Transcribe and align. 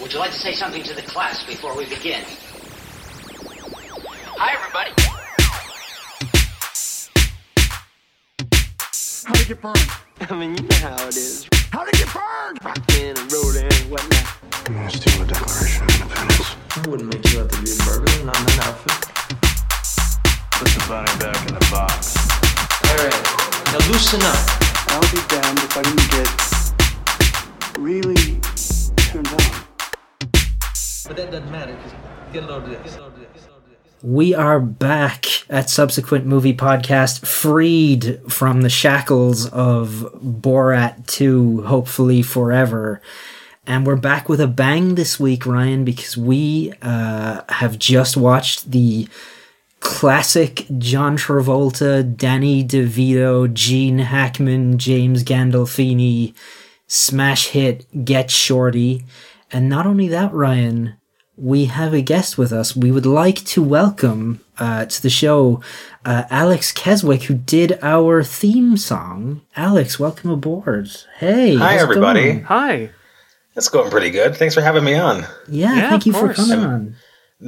Would 0.00 0.12
you 0.12 0.18
like 0.18 0.32
to 0.32 0.38
say 0.38 0.52
something 0.52 0.82
to 0.82 0.92
the 0.92 1.00
class 1.00 1.42
before 1.46 1.74
we 1.74 1.86
begin? 1.86 2.22
Hi, 4.36 4.52
everybody. 4.52 4.90
How'd 9.24 9.40
it 9.40 9.48
get 9.48 9.62
burned? 9.62 9.90
I 10.20 10.34
mean, 10.36 10.54
you 10.54 10.62
know 10.68 10.76
how 10.76 11.08
it 11.08 11.16
is. 11.16 11.48
How'd 11.72 11.88
it 11.88 11.94
get 11.94 12.12
burned? 12.12 12.62
Rockin' 12.62 13.16
and 13.16 13.32
rollin' 13.32 13.64
and 13.64 13.90
whatnot. 13.90 14.36
I'm 14.66 14.74
gonna 14.74 14.90
steal 14.90 15.24
the 15.24 15.32
Declaration 15.32 15.84
of 15.84 15.94
Independence. 15.94 16.56
I 16.76 16.88
wouldn't 16.88 17.14
make 17.14 17.32
you 17.32 17.40
out 17.40 17.50
to 17.50 17.62
be 17.62 17.72
a 17.72 17.76
burglar, 17.88 18.12
and 18.20 18.26
not 18.26 18.36
in 18.36 18.44
that 18.46 18.68
outfit. 18.68 19.00
Put 20.60 20.68
the 20.76 20.84
bunny 20.86 21.14
back 21.18 21.40
in 21.48 21.54
the 21.56 21.66
box. 21.72 22.20
Alright, 22.84 23.16
now 23.72 23.80
loosen 23.88 24.20
up. 24.20 24.44
I'll 24.92 25.08
be 25.08 25.24
damned 25.32 25.58
if 25.64 25.72
I 25.74 25.82
didn't 25.88 26.10
get 26.12 26.28
really 27.80 28.40
turned 29.08 29.28
on. 29.28 29.65
But 31.06 31.16
that 31.16 31.30
doesn't 31.30 31.50
matter. 31.50 31.78
We 34.02 34.34
are 34.34 34.60
back 34.60 35.26
at 35.48 35.70
Subsequent 35.70 36.26
Movie 36.26 36.54
Podcast, 36.54 37.26
freed 37.26 38.20
from 38.28 38.62
the 38.62 38.68
shackles 38.68 39.48
of 39.50 40.10
Borat 40.22 41.06
2, 41.06 41.62
hopefully 41.62 42.22
forever. 42.22 43.00
And 43.66 43.86
we're 43.86 43.96
back 43.96 44.28
with 44.28 44.40
a 44.40 44.46
bang 44.46 44.96
this 44.96 45.18
week, 45.18 45.46
Ryan, 45.46 45.84
because 45.84 46.16
we 46.16 46.72
uh, 46.82 47.42
have 47.48 47.78
just 47.78 48.16
watched 48.16 48.70
the 48.70 49.08
classic 49.80 50.66
John 50.78 51.16
Travolta, 51.16 52.16
Danny 52.16 52.64
DeVito, 52.64 53.52
Gene 53.52 54.00
Hackman, 54.00 54.78
James 54.78 55.24
Gandolfini 55.24 56.34
smash 56.86 57.48
hit 57.48 58.04
Get 58.04 58.30
Shorty. 58.30 59.04
And 59.50 59.68
not 59.68 59.86
only 59.86 60.08
that, 60.08 60.32
Ryan, 60.32 60.96
we 61.36 61.66
have 61.66 61.92
a 61.92 62.00
guest 62.02 62.38
with 62.38 62.52
us. 62.52 62.74
We 62.76 62.90
would 62.90 63.06
like 63.06 63.44
to 63.46 63.62
welcome 63.62 64.40
uh, 64.58 64.86
to 64.86 65.02
the 65.02 65.10
show 65.10 65.60
uh, 66.04 66.24
Alex 66.30 66.72
Keswick, 66.72 67.24
who 67.24 67.34
did 67.34 67.78
our 67.82 68.22
theme 68.22 68.76
song. 68.76 69.42
Alex, 69.56 69.98
welcome 69.98 70.30
aboard. 70.30 70.88
Hey, 71.18 71.56
Hi, 71.56 71.72
how's 71.74 71.82
everybody. 71.82 72.22
going? 72.24 72.42
Hi. 72.44 72.90
It's 73.54 73.68
going 73.68 73.90
pretty 73.90 74.10
good. 74.10 74.36
Thanks 74.36 74.54
for 74.54 74.60
having 74.60 74.84
me 74.84 74.94
on. 74.94 75.22
Yeah, 75.48 75.74
Yeah, 75.74 75.90
thank 75.90 76.02
of 76.02 76.06
you 76.06 76.12
for 76.12 76.32
coming 76.34 76.58
I'm- 76.60 76.70
on. 76.70 76.96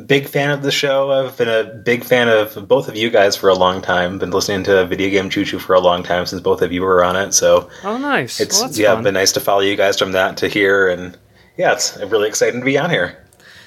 Big 0.05 0.27
fan 0.27 0.51
of 0.51 0.61
the 0.61 0.71
show. 0.71 1.11
I've 1.11 1.34
been 1.39 1.49
a 1.49 1.65
big 1.83 2.05
fan 2.05 2.29
of 2.29 2.69
both 2.69 2.89
of 2.89 2.97
you 2.97 3.09
guys 3.09 3.37
for 3.37 3.49
a 3.49 3.55
long 3.55 3.81
time. 3.81 4.19
Been 4.19 4.33
listening 4.33 4.62
to 4.65 4.84
Video 4.84 5.09
Game 5.09 5.31
Choo 5.31 5.47
Choo 5.47 5.59
for 5.59 5.75
a 5.75 5.81
long 5.81 6.03
time 6.03 6.27
since 6.27 6.43
both 6.43 6.61
of 6.61 6.71
you 6.73 6.83
were 6.83 7.03
on 7.03 7.17
it. 7.17 7.33
So 7.33 7.71
Oh, 7.83 7.97
nice. 7.97 8.39
it's 8.39 8.59
well, 8.59 8.69
that's 8.69 8.79
yeah, 8.79 8.93
fun. 8.93 9.05
been 9.05 9.15
nice 9.15 9.33
to 9.33 9.41
follow 9.41 9.61
you 9.62 9.77
guys 9.77 9.99
from 9.99 10.12
that 10.12 10.37
to 10.37 10.49
here, 10.49 10.89
and 10.89 11.17
yeah, 11.57 11.73
it's 11.73 11.97
really 12.09 12.29
exciting 12.29 12.61
to 12.61 12.67
be 12.67 12.77
on 12.77 12.91
here. 12.91 13.17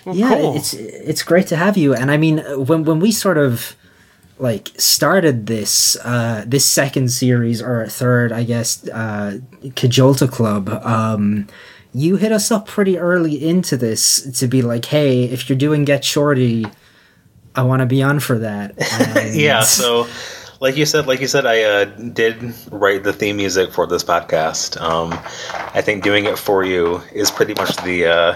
Well, 0.06 0.16
yeah, 0.16 0.36
cool. 0.36 0.56
it's 0.56 0.74
it's 0.74 1.24
great 1.24 1.48
to 1.48 1.56
have 1.56 1.78
you. 1.78 1.94
And 1.94 2.12
I 2.12 2.18
mean, 2.18 2.40
when 2.66 2.84
when 2.84 3.00
we 3.00 3.12
sort 3.12 3.38
of 3.38 3.76
like 4.40 4.70
started 4.78 5.46
this 5.46 5.96
uh 6.04 6.44
this 6.48 6.66
second 6.66 7.10
series 7.10 7.62
or 7.62 7.86
third, 7.88 8.32
I 8.32 8.44
guess, 8.44 8.88
uh 8.90 9.40
Cajolta 9.64 10.30
Club, 10.30 10.70
um 10.70 11.48
you 11.94 12.16
hit 12.16 12.32
us 12.32 12.52
up 12.52 12.68
pretty 12.68 12.98
early 12.98 13.48
into 13.48 13.76
this 13.76 14.22
to 14.40 14.48
be 14.48 14.62
like, 14.62 14.86
hey, 14.86 15.26
if 15.26 15.50
you're 15.50 15.58
doing 15.58 15.84
Get 15.84 16.06
Shorty, 16.06 16.66
I 17.54 17.64
want 17.64 17.82
to 17.82 17.86
be 17.86 18.02
on 18.02 18.20
for 18.20 18.40
that. 18.40 18.76
Yeah, 19.34 19.62
so 19.62 20.08
like 20.62 20.78
you 20.78 20.86
said, 20.86 21.08
like 21.08 21.20
you 21.20 21.28
said, 21.28 21.46
I 21.46 21.64
uh, 21.64 21.86
did 21.86 22.54
write 22.72 23.04
the 23.04 23.12
theme 23.14 23.38
music 23.38 23.72
for 23.74 23.88
this 23.88 24.04
podcast. 24.04 24.80
Um, 24.80 25.12
I 25.74 25.82
think 25.82 26.04
doing 26.04 26.26
it 26.26 26.38
for 26.38 26.64
you 26.64 27.02
is 27.14 27.30
pretty 27.32 27.54
much 27.56 27.76
the 27.84 28.06
uh, 28.06 28.36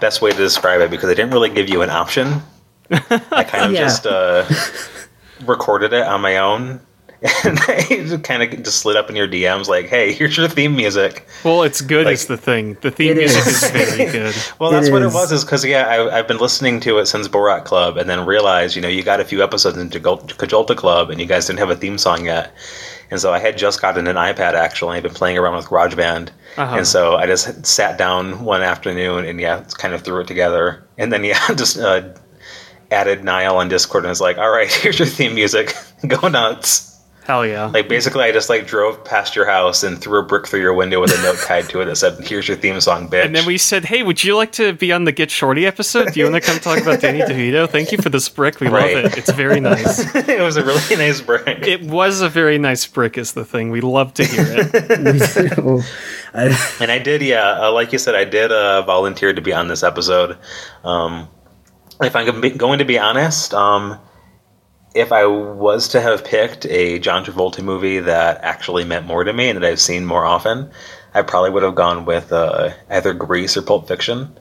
best 0.00 0.22
way 0.22 0.30
to 0.30 0.36
describe 0.36 0.80
it 0.80 0.90
because 0.90 1.08
I 1.10 1.14
didn't 1.14 1.32
really 1.32 1.50
give 1.50 1.68
you 1.68 1.82
an 1.82 1.90
option. 1.90 2.42
I 2.90 3.44
kind 3.44 3.64
of 3.66 3.72
Yeah. 3.72 3.80
just 3.80 4.06
uh, 4.06 4.44
recorded 5.44 5.92
it 5.92 6.02
on 6.06 6.20
my 6.20 6.38
own. 6.38 6.80
And 7.44 7.58
I 7.60 8.18
kind 8.22 8.42
of 8.42 8.62
just 8.62 8.80
slid 8.80 8.94
up 8.94 9.08
in 9.08 9.16
your 9.16 9.26
DMs 9.26 9.68
like, 9.68 9.86
"Hey, 9.86 10.12
here's 10.12 10.36
your 10.36 10.48
theme 10.48 10.76
music." 10.76 11.26
well, 11.44 11.62
it's 11.62 11.80
good 11.80 12.04
like- 12.04 12.12
is 12.14 12.26
the 12.26 12.36
thing. 12.36 12.76
The 12.82 12.90
theme 12.90 13.16
music 13.16 13.46
is. 13.46 13.62
is 13.64 13.70
very 13.70 14.12
good. 14.12 14.34
Well, 14.58 14.70
It 14.70 14.74
that's 14.74 14.90
what 14.90 15.00
it 15.02 15.06
is. 15.06 15.14
was. 15.14 15.32
Is 15.32 15.42
because 15.42 15.64
yeah, 15.64 15.86
I, 15.88 16.18
I've 16.18 16.28
been 16.28 16.36
listening 16.36 16.78
to 16.80 16.98
it 16.98 17.06
since 17.06 17.26
Borat 17.26 17.64
Club, 17.64 17.96
and 17.96 18.08
then 18.08 18.26
realized 18.26 18.76
you 18.76 18.82
know 18.82 18.88
you 18.88 19.02
got 19.02 19.18
a 19.18 19.24
few 19.24 19.42
episodes 19.42 19.78
into 19.78 19.98
Gol- 19.98 20.18
Cajolta 20.18 20.76
Club, 20.76 21.08
and 21.10 21.18
you 21.18 21.26
guys 21.26 21.46
didn't 21.46 21.58
have 21.60 21.70
a 21.70 21.74
theme 21.76 21.96
song 21.96 22.26
yet. 22.26 22.52
And 23.10 23.20
so 23.20 23.32
I 23.32 23.38
had 23.38 23.56
just 23.56 23.80
gotten 23.80 24.06
an 24.08 24.16
iPad 24.16 24.54
actually. 24.54 24.96
I've 24.96 25.02
been 25.04 25.12
playing 25.14 25.38
around 25.38 25.56
with 25.56 25.66
GarageBand, 25.66 26.30
Uh-huh. 26.56 26.76
and 26.76 26.86
so 26.86 27.16
I 27.16 27.26
just 27.26 27.64
sat 27.66 27.96
down 27.98 28.44
one 28.44 28.62
afternoon 28.62 29.24
and 29.24 29.40
yeah, 29.40 29.64
kind 29.78 29.94
of 29.94 30.02
threw 30.02 30.20
it 30.20 30.26
together, 30.26 30.84
and 30.98 31.12
then 31.12 31.22
yeah, 31.24 31.38
just 31.54 31.78
uh, 31.78 32.02
added 32.90 33.24
Niall 33.24 33.58
on 33.58 33.68
Discord 33.68 34.04
and 34.04 34.08
was 34.10 34.20
like, 34.20 34.38
"All 34.38 34.50
right, 34.50 34.72
here's 34.82 34.98
your 34.98 35.06
theme 35.06 35.34
music. 35.34 35.74
Go 36.06 36.28
nuts." 36.28 36.95
Hell 37.26 37.44
yeah. 37.44 37.66
Like 37.66 37.88
basically, 37.88 38.22
I 38.22 38.30
just 38.30 38.48
like 38.48 38.68
drove 38.68 39.04
past 39.04 39.34
your 39.34 39.46
house 39.46 39.82
and 39.82 40.00
threw 40.00 40.20
a 40.20 40.22
brick 40.22 40.46
through 40.46 40.60
your 40.60 40.74
window 40.74 41.00
with 41.00 41.10
a 41.18 41.20
note 41.22 41.38
tied 41.44 41.68
to 41.70 41.80
it 41.80 41.86
that 41.86 41.96
said, 41.96 42.18
"Here's 42.24 42.46
your 42.46 42.56
theme 42.56 42.80
song, 42.80 43.08
bitch." 43.08 43.24
and 43.24 43.34
then 43.34 43.44
we 43.44 43.58
said, 43.58 43.84
"Hey, 43.84 44.04
would 44.04 44.22
you 44.22 44.36
like 44.36 44.52
to 44.52 44.74
be 44.74 44.92
on 44.92 45.04
the 45.04 45.10
Get 45.12 45.30
Shorty 45.32 45.66
episode? 45.66 46.12
Do 46.12 46.20
you 46.20 46.30
want 46.30 46.42
to 46.42 46.48
come 46.50 46.60
talk 46.60 46.80
about 46.80 47.00
Danny 47.00 47.20
DeVito? 47.20 47.68
Thank 47.68 47.90
you 47.90 47.98
for 47.98 48.10
this 48.10 48.28
brick. 48.28 48.60
We 48.60 48.68
Right. 48.68 48.94
love 48.94 49.04
it. 49.06 49.18
It's 49.18 49.32
very 49.32 49.58
nice. 49.58 50.14
it 50.28 50.40
was 50.40 50.56
a 50.56 50.64
really 50.64 50.96
nice 50.96 51.20
brick. 51.20 51.66
It 51.66 51.82
was 51.82 52.20
a 52.20 52.28
very 52.28 52.58
nice 52.58 52.86
brick, 52.86 53.18
is 53.18 53.32
the 53.32 53.44
thing. 53.44 53.70
We 53.70 53.80
love 53.80 54.14
to 54.14 54.24
hear 54.24 54.44
it. 54.48 54.72
We 54.72 55.48
do. 55.56 55.82
I- 56.32 56.76
and 56.80 56.92
I 56.92 56.98
did, 57.00 57.22
yeah, 57.22 57.60
uh, 57.66 57.72
like 57.72 57.92
you 57.92 57.98
said, 57.98 58.14
I 58.14 58.24
did 58.24 58.52
uh, 58.52 58.82
volunteer 58.82 59.32
to 59.32 59.40
be 59.40 59.52
on 59.52 59.66
this 59.66 59.82
episode. 59.82 60.36
Um, 60.84 61.28
if 62.00 62.14
I'm 62.14 62.24
gonna 62.26 62.40
be- 62.40 62.50
going 62.50 62.78
to 62.78 62.84
be 62.84 62.98
honest, 62.98 63.52
um, 63.54 63.98
if 64.96 65.12
I 65.12 65.26
was 65.26 65.88
to 65.88 66.00
have 66.00 66.24
picked 66.24 66.64
a 66.66 66.98
John 66.98 67.24
Travolta 67.24 67.62
movie 67.62 68.00
that 68.00 68.40
actually 68.42 68.84
meant 68.84 69.06
more 69.06 69.24
to 69.24 69.32
me 69.32 69.50
and 69.50 69.62
that 69.62 69.68
I've 69.68 69.80
seen 69.80 70.06
more 70.06 70.24
often, 70.24 70.70
I 71.12 71.22
probably 71.22 71.50
would 71.50 71.62
have 71.62 71.74
gone 71.74 72.06
with 72.06 72.32
uh, 72.32 72.70
either 72.88 73.12
Grease 73.12 73.56
or 73.56 73.62
Pulp 73.62 73.86
Fiction. 73.86 74.36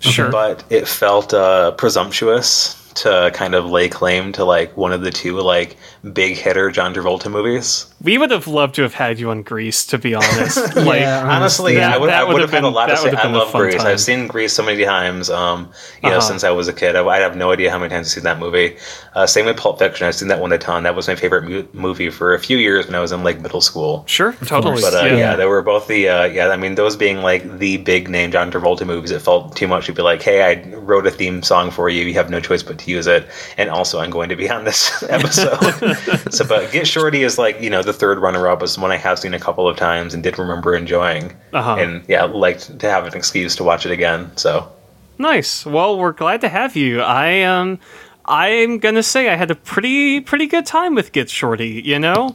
Sure. 0.00 0.30
But 0.30 0.62
it 0.68 0.86
felt 0.86 1.32
uh, 1.32 1.70
presumptuous 1.72 2.80
to 2.96 3.30
kind 3.34 3.54
of 3.54 3.70
lay 3.70 3.88
claim 3.88 4.32
to 4.32 4.44
like 4.44 4.76
one 4.76 4.92
of 4.92 5.00
the 5.00 5.10
two 5.10 5.40
like 5.40 5.76
big 6.12 6.36
hitter 6.36 6.70
John 6.70 6.94
Travolta 6.94 7.30
movies. 7.30 7.86
We 8.04 8.18
would 8.18 8.30
have 8.30 8.46
loved 8.46 8.74
to 8.76 8.82
have 8.82 8.94
had 8.94 9.18
you 9.18 9.30
on 9.30 9.42
Grease, 9.42 9.84
to 9.86 9.98
be 9.98 10.14
honest. 10.14 10.56
like, 10.76 11.00
Yeah, 11.00 11.26
Honestly, 11.28 11.74
That- 11.74 11.94
I 11.94 11.98
would, 11.98 12.10
that 12.10 12.20
I 12.20 12.24
would 12.24 12.34
would 12.34 12.42
have 12.42 12.50
have 12.50 12.62
had 12.62 12.68
a 12.68 12.68
lot 12.68 12.86
to 12.86 12.92
that 12.92 12.98
say. 13.02 13.10
I 13.10 13.26
love 13.30 13.52
Grease. 13.52 13.76
Time. 13.76 13.86
I've 13.86 14.00
seen 14.00 14.26
Grease 14.28 14.52
so 14.52 14.62
many 14.62 14.84
times. 14.84 15.30
Um, 15.30 15.70
you 16.02 16.10
know, 16.10 16.18
Uh-huh. 16.18 16.20
since 16.28 16.44
I 16.44 16.50
was 16.50 16.68
a 16.68 16.72
kid, 16.72 16.94
I, 16.96 17.04
I 17.06 17.18
have 17.18 17.36
no 17.36 17.50
idea 17.50 17.70
how 17.70 17.78
many 17.78 17.88
times 17.90 18.08
I've 18.08 18.12
seen 18.12 18.24
that 18.24 18.38
movie. 18.38 18.76
Uh, 19.14 19.26
same 19.26 19.46
with 19.46 19.56
Pulp 19.56 19.78
Fiction. 19.78 20.06
I've 20.06 20.14
seen 20.14 20.28
that 20.28 20.40
one 20.40 20.52
a 20.52 20.58
ton. 20.58 20.82
That 20.82 20.94
was 20.94 21.08
my 21.08 21.14
favorite 21.14 21.44
mu- 21.44 21.66
movie 21.72 22.10
for 22.10 22.34
a 22.34 22.38
few 22.38 22.58
years 22.58 22.86
when 22.86 22.94
I 22.94 23.00
was 23.00 23.12
in 23.12 23.22
like 23.24 23.40
middle 23.40 23.60
school. 23.60 24.04
sure, 24.06 24.32
totally. 24.44 24.82
But 24.82 24.92
uh, 24.94 25.06
yeah. 25.06 25.16
yeah. 25.16 25.36
they 25.36 25.46
were 25.46 25.62
both 25.62 25.86
the 25.88 26.08
uh, 26.08 26.24
yeah. 26.24 26.48
I 26.48 26.56
mean, 26.56 26.74
those 26.74 26.96
being 26.96 27.18
like 27.22 27.58
the 27.58 27.78
big 27.78 28.10
name 28.10 28.30
John 28.32 28.50
Travolta 28.52 28.84
movies, 28.86 29.12
it 29.12 29.22
felt 29.22 29.56
too 29.56 29.66
much 29.68 29.86
to 29.86 29.92
be 29.92 30.02
like, 30.02 30.20
hey, 30.20 30.42
I 30.42 30.74
wrote 30.76 31.06
a 31.06 31.10
theme 31.10 31.42
song 31.42 31.70
for 31.70 31.88
you. 31.88 32.02
You 32.04 32.14
have 32.14 32.28
no 32.28 32.40
choice 32.40 32.62
but 32.62 32.78
to 32.80 32.90
use 32.90 33.06
it. 33.06 33.26
And 33.56 33.70
also, 33.70 34.00
I'm 34.00 34.10
going 34.10 34.28
to 34.28 34.36
be 34.36 34.50
on 34.50 34.64
this 34.64 35.02
episode. 35.08 35.62
so, 36.32 36.44
but 36.46 36.70
Get 36.72 36.86
Shorty 36.86 37.22
is 37.22 37.38
like 37.38 37.60
you 37.62 37.70
know 37.70 37.82
the 37.82 37.93
third 37.94 38.18
runner 38.18 38.48
up. 38.48 38.62
Is 38.62 38.78
one 38.78 38.92
I 38.92 38.96
have 38.96 39.18
seen 39.18 39.34
a 39.34 39.40
couple 39.40 39.68
of 39.68 39.76
times 39.76 40.14
and 40.14 40.22
did 40.22 40.38
remember 40.38 40.74
enjoying. 40.74 41.32
Uh-huh. 41.52 41.76
And 41.76 42.04
yeah, 42.08 42.24
liked 42.24 42.78
to 42.78 42.90
have 42.90 43.06
an 43.06 43.14
excuse 43.14 43.56
to 43.56 43.64
watch 43.64 43.86
it 43.86 43.92
again. 43.92 44.36
So 44.36 44.70
Nice. 45.18 45.64
Well, 45.64 45.98
we're 45.98 46.12
glad 46.12 46.40
to 46.42 46.48
have 46.48 46.76
you. 46.76 47.00
I 47.00 47.42
um 47.42 47.78
I'm 48.24 48.78
gonna 48.78 49.02
say 49.02 49.28
I 49.28 49.36
had 49.36 49.50
a 49.50 49.54
pretty 49.54 50.20
pretty 50.20 50.46
good 50.46 50.66
time 50.66 50.94
with 50.94 51.12
Get 51.12 51.30
Shorty, 51.30 51.82
you 51.84 51.98
know? 51.98 52.32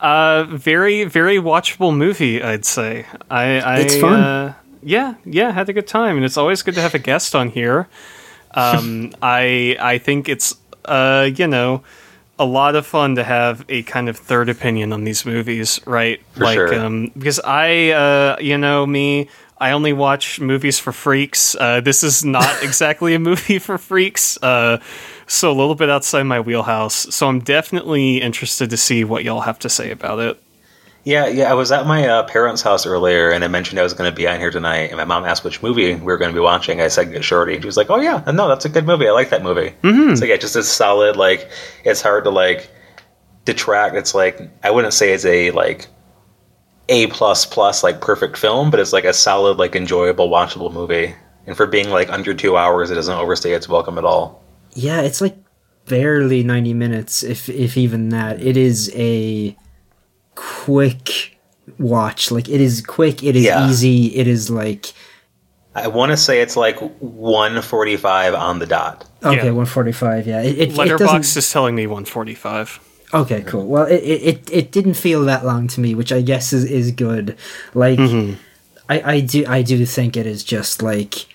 Uh 0.00 0.44
very, 0.44 1.04
very 1.04 1.36
watchable 1.38 1.94
movie, 1.94 2.42
I'd 2.42 2.64
say. 2.64 3.06
I, 3.30 3.60
I 3.60 3.76
It's 3.78 3.96
fun. 3.96 4.20
Uh, 4.20 4.54
yeah, 4.82 5.14
yeah, 5.24 5.52
had 5.52 5.68
a 5.68 5.72
good 5.72 5.86
time. 5.86 6.16
And 6.16 6.24
it's 6.24 6.36
always 6.36 6.62
good 6.62 6.74
to 6.74 6.80
have 6.80 6.94
a 6.94 6.98
guest 6.98 7.34
on 7.34 7.50
here. 7.50 7.88
Um 8.52 9.12
I 9.22 9.76
I 9.78 9.98
think 9.98 10.28
it's 10.28 10.56
uh, 10.84 11.30
you 11.36 11.46
know, 11.46 11.82
a 12.42 12.44
lot 12.44 12.74
of 12.74 12.86
fun 12.86 13.14
to 13.14 13.24
have 13.24 13.64
a 13.68 13.82
kind 13.84 14.08
of 14.08 14.16
third 14.16 14.48
opinion 14.48 14.92
on 14.92 15.04
these 15.04 15.24
movies, 15.24 15.80
right? 15.86 16.20
For 16.32 16.44
like 16.44 16.54
sure. 16.56 16.74
um 16.74 17.12
because 17.16 17.40
I 17.40 17.90
uh 17.90 18.36
you 18.40 18.58
know 18.58 18.84
me 18.84 19.28
I 19.62 19.70
only 19.70 19.92
watch 19.92 20.40
movies 20.40 20.80
for 20.80 20.90
freaks. 20.90 21.54
Uh, 21.54 21.80
this 21.80 22.02
is 22.02 22.24
not 22.24 22.62
exactly 22.64 23.14
a 23.14 23.20
movie 23.20 23.60
for 23.60 23.78
freaks, 23.78 24.36
uh, 24.42 24.78
so 25.28 25.52
a 25.52 25.54
little 25.54 25.76
bit 25.76 25.88
outside 25.88 26.24
my 26.24 26.40
wheelhouse. 26.40 27.14
So 27.14 27.28
I'm 27.28 27.38
definitely 27.38 28.20
interested 28.20 28.70
to 28.70 28.76
see 28.76 29.04
what 29.04 29.22
y'all 29.22 29.42
have 29.42 29.60
to 29.60 29.68
say 29.68 29.92
about 29.92 30.18
it. 30.18 30.42
Yeah, 31.04 31.26
yeah. 31.26 31.50
I 31.50 31.54
was 31.54 31.72
at 31.72 31.86
my 31.86 32.06
uh, 32.06 32.22
parents' 32.24 32.62
house 32.62 32.86
earlier, 32.86 33.30
and 33.30 33.44
I 33.44 33.48
mentioned 33.48 33.80
I 33.80 33.82
was 33.82 33.94
going 33.94 34.10
to 34.10 34.14
be 34.14 34.28
on 34.28 34.38
here 34.38 34.50
tonight. 34.50 34.90
And 34.90 34.96
my 34.96 35.04
mom 35.04 35.24
asked 35.24 35.44
which 35.44 35.62
movie 35.62 35.94
we 35.94 36.00
were 36.00 36.18
going 36.18 36.30
to 36.30 36.34
be 36.34 36.40
watching. 36.40 36.80
I 36.80 36.88
said 36.88 37.12
Get 37.12 37.24
Shorty. 37.24 37.60
She 37.60 37.66
was 37.66 37.76
like, 37.76 37.90
"Oh 37.90 38.00
yeah, 38.00 38.22
no, 38.32 38.48
that's 38.48 38.64
a 38.64 38.68
good 38.68 38.86
movie. 38.86 39.08
I 39.08 39.12
like 39.12 39.30
that 39.30 39.42
movie." 39.42 39.74
Mm-hmm. 39.82 40.14
So 40.14 40.24
yeah, 40.24 40.36
just 40.36 40.56
a 40.56 40.62
solid 40.62 41.16
like. 41.16 41.50
It's 41.84 42.02
hard 42.02 42.24
to 42.24 42.30
like 42.30 42.70
detract. 43.44 43.96
It's 43.96 44.14
like 44.14 44.40
I 44.62 44.70
wouldn't 44.70 44.94
say 44.94 45.12
it's 45.12 45.24
a 45.24 45.50
like 45.50 45.88
a 46.88 47.06
plus 47.08 47.46
plus 47.46 47.82
like 47.82 48.00
perfect 48.00 48.36
film, 48.36 48.70
but 48.70 48.78
it's 48.80 48.92
like 48.92 49.04
a 49.04 49.12
solid 49.12 49.58
like 49.58 49.74
enjoyable 49.74 50.28
watchable 50.28 50.72
movie. 50.72 51.14
and 51.46 51.56
for 51.56 51.66
being 51.66 51.90
like 51.90 52.10
under 52.10 52.34
two 52.34 52.56
hours, 52.56 52.90
it 52.90 52.94
doesn't 52.94 53.18
overstay 53.18 53.52
its 53.52 53.68
welcome 53.68 53.98
at 53.98 54.04
all. 54.04 54.42
Yeah, 54.74 55.00
it's 55.00 55.20
like 55.20 55.36
barely 55.86 56.44
90 56.44 56.74
minutes 56.74 57.22
if 57.22 57.48
if 57.48 57.76
even 57.76 58.10
that. 58.10 58.40
It 58.40 58.56
is 58.56 58.92
a 58.94 59.56
quick 60.64 61.38
watch. 61.78 62.30
Like 62.30 62.48
it 62.48 62.60
is 62.60 62.80
quick, 62.84 63.22
it 63.22 63.36
is 63.36 63.44
Yeah. 63.44 63.68
easy, 63.68 64.06
it 64.16 64.26
is 64.26 64.50
like 64.50 64.92
I 65.74 65.88
want 65.88 66.10
to 66.10 66.16
say 66.18 66.40
it's 66.42 66.56
like 66.56 66.78
145 67.00 68.34
on 68.34 68.58
the 68.58 68.66
dot. 68.66 69.08
okay, 69.24 69.36
Yeah. 69.36 69.52
145, 69.52 70.26
yeah. 70.26 70.42
It, 70.42 70.58
it, 70.58 70.58
it 70.58 70.74
Letterboxd 70.74 70.98
doesn't 70.98 71.36
is 71.38 71.50
telling 71.52 71.74
me 71.74 71.86
145. 71.86 72.80
Okay, 73.14 73.42
cool. 73.42 73.66
Well, 73.66 73.84
it, 73.86 74.02
it 74.02 74.22
it 74.22 74.50
it 74.50 74.72
didn't 74.72 74.94
feel 74.94 75.24
that 75.26 75.44
long 75.44 75.68
to 75.68 75.80
me, 75.80 75.94
which 75.94 76.12
I 76.12 76.22
guess 76.22 76.52
is 76.52 76.64
is 76.64 76.90
good. 76.92 77.36
Like 77.74 77.98
Mm-hmm. 77.98 78.34
I 78.88 79.14
I 79.14 79.20
do 79.20 79.44
I 79.46 79.62
do 79.62 79.84
think 79.86 80.16
it 80.16 80.26
is 80.26 80.42
just 80.42 80.82
like 80.82 81.26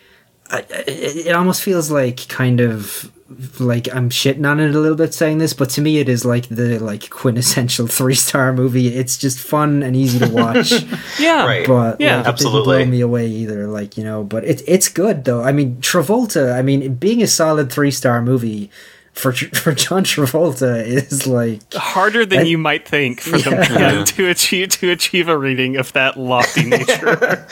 I, 0.49 0.57
I- 0.59 0.83
it, 0.87 1.27
it 1.27 1.35
almost 1.35 1.61
feels 1.61 1.91
like 1.91 2.27
kind 2.29 2.59
of 2.61 3.11
like 3.59 3.93
I'm 3.93 4.09
shitting 4.09 4.49
on 4.49 4.59
it 4.59 4.73
a 4.73 4.79
little 4.79 4.95
bit 4.97 5.13
saying 5.13 5.39
this, 5.39 5.53
but 5.53 5.69
to 5.71 5.81
me 5.81 5.99
it 5.99 6.07
is 6.07 6.23
like 6.23 6.47
the 6.47 6.79
like 6.79 7.09
quintessential 7.09 7.87
three 7.97 8.15
star 8.15 8.53
movie. 8.53 8.87
It's 8.87 9.17
just 9.17 9.39
fun 9.39 9.83
and 9.83 9.95
easy 9.95 10.19
to 10.19 10.29
watch, 10.29 10.71
Yeah. 11.19 11.45
Right. 11.45 11.67
but 11.67 11.99
Yeah, 11.99 12.17
like, 12.17 12.25
it 12.25 12.29
absolutely. 12.29 12.77
didn't 12.77 12.89
blow 12.89 12.91
me 12.97 13.01
away 13.01 13.27
either. 13.27 13.67
Like 13.67 13.97
you 13.97 14.03
know, 14.03 14.23
but 14.23 14.45
it's 14.45 14.63
it's 14.67 14.87
good 14.89 15.25
though. 15.25 15.43
I 15.43 15.51
mean, 15.51 15.77
Travolta. 15.77 16.53
I 16.57 16.61
mean, 16.61 16.95
being 16.95 17.21
a 17.21 17.27
solid 17.27 17.71
three 17.71 17.91
star 17.91 18.21
movie 18.21 18.71
for 19.13 19.31
for 19.61 19.73
John 19.73 20.03
Travolta 20.05 20.85
is 20.85 21.27
like 21.27 21.61
Harder 21.73 22.25
than 22.25 22.45
you 22.45 22.57
might 22.57 22.87
think 22.87 23.19
for 23.19 23.37
them 23.39 23.53
Yeah. 23.71 24.03
to 24.05 24.29
achieve 24.29 24.69
to 24.69 24.91
achieve 24.91 25.27
a 25.27 25.37
reading 25.37 25.75
of 25.75 25.91
that 25.93 26.17
lofty 26.17 26.65
nature. 26.65 27.45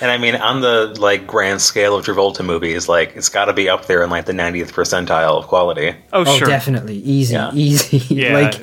And 0.00 0.10
I 0.10 0.16
mean, 0.18 0.34
on 0.36 0.60
the 0.62 0.94
like 0.98 1.26
grand 1.26 1.60
scale 1.60 1.94
of 1.96 2.04
Travolta 2.06 2.44
movies, 2.44 2.88
like 2.88 3.14
it's 3.16 3.28
got 3.28 3.46
to 3.46 3.52
be 3.52 3.68
up 3.68 3.86
there 3.86 4.02
in 4.02 4.10
like 4.10 4.24
the 4.26 4.32
90th 4.32 4.72
percentile 4.72 5.38
of 5.38 5.46
quality. 5.46 5.94
Oh, 6.12 6.24
Oh, 6.26 6.36
sure. 6.38 6.48
definitely 6.48 6.96
easy, 6.96 7.34
Yeah. 7.34 7.50
easy. 7.54 7.98
Yeah. 8.14 8.32
like 8.34 8.54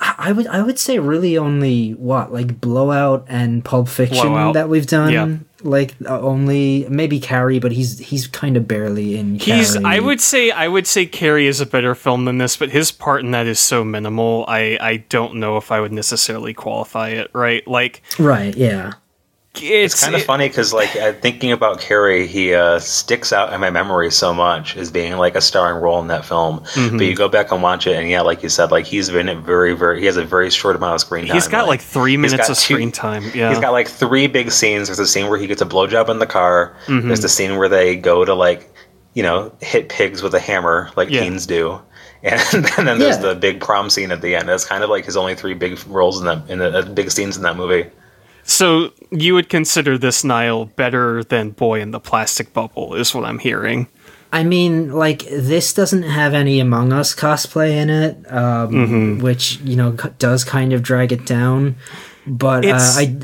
I 0.00 0.14
I 0.18 0.32
would, 0.32 0.46
I 0.46 0.62
would 0.62 0.78
say 0.78 0.98
really 0.98 1.36
only 1.36 1.90
what 1.92 2.32
like 2.32 2.60
Blowout 2.60 3.26
and 3.28 3.62
Pulp 3.64 3.88
Fiction 3.88 4.28
Blowout. 4.28 4.54
that 4.54 4.68
we've 4.68 4.86
done. 4.86 5.12
Yeah. 5.12 5.36
Like 5.62 5.94
uh, 6.06 6.18
only 6.20 6.86
maybe 6.88 7.20
Carrie, 7.20 7.58
but 7.58 7.70
he's 7.72 7.98
he's 7.98 8.26
kind 8.26 8.56
of 8.56 8.66
barely 8.66 9.18
in. 9.18 9.38
He's. 9.38 9.74
Carrie. 9.74 9.84
I 9.84 10.00
would 10.00 10.22
say. 10.22 10.50
I 10.50 10.68
would 10.68 10.86
say 10.86 11.04
Carrie 11.04 11.46
is 11.46 11.60
a 11.60 11.66
better 11.66 11.94
film 11.94 12.24
than 12.24 12.38
this, 12.38 12.56
but 12.56 12.70
his 12.70 12.90
part 12.90 13.22
in 13.22 13.30
that 13.32 13.46
is 13.46 13.60
so 13.60 13.84
minimal. 13.84 14.46
I. 14.48 14.78
I 14.80 14.96
don't 15.10 15.34
know 15.34 15.58
if 15.58 15.70
I 15.70 15.80
would 15.82 15.92
necessarily 15.92 16.54
qualify 16.54 17.10
it. 17.10 17.30
Right. 17.34 17.66
Like 17.68 18.00
right. 18.18 18.56
Yeah. 18.56 18.94
It's, 19.54 19.94
It's 19.94 20.02
kind 20.02 20.14
of 20.14 20.22
funny 20.22 20.48
because, 20.48 20.72
like, 20.72 20.90
thinking 21.20 21.52
about 21.52 21.80
Carrie, 21.80 22.26
he 22.26 22.54
uh, 22.54 22.78
sticks 22.78 23.32
out 23.32 23.52
in 23.52 23.60
my 23.60 23.70
memory 23.70 24.10
so 24.10 24.32
much 24.32 24.76
as 24.76 24.90
being 24.90 25.16
like 25.16 25.34
a 25.34 25.40
starring 25.40 25.82
role 25.82 26.00
in 26.00 26.06
that 26.08 26.24
film. 26.24 26.60
Mm-hmm. 26.60 26.96
But 26.96 27.06
you 27.06 27.16
go 27.16 27.28
back 27.28 27.50
and 27.50 27.62
watch 27.62 27.86
it, 27.86 27.96
and 27.96 28.08
yeah, 28.08 28.20
like 28.20 28.42
you 28.42 28.48
said, 28.48 28.70
like 28.70 28.86
he's 28.86 29.10
been 29.10 29.28
in 29.28 29.42
very, 29.42 29.74
very. 29.74 29.98
He 30.00 30.06
has 30.06 30.16
a 30.16 30.24
very 30.24 30.50
short 30.50 30.76
amount 30.76 30.94
of 30.94 31.00
screen 31.00 31.26
time. 31.26 31.34
He's 31.34 31.48
got 31.48 31.66
like 31.66 31.80
three 31.80 32.16
minutes 32.16 32.48
of 32.48 32.56
two- 32.56 32.74
screen 32.74 32.92
time. 32.92 33.24
Yeah. 33.34 33.50
He's 33.50 33.58
got 33.58 33.72
like 33.72 33.88
three 33.88 34.26
big 34.28 34.52
scenes. 34.52 34.88
There's 34.88 34.98
a 35.00 35.06
scene 35.06 35.28
where 35.28 35.38
he 35.38 35.46
gets 35.46 35.60
a 35.62 35.66
blowjob 35.66 36.08
in 36.08 36.18
the 36.20 36.26
car. 36.26 36.76
Mm-hmm. 36.86 37.08
There's 37.08 37.20
the 37.22 37.28
scene 37.28 37.56
where 37.56 37.68
they 37.68 37.96
go 37.96 38.24
to 38.24 38.34
like, 38.34 38.72
you 39.14 39.22
know, 39.24 39.52
hit 39.60 39.88
pigs 39.88 40.22
with 40.22 40.34
a 40.34 40.40
hammer 40.40 40.90
like 40.96 41.10
Yeah. 41.10 41.22
teens 41.22 41.46
do. 41.46 41.80
And, 42.22 42.38
then 42.76 42.98
there's 42.98 43.16
Yeah. 43.16 43.32
the 43.32 43.34
big 43.34 43.60
prom 43.60 43.88
scene 43.88 44.10
at 44.12 44.20
the 44.20 44.36
end. 44.36 44.46
That's 44.46 44.66
kind 44.66 44.84
of 44.84 44.90
like 44.90 45.06
his 45.06 45.16
only 45.16 45.34
three 45.34 45.54
big 45.54 45.78
roles 45.86 46.20
in 46.20 46.26
that, 46.26 46.50
in 46.50 46.58
the 46.58 46.78
uh, 46.78 46.82
big 46.82 47.10
scenes 47.10 47.38
in 47.38 47.42
that 47.44 47.56
movie. 47.56 47.88
So 48.44 48.92
you 49.10 49.34
would 49.34 49.48
consider 49.48 49.96
this 49.98 50.24
Niall 50.24 50.66
better 50.66 51.22
than 51.24 51.50
Boy 51.50 51.80
in 51.80 51.90
the 51.92 52.00
Plastic 52.00 52.52
Bubble, 52.52 52.94
is 52.94 53.14
what 53.14 53.24
I'm 53.24 53.38
hearing. 53.38 53.86
I 54.32 54.44
mean, 54.44 54.92
like 54.92 55.24
this 55.28 55.72
doesn't 55.74 56.04
have 56.04 56.34
any 56.34 56.60
Among 56.60 56.92
Us 56.92 57.14
cosplay 57.14 57.72
in 57.72 57.90
it, 57.90 58.16
um, 58.32 58.70
Mm-hmm. 58.70 59.22
which 59.22 59.58
you 59.60 59.74
know 59.76 59.96
c- 59.96 60.08
does 60.18 60.44
kind 60.44 60.72
of 60.72 60.82
drag 60.82 61.12
it 61.12 61.26
down. 61.26 61.76
But 62.26 62.64
uh, 62.64 62.78
I, 62.78 63.16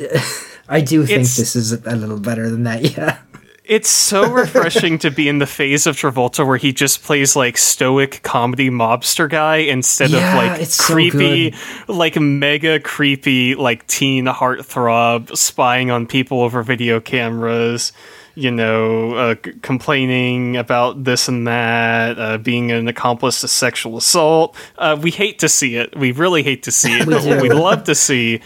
I 0.68 0.80
do 0.80 1.06
think 1.06 1.20
this 1.22 1.54
is 1.54 1.72
a 1.72 1.94
little 1.96 2.18
better 2.18 2.50
than 2.50 2.64
that. 2.64 2.82
Yeah. 2.96 3.18
It's 3.66 3.88
so 3.88 4.30
refreshing 4.32 4.98
to 5.00 5.10
be 5.10 5.28
in 5.28 5.38
the 5.38 5.46
phase 5.46 5.86
of 5.86 5.96
Travolta 5.96 6.46
where 6.46 6.56
he 6.56 6.72
just 6.72 7.02
plays 7.02 7.34
like 7.34 7.58
stoic 7.58 8.22
comedy 8.22 8.70
mobster 8.70 9.28
guy 9.28 9.56
instead 9.56 10.10
Yeah, 10.10 10.30
of 10.30 10.58
like 10.58 10.66
so 10.68 10.94
creepy, 10.94 11.50
good. 11.50 11.88
like 11.88 12.16
mega 12.20 12.78
creepy, 12.80 13.54
like 13.56 13.86
teen 13.88 14.26
heartthrob 14.26 15.36
spying 15.36 15.90
on 15.90 16.06
people 16.06 16.40
over 16.42 16.62
video 16.62 17.00
cameras. 17.00 17.92
You 18.38 18.50
know, 18.50 19.14
uh, 19.14 19.34
c- 19.42 19.52
complaining 19.62 20.58
about 20.58 21.04
this 21.04 21.26
and 21.26 21.46
that, 21.46 22.18
uh, 22.18 22.36
being 22.36 22.70
an 22.70 22.86
accomplice 22.86 23.40
to 23.40 23.48
sexual 23.48 23.96
assault. 23.96 24.54
Uh, 24.76 24.98
we 25.00 25.10
hate 25.10 25.38
to 25.38 25.48
see 25.48 25.76
it. 25.76 25.96
We 25.96 26.12
really 26.12 26.42
hate 26.42 26.64
to 26.64 26.70
see 26.70 26.98
it. 26.98 27.06
But 27.08 27.24
what 27.24 27.40
we 27.40 27.48
love 27.48 27.84
to 27.84 27.94
see 27.94 28.42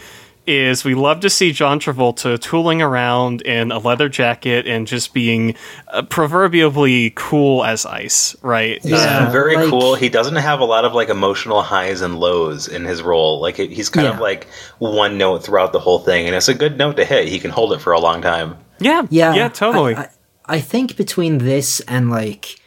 is 0.47 0.83
we 0.83 0.95
love 0.95 1.19
to 1.21 1.29
see 1.29 1.51
John 1.51 1.79
Travolta 1.79 2.39
tooling 2.39 2.81
around 2.81 3.41
in 3.43 3.71
a 3.71 3.77
leather 3.77 4.09
jacket 4.09 4.65
and 4.67 4.87
just 4.87 5.13
being 5.13 5.55
uh, 5.89 6.01
proverbially 6.03 7.11
cool 7.15 7.63
as 7.63 7.85
ice, 7.85 8.35
right? 8.41 8.79
Yeah. 8.83 9.23
He's 9.25 9.31
very 9.31 9.55
like- 9.55 9.69
cool. 9.69 9.95
He 9.95 10.09
doesn't 10.09 10.35
have 10.37 10.59
a 10.59 10.65
lot 10.65 10.83
of 10.85 10.93
like 10.93 11.09
emotional 11.09 11.61
highs 11.61 12.01
and 12.01 12.19
lows 12.19 12.67
in 12.67 12.85
his 12.85 13.01
role. 13.03 13.39
Like 13.39 13.59
it, 13.59 13.71
he's 13.71 13.89
kind 13.89 14.07
of 14.07 14.19
like 14.19 14.47
one 14.79 15.17
note 15.17 15.43
throughout 15.43 15.73
the 15.73 15.79
whole 15.79 15.99
thing, 15.99 16.25
and 16.25 16.35
it's 16.35 16.47
a 16.49 16.53
good 16.55 16.77
note 16.77 16.95
to 16.97 17.05
hit. 17.05 17.27
He 17.27 17.39
can 17.39 17.51
hold 17.51 17.71
it 17.73 17.79
for 17.79 17.93
a 17.93 17.99
long 17.99 18.21
time. 18.21 18.57
yeah, 18.79 19.05
Yeah, 19.09 19.33
yeah, 19.35 19.49
totally. 19.49 19.95
I, 19.95 20.01
I, 20.01 20.09
I 20.45 20.59
think 20.59 20.97
between 20.97 21.37
this 21.37 21.79
and 21.81 22.09
like 22.09 22.59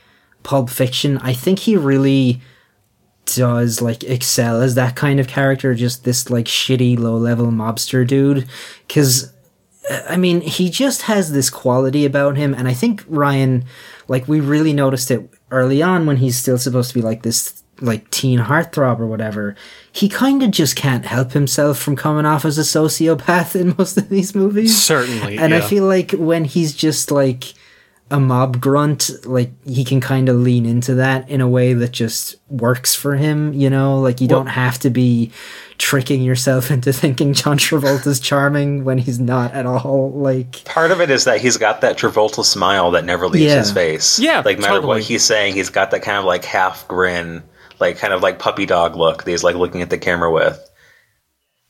Pulp 0.44 0.70
Fiction, 0.70 1.19
I 1.19 1.32
think 1.32 1.59
he 1.59 1.77
really 1.77 2.41
does 3.26 3.81
like 3.81 4.05
excel 4.05 4.61
as 4.61 4.75
that 4.75 4.97
kind 4.97 5.21
of 5.21 5.29
character, 5.29 5.75
just 5.75 6.05
this 6.05 6.31
like 6.31 6.47
shitty 6.47 6.99
low 6.99 7.17
level 7.17 7.47
mobster 7.47 8.06
dude. 8.06 8.49
Because 8.87 9.32
uh, 9.91 10.03
I 10.09 10.17
mean, 10.17 10.41
he 10.41 10.71
just 10.71 11.03
has 11.03 11.32
this 11.32 11.50
quality 11.50 12.05
about 12.05 12.37
him, 12.37 12.55
and 12.55 12.69
I 12.69 12.75
think 12.75 13.05
Ryan, 13.06 13.65
like, 14.09 14.26
we 14.29 14.41
really 14.41 14.73
noticed 14.73 15.11
it 15.11 15.29
early 15.50 15.82
on 15.82 16.06
when 16.06 16.17
he's 16.19 16.38
still 16.38 16.59
supposed 16.59 16.91
to 16.91 16.94
be 16.94 17.03
like 17.03 17.23
this, 17.23 17.62
like, 17.81 18.11
teen 18.11 18.38
heartthrob 18.38 18.99
or 18.99 19.06
whatever. 19.06 19.56
He 19.93 20.09
kind 20.09 20.43
of 20.43 20.50
just 20.50 20.77
can't 20.77 21.05
help 21.05 21.32
himself 21.32 21.79
from 21.79 21.97
coming 21.97 22.25
off 22.25 22.44
as 22.44 22.59
a 22.59 22.62
sociopath 22.62 23.59
in 23.61 23.75
most 23.79 23.97
of 23.99 24.09
these 24.09 24.35
movies. 24.35 24.82
Certainly, 24.82 25.38
And 25.38 25.55
I 25.55 25.61
feel 25.61 25.85
like 25.85 26.12
when 26.12 26.44
he's 26.44 26.75
just 26.75 27.11
like 27.11 27.53
a 28.15 28.21
mob 28.21 28.61
grunt, 28.61 29.11
like, 29.25 29.51
he 29.67 29.85
can 29.85 30.01
kind 30.01 30.29
of 30.29 30.37
lean 30.37 30.65
into 30.67 30.94
that 30.94 31.29
in 31.29 31.41
a 31.41 31.49
way 31.49 31.75
that 31.75 31.93
just 31.93 32.37
works 32.49 32.94
for 32.94 33.15
him, 33.17 33.53
you 33.53 33.69
know? 33.69 34.01
Like, 34.01 34.21
you 34.21 34.29
don't 34.29 34.47
have 34.47 34.79
to 34.81 34.91
be 34.91 35.31
tricking 35.79 36.23
yourself 36.23 36.71
into 36.75 36.93
thinking 36.93 37.35
John 37.35 37.59
Travolta's 37.59 38.21
charming 38.21 38.85
when 38.85 38.99
he's 38.99 39.19
not 39.21 39.53
at 39.53 39.67
all. 39.67 40.13
Like, 40.13 40.65
Part 40.65 40.91
of 40.91 41.01
it 41.01 41.11
is 41.11 41.25
that 41.25 41.41
he's 41.41 41.56
got 41.56 41.81
that 41.83 41.99
Travolta 41.99 42.44
smile 42.44 42.91
that 42.93 43.05
never 43.05 43.27
leaves 43.29 43.44
Yeah. 43.53 43.59
his 43.59 43.73
face. 43.73 44.19
Yeah, 44.19 44.43
like 44.44 44.59
no 44.59 44.63
matter 44.63 44.75
totally. 44.77 44.89
what 45.01 45.03
he's 45.03 45.25
saying, 45.25 45.55
he's 45.55 45.71
got 45.71 45.91
that 45.91 46.03
kind 46.03 46.19
of 46.19 46.25
like 46.25 46.44
half 46.44 46.87
grin, 46.89 47.43
like 47.81 47.99
kind 47.99 48.13
of 48.15 48.23
like 48.23 48.39
puppy 48.39 48.67
dog 48.67 48.97
look 48.97 49.25
that 49.25 49.31
he's 49.31 49.44
like 49.44 49.56
looking 49.56 49.83
at 49.83 49.91
the 49.91 49.99
camera 49.99 50.31
with. 50.33 50.59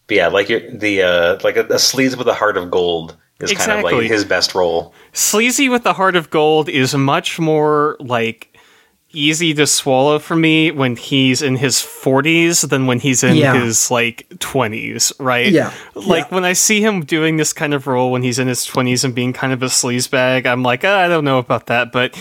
But 0.07 0.17
yeah, 0.19 0.29
like 0.29 0.51
you're, 0.51 0.71
the 0.71 1.03
uh, 1.03 1.39
like 1.43 1.57
a, 1.57 1.61
a 1.63 1.77
sleaze 1.77 2.17
with 2.17 2.29
a 2.29 2.35
heart 2.35 2.59
of 2.59 2.71
gold 2.71 3.17
is 3.45 3.53
kind 3.53 3.73
of 3.73 3.79
Exactly. 3.81 4.03
like 4.03 4.11
his 4.11 4.25
best 4.25 4.55
role. 4.55 4.93
Sleazy 5.13 5.69
with 5.69 5.85
the 5.85 5.93
Heart 5.95 6.17
of 6.17 6.31
Gold 6.31 6.69
is 6.69 6.95
much 6.95 7.39
more 7.39 7.97
like 8.01 8.51
easy 9.17 9.55
to 9.55 9.65
swallow 9.65 10.19
for 10.19 10.35
me 10.35 10.73
when 10.73 10.97
he's 10.97 11.41
in 11.41 11.55
his 11.55 11.77
40s 11.77 12.69
than 12.69 12.87
when 12.87 12.99
he's 12.99 13.23
in 13.23 13.37
Yeah. 13.37 13.55
his 13.55 13.89
like 13.89 14.27
20s, 14.39 15.13
right? 15.21 15.53
Yeah. 15.53 15.73
Like 15.95 16.33
when 16.33 16.45
I 16.45 16.53
see 16.53 16.81
him 16.81 17.05
doing 17.05 17.37
this 17.37 17.53
kind 17.53 17.75
of 17.75 17.87
role 17.87 18.11
when 18.11 18.25
he's 18.25 18.41
in 18.41 18.49
his 18.49 18.67
20s 18.67 19.05
and 19.05 19.15
being 19.15 19.33
kind 19.33 19.53
of 19.53 19.63
a 19.63 19.67
sleazebag, 19.67 20.47
I'm 20.47 20.65
like, 20.65 20.85
"Ah, 20.85 20.99
I 20.99 21.07
don't 21.07 21.25
know 21.25 21.39
about 21.39 21.67
that, 21.67 21.93
but 21.93 22.19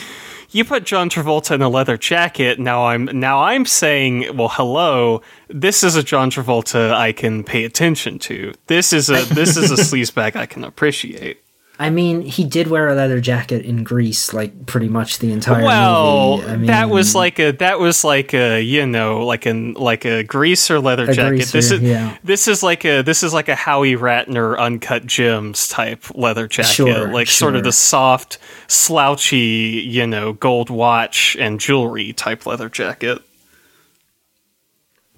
you 0.53 0.65
put 0.65 0.85
John 0.85 1.09
Travolta 1.09 1.55
in 1.55 1.61
a 1.61 1.69
leather 1.69 1.97
jacket, 1.97 2.59
now 2.59 2.85
I'm 2.85 3.05
now 3.05 3.41
I'm 3.41 3.65
saying, 3.65 4.35
well, 4.37 4.49
hello, 4.49 5.21
this 5.47 5.83
is 5.83 5.95
a 5.95 6.03
John 6.03 6.29
Travolta 6.29 6.93
I 6.93 7.11
can 7.11 7.43
pay 7.43 7.63
attention 7.65 8.19
to. 8.19 8.53
This 8.67 8.93
is 8.93 9.09
a 9.09 9.23
this 9.33 9.57
is 9.57 9.71
a 9.71 9.75
sleazebag 9.83 10.35
I 10.35 10.45
can 10.45 10.63
appreciate. 10.63 11.43
I 11.79 11.89
mean, 11.89 12.21
he 12.21 12.43
did 12.43 12.67
wear 12.67 12.87
a 12.87 12.93
leather 12.93 13.19
jacket 13.19 13.65
in 13.65 13.83
Grease, 13.83 14.31
like 14.31 14.67
pretty 14.67 14.87
much 14.87 15.17
the 15.17 15.31
entire 15.31 15.63
Well, 15.63 16.37
movie. 16.37 16.49
I 16.49 16.55
mean, 16.57 16.65
that 16.67 16.89
was 16.89 17.15
like 17.15 17.39
a 17.39 17.51
that 17.53 17.79
was 17.79 18.03
like 18.03 18.33
a 18.35 18.61
you 18.61 18.85
know 18.85 19.25
like 19.25 19.47
an 19.47 19.73
like 19.73 20.05
a 20.05 20.23
greaser 20.23 20.79
leather 20.79 21.09
A 21.09 21.13
jacket. 21.13 21.47
this 21.47 21.71
is 21.71 21.81
yeah. 21.81 22.15
this 22.23 22.47
is 22.47 22.61
like 22.61 22.85
a 22.85 23.01
this 23.01 23.23
is 23.23 23.33
like 23.33 23.49
a 23.49 23.55
Howie 23.55 23.95
Ratner 23.95 24.57
uncut 24.57 25.07
gems 25.07 25.67
type 25.67 26.05
leather 26.13 26.47
jacket, 26.47 26.73
Sure, 26.73 27.11
like 27.11 27.27
sort 27.27 27.55
of 27.55 27.63
the 27.63 27.71
soft, 27.71 28.37
slouchy 28.67 29.83
you 29.83 30.05
know 30.05 30.33
gold 30.33 30.69
watch 30.69 31.35
and 31.39 31.59
jewelry 31.59 32.13
type 32.13 32.45
leather 32.45 32.69
jacket. 32.69 33.19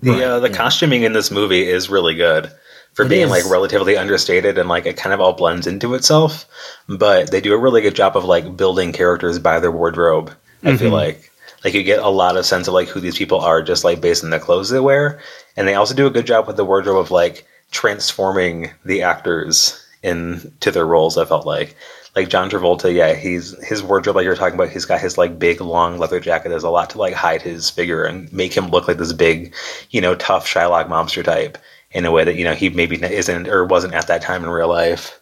The 0.01 0.23
uh, 0.23 0.39
the 0.39 0.49
costuming 0.49 1.03
in 1.03 1.11
this 1.11 1.31
movie 1.31 1.67
is 1.67 1.89
really 1.89 2.15
good. 2.15 2.49
For 2.95 3.05
It 3.05 3.09
being 3.09 3.25
is. 3.25 3.29
like 3.29 3.45
relatively 3.45 3.97
understated 3.97 4.57
and 4.57 4.69
like 4.69 4.85
it 4.85 4.97
kind 4.97 5.13
of 5.13 5.19
all 5.19 5.33
blends 5.33 5.67
into 5.67 5.93
itself. 5.93 6.45
But 6.87 7.29
they 7.29 7.41
do 7.41 7.53
a 7.53 7.57
really 7.57 7.81
good 7.81 7.95
job 7.95 8.17
of 8.17 8.23
like 8.23 8.57
building 8.57 8.93
characters 8.93 9.37
by 9.37 9.59
their 9.59 9.71
wardrobe. 9.71 10.33
I 10.63 10.77
feel 10.77 10.87
mm-hmm. 10.87 10.93
like 10.93 11.31
like 11.63 11.73
you 11.73 11.83
get 11.83 11.99
a 11.99 12.09
lot 12.09 12.37
of 12.37 12.45
sense 12.45 12.67
of 12.67 12.73
like 12.73 12.87
who 12.87 12.99
these 12.99 13.17
people 13.17 13.41
are 13.41 13.61
just 13.61 13.83
like 13.83 14.01
based 14.01 14.23
on 14.23 14.29
the 14.29 14.39
clothes 14.39 14.69
they 14.69 14.79
wear, 14.79 15.19
and 15.55 15.67
they 15.67 15.75
also 15.75 15.93
do 15.93 16.07
a 16.07 16.11
good 16.11 16.25
job 16.25 16.47
with 16.47 16.55
the 16.55 16.65
wardrobe 16.65 16.97
of 16.97 17.11
like 17.11 17.45
transforming 17.71 18.71
the 18.85 19.01
actors 19.01 19.85
into 20.01 20.71
their 20.71 20.85
roles. 20.85 21.17
I 21.17 21.25
felt 21.25 21.45
like 21.45 21.75
like 22.15 22.29
John 22.29 22.49
Travolta, 22.49 22.93
yeah, 22.93 23.13
he's 23.13 23.61
his 23.67 23.83
wardrobe 23.83 24.15
like 24.15 24.23
you 24.23 24.29
were 24.29 24.37
talking 24.37 24.55
about. 24.55 24.69
He's 24.69 24.85
got 24.85 25.01
his 25.01 25.17
like 25.17 25.37
big 25.37 25.59
long 25.59 25.97
leather 25.97 26.21
jacket. 26.21 26.49
There's 26.49 26.63
a 26.63 26.69
lot 26.69 26.91
to 26.91 26.97
like 26.97 27.13
hide 27.13 27.41
his 27.41 27.69
figure 27.69 28.05
and 28.05 28.31
make 28.31 28.55
him 28.55 28.69
look 28.69 28.87
like 28.87 28.97
this 28.97 29.11
big, 29.11 29.53
you 29.89 29.99
know, 29.99 30.15
tough 30.15 30.47
Shylock 30.47 30.87
mobster 30.87 31.23
type 31.23 31.57
in 31.95 32.05
a 32.05 32.11
way 32.11 32.23
that 32.23 32.35
you 32.35 32.43
know 32.43 32.53
he 32.53 32.69
maybe 32.69 33.01
isn't 33.01 33.47
or 33.47 33.65
wasn't 33.65 33.93
at 33.95 34.05
that 34.07 34.21
time 34.21 34.43
in 34.43 34.49
real 34.51 34.67
life. 34.67 35.19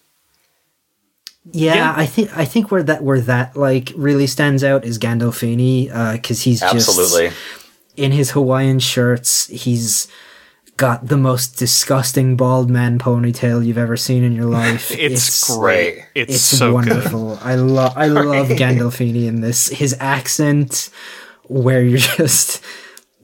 Yeah, 1.51 1.75
Yeah. 1.75 1.93
I 1.95 2.05
think 2.05 2.35
I 2.37 2.45
think 2.45 2.71
where 2.71 2.83
that 2.83 3.03
where 3.03 3.21
that 3.21 3.55
like 3.55 3.91
really 3.95 4.27
stands 4.27 4.63
out 4.63 4.83
is 4.85 4.97
Gandolfini, 4.99 5.89
uh, 5.93 6.13
because 6.13 6.41
he's 6.41 6.59
just 6.61 6.89
Absolutely. 6.89 7.31
in 7.95 8.11
his 8.11 8.31
Hawaiian 8.31 8.79
shirts. 8.79 9.47
He's 9.47 10.07
got 10.77 11.07
the 11.09 11.17
most 11.17 11.57
disgusting 11.59 12.35
bald 12.35 12.69
man 12.69 12.97
ponytail 12.97 13.63
you've 13.63 13.77
ever 13.77 13.95
seen 13.95 14.23
in 14.23 14.33
your 14.33 14.45
life. 14.61 14.89
It's, 14.91 15.55
great. 15.55 16.03
It's, 16.15 16.33
It's 16.35 16.41
so 16.41 16.67
good. 16.67 16.73
wonderful. 16.73 17.37
I 17.43 17.55
love 17.55 17.93
I 17.97 18.07
love 18.07 18.47
Gandolfini 18.47 19.25
in 19.27 19.41
this. 19.41 19.67
His 19.67 19.95
accent, 19.99 20.89
where 21.43 21.83
you're 21.83 21.99
just 22.17 22.63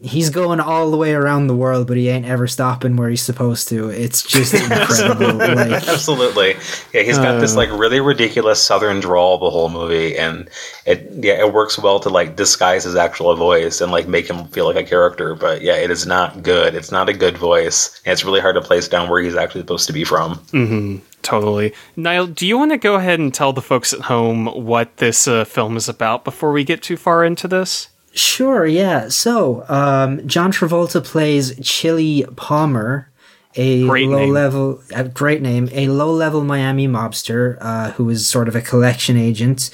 he's 0.02 0.30
going 0.30 0.60
all 0.60 0.92
the 0.92 0.98
way 0.98 1.14
around 1.14 1.48
the 1.48 1.56
world, 1.56 1.88
but 1.88 1.98
he 1.98 2.10
ain't 2.10 2.26
ever 2.26 2.48
stopping 2.48 2.96
where 2.96 3.10
he's 3.10 3.22
supposed 3.22 3.68
to. 3.70 3.90
It's 3.90 4.24
just 4.24 4.54
incredible. 4.56 5.34
like 5.34 5.88
Absolutely. 5.88 6.56
Yeah, 6.94 7.04
he's 7.04 7.18
got 7.18 7.40
this 7.40 7.56
like 7.56 7.70
really 7.72 8.00
ridiculous 8.00 8.62
southern 8.62 9.00
drawl 9.00 9.38
the 9.38 9.50
whole 9.50 9.70
movie 9.70 10.18
and 10.18 10.50
it 10.86 11.10
yeah, 11.14 11.40
it 11.40 11.54
works 11.54 11.78
well 11.78 12.00
to 12.02 12.10
like 12.10 12.36
disguise 12.36 12.84
his 12.84 12.96
actual 12.96 13.36
voice 13.36 13.82
and 13.82 13.92
like 13.92 14.08
make 14.08 14.30
him 14.30 14.48
feel 14.48 14.66
like 14.66 14.78
a 14.78 14.84
character, 14.84 15.36
but 15.36 15.62
yeah, 15.62 15.76
it 15.76 15.92
is 15.92 16.06
not 16.06 16.44
good. 16.44 16.76
It's 16.76 16.92
not 16.92 17.10
a 17.10 17.14
good 17.14 17.38
voice. 17.38 18.02
And 18.06 18.14
it's 18.14 18.24
really 18.24 18.42
hard 18.42 18.56
to 18.56 18.62
place 18.62 18.88
down 18.88 19.10
where 19.10 19.22
he's 19.22 19.36
actually 19.36 19.62
supposed 19.62 19.88
to 19.88 19.94
be 19.94 20.04
from. 20.04 20.36
Mm-hmm 20.52 20.98
Totally. 21.22 21.74
Niall, 21.96 22.28
do 22.28 22.48
you 22.48 22.58
want 22.58 22.72
to 22.72 22.78
go 22.78 22.96
ahead 22.96 23.20
and 23.20 23.34
tell 23.34 23.54
the 23.54 23.62
folks 23.62 23.94
at 23.94 24.02
home 24.02 24.46
what 24.46 24.98
this 24.98 25.28
uh, 25.28 25.44
film 25.44 25.76
is 25.78 25.90
about 25.90 26.24
before 26.24 26.52
we 26.52 26.64
get 26.64 26.82
too 26.82 26.98
far 26.98 27.24
into 27.24 27.48
this? 27.48 27.90
Sure, 28.14 28.66
yeah. 28.66 29.10
So, 29.10 29.66
um, 29.70 30.28
John 30.28 30.52
Travolta 30.52 31.04
plays 31.04 31.58
Chili 31.62 32.26
Palmer, 32.36 33.10
a 33.56 33.86
Great 33.88 34.08
low 34.08 34.20
name. 34.20 34.34
level, 34.34 34.82
a 34.94 35.04
great 35.04 35.42
name, 35.42 35.70
a 35.72 35.88
low 35.88 36.12
level 36.12 36.44
Miami 36.44 36.88
mobster 36.88 37.58
uh, 37.62 37.92
who 37.92 38.10
is 38.10 38.28
sort 38.28 38.48
of 38.48 38.56
a 38.56 38.62
collection 38.62 39.18
agent 39.18 39.70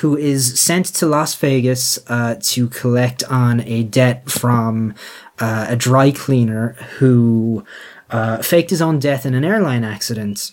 who 0.00 0.16
is 0.16 0.60
sent 0.60 0.86
to 0.86 1.06
Las 1.06 1.34
Vegas 1.36 1.98
uh, 2.08 2.36
to 2.40 2.68
collect 2.68 3.22
on 3.24 3.60
a 3.62 3.82
debt 3.84 4.30
from 4.30 4.94
uh, 5.38 5.66
a 5.68 5.76
dry 5.76 6.10
cleaner 6.10 6.72
who 6.98 7.64
uh, 8.10 8.38
faked 8.42 8.70
his 8.70 8.82
own 8.82 8.98
death 8.98 9.24
in 9.24 9.34
an 9.34 9.44
airline 9.44 9.84
accident. 9.84 10.52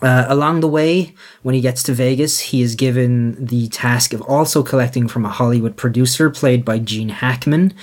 Uh, 0.00 0.26
along 0.28 0.60
the 0.60 0.68
way, 0.68 1.14
when 1.42 1.54
he 1.54 1.60
gets 1.60 1.82
to 1.82 1.92
Vegas, 1.92 2.38
he 2.38 2.62
is 2.62 2.76
given 2.76 3.44
the 3.44 3.68
task 3.68 4.12
of 4.12 4.22
also 4.22 4.62
collecting 4.62 5.08
from 5.08 5.24
a 5.24 5.28
Hollywood 5.28 5.76
producer 5.76 6.30
played 6.30 6.64
by 6.64 6.78
Gene 6.78 7.08
Hackman. 7.08 7.74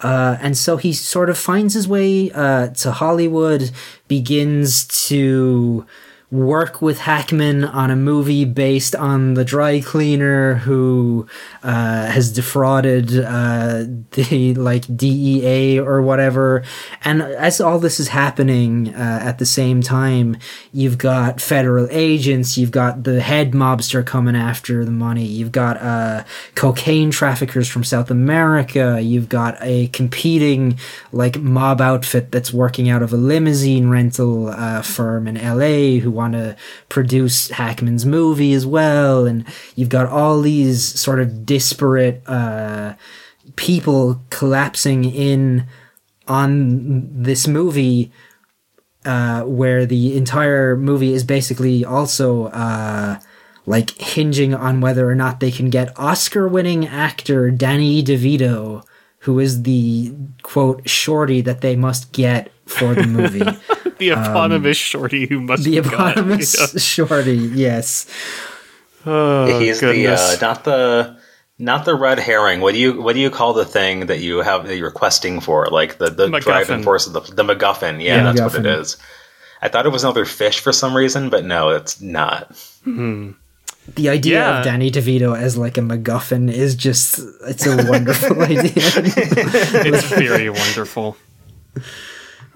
Uh, 0.00 0.36
and 0.40 0.56
so 0.56 0.76
he 0.76 0.92
sort 0.92 1.28
of 1.28 1.36
finds 1.36 1.74
his 1.74 1.88
way 1.88 2.30
uh, 2.30 2.68
to 2.68 2.92
Hollywood, 2.92 3.72
begins 4.06 4.86
to 5.08 5.86
work 6.30 6.82
with 6.82 6.98
Hackman 6.98 7.64
on 7.64 7.88
a 7.90 7.96
movie 7.96 8.44
based 8.44 8.96
on 8.96 9.34
the 9.34 9.44
dry 9.44 9.80
cleaner 9.80 10.54
who 10.54 11.24
uh, 11.62 12.06
has 12.06 12.32
defrauded 12.32 13.16
uh, 13.20 13.84
the 14.12 14.54
like 14.54 14.84
DEA 14.96 15.78
or 15.78 16.02
whatever. 16.02 16.64
And 17.04 17.22
as 17.22 17.60
all 17.60 17.78
this 17.78 18.00
is 18.00 18.08
happening 18.08 18.92
uh, 18.94 19.20
at 19.22 19.38
the 19.38 19.46
same 19.46 19.82
time, 19.82 20.36
you've 20.72 20.98
got 20.98 21.40
federal 21.40 21.86
agents, 21.90 22.58
you've 22.58 22.72
got 22.72 23.04
the 23.04 23.20
head 23.20 23.52
mobster 23.52 24.04
coming 24.04 24.34
after 24.34 24.84
the 24.84 24.90
money, 24.90 25.24
you've 25.24 25.52
got 25.52 25.76
uh, 25.76 26.24
cocaine 26.56 27.12
traffickers 27.12 27.68
from 27.68 27.84
South 27.84 28.10
America, 28.10 29.00
you've 29.00 29.28
got 29.28 29.56
a 29.60 29.86
competing 29.88 30.76
like 31.12 31.38
mob 31.38 31.80
outfit 31.80 32.32
that's 32.32 32.52
working 32.52 32.88
out 32.88 33.02
of 33.02 33.12
a 33.12 33.16
limousine 33.16 33.88
rental 33.88 34.48
uh, 34.48 34.82
firm 34.82 35.28
in 35.28 35.36
LA 35.36 36.00
who 36.00 36.15
want 36.16 36.32
to 36.32 36.56
produce 36.88 37.50
Hackman's 37.50 38.04
movie 38.04 38.52
as 38.52 38.66
well, 38.66 39.26
and 39.26 39.44
you've 39.74 39.88
got 39.88 40.06
all 40.06 40.40
these 40.40 40.82
sort 40.82 41.20
of 41.20 41.46
disparate 41.46 42.22
uh, 42.26 42.94
people 43.54 44.22
collapsing 44.30 45.04
in 45.04 45.66
on 46.26 47.22
this 47.22 47.46
movie 47.46 48.10
uh, 49.04 49.42
where 49.42 49.86
the 49.86 50.16
entire 50.16 50.76
movie 50.76 51.12
is 51.12 51.22
basically 51.22 51.84
also 51.84 52.46
uh, 52.46 53.18
like 53.64 53.90
hinging 54.00 54.54
on 54.54 54.80
whether 54.80 55.08
or 55.08 55.14
not 55.14 55.40
they 55.40 55.50
can 55.50 55.70
get 55.70 55.96
Oscar-winning 55.98 56.86
actor 56.86 57.50
Danny 57.50 58.02
DeVito, 58.02 58.84
who 59.20 59.38
is 59.38 59.62
the 59.62 60.12
quote 60.42 60.88
shorty 60.88 61.40
that 61.40 61.60
they 61.60 61.76
must 61.76 62.12
get 62.12 62.50
for 62.66 62.94
the 62.94 63.06
movie. 63.06 63.46
The 63.98 64.10
eponymous 64.10 64.76
shorty 64.76 65.26
who 65.26 65.40
must 65.40 65.60
Um, 65.66 65.72
the 65.72 65.80
be 65.82 65.88
eponymous 65.88 66.74
Yeah. 66.74 66.80
shorty, 66.80 67.36
yes. 67.36 68.06
Oh, 69.04 69.58
he's 69.60 69.80
goodness. 69.80 70.38
the 70.38 70.46
uh, 70.46 70.48
not 70.48 70.64
the 70.64 71.16
not 71.58 71.84
the 71.84 71.94
red 71.94 72.18
herring. 72.18 72.60
What 72.60 72.72
do 72.74 72.78
you 72.80 73.00
what 73.00 73.14
do 73.14 73.20
you 73.20 73.30
call 73.30 73.52
the 73.54 73.64
thing 73.64 74.06
that 74.06 74.20
you 74.20 74.38
have 74.38 74.66
that 74.66 74.76
you're 74.76 74.90
questing 74.90 75.40
for? 75.40 75.66
Like 75.66 75.98
the 75.98 76.10
the 76.10 76.26
MacGuffin. 76.26 76.40
driving 76.42 76.82
force 76.82 77.06
of 77.06 77.12
the 77.14 77.20
the 77.20 77.44
MacGuffin. 77.54 78.02
Yeah, 78.02 78.16
Yeah, 78.16 78.32
that's 78.32 78.54
what 78.54 78.66
it 78.66 78.78
is. 78.80 78.96
I 79.62 79.68
thought 79.68 79.86
it 79.86 79.92
was 79.92 80.04
another 80.04 80.24
fish 80.26 80.60
for 80.60 80.72
some 80.72 80.94
reason, 80.94 81.30
but 81.30 81.44
no, 81.44 81.70
it's 81.70 82.00
not. 82.00 82.50
The 82.84 84.08
idea 84.08 84.40
Yeah. 84.40 84.58
of 84.58 84.64
Danny 84.64 84.90
DeVito 84.90 85.38
as 85.38 85.56
like 85.56 85.78
a 85.78 85.80
MacGuffin 85.80 86.52
is 86.52 86.74
just 86.74 87.20
it's 87.46 87.64
a 87.66 87.76
wonderful 87.88 88.42
idea. 88.54 88.72
it's 88.74 90.02
very 90.10 90.50
wonderful. 90.50 91.16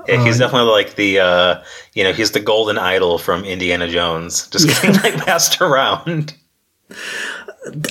Yeah, 0.08 0.24
he's 0.24 0.38
definitely 0.38 0.70
like 0.70 0.94
the 0.96 1.20
uh, 1.20 1.62
you 1.94 2.04
know 2.04 2.12
he's 2.12 2.32
the 2.32 2.40
golden 2.40 2.78
idol 2.78 3.18
from 3.18 3.44
Indiana 3.44 3.88
Jones, 3.88 4.46
just 4.50 4.66
getting 4.68 4.94
like 4.94 5.24
passed 5.24 5.60
around. 5.60 6.34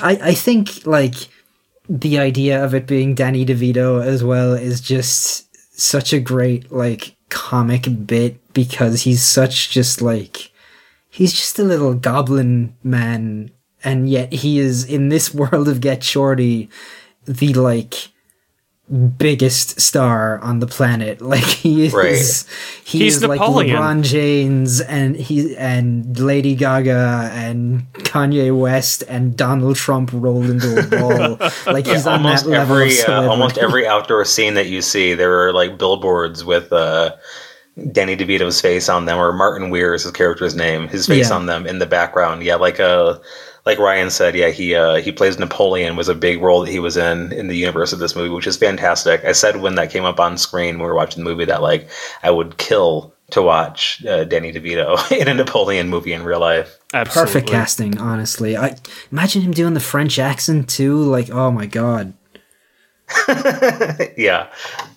I, 0.02 0.20
I 0.22 0.34
think 0.34 0.86
like 0.86 1.16
the 1.88 2.20
idea 2.20 2.64
of 2.64 2.74
it 2.74 2.88
being 2.88 3.16
Danny 3.16 3.46
DeVito 3.46 4.04
as 4.04 4.24
well 4.24 4.54
is 4.54 4.82
just 4.82 5.48
such 5.80 6.14
a 6.14 6.20
great 6.20 6.72
like 6.72 7.16
comic 7.30 7.88
bit 8.06 8.54
because 8.54 9.04
he's 9.04 9.24
such 9.24 9.70
just 9.70 10.02
like 10.02 10.52
he's 11.10 11.34
just 11.34 11.58
a 11.60 11.64
little 11.64 11.94
goblin 11.94 12.76
man 12.84 13.52
and 13.84 14.10
yet 14.10 14.34
he 14.34 14.60
is 14.60 14.84
in 14.84 15.10
this 15.10 15.34
world 15.34 15.68
of 15.68 15.82
Get 15.82 16.04
Shorty 16.04 16.70
the 17.26 17.54
like 17.54 18.10
biggest 19.18 19.80
star 19.80 20.40
on 20.40 20.60
the 20.60 20.66
planet 20.68 21.22
like 21.34 21.44
he 21.44 21.86
is 21.86 21.94
Right. 21.94 22.16
he 22.84 23.00
He's 23.00 23.18
is 23.18 23.24
like 23.24 23.40
Napoleon. 23.40 23.76
LeBron 23.76 24.04
James 24.04 24.82
and 24.82 25.16
he 25.16 25.56
and 25.58 26.18
Lady 26.20 26.56
Gaga 26.56 27.30
and 27.34 27.82
Kanye 27.94 28.58
West 28.58 29.04
and 29.08 29.38
Donald 29.38 29.76
Trump 29.76 30.10
rolled 30.12 30.46
into 30.50 30.80
a 30.80 30.88
ball 31.00 31.50
like 31.72 31.86
he's 31.86 32.08
on 32.08 32.26
almost 32.26 32.46
that 32.46 32.50
level 32.50 32.78
of 32.78 32.82
every 32.82 33.02
uh, 33.04 33.30
almost 33.30 33.58
every 33.60 33.86
outdoor 33.86 34.26
scene 34.26 34.56
that 34.56 34.68
you 34.68 34.82
see, 34.82 35.14
there 35.14 35.48
are 35.48 35.54
like 35.54 35.78
billboards 35.78 36.44
with 36.44 36.74
uh, 36.74 37.16
Danny 37.92 38.18
DeVito's 38.18 38.60
face 38.60 38.90
on 38.90 39.06
them, 39.06 39.18
or 39.20 39.32
Martin 39.32 39.70
Weir 39.70 39.94
is 39.94 40.04
his 40.04 40.12
character's 40.12 40.56
name, 40.56 40.88
his 40.88 41.06
face 41.08 41.30
Yeah. 41.30 41.36
on 41.36 41.46
them 41.46 41.66
in 41.68 41.80
the 41.80 41.86
background. 41.86 42.44
Yeah, 42.44 42.56
like 42.56 42.80
uh, 42.80 43.20
like 43.66 43.80
Ryan 43.80 44.10
said, 44.10 44.36
yeah, 44.36 44.50
he 44.50 44.76
uh, 44.76 44.96
he 44.96 45.12
plays 45.12 45.40
Napoleon 45.40 45.96
was 45.96 46.10
a 46.10 46.16
big 46.16 46.42
role 46.42 46.62
that 46.62 46.72
he 46.72 46.80
was 46.80 46.98
in 46.98 47.32
in 47.32 47.48
the 47.48 47.58
universe 47.58 47.94
of 47.94 48.00
this 48.00 48.16
movie, 48.16 48.30
which 48.30 48.48
is 48.48 48.58
fantastic. 48.58 49.24
I 49.26 49.34
said 49.34 49.58
when 49.62 49.76
that 49.76 49.92
came 49.92 50.06
up 50.06 50.20
on 50.20 50.38
screen 50.38 50.76
when 50.76 50.84
we 50.84 50.88
were 50.88 50.96
watching 50.96 51.24
the 51.24 51.30
movie 51.30 51.46
that 51.46 51.62
like 51.62 51.90
I 52.24 52.32
would 52.32 52.58
kill 52.58 53.14
to 53.32 53.42
watch 53.42 54.04
uh, 54.06 54.24
Danny 54.24 54.52
DeVito 54.52 55.12
in 55.20 55.28
a 55.28 55.34
Napoleon 55.34 55.90
movie 55.90 56.14
in 56.14 56.24
real 56.24 56.40
life. 56.40 56.78
Absolutely. 56.92 57.32
perfect 57.32 57.52
casting 57.52 57.98
honestly 58.00 58.58
I 58.58 58.76
imagine 59.12 59.44
him 59.44 59.52
doing 59.52 59.76
the 59.76 59.80
French 59.80 60.18
accent 60.18 60.68
too 60.68 60.98
like 61.04 61.30
oh 61.30 61.52
my 61.52 61.68
god 61.68 62.16
yeah, 64.18 64.48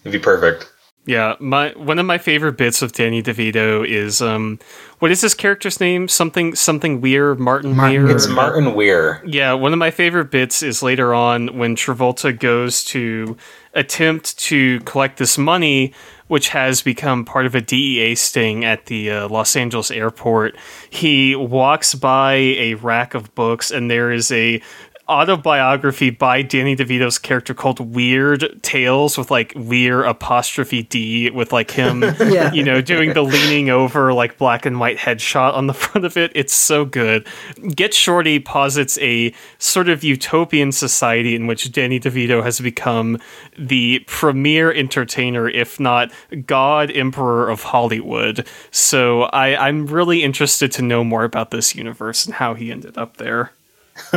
it'd 0.03 0.13
be 0.13 0.19
perfect. 0.19 0.72
Yeah, 1.05 1.35
my 1.41 1.71
one 1.71 1.99
of 1.99 2.07
my 2.07 2.19
favorite 2.19 2.57
bits 2.57 2.81
of 2.81 2.93
Danny 2.93 3.25
DeVito 3.25 3.85
is 3.87 4.23
um, 4.23 4.61
what 5.01 5.11
is 5.11 5.21
his 5.21 5.35
character's 5.35 5.81
name? 5.81 6.07
Something 6.07 6.55
something 6.55 7.01
Weir, 7.01 7.35
Martin, 7.35 7.75
Martin 7.75 8.05
Weir. 8.05 8.15
It's 8.15 8.29
Martin 8.29 8.75
Weir. 8.75 9.21
Yeah, 9.27 9.55
one 9.55 9.73
of 9.73 9.81
my 9.81 9.91
favorite 9.91 10.31
bits 10.31 10.63
is 10.63 10.81
later 10.81 11.13
on 11.13 11.59
when 11.59 11.75
Travolta 11.75 12.39
goes 12.39 12.85
to 12.85 13.37
attempt 13.75 14.39
to 14.39 14.79
collect 14.81 15.19
this 15.19 15.37
money, 15.37 15.93
which 16.29 16.51
has 16.51 16.83
become 16.83 17.25
part 17.25 17.47
of 17.47 17.57
a 17.57 17.61
DEA 17.61 18.15
sting 18.15 18.65
at 18.65 18.87
the 18.87 19.11
uh, 19.11 19.29
Los 19.29 19.57
Angeles 19.57 19.91
airport. 19.91 20.57
He 20.89 21.35
walks 21.35 21.97
by 21.97 22.35
a 22.35 22.75
rack 22.75 23.15
of 23.15 23.35
books, 23.35 23.73
and 23.73 23.91
there 23.91 24.13
is 24.13 24.31
a 24.31 24.63
autobiography 25.09 26.11
by 26.11 26.43
Danny 26.43 26.77
DeVito's 26.77 27.19
character 27.19 27.55
called 27.55 27.81
Weird 27.81 28.63
Tales 28.63 29.19
with 29.19 29.31
like 29.31 29.53
Weir 29.57 30.03
apostrophe 30.05 30.83
D 30.85 31.31
with 31.31 31.53
like 31.53 31.71
him, 31.73 32.03
Yeah. 32.21 32.53
you 32.53 32.63
know, 32.63 32.81
doing 32.81 33.13
the 33.13 33.23
leaning 33.23 33.69
over 33.69 34.13
like 34.13 34.39
black 34.39 34.65
and 34.65 34.79
white 34.81 34.99
headshot 34.99 35.55
on 35.55 35.67
the 35.67 35.75
front 35.83 36.05
of 36.05 36.17
it. 36.17 36.33
It's 36.35 36.55
so 36.55 36.85
good. 36.85 37.27
Get 37.75 37.93
Shorty 37.95 38.39
posits 38.39 38.97
a 38.99 39.33
sort 39.59 39.89
of 39.89 40.05
utopian 40.05 40.73
society 40.73 41.35
in 41.35 41.47
which 41.47 41.71
Danny 41.73 41.99
DeVito 42.01 42.43
has 42.43 42.61
become 42.61 43.19
the 43.59 44.01
premier 44.07 44.73
entertainer, 44.73 45.49
if 45.49 45.79
not 45.81 46.13
God 46.47 46.91
Emperor 46.91 47.51
of 47.51 47.63
Hollywood. 47.65 48.47
So 48.71 49.23
I, 49.25 49.69
I'm 49.69 49.87
really 49.87 50.23
interested 50.23 50.73
to 50.73 50.83
know 50.83 51.05
more 51.05 51.25
about 51.25 51.51
this 51.51 51.75
universe 51.75 52.25
and 52.25 52.35
how 52.37 52.55
he 52.55 52.71
ended 52.73 52.97
up 52.97 53.17
there. 53.17 53.53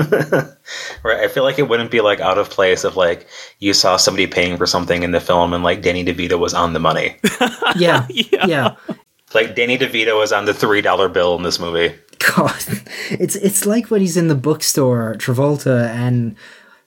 Right. 1.03 1.19
I 1.19 1.27
feel 1.27 1.43
like 1.43 1.59
it 1.59 1.69
wouldn't 1.69 1.91
be 1.91 2.01
like 2.01 2.19
out 2.19 2.37
of 2.37 2.49
place 2.49 2.83
if 2.83 2.95
like 2.95 3.27
you 3.59 3.73
saw 3.73 3.97
somebody 3.97 4.25
paying 4.27 4.57
for 4.57 4.65
something 4.65 5.03
in 5.03 5.11
the 5.11 5.19
film 5.19 5.53
and 5.53 5.63
like 5.63 5.81
Danny 5.83 6.03
DeVito 6.03 6.39
was 6.39 6.53
on 6.53 6.73
the 6.73 6.79
money. 6.79 7.17
Yeah, 7.75 8.07
Yeah. 8.09 8.45
yeah. 8.47 8.75
like 9.33 9.55
Danny 9.55 9.77
DeVito 9.77 10.17
was 10.17 10.31
on 10.31 10.45
the 10.45 10.53
three 10.53 10.81
dollar 10.81 11.09
bill 11.09 11.35
in 11.35 11.43
this 11.43 11.59
movie. 11.59 11.93
God, 12.35 12.55
it's 13.11 13.35
it's 13.35 13.65
like 13.65 13.91
when 13.91 14.01
he's 14.01 14.17
in 14.17 14.29
the 14.29 14.35
bookstore, 14.35 15.15
Travolta, 15.19 15.87
and 15.89 16.35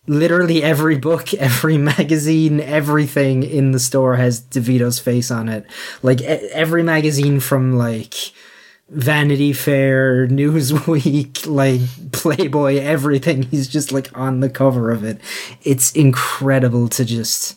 literally 0.07 0.62
every 0.62 0.97
book, 0.97 1.33
every 1.35 1.76
magazine, 1.78 2.61
everything 2.61 3.42
in 3.42 3.73
the 3.73 3.78
store 3.78 4.16
has 4.16 4.40
DeVito's 4.40 4.99
face 4.99 5.30
on 5.30 5.49
it. 5.49 5.66
Like 6.02 6.21
e- 6.23 6.25
every 6.25 6.83
magazine 6.83 7.38
from 7.40 7.76
like 7.76 8.14
Vanity 8.90 9.52
Fair, 9.52 10.26
Newsweek, 10.26 11.47
like 11.47 11.80
Playboy, 12.12 12.76
everything. 12.78 13.42
He's 13.42 13.68
just 13.68 13.92
like 13.92 14.16
on 14.16 14.40
the 14.40 14.49
cover 14.50 14.90
of 14.90 15.04
it. 15.04 15.21
It's 15.62 15.92
incredible 15.92 16.88
to 16.88 17.04
just. 17.04 17.57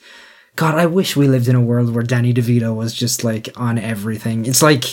God, 0.57 0.75
I 0.75 0.85
wish 0.85 1.15
we 1.15 1.29
lived 1.29 1.47
in 1.47 1.55
a 1.55 1.61
world 1.61 1.95
where 1.95 2.03
Danny 2.03 2.33
DeVito 2.33 2.75
was 2.75 2.93
just 2.93 3.23
like 3.23 3.49
on 3.55 3.77
everything. 3.77 4.45
It's 4.45 4.61
like 4.61 4.83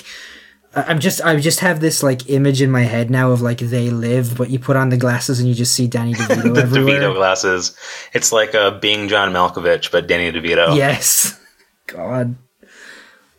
I'm 0.75 0.99
just 1.01 1.21
I 1.23 1.39
just 1.41 1.61
have 1.61 1.81
this 1.81 2.03
like 2.03 2.29
image 2.31 2.63
in 2.63 2.71
my 2.71 2.83
head 2.83 3.11
now 3.11 3.33
of 3.33 3.41
like 3.41 3.59
they 3.59 3.91
live, 3.91 4.37
but 4.37 4.51
you 4.51 4.59
put 4.59 4.77
on 4.77 4.91
the 4.91 4.97
glasses 4.97 5.41
and 5.41 5.49
you 5.49 5.55
just 5.55 5.75
see 5.75 5.87
Danny 5.87 6.13
DeVito 6.15 6.55
The 6.55 6.63
everywhere. 6.63 7.01
DeVito 7.01 7.15
glasses. 7.15 7.77
It's 8.13 8.33
like 8.33 8.55
uh, 8.55 8.79
being 8.79 9.09
John 9.09 9.33
Malkovich, 9.33 9.91
but 9.91 10.07
Danny 10.07 10.31
DeVito. 10.31 10.77
Yes. 10.77 11.39
God. 11.87 12.37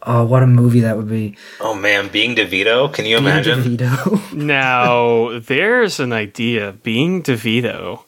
Oh, 0.03 0.23
what 0.25 0.43
a 0.43 0.47
movie 0.47 0.79
that 0.81 0.95
would 0.97 1.09
be. 1.09 1.35
Oh 1.59 1.73
man, 1.75 2.07
being 2.07 2.35
DeVito. 2.35 2.91
Can 2.93 3.05
you 3.05 3.17
Danny 3.17 3.27
imagine? 3.29 3.59
DeVito. 3.77 4.33
Now, 4.33 5.39
there's 5.39 5.99
an 5.99 6.13
idea 6.13 6.71
being 6.83 7.21
DeVito. 7.21 8.03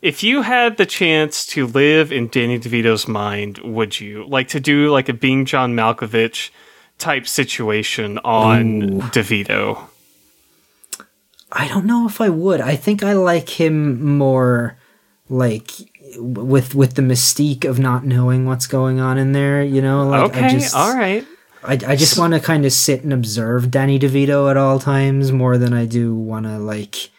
If 0.00 0.22
you 0.22 0.42
had 0.42 0.76
the 0.76 0.86
chance 0.86 1.44
to 1.48 1.66
live 1.66 2.12
in 2.12 2.28
Danny 2.28 2.58
DeVito's 2.58 3.08
mind, 3.08 3.58
would 3.58 4.00
you 4.00 4.24
like 4.26 4.48
to 4.48 4.60
do 4.60 4.90
like 4.90 5.08
a 5.08 5.12
being 5.12 5.44
John 5.44 5.74
Malkovich 5.74 6.50
type 6.98 7.26
situation 7.26 8.18
on 8.18 9.00
DeVito? 9.12 9.88
I 11.50 11.66
don't 11.68 11.84
know 11.86 12.06
if 12.06 12.20
I 12.20 12.28
would. 12.28 12.60
I 12.60 12.76
think 12.76 13.02
I 13.02 13.14
like 13.14 13.48
him 13.48 14.16
more 14.18 14.76
like 15.28 15.68
w- 15.76 15.88
with 16.16 16.74
with 16.74 16.94
the 16.94 17.02
mystique 17.02 17.64
of 17.64 17.78
not 17.78 18.04
knowing 18.04 18.46
what's 18.46 18.66
going 18.66 19.00
on 19.00 19.18
in 19.18 19.32
there, 19.32 19.62
you 19.62 19.82
know? 19.82 20.06
Like 20.08 20.36
I 20.36 20.48
just 20.50 20.74
all 20.74 20.94
right. 20.94 21.26
I, 21.62 21.72
I 21.72 21.96
just 21.96 22.16
want 22.16 22.34
to 22.34 22.40
kind 22.40 22.64
of 22.64 22.72
sit 22.72 23.02
and 23.02 23.12
observe 23.12 23.70
Danny 23.70 23.98
DeVito 23.98 24.48
at 24.50 24.56
all 24.56 24.78
times 24.78 25.32
more 25.32 25.58
than 25.58 25.72
I 25.72 25.86
do 25.86 26.14
want 26.14 26.46
to 26.46 26.56
like 26.58 27.10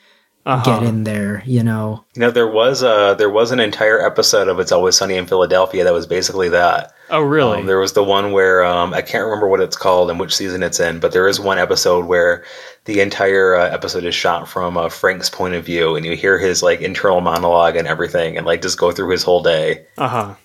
Uh-huh. 0.49 0.79
get 0.79 0.83
in 0.83 1.03
there, 1.03 1.43
you 1.45 1.61
know. 1.61 2.03
You 2.15 2.21
know, 2.21 2.31
there 2.31 2.47
was 2.47 2.81
a 2.81 3.15
there 3.17 3.29
was 3.29 3.51
an 3.51 3.59
entire 3.59 4.03
episode 4.03 4.47
of 4.47 4.59
It's 4.59 4.71
Always 4.71 4.95
Sunny 4.95 5.15
in 5.15 5.27
Philadelphia 5.27 5.83
that 5.83 5.93
was 5.93 6.07
basically 6.07 6.49
that. 6.49 6.91
Oh, 7.11 7.21
really? 7.21 7.59
Um, 7.59 7.65
there 7.67 7.79
was 7.79 7.93
the 7.93 8.03
one 8.03 8.31
where 8.31 8.63
um, 8.63 8.93
I 8.93 9.01
can't 9.01 9.23
remember 9.23 9.47
what 9.47 9.61
it's 9.61 9.77
called 9.77 10.09
and 10.09 10.19
which 10.19 10.35
season 10.35 10.63
it's 10.63 10.79
in, 10.79 10.99
but 10.99 11.11
there 11.11 11.27
is 11.27 11.39
one 11.39 11.59
episode 11.59 12.05
where 12.05 12.43
the 12.85 12.99
entire 12.99 13.55
uh, 13.55 13.69
episode 13.69 14.03
is 14.05 14.15
shot 14.15 14.47
from 14.47 14.75
uh, 14.75 14.89
Frank's 14.89 15.29
point 15.29 15.53
of 15.53 15.63
view, 15.65 15.95
and 15.95 16.05
you 16.05 16.15
hear 16.15 16.39
his 16.39 16.63
like 16.63 16.81
internal 16.81 17.21
monologue 17.21 17.75
and 17.75 17.87
everything, 17.87 18.35
and 18.35 18.45
like 18.45 18.61
just 18.63 18.79
go 18.79 18.91
through 18.91 19.11
his 19.11 19.23
whole 19.23 19.43
day. 19.43 19.85
uh 19.97 20.07
huh. 20.07 20.35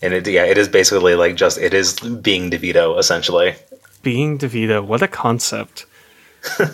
And 0.00 0.14
it 0.14 0.26
yeah, 0.26 0.44
it 0.44 0.56
is 0.58 0.68
basically 0.68 1.14
like 1.14 1.36
just 1.36 1.58
it 1.58 1.74
is 1.74 2.00
being 2.00 2.50
DeVito 2.50 2.98
essentially. 2.98 3.54
Being 4.02 4.38
DeVito, 4.38 4.84
what 4.84 5.02
a 5.02 5.08
concept. 5.08 5.86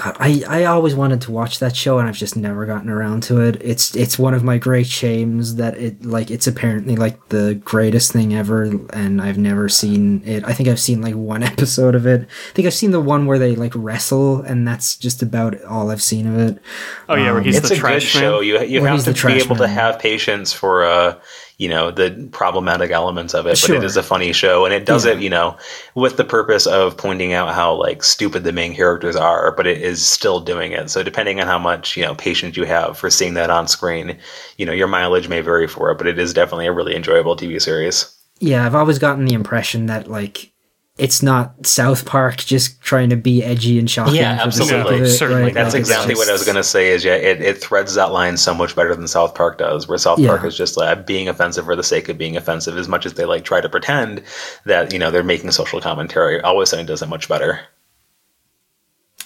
God, 0.00 0.16
I, 0.20 0.42
I 0.46 0.64
always 0.66 0.94
wanted 0.94 1.20
to 1.22 1.32
watch 1.32 1.58
that 1.58 1.74
show 1.74 1.98
and 1.98 2.08
I've 2.08 2.16
just 2.16 2.36
never 2.36 2.66
gotten 2.66 2.88
around 2.88 3.24
to 3.24 3.40
it. 3.40 3.56
It's 3.60 3.96
it's 3.96 4.16
one 4.16 4.32
of 4.32 4.44
my 4.44 4.56
great 4.56 4.86
shames 4.86 5.56
that 5.56 5.76
it 5.76 6.04
like 6.04 6.30
it's 6.30 6.46
apparently 6.46 6.94
like 6.94 7.30
the 7.30 7.60
greatest 7.64 8.12
thing 8.12 8.32
ever 8.32 8.64
and 8.92 9.20
I've 9.20 9.38
never 9.38 9.68
seen 9.68 10.22
it. 10.24 10.44
I 10.44 10.52
think 10.52 10.68
I've 10.68 10.78
seen 10.78 11.02
like 11.02 11.14
one 11.16 11.42
episode 11.52 11.96
of 11.96 12.06
it. 12.06 12.22
I 12.22 12.52
think 12.52 12.66
I've 12.66 12.74
seen 12.74 12.92
the 12.92 13.00
one 13.00 13.26
where 13.26 13.40
they 13.40 13.56
like 13.56 13.72
wrestle 13.74 14.40
and 14.42 14.68
that's 14.68 14.94
just 14.96 15.20
about 15.20 15.60
all 15.64 15.90
I've 15.90 16.02
seen 16.02 16.28
of 16.28 16.38
it. 16.38 16.62
Oh 17.08 17.16
yeah, 17.16 17.32
where 17.32 17.42
he's 17.42 17.56
it's 17.56 17.68
the 17.68 17.74
a 17.74 17.76
good 17.76 17.80
trash 17.80 18.14
man. 18.14 18.22
show. 18.22 18.40
You 18.40 18.60
you 18.62 18.80
Where 18.80 18.90
have 18.90 19.02
to 19.04 19.10
be 19.10 19.18
trash 19.18 19.44
able 19.44 19.56
to 19.56 19.66
have 19.66 19.98
patience 19.98 20.52
for 20.52 20.84
uh 20.84 21.18
you 21.58 21.68
know 21.68 21.90
the 21.90 22.28
problematic 22.32 22.90
elements 22.90 23.34
of 23.34 23.46
it, 23.46 23.60
but 23.60 23.70
it 23.70 23.84
is 23.84 23.96
a 23.96 24.02
funny 24.02 24.32
show, 24.32 24.64
and 24.64 24.72
it 24.72 24.86
does 24.86 25.04
Yeah. 25.04 25.12
it 25.12 25.20
you 25.20 25.28
know 25.30 25.56
with 25.94 26.16
the 26.16 26.24
purpose 26.24 26.66
of 26.66 26.96
pointing 26.96 27.32
out 27.32 27.52
how 27.54 27.74
like 27.74 28.02
stupid 28.04 28.44
the 28.44 28.52
main 28.52 28.74
characters 28.74 29.16
are, 29.16 29.52
but 29.52 29.66
it 29.66 29.82
is 29.82 30.04
still 30.06 30.40
doing 30.40 30.72
it. 30.72 30.88
So 30.88 31.02
depending 31.02 31.40
on 31.40 31.46
how 31.46 31.58
much 31.58 31.96
you 31.96 32.04
know 32.04 32.14
patience 32.14 32.56
you 32.56 32.64
have 32.64 32.96
for 32.96 33.10
seeing 33.10 33.34
that 33.34 33.50
on 33.50 33.68
screen, 33.68 34.16
you 34.56 34.64
know 34.64 34.72
your 34.72 34.88
mileage 34.88 35.28
may 35.28 35.40
vary 35.40 35.66
for 35.68 35.90
it, 35.90 35.98
but 35.98 36.06
it 36.06 36.18
is 36.18 36.32
definitely 36.32 36.66
a 36.66 36.72
really 36.72 36.94
enjoyable 36.96 37.36
TV 37.36 37.60
series. 37.60 38.14
Yeah, 38.40 38.64
I've 38.64 38.76
always 38.76 39.00
gotten 39.00 39.24
the 39.24 39.34
impression 39.34 39.86
that 39.86 40.08
like 40.08 40.52
it's 40.98 41.22
not 41.22 41.64
South 41.64 42.04
Park 42.04 42.38
just 42.38 42.80
trying 42.80 43.10
to 43.10 43.16
be 43.16 43.42
edgy 43.44 43.78
and 43.78 43.88
shocking. 43.88 44.16
Yeah, 44.16 44.38
for 44.38 44.46
the 44.46 44.52
sake 44.52 44.72
absolutely. 44.72 44.96
of 44.96 45.02
it, 45.02 45.10
Certainly. 45.10 45.42
right? 45.42 45.54
That's 45.54 45.72
Like, 45.72 45.80
it's 45.80 45.88
exactly 45.88 46.14
what 46.16 46.28
I 46.28 46.32
was 46.32 46.44
going 46.44 46.56
to 46.56 46.64
say. 46.64 46.90
Is 46.90 47.04
yeah, 47.04 47.14
it, 47.14 47.40
it 47.40 47.62
threads 47.62 47.94
that 47.94 48.12
line 48.12 48.36
so 48.36 48.52
much 48.52 48.74
better 48.74 48.94
than 48.96 49.06
South 49.06 49.34
Park 49.34 49.58
does. 49.58 49.86
Where 49.86 49.96
South 49.96 50.18
Park 50.24 50.44
is 50.44 50.56
just 50.56 50.76
like 50.76 51.06
being 51.06 51.28
offensive 51.28 51.64
for 51.64 51.76
the 51.76 51.84
sake 51.84 52.08
of 52.08 52.18
being 52.18 52.36
offensive, 52.36 52.76
as 52.76 52.88
much 52.88 53.06
as 53.06 53.14
they 53.14 53.24
like 53.24 53.44
try 53.44 53.60
to 53.60 53.68
pretend 53.68 54.22
that 54.64 54.92
you 54.92 54.98
know 54.98 55.10
they're 55.12 55.22
making 55.22 55.52
social 55.52 55.80
commentary. 55.80 56.40
Always 56.40 56.70
Sunny 56.70 56.84
does 56.84 57.00
it 57.00 57.08
much 57.08 57.28
better. 57.28 57.60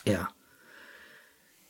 Yeah. 0.05 0.27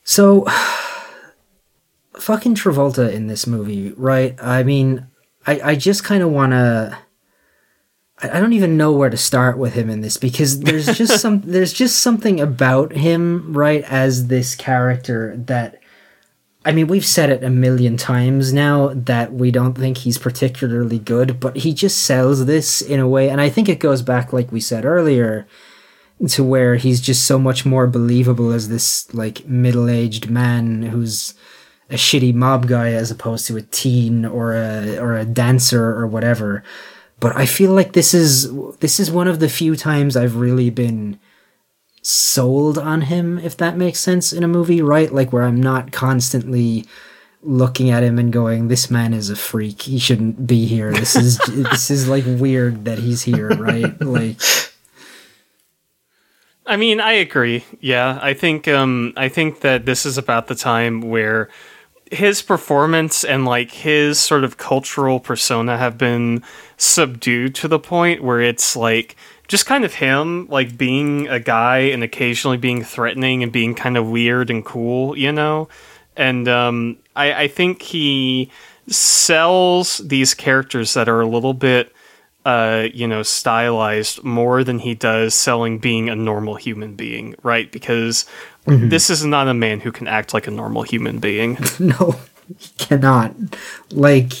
So, 0.03 0.45
fucking 2.19 2.55
Travolta 2.55 3.11
in 3.11 3.27
this 3.27 3.47
movie, 3.47 3.93
right? 3.95 4.35
I 4.43 4.63
mean, 4.63 5.07
I, 5.47 5.61
I 5.63 5.75
just 5.75 6.03
kind 6.03 6.21
of 6.21 6.29
want 6.29 6.51
to. 6.51 6.97
I 8.23 8.39
don't 8.39 8.53
even 8.53 8.77
know 8.77 8.91
where 8.93 9.09
to 9.09 9.17
start 9.17 9.57
with 9.57 9.73
him 9.73 9.89
in 9.89 10.01
this 10.01 10.17
because 10.17 10.61
there's 10.61 10.85
just 10.97 11.19
some 11.21 11.41
there's 11.41 11.73
just 11.73 11.99
something 11.99 12.39
about 12.39 12.93
him, 12.93 13.53
right, 13.53 13.83
as 13.83 14.27
this 14.27 14.55
character 14.55 15.35
that 15.37 15.79
I 16.65 16.71
mean, 16.71 16.87
we've 16.87 17.05
said 17.05 17.29
it 17.29 17.43
a 17.43 17.49
million 17.49 17.97
times 17.97 18.53
now 18.53 18.93
that 18.93 19.33
we 19.33 19.51
don't 19.51 19.73
think 19.73 19.97
he's 19.97 20.17
particularly 20.17 20.97
good, 20.97 21.37
but 21.41 21.57
he 21.57 21.73
just 21.73 21.97
sells 22.05 22.45
this 22.45 22.81
in 22.81 23.01
a 23.01 23.07
way 23.07 23.29
and 23.29 23.41
I 23.41 23.49
think 23.49 23.67
it 23.67 23.79
goes 23.79 24.01
back 24.01 24.31
like 24.31 24.51
we 24.51 24.61
said 24.61 24.85
earlier 24.85 25.45
to 26.29 26.43
where 26.43 26.75
he's 26.75 27.01
just 27.01 27.25
so 27.25 27.37
much 27.37 27.65
more 27.65 27.87
believable 27.87 28.51
as 28.51 28.69
this 28.69 29.13
like 29.13 29.45
middle-aged 29.45 30.29
man 30.29 30.83
who's 30.83 31.33
a 31.89 31.95
shitty 31.95 32.33
mob 32.33 32.67
guy 32.67 32.93
as 32.93 33.11
opposed 33.11 33.45
to 33.47 33.57
a 33.57 33.61
teen 33.61 34.25
or 34.25 34.53
a 34.53 34.97
or 34.97 35.17
a 35.17 35.25
dancer 35.25 35.83
or 35.83 36.07
whatever. 36.07 36.63
But 37.23 37.37
I 37.37 37.45
feel 37.45 37.71
like 37.71 37.93
this 37.93 38.13
is 38.13 38.53
this 38.79 38.99
is 38.99 39.09
one 39.09 39.29
of 39.29 39.39
the 39.39 39.47
few 39.47 39.77
times 39.77 40.17
I've 40.17 40.35
really 40.35 40.69
been 40.69 41.17
sold 42.01 42.77
on 42.77 43.03
him 43.03 43.39
if 43.39 43.55
that 43.55 43.77
makes 43.77 44.01
sense 44.01 44.33
in 44.33 44.43
a 44.43 44.47
movie, 44.49 44.81
right? 44.81 45.09
Like 45.09 45.31
where 45.31 45.43
I'm 45.43 45.61
not 45.61 45.93
constantly 45.93 46.85
looking 47.41 47.89
at 47.89 48.03
him 48.03 48.19
and 48.19 48.33
going 48.33 48.67
this 48.67 48.91
man 48.91 49.13
is 49.13 49.29
a 49.29 49.37
freak. 49.37 49.83
He 49.83 49.99
shouldn't 49.99 50.45
be 50.45 50.65
here. 50.65 50.91
This 50.91 51.15
is 51.15 51.37
this 51.47 51.89
is 51.89 52.09
like 52.09 52.25
weird 52.27 52.83
that 52.83 52.99
he's 52.99 53.21
here, 53.21 53.47
right? 53.47 53.97
Like 54.01 54.41
I 56.65 56.75
mean, 56.75 56.99
I 56.99 57.13
agree. 57.13 57.63
Yeah, 57.79 58.19
I 58.21 58.33
think 58.33 58.67
um, 58.67 59.13
I 59.15 59.29
think 59.29 59.61
that 59.61 59.85
this 59.85 60.05
is 60.05 60.17
about 60.17 60.47
the 60.47 60.55
time 60.55 60.99
where 60.99 61.49
his 62.13 62.41
performance 62.41 63.23
and 63.23 63.45
like 63.45 63.71
his 63.71 64.19
sort 64.19 64.43
of 64.43 64.57
cultural 64.57 65.19
persona 65.19 65.77
have 65.77 65.97
been 65.97 66.43
subdued 66.77 67.55
to 67.55 67.67
the 67.67 67.79
point 67.79 68.23
where 68.23 68.41
it's 68.41 68.75
like 68.75 69.15
just 69.47 69.65
kind 69.65 69.83
of 69.83 69.95
him 69.95 70.47
like 70.47 70.77
being 70.77 71.27
a 71.27 71.39
guy 71.39 71.79
and 71.79 72.03
occasionally 72.03 72.57
being 72.57 72.83
threatening 72.83 73.43
and 73.43 73.51
being 73.51 73.75
kind 73.75 73.97
of 73.97 74.09
weird 74.09 74.49
and 74.49 74.65
cool, 74.65 75.17
you 75.17 75.31
know? 75.31 75.67
And 76.15 76.47
um, 76.47 76.97
I, 77.15 77.43
I 77.43 77.47
think 77.47 77.81
he 77.81 78.51
sells 78.87 79.97
these 79.99 80.33
characters 80.33 80.93
that 80.93 81.09
are 81.09 81.21
a 81.21 81.27
little 81.27 81.53
bit 81.53 81.93
uh, 82.45 82.89
you 82.93 83.07
know, 83.07 83.23
stylized 83.23 84.23
more 84.23 84.63
than 84.63 84.79
he 84.79 84.93
does 84.93 85.33
selling 85.33 85.79
being 85.79 86.09
a 86.09 86.15
normal 86.15 86.55
human 86.55 86.93
being, 86.95 87.35
right? 87.41 87.71
Because 87.71 88.25
this 88.65 89.09
is 89.09 89.25
not 89.25 89.47
a 89.47 89.53
man 89.53 89.81
who 89.81 89.91
can 89.91 90.07
act 90.07 90.33
like 90.33 90.47
a 90.47 90.51
normal 90.51 90.83
human 90.83 91.19
being. 91.19 91.57
no, 91.79 92.15
he 92.57 92.69
cannot. 92.77 93.35
Like, 93.91 94.33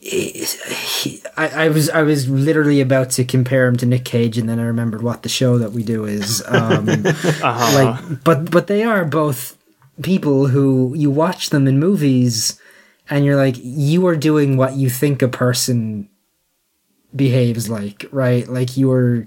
he, 0.00 1.22
I, 1.36 1.66
I 1.66 1.68
was 1.68 1.88
I 1.90 2.02
was 2.02 2.28
literally 2.28 2.80
about 2.80 3.10
to 3.10 3.24
compare 3.24 3.66
him 3.66 3.76
to 3.76 3.86
Nick 3.86 4.04
Cage, 4.04 4.38
and 4.38 4.48
then 4.48 4.58
I 4.58 4.64
remembered 4.64 5.02
what 5.02 5.22
the 5.22 5.28
show 5.28 5.58
that 5.58 5.72
we 5.72 5.84
do 5.84 6.04
is. 6.04 6.42
Um, 6.48 6.86
Like, 7.42 8.24
but 8.24 8.50
but 8.50 8.66
they 8.66 8.82
are 8.82 9.04
both 9.04 9.56
people 10.02 10.48
who 10.48 10.92
you 10.96 11.10
watch 11.10 11.50
them 11.50 11.68
in 11.68 11.78
movies, 11.78 12.60
and 13.08 13.24
you're 13.24 13.36
like, 13.36 13.56
you 13.58 14.06
are 14.06 14.16
doing 14.16 14.56
what 14.56 14.74
you 14.74 14.90
think 14.90 15.22
a 15.22 15.28
person 15.28 16.08
behaves 17.14 17.68
like, 17.68 18.06
right? 18.10 18.48
Like 18.48 18.76
you 18.76 18.90
are 18.90 19.26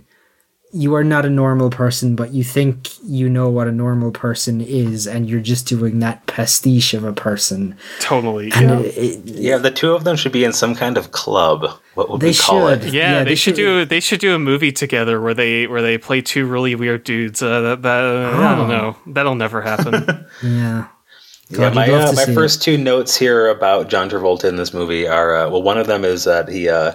you 0.77 0.93
are 0.93 1.03
not 1.05 1.25
a 1.25 1.29
normal 1.29 1.69
person, 1.69 2.15
but 2.17 2.33
you 2.33 2.43
think 2.43 2.89
you 3.03 3.29
know 3.29 3.49
what 3.49 3.65
a 3.67 3.71
normal 3.71 4.11
person 4.11 4.59
is, 4.59 5.07
and 5.07 5.29
you're 5.29 5.39
just 5.39 5.65
doing 5.67 5.99
that 5.99 6.25
pastiche 6.27 6.93
of 6.93 7.03
a 7.05 7.13
person. 7.13 7.75
totally. 8.01 8.51
And 8.53 8.69
Yeah. 8.69 8.79
it- 8.81 8.97
it- 8.97 9.21
Yeah, 9.25 9.57
the 9.57 9.71
two 9.71 9.93
of 9.93 10.03
them 10.03 10.17
should 10.17 10.33
be 10.33 10.43
in 10.43 10.51
some 10.51 10.75
kind 10.75 10.97
of 10.97 11.11
club. 11.11 11.65
What 11.93 12.09
would 12.09 12.19
They 12.19 12.31
we 12.31 12.33
call 12.35 12.67
should. 12.69 12.83
it? 12.83 12.93
Yeah, 12.93 13.11
Yeah, 13.11 13.23
they, 13.23 13.29
they 13.31 13.35
should 13.35 13.55
should- 13.55 13.83
do 13.83 13.85
they 13.85 13.99
should 14.01 14.19
do 14.19 14.35
a 14.35 14.39
movie 14.39 14.73
together 14.73 15.21
where 15.21 15.33
they 15.33 15.65
where 15.65 15.81
they 15.81 15.97
play 15.97 16.19
two 16.21 16.45
really 16.45 16.75
weird 16.75 17.05
dudes. 17.05 17.41
Uh, 17.41 17.61
that, 17.61 17.81
that, 17.83 18.03
I 18.03 18.55
don't 18.55 18.65
Oh. 18.71 18.75
know. 18.75 18.95
That'll 19.07 19.35
never 19.35 19.61
happen. 19.61 20.25
yeah. 20.43 20.85
Yeah, 21.51 21.69
my 21.69 21.87
uh, 21.87 22.11
my 22.13 22.23
see 22.25 22.33
first 22.33 22.63
two 22.63 22.75
notes 22.75 23.15
here 23.15 23.47
about 23.49 23.87
John 23.87 24.09
Travolta 24.09 24.45
in 24.45 24.55
this 24.55 24.73
movie 24.73 25.07
are 25.07 25.35
uh, 25.35 25.47
well, 25.49 25.61
one 25.61 25.77
of 25.77 25.85
them 25.85 26.03
is 26.03 26.23
that 26.23 26.49
he 26.49 26.67
uh, 26.67 26.93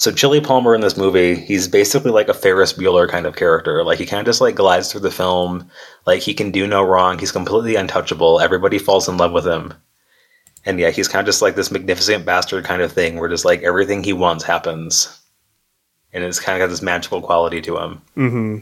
so 0.00 0.10
Chili 0.10 0.40
Palmer 0.40 0.74
in 0.74 0.80
this 0.80 0.96
movie, 0.96 1.34
he's 1.34 1.68
basically 1.68 2.10
like 2.10 2.28
a 2.28 2.34
Ferris 2.34 2.72
Bueller 2.72 3.06
kind 3.06 3.26
of 3.26 3.36
character. 3.36 3.84
Like 3.84 3.98
he 3.98 4.06
kind 4.06 4.20
of 4.20 4.24
just 4.24 4.40
like 4.40 4.54
glides 4.54 4.90
through 4.90 5.02
the 5.02 5.10
film, 5.10 5.70
like 6.06 6.22
he 6.22 6.32
can 6.32 6.50
do 6.50 6.66
no 6.66 6.82
wrong. 6.82 7.18
He's 7.18 7.30
completely 7.30 7.76
untouchable. 7.76 8.40
Everybody 8.40 8.78
falls 8.78 9.10
in 9.10 9.18
love 9.18 9.32
with 9.32 9.46
him, 9.46 9.74
and 10.64 10.80
yeah, 10.80 10.88
he's 10.88 11.06
kind 11.06 11.20
of 11.20 11.26
just 11.26 11.42
like 11.42 11.54
this 11.54 11.70
magnificent 11.70 12.24
bastard 12.24 12.64
kind 12.64 12.80
of 12.80 12.90
thing, 12.90 13.18
where 13.18 13.28
just 13.28 13.44
like 13.44 13.62
everything 13.62 14.02
he 14.02 14.14
wants 14.14 14.42
happens, 14.42 15.20
and 16.14 16.24
it's 16.24 16.40
kind 16.40 16.56
of 16.56 16.66
got 16.66 16.70
this 16.70 16.80
magical 16.80 17.20
quality 17.20 17.60
to 17.60 17.76
him. 17.76 18.00
hmm 18.14 18.58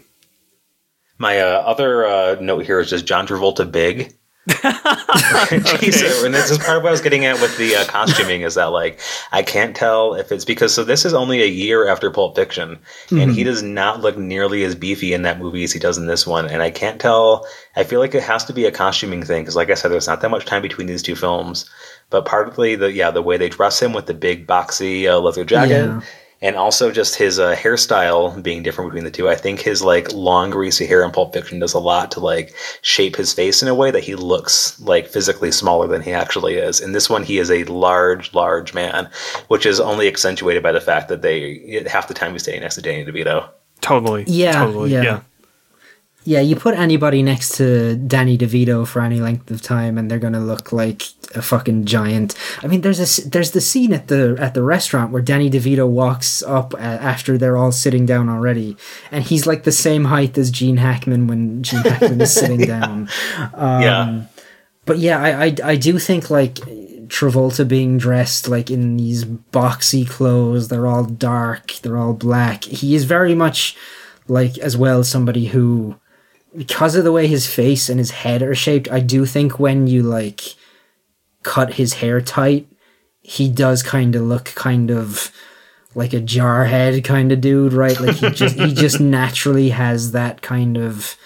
My 1.18 1.38
uh, 1.38 1.62
other 1.64 2.04
uh, 2.04 2.36
note 2.40 2.66
here 2.66 2.80
is 2.80 2.90
just 2.90 3.06
John 3.06 3.28
Travolta 3.28 3.70
big. 3.70 4.17
Jeez, 4.48 6.24
and 6.24 6.34
this 6.34 6.50
is 6.50 6.56
part 6.58 6.78
of 6.78 6.82
what 6.82 6.88
I 6.88 6.92
was 6.92 7.02
getting 7.02 7.26
at 7.26 7.40
with 7.40 7.56
the 7.58 7.76
uh, 7.76 7.84
costuming 7.84 8.40
is 8.42 8.54
that 8.54 8.66
like 8.66 8.98
I 9.30 9.42
can't 9.42 9.76
tell 9.76 10.14
if 10.14 10.32
it's 10.32 10.46
because 10.46 10.72
so 10.72 10.84
this 10.84 11.04
is 11.04 11.12
only 11.12 11.42
a 11.42 11.46
year 11.46 11.86
after 11.86 12.10
Pulp 12.10 12.34
Fiction, 12.34 12.78
and 13.10 13.32
he 13.32 13.44
does 13.44 13.62
not 13.62 14.00
look 14.00 14.16
nearly 14.16 14.64
as 14.64 14.74
beefy 14.74 15.12
in 15.12 15.22
that 15.22 15.38
movie 15.38 15.64
as 15.64 15.72
he 15.72 15.78
does 15.78 15.98
in 15.98 16.06
this 16.06 16.26
one, 16.26 16.46
and 16.46 16.62
I 16.62 16.70
can't 16.70 17.00
tell. 17.00 17.46
I 17.76 17.84
feel 17.84 18.00
like 18.00 18.14
it 18.14 18.22
has 18.22 18.44
to 18.46 18.52
be 18.54 18.64
a 18.64 18.72
costuming 18.72 19.22
thing 19.22 19.42
because, 19.42 19.54
like 19.56 19.70
I 19.70 19.74
said, 19.74 19.90
there's 19.90 20.08
not 20.08 20.22
that 20.22 20.30
much 20.30 20.46
time 20.46 20.62
between 20.62 20.86
these 20.86 21.02
two 21.02 21.14
films. 21.14 21.68
But 22.10 22.24
partly 22.24 22.74
the 22.74 22.90
yeah 22.90 23.10
the 23.10 23.22
way 23.22 23.36
they 23.36 23.50
dress 23.50 23.82
him 23.82 23.92
with 23.92 24.06
the 24.06 24.14
big 24.14 24.46
boxy 24.46 25.06
uh, 25.06 25.18
leather 25.18 25.44
jacket. 25.44 25.86
Yeah. 25.86 26.00
And 26.40 26.54
also 26.54 26.92
just 26.92 27.16
his 27.16 27.40
uh, 27.40 27.56
hairstyle 27.56 28.40
being 28.42 28.62
different 28.62 28.90
between 28.90 29.04
the 29.04 29.10
two. 29.10 29.28
I 29.28 29.34
think 29.34 29.60
his 29.60 29.82
like 29.82 30.12
long 30.12 30.50
greasy 30.50 30.86
hair 30.86 31.02
in 31.02 31.10
Pulp 31.10 31.32
Fiction 31.32 31.58
does 31.58 31.74
a 31.74 31.80
lot 31.80 32.12
to 32.12 32.20
like 32.20 32.54
shape 32.82 33.16
his 33.16 33.32
face 33.32 33.60
in 33.60 33.68
a 33.68 33.74
way 33.74 33.90
that 33.90 34.04
he 34.04 34.14
looks 34.14 34.78
like 34.80 35.08
physically 35.08 35.50
smaller 35.50 35.88
than 35.88 36.00
he 36.00 36.12
actually 36.12 36.54
is. 36.54 36.80
In 36.80 36.92
this 36.92 37.10
one, 37.10 37.24
he 37.24 37.38
is 37.38 37.50
a 37.50 37.64
large, 37.64 38.32
large 38.34 38.72
man, 38.72 39.10
which 39.48 39.66
is 39.66 39.80
only 39.80 40.06
accentuated 40.06 40.62
by 40.62 40.70
the 40.70 40.80
fact 40.80 41.08
that 41.08 41.22
they 41.22 41.84
half 41.90 42.06
the 42.06 42.14
time 42.14 42.32
he's 42.32 42.42
standing 42.42 42.62
next 42.62 42.76
to 42.76 42.82
Danny 42.82 43.04
DeVito. 43.04 43.48
Totally. 43.80 44.24
Yeah, 44.28 44.64
Totally. 44.64 44.92
yeah. 44.92 45.02
Yeah. 45.02 45.20
Yeah, 46.28 46.40
you 46.40 46.56
put 46.56 46.74
anybody 46.74 47.22
next 47.22 47.56
to 47.56 47.96
Danny 47.96 48.36
DeVito 48.36 48.86
for 48.86 49.00
any 49.00 49.18
length 49.18 49.50
of 49.50 49.62
time, 49.62 49.96
and 49.96 50.10
they're 50.10 50.18
gonna 50.18 50.44
look 50.44 50.72
like 50.72 51.04
a 51.34 51.40
fucking 51.40 51.86
giant. 51.86 52.34
I 52.62 52.66
mean, 52.66 52.82
there's 52.82 53.00
a 53.00 53.26
there's 53.26 53.52
the 53.52 53.62
scene 53.62 53.94
at 53.94 54.08
the 54.08 54.36
at 54.38 54.52
the 54.52 54.62
restaurant 54.62 55.10
where 55.10 55.22
Danny 55.22 55.48
DeVito 55.48 55.88
walks 55.88 56.42
up 56.42 56.74
after 56.78 57.38
they're 57.38 57.56
all 57.56 57.72
sitting 57.72 58.04
down 58.04 58.28
already, 58.28 58.76
and 59.10 59.24
he's 59.24 59.46
like 59.46 59.62
the 59.64 59.72
same 59.72 60.04
height 60.04 60.36
as 60.36 60.50
Gene 60.50 60.76
Hackman 60.76 61.28
when 61.28 61.62
Gene 61.62 61.80
Hackman 61.80 62.20
is 62.20 62.34
sitting 62.34 62.60
down. 62.76 63.08
Um, 63.54 63.82
yeah. 63.82 64.22
But 64.84 64.98
yeah, 64.98 65.22
I, 65.22 65.46
I 65.46 65.56
I 65.64 65.76
do 65.76 65.98
think 65.98 66.28
like 66.28 66.56
Travolta 67.06 67.66
being 67.66 67.96
dressed 67.96 68.48
like 68.48 68.70
in 68.70 68.98
these 68.98 69.24
boxy 69.24 70.06
clothes, 70.06 70.68
they're 70.68 70.86
all 70.86 71.04
dark, 71.04 71.72
they're 71.80 71.96
all 71.96 72.12
black. 72.12 72.64
He 72.64 72.94
is 72.94 73.04
very 73.04 73.34
much 73.34 73.78
like 74.26 74.58
as 74.58 74.76
well 74.76 75.02
somebody 75.02 75.46
who 75.46 75.96
because 76.58 76.96
of 76.96 77.04
the 77.04 77.12
way 77.12 77.28
his 77.28 77.46
face 77.46 77.88
and 77.88 77.98
his 77.98 78.10
head 78.10 78.42
are 78.42 78.54
shaped, 78.54 78.90
I 78.90 79.00
do 79.00 79.24
think 79.24 79.60
when 79.60 79.86
you 79.86 80.02
like 80.02 80.56
cut 81.44 81.74
his 81.74 81.94
hair 81.94 82.20
tight, 82.20 82.66
he 83.20 83.48
does 83.48 83.82
kind 83.82 84.16
of 84.16 84.22
look 84.22 84.46
kind 84.56 84.90
of 84.90 85.32
like 85.94 86.12
a 86.12 86.20
jarhead 86.20 87.04
kind 87.04 87.30
of 87.30 87.40
dude, 87.40 87.72
right? 87.72 87.98
Like 88.00 88.16
he 88.16 88.30
just 88.30 88.58
he 88.58 88.74
just 88.74 89.00
naturally 89.18 89.70
has 89.70 90.12
that 90.12 90.42
kind 90.42 90.76
of 90.76 91.16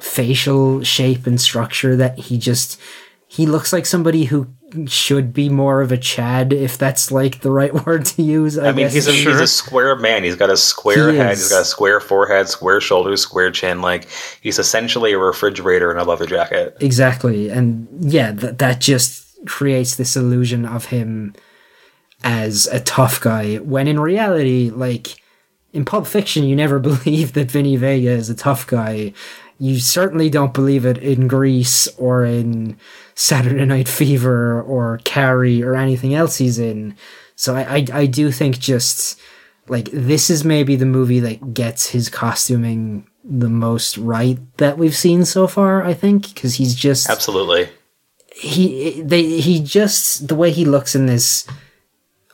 facial 0.00 0.82
shape 0.82 1.26
and 1.28 1.40
structure 1.40 1.94
that 1.94 2.18
he 2.18 2.36
just 2.36 2.78
he 3.28 3.46
looks 3.46 3.72
like 3.72 3.86
somebody 3.86 4.24
who 4.24 4.48
should 4.86 5.32
be 5.32 5.48
more 5.48 5.80
of 5.80 5.92
a 5.92 5.96
Chad, 5.96 6.52
if 6.52 6.78
that's 6.78 7.10
like 7.10 7.40
the 7.40 7.50
right 7.50 7.72
word 7.86 8.04
to 8.06 8.22
use. 8.22 8.58
I, 8.58 8.68
I 8.68 8.72
mean, 8.72 8.86
guess. 8.86 8.94
he's 8.94 9.08
a, 9.08 9.12
he's 9.12 9.40
a 9.40 9.46
square 9.46 9.96
man. 9.96 10.24
He's 10.24 10.36
got 10.36 10.50
a 10.50 10.56
square 10.56 11.10
He 11.12 11.18
head. 11.18 11.32
is. 11.32 11.40
He's 11.40 11.50
got 11.50 11.62
a 11.62 11.64
square 11.64 12.00
forehead, 12.00 12.48
square 12.48 12.80
shoulders, 12.80 13.20
square 13.20 13.50
chin. 13.50 13.80
Like 13.82 14.08
he's 14.40 14.58
essentially 14.58 15.12
a 15.12 15.18
refrigerator 15.18 15.90
in 15.90 15.98
a 15.98 16.04
leather 16.04 16.26
jacket. 16.26 16.76
Exactly. 16.80 17.48
And 17.50 17.88
yeah, 18.00 18.32
that 18.32 18.58
that 18.58 18.80
just 18.80 19.26
creates 19.46 19.96
this 19.96 20.16
illusion 20.16 20.64
of 20.64 20.86
him 20.86 21.34
as 22.24 22.66
a 22.68 22.80
tough 22.80 23.20
guy 23.20 23.56
when 23.56 23.88
in 23.88 23.98
reality, 23.98 24.70
like 24.70 25.16
in 25.72 25.84
Pulp 25.84 26.06
Fiction, 26.06 26.44
you 26.44 26.54
never 26.54 26.78
believe 26.90 27.32
that 27.32 27.50
Vinny 27.50 27.76
Vega 27.76 28.10
is 28.10 28.30
a 28.30 28.34
tough 28.34 28.66
guy. 28.66 29.12
You 29.62 29.78
certainly 29.78 30.28
don't 30.28 30.52
believe 30.52 30.84
it 30.84 30.98
in 30.98 31.28
Grease 31.28 31.86
or 31.96 32.24
in 32.24 32.76
Saturday 33.14 33.64
Night 33.64 33.86
Fever 33.86 34.60
or 34.60 34.98
Carrie 35.04 35.62
or 35.62 35.76
anything 35.76 36.14
else 36.14 36.38
he's 36.38 36.58
in. 36.58 36.96
So 37.36 37.54
I, 37.54 37.76
I, 37.76 37.86
I 37.92 38.06
do 38.06 38.32
think 38.32 38.58
just 38.58 39.20
like 39.68 39.88
this 39.92 40.30
is 40.30 40.42
maybe 40.42 40.74
the 40.74 40.84
movie 40.84 41.20
that 41.20 41.54
gets 41.54 41.90
his 41.90 42.08
costuming 42.08 43.06
the 43.22 43.48
most 43.48 43.96
right 43.98 44.36
that 44.56 44.78
we've 44.78 44.96
seen 44.96 45.24
so 45.24 45.46
far. 45.46 45.84
I 45.84 45.94
think 45.94 46.34
because 46.34 46.56
he's 46.56 46.74
just 46.74 47.08
Absolutely. 47.08 47.68
he 48.34 49.00
they 49.00 49.38
he 49.38 49.62
just 49.62 50.26
the 50.26 50.34
way 50.34 50.50
he 50.50 50.64
looks 50.64 50.96
in 50.96 51.06
this 51.06 51.46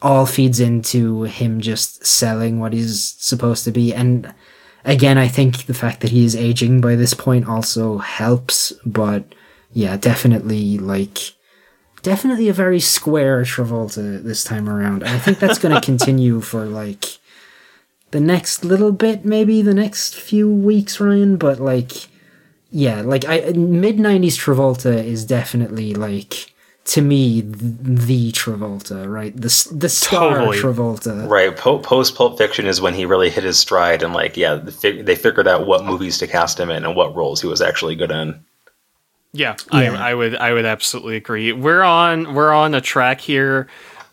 all 0.01 0.25
feeds 0.25 0.61
into 0.61 1.25
him 1.25 1.61
just 1.61 2.07
selling 2.07 2.59
what 2.59 2.73
he's 2.73 3.17
supposed 3.19 3.65
to 3.65 3.71
be 3.71 3.93
and 3.93 4.33
again 4.85 5.19
i 5.19 5.29
think 5.29 5.67
the 5.67 5.75
fact 5.75 6.01
that 6.01 6.11
he 6.11 6.25
is 6.25 6.37
aging 6.37 6.81
by 6.81 6.95
this 6.95 7.15
point 7.15 7.49
also 7.49 7.99
helps 7.99 8.73
but 8.85 9.25
yeah 9.73 9.97
definitely 9.97 10.79
like 10.79 11.19
definitely 12.03 12.49
a 12.49 12.53
very 12.53 12.81
square 12.81 13.43
travolta 13.43 14.23
this 14.23 14.45
time 14.45 14.69
around. 14.69 15.03
And 15.03 15.13
i 15.13 15.19
think 15.19 15.39
that's 15.39 15.59
going 15.59 15.75
to 15.81 15.85
continue 15.85 16.41
for 16.41 16.65
like 16.65 17.19
the 18.11 18.21
next 18.21 18.65
little 18.65 18.93
bit 18.93 19.25
maybe 19.25 19.63
the 19.63 19.75
next 19.75 20.15
few 20.15 20.51
weeks 20.51 21.01
ryan 21.01 21.37
but 21.37 21.61
like 21.61 22.09
yeah, 22.71 23.01
like 23.01 23.25
I 23.27 23.53
mid 23.55 23.97
'90s 23.97 24.35
Travolta 24.35 25.03
is 25.03 25.25
definitely 25.25 25.95
like 25.95 26.53
to 26.89 27.03
me 27.03 27.43
the 27.43 28.33
Travolta, 28.33 29.07
right? 29.11 29.37
The 29.37 29.47
s- 29.47 29.65
the 29.65 29.89
star 29.89 30.39
Totally. 30.39 30.59
Travolta. 30.59 31.29
Right. 31.29 31.55
Po- 31.57 31.79
Post 31.81 32.15
Pulp 32.15 32.39
Fiction 32.39 32.67
is 32.67 32.81
when 32.81 32.95
he 32.95 33.05
really 33.05 33.29
hit 33.31 33.45
his 33.45 33.59
stride, 33.59 34.03
and 34.03 34.15
like, 34.15 34.37
yeah, 34.37 34.55
the 34.55 34.73
fig- 34.73 35.05
they 35.05 35.15
figured 35.15 35.47
out 35.47 35.67
what 35.67 35.85
movies 35.85 36.17
to 36.19 36.27
cast 36.27 36.59
him 36.59 36.71
in 36.71 36.85
and 36.85 36.97
what 36.97 37.15
roles 37.15 37.41
he 37.43 37.47
was 37.47 37.61
actually 37.61 37.95
good 37.95 38.11
in. 38.11 38.43
Yeah, 39.35 39.57
Yeah. 39.73 39.93
I, 40.03 40.11
I 40.11 40.15
would 40.15 40.37
I 40.37 40.53
would 40.55 40.65
absolutely 40.65 41.17
agree. 41.17 41.53
We're 41.53 41.83
on 41.83 42.33
we're 42.35 42.53
on 42.53 42.75
a 42.75 42.81
track 42.81 43.21
here 43.21 43.69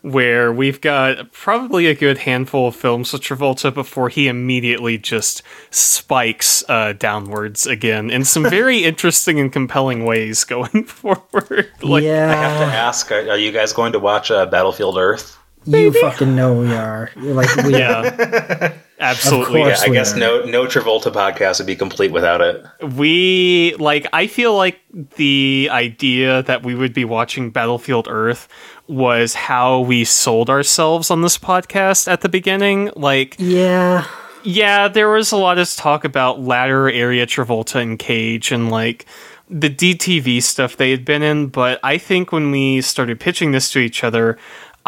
where 0.06 0.52
we've 0.52 0.80
got 0.80 1.32
probably 1.32 1.86
a 1.86 1.94
good 1.94 2.18
handful 2.18 2.68
of 2.68 2.76
films 2.76 3.12
with 3.12 3.22
Travolta 3.22 3.74
before 3.74 4.08
he 4.08 4.28
immediately 4.28 4.98
just 4.98 5.42
spikes 5.70 6.62
uh, 6.68 6.92
downwards 6.92 7.66
again 7.66 8.10
in 8.10 8.24
some 8.24 8.44
very 8.50 8.84
interesting 8.84 9.40
and 9.40 9.52
compelling 9.52 10.04
ways 10.04 10.44
going 10.44 10.84
forward. 10.86 11.68
like, 11.82 12.04
yeah, 12.04 12.30
I 12.30 12.34
have 12.36 12.58
to 12.60 12.76
ask: 12.76 13.10
Are, 13.10 13.30
are 13.30 13.36
you 13.36 13.50
guys 13.50 13.72
going 13.72 13.92
to 13.92 13.98
watch 13.98 14.30
uh, 14.30 14.46
Battlefield 14.46 14.96
Earth? 14.96 15.38
you 15.66 15.92
fucking 15.92 16.36
know 16.36 16.54
we 16.60 16.72
are. 16.72 17.10
You're 17.16 17.34
like 17.34 17.54
we 17.56 17.76
yeah, 17.76 18.76
absolutely. 19.00 19.62
course. 19.62 19.80
Yeah, 19.80 19.86
I 19.86 19.90
we 19.90 19.96
guess 19.96 20.14
are. 20.14 20.18
no 20.18 20.44
no 20.44 20.66
Travolta 20.66 21.12
podcast 21.12 21.58
would 21.58 21.66
be 21.66 21.74
complete 21.74 22.12
without 22.12 22.40
it. 22.40 22.64
we 22.94 23.74
like 23.80 24.06
i 24.12 24.26
feel 24.28 24.54
like 24.54 24.78
the 25.16 25.68
idea 25.72 26.42
that 26.44 26.62
we 26.62 26.74
would 26.74 26.94
be 26.94 27.04
watching 27.04 27.50
battlefield 27.50 28.06
earth 28.08 28.48
was 28.88 29.34
how 29.34 29.80
we 29.80 30.04
sold 30.04 30.48
ourselves 30.50 31.10
on 31.10 31.22
this 31.22 31.38
podcast 31.38 32.06
at 32.10 32.20
the 32.20 32.28
beginning 32.28 32.90
like 32.96 33.36
Yeah, 33.38 34.06
yeah 34.44 34.88
there 34.88 35.08
was 35.10 35.32
a 35.32 35.36
lot 35.36 35.58
of 35.58 35.68
talk 35.74 36.04
about 36.04 36.40
ladder 36.40 36.88
area 36.88 37.26
travolta 37.26 37.80
and 37.82 37.98
cage 37.98 38.52
and 38.52 38.70
like 38.70 39.06
the 39.50 39.70
dtv 39.70 40.42
stuff 40.42 40.76
they 40.76 40.90
had 40.90 41.04
been 41.04 41.22
in 41.22 41.46
but 41.48 41.78
i 41.82 41.98
think 41.98 42.32
when 42.32 42.50
we 42.50 42.80
started 42.80 43.18
pitching 43.20 43.52
this 43.52 43.70
to 43.72 43.78
each 43.78 44.02
other 44.04 44.36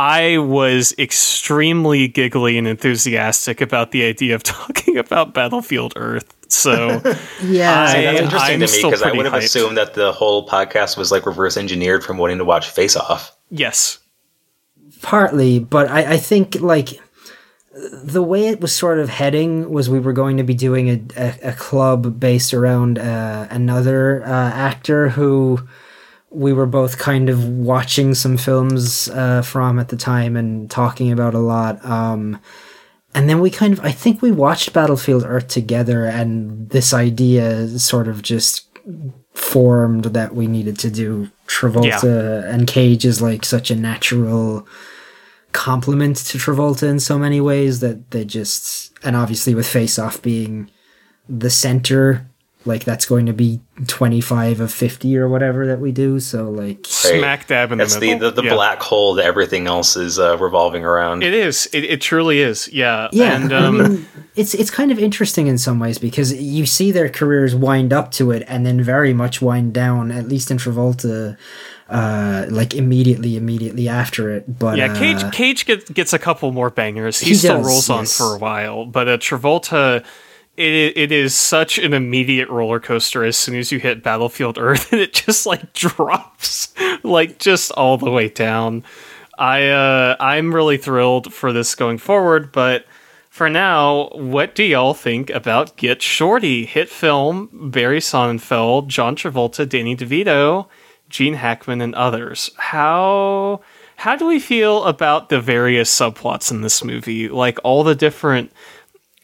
I 0.01 0.39
was 0.39 0.95
extremely 0.97 2.07
giggly 2.07 2.57
and 2.57 2.69
enthusiastic 2.69 3.61
about 3.61 3.91
the 3.91 4.05
idea 4.05 4.37
of 4.37 4.43
talking 4.45 4.97
about 4.97 5.35
Battlefield 5.35 5.95
Earth. 5.97 6.37
So 6.49 7.03
yeah. 7.43 7.83
I- 7.83 7.93
See, 7.93 8.03
that's 8.05 8.21
interesting 8.21 8.55
I'm 8.55 8.61
to 8.61 8.67
me 8.73 8.83
because 8.85 9.03
I 9.03 9.11
would 9.11 9.27
have 9.27 9.35
hyped. 9.35 9.45
assumed 9.47 9.77
that 9.77 9.95
the 9.95 10.13
whole 10.13 10.47
podcast 10.47 10.97
was 10.97 11.11
like 11.11 11.27
reverse 11.27 11.57
engineered 11.57 12.05
from 12.05 12.17
wanting 12.17 12.39
to 12.39 12.45
watch 12.45 12.71
Face 12.71 12.95
Off. 12.95 13.37
Yes, 13.51 13.99
partly 15.03 15.59
but 15.59 15.89
I, 15.91 16.13
I 16.13 16.17
think 16.17 16.61
like 16.61 17.01
the 17.75 18.23
way 18.23 18.49
it 18.49 18.61
was 18.61 18.75
sort 18.75 18.99
of 18.99 19.09
heading 19.09 19.71
was 19.71 19.89
we 19.89 20.01
were 20.01 20.13
going 20.13 20.37
to 20.39 20.43
be 20.43 20.55
doing 20.55 20.89
a, 20.89 21.01
a, 21.17 21.51
a 21.51 21.53
club 21.53 22.19
based 22.19 22.53
around 22.53 22.99
uh, 22.99 23.47
another 23.51 24.23
uh, 24.25 24.51
actor 24.51 25.11
who 25.11 25.61
we 26.31 26.53
were 26.53 26.67
both 26.67 26.99
kind 26.99 27.29
of 27.29 27.49
watching 27.49 28.15
some 28.15 28.37
films 28.37 29.09
uh, 29.11 29.43
from 29.43 29.79
at 29.79 29.89
the 29.89 29.97
time 29.97 30.37
and 30.37 30.71
talking 30.71 31.13
about 31.13 31.35
a 31.35 31.39
lot 31.39 31.85
um, 31.85 32.41
and 33.15 33.29
then 33.29 33.41
we 33.41 33.51
kind 33.51 33.73
of 33.73 33.81
i 33.81 33.93
think 33.93 34.21
we 34.21 34.31
watched 34.31 34.73
battlefield 34.73 35.25
earth 35.27 35.49
together 35.49 36.05
and 36.05 36.71
this 36.71 36.93
idea 36.93 37.69
sort 37.79 38.09
of 38.09 38.23
just 38.23 38.67
formed 39.39 40.05
that 40.05 40.35
we 40.35 40.47
needed 40.47 40.79
to 40.81 40.91
do. 40.91 41.31
Travolta 41.47 42.45
and 42.53 42.67
Cage 42.67 43.05
is 43.05 43.23
like 43.23 43.45
such 43.45 43.71
a 43.71 43.77
natural 43.77 44.67
complement 45.53 46.17
to 46.17 46.39
Travolta 46.39 46.89
in 46.89 47.01
so 47.01 47.19
many 47.19 47.41
ways 47.41 47.81
that 47.81 48.11
they 48.11 48.25
just 48.25 48.93
and 49.03 49.17
obviously 49.17 49.55
with 49.55 49.67
Face 49.67 49.99
Off 49.99 50.21
being 50.21 50.71
the 51.29 51.51
center 51.51 52.29
like 52.65 52.85
that's 52.85 53.07
going 53.07 53.25
to 53.27 53.33
be 53.33 53.61
25 53.87 54.61
of 54.61 54.73
50 54.73 55.17
or 55.17 55.29
whatever 55.29 55.67
that 55.67 55.79
we 55.81 55.93
do 55.93 56.19
so 56.21 56.51
like 56.51 56.81
smack 56.85 57.47
dab 57.47 57.71
in 57.73 57.79
That's 57.79 57.95
the 57.95 58.01
the 58.01 58.07
middle. 58.15 58.31
the, 58.33 58.43
the 58.43 58.49
Yeah. 58.49 58.55
black 58.55 58.83
hole 58.83 59.15
that 59.15 59.25
everything 59.25 59.67
else 59.67 59.97
is 59.97 60.19
uh, 60.19 60.37
revolving 60.39 60.85
around. 60.85 61.23
It 61.23 61.33
is. 61.33 61.69
It, 61.73 61.85
it 61.85 62.01
truly 62.01 62.41
is. 62.41 62.69
Yeah. 62.73 63.09
yeah 63.13 63.37
And 63.37 63.53
I 63.53 63.65
um, 63.67 63.79
mean, 63.79 64.07
it's 64.35 64.55
it's 64.55 64.71
kind 64.71 64.91
of 64.91 64.99
interesting 64.99 65.47
in 65.47 65.57
some 65.57 65.79
ways 65.79 65.99
because 65.99 66.33
you 66.35 66.67
see 66.67 66.91
their 66.91 67.09
careers 67.09 67.55
wind 67.55 67.93
up 67.93 68.11
to 68.13 68.33
it 68.33 68.43
and 68.49 68.67
then 68.67 68.83
very 68.83 69.15
much 69.15 69.41
wind 69.41 69.73
down 69.73 70.11
at 70.11 70.29
least 70.29 70.51
in 70.51 70.59
Travolta 70.59 71.37
uh 71.89 72.45
like 72.51 72.75
immediately 72.75 73.35
immediately 73.37 73.89
after 73.89 74.31
it 74.31 74.59
but 74.59 74.77
yeah, 74.77 74.93
Cage 74.95 75.23
uh, 75.23 75.31
Cage 75.31 75.65
gets 75.65 75.89
gets 75.91 76.13
a 76.13 76.19
couple 76.19 76.53
more 76.53 76.69
bangers. 76.71 77.19
He, 77.21 77.31
He 77.31 77.35
still 77.35 77.59
does, 77.59 77.67
rolls 77.67 77.89
on 77.89 78.05
for 78.05 78.35
a 78.37 78.39
while, 78.39 78.85
but 78.85 79.09
uh, 79.09 79.17
Travolta. 79.17 80.05
It, 80.59 80.97
it 80.97 81.13
is 81.13 81.37
such 81.37 81.79
an 81.79 81.95
immediate 81.95 82.49
roller 82.49 82.81
coaster 82.81 83.25
as 83.25 83.37
soon 83.37 83.55
as 83.55 83.71
you 83.71 83.79
hit 83.79 84.03
Battlefield 84.03 84.59
Earth, 84.59 84.93
and 84.93 85.01
it 85.01 85.13
just 85.13 85.47
like 85.47 85.73
drops, 85.73 86.75
like 87.05 87.39
just 87.39 87.71
all 87.73 87.97
the 87.97 88.11
way 88.11 88.29
down. 88.29 88.83
I 89.39 89.69
uh, 89.69 90.17
I'm 90.19 90.53
really 90.53 90.77
thrilled 90.77 91.33
for 91.33 91.53
this 91.53 91.77
going 91.77 91.99
forward, 91.99 92.51
but 92.51 92.87
for 93.31 93.49
now, 93.49 94.09
what 94.09 94.57
do 94.57 94.65
y'all 94.65 94.95
think 94.95 95.31
about 95.31 95.77
Get 95.77 96.03
Shorty? 96.03 96.65
Hit 96.65 96.89
film, 96.89 97.71
Barry 97.71 98.01
Sonnenfeld, 98.01 98.89
John 98.89 99.15
Travolta, 99.15 99.69
Danny 99.69 99.95
DeVito, 99.95 100.67
Gene 101.09 101.35
Hackman, 101.35 101.81
and 101.81 101.95
others. 101.95 102.51
How 102.57 103.61
how 103.95 104.17
do 104.17 104.27
we 104.27 104.41
feel 104.41 104.83
about 104.85 105.29
the 105.29 105.41
various 105.41 105.97
subplots 105.97 106.51
in 106.51 106.63
this 106.63 106.83
movie? 106.83 107.29
Like 107.29 107.61
all 107.63 107.85
the 107.85 107.95
different 107.95 108.51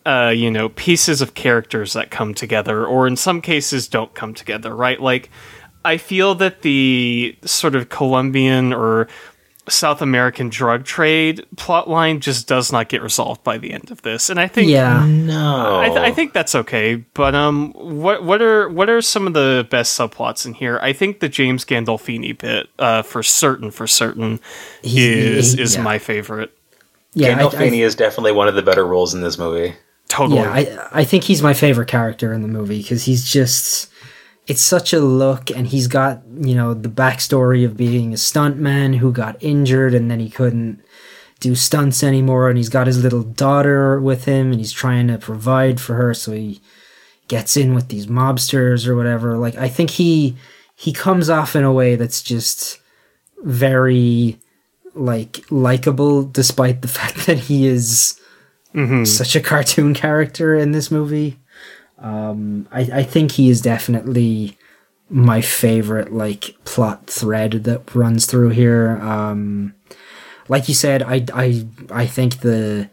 uh, 0.06 0.32
you 0.34 0.50
know, 0.50 0.68
pieces 0.70 1.20
of 1.22 1.34
characters 1.34 1.92
that 1.94 2.10
come 2.10 2.34
together, 2.34 2.84
or 2.86 3.06
in 3.06 3.16
some 3.16 3.40
cases 3.40 3.88
don't 3.88 4.14
come 4.14 4.34
together, 4.34 4.74
right? 4.74 5.00
Like, 5.00 5.30
I 5.84 5.96
feel 5.96 6.34
that 6.36 6.62
the 6.62 7.36
sort 7.44 7.74
of 7.74 7.88
Colombian 7.88 8.72
or 8.72 9.08
South 9.66 10.02
American 10.02 10.50
drug 10.50 10.84
trade 10.84 11.42
plotline 11.56 12.20
just 12.20 12.46
does 12.46 12.70
not 12.70 12.90
get 12.90 13.00
resolved 13.00 13.42
by 13.42 13.56
the 13.56 13.72
end 13.72 13.90
of 13.90 14.02
this, 14.02 14.28
and 14.28 14.38
I 14.38 14.46
think 14.46 14.68
yeah 14.68 15.06
no, 15.06 15.80
I, 15.80 15.86
th- 15.88 16.00
I 16.00 16.10
think 16.12 16.34
that's 16.34 16.54
okay. 16.54 16.96
But 17.14 17.34
um, 17.34 17.72
what 17.72 18.22
what 18.24 18.42
are 18.42 18.68
what 18.68 18.90
are 18.90 19.00
some 19.00 19.26
of 19.26 19.32
the 19.32 19.66
best 19.70 19.98
subplots 19.98 20.44
in 20.44 20.52
here? 20.52 20.78
I 20.82 20.92
think 20.92 21.20
the 21.20 21.30
James 21.30 21.64
Gandolfini 21.64 22.36
bit, 22.36 22.68
uh, 22.78 23.00
for 23.00 23.22
certain, 23.22 23.70
for 23.70 23.86
certain, 23.86 24.38
He- 24.82 25.08
is 25.38 25.54
he- 25.54 25.62
is 25.62 25.76
yeah. 25.76 25.82
my 25.82 25.98
favorite. 25.98 26.54
yeah 27.14 27.28
I- 27.28 27.30
I- 27.30 27.34
Gandolfini 27.44 27.78
is 27.82 27.94
definitely 27.94 28.32
one 28.32 28.48
of 28.48 28.54
the 28.56 28.62
better 28.62 28.86
roles 28.86 29.14
in 29.14 29.22
this 29.22 29.38
movie. 29.38 29.74
Totally. 30.14 30.40
Yeah, 30.40 30.52
I 30.92 31.00
I 31.00 31.04
think 31.04 31.24
he's 31.24 31.42
my 31.42 31.54
favorite 31.54 31.88
character 31.88 32.32
in 32.32 32.42
the 32.42 32.48
movie 32.48 32.80
because 32.80 33.02
he's 33.02 33.24
just 33.24 33.90
it's 34.46 34.62
such 34.62 34.92
a 34.92 35.00
look 35.00 35.50
and 35.50 35.66
he's 35.66 35.88
got, 35.88 36.22
you 36.36 36.54
know, 36.54 36.72
the 36.72 36.88
backstory 36.88 37.64
of 37.64 37.76
being 37.76 38.12
a 38.12 38.16
stuntman 38.16 38.96
who 38.98 39.10
got 39.10 39.42
injured 39.42 39.92
and 39.92 40.08
then 40.08 40.20
he 40.20 40.30
couldn't 40.30 40.80
do 41.40 41.56
stunts 41.56 42.04
anymore 42.04 42.48
and 42.48 42.58
he's 42.58 42.68
got 42.68 42.86
his 42.86 43.02
little 43.02 43.24
daughter 43.24 44.00
with 44.00 44.24
him 44.24 44.52
and 44.52 44.60
he's 44.60 44.70
trying 44.70 45.08
to 45.08 45.18
provide 45.18 45.80
for 45.80 45.94
her 45.94 46.14
so 46.14 46.30
he 46.30 46.60
gets 47.26 47.56
in 47.56 47.74
with 47.74 47.88
these 47.88 48.06
mobsters 48.06 48.86
or 48.86 48.94
whatever. 48.94 49.36
Like 49.36 49.56
I 49.56 49.68
think 49.68 49.90
he 49.90 50.36
he 50.76 50.92
comes 50.92 51.28
off 51.28 51.56
in 51.56 51.64
a 51.64 51.72
way 51.72 51.96
that's 51.96 52.22
just 52.22 52.78
very 53.42 54.38
like 54.94 55.44
likable 55.50 56.22
despite 56.22 56.82
the 56.82 56.88
fact 57.00 57.26
that 57.26 57.38
he 57.38 57.66
is 57.66 58.20
such 59.04 59.36
a 59.36 59.40
cartoon 59.50 59.94
character 59.94 60.54
in 60.54 60.72
this 60.72 60.90
movie. 60.90 61.38
Um, 61.98 62.68
I, 62.72 62.80
I 62.80 63.02
think 63.02 63.32
he 63.32 63.48
is 63.48 63.60
definitely 63.60 64.58
my 65.08 65.40
favorite 65.40 66.12
like 66.12 66.56
plot 66.64 67.06
thread 67.06 67.64
that 67.64 67.94
runs 67.94 68.26
through 68.26 68.50
here. 68.50 68.98
Um, 69.00 69.74
like 70.48 70.68
you 70.68 70.74
said, 70.74 71.02
I, 71.02 71.24
I 71.32 71.66
I 71.90 72.06
think 72.06 72.40
the 72.40 72.90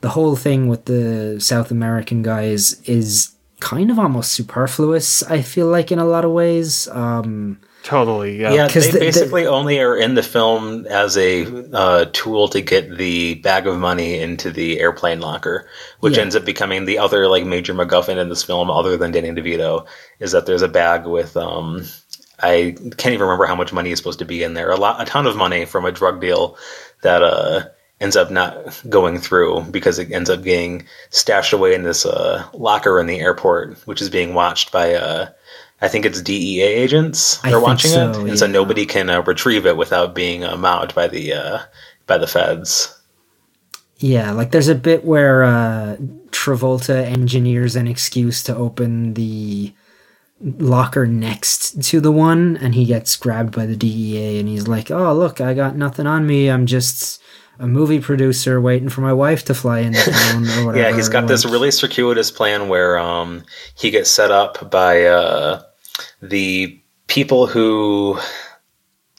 the 0.00 0.10
whole 0.10 0.36
thing 0.36 0.68
with 0.68 0.84
the 0.84 1.40
South 1.40 1.70
American 1.70 2.22
guys 2.22 2.80
is 2.82 3.34
kind 3.60 3.90
of 3.90 3.98
almost 3.98 4.32
superfluous. 4.32 5.22
I 5.22 5.42
feel 5.42 5.66
like 5.66 5.90
in 5.90 5.98
a 5.98 6.04
lot 6.04 6.24
of 6.24 6.32
ways. 6.32 6.88
Um, 6.88 7.60
Totally. 7.82 8.40
Yeah. 8.40 8.52
Yeah, 8.52 8.68
'Cause 8.68 8.84
they 8.84 8.90
the- 8.92 8.98
the- 8.98 9.04
basically 9.04 9.46
only 9.46 9.80
are 9.80 9.96
in 9.96 10.14
the 10.14 10.22
film 10.22 10.86
as 10.86 11.16
a 11.16 11.46
uh, 11.72 12.04
tool 12.12 12.46
to 12.48 12.60
get 12.60 12.96
the 12.96 13.34
bag 13.36 13.66
of 13.66 13.76
money 13.76 14.20
into 14.20 14.50
the 14.50 14.78
airplane 14.80 15.20
locker, 15.20 15.66
which 16.00 16.16
Yeah. 16.16 16.22
ends 16.22 16.36
up 16.36 16.44
becoming 16.44 16.84
the 16.84 16.98
other 16.98 17.26
like 17.28 17.44
major 17.44 17.74
MacGuffin 17.74 18.18
in 18.18 18.28
this 18.28 18.44
film, 18.44 18.70
other 18.70 18.96
than 18.96 19.10
Danny 19.10 19.30
DeVito, 19.32 19.84
is 20.20 20.30
that 20.32 20.46
there's 20.46 20.62
a 20.62 20.68
bag 20.68 21.06
with 21.06 21.36
um, 21.36 21.84
I 22.44 22.74
can't 22.96 23.14
even 23.14 23.22
remember 23.22 23.46
how 23.46 23.54
much 23.54 23.72
money 23.72 23.90
is 23.92 23.98
supposed 23.98 24.18
to 24.20 24.24
be 24.24 24.42
in 24.42 24.54
there, 24.54 24.70
a 24.70 24.76
lot, 24.76 25.00
a 25.00 25.04
ton 25.04 25.26
of 25.26 25.36
money 25.36 25.64
from 25.64 25.84
a 25.84 25.92
drug 25.92 26.20
deal 26.20 26.56
that 27.02 27.22
uh, 27.22 27.62
ends 28.00 28.16
up 28.16 28.30
not 28.32 28.56
going 28.88 29.18
through 29.18 29.60
because 29.70 29.98
it 30.00 30.10
ends 30.10 30.28
up 30.28 30.42
getting 30.42 30.84
stashed 31.10 31.52
away 31.52 31.72
in 31.74 31.84
this 31.84 32.04
uh, 32.04 32.42
locker 32.52 32.98
in 32.98 33.06
the 33.06 33.20
airport, 33.20 33.76
which 33.86 34.00
is 34.02 34.08
being 34.10 34.34
watched 34.34 34.70
by. 34.72 34.94
Uh, 34.94 35.26
I 35.82 35.88
think 35.88 36.06
it's 36.06 36.22
DEA 36.22 36.62
agents. 36.62 37.38
Think 37.38 37.60
watching 37.60 37.90
so, 37.90 38.10
it, 38.10 38.16
and 38.28 38.38
so 38.38 38.46
nobody 38.46 38.86
can 38.86 39.10
uh, 39.10 39.20
retrieve 39.22 39.66
it 39.66 39.76
without 39.76 40.14
being 40.14 40.44
uh, 40.44 40.56
mobbed 40.56 40.94
by 40.94 41.08
the 41.08 41.32
uh, 41.32 41.58
by 42.06 42.18
the 42.18 42.28
feds. 42.28 42.98
Yeah, 43.98 44.30
like 44.30 44.52
there's 44.52 44.68
a 44.68 44.76
bit 44.76 45.04
where 45.04 45.42
uh, 45.42 45.96
Travolta 46.30 47.04
engineers 47.04 47.74
an 47.74 47.88
excuse 47.88 48.44
to 48.44 48.56
open 48.56 49.14
the 49.14 49.74
locker 50.40 51.04
next 51.06 51.82
to 51.82 52.00
the 52.00 52.12
one, 52.12 52.56
and 52.58 52.76
he 52.76 52.84
gets 52.84 53.16
grabbed 53.16 53.54
by 53.54 53.66
the 53.66 53.76
DEA, 53.76 54.38
and 54.38 54.48
he's 54.48 54.68
like, 54.68 54.92
"Oh, 54.92 55.12
look, 55.12 55.40
I 55.40 55.52
got 55.52 55.76
nothing 55.76 56.06
on 56.06 56.26
me. 56.28 56.48
I'm 56.48 56.66
just 56.66 57.20
a 57.58 57.66
movie 57.66 58.00
producer 58.00 58.60
waiting 58.60 58.88
for 58.88 59.00
my 59.00 59.12
wife 59.12 59.44
to 59.46 59.54
fly 59.54 59.80
in 59.80 59.94
town 59.94 60.48
or 60.48 60.66
whatever." 60.66 60.76
Yeah, 60.78 60.94
he's 60.94 61.08
got 61.08 61.26
this 61.26 61.44
really 61.44 61.72
circuitous 61.72 62.30
plan 62.30 62.68
where 62.68 62.98
um, 62.98 63.42
he 63.74 63.90
gets 63.90 64.10
set 64.10 64.30
up 64.30 64.70
by 64.70 65.06
uh, 65.06 65.62
the 66.20 66.80
people 67.06 67.46
who 67.46 68.18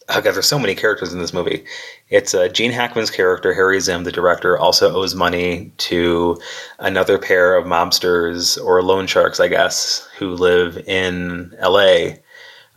oh 0.10 0.22
god, 0.22 0.34
there's 0.36 0.46
so 0.46 0.60
many 0.60 0.76
characters 0.76 1.14
in 1.14 1.20
this 1.20 1.34
movie. 1.34 1.64
It's 2.10 2.34
uh, 2.34 2.48
Gene 2.50 2.72
Hackman's 2.72 3.10
character, 3.10 3.54
Harry 3.54 3.78
Zimm, 3.80 4.04
the 4.04 4.12
director, 4.12 4.58
also 4.58 4.94
owes 4.96 5.16
money 5.16 5.72
to 5.78 6.40
another 6.80 7.18
pair 7.18 7.56
of 7.56 7.66
mobsters 7.66 8.64
or 8.64 8.84
loan 8.84 9.08
sharks, 9.08 9.40
I 9.40 9.48
guess, 9.48 10.08
who 10.18 10.36
live 10.36 10.78
in 10.88 11.56
L.A. 11.60 12.22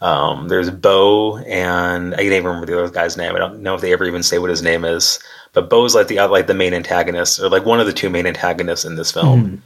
Um, 0.01 0.49
there's 0.49 0.71
Bo 0.71 1.39
and 1.39 2.15
I 2.15 2.19
can't 2.19 2.33
even 2.33 2.47
remember 2.47 2.67
the 2.67 2.79
other 2.79 2.93
guy's 2.93 3.17
name. 3.17 3.35
I 3.35 3.39
don't 3.39 3.61
know 3.61 3.75
if 3.75 3.81
they 3.81 3.93
ever 3.93 4.05
even 4.05 4.23
say 4.23 4.39
what 4.39 4.51
his 4.51 4.63
name 4.63 4.85
is. 4.85 5.19
But 5.53 5.71
Bo's 5.71 5.95
like 5.95 6.09
the 6.09 6.21
like 6.27 6.47
the 6.49 6.55
main 6.55 6.75
antagonist, 6.75 7.41
or 7.41 7.49
like 7.49 7.65
one 7.65 7.81
of 7.81 7.87
the 7.87 7.93
two 7.93 8.11
main 8.11 8.27
antagonists 8.27 8.85
in 8.85 8.97
this 8.97 9.11
film, 9.11 9.63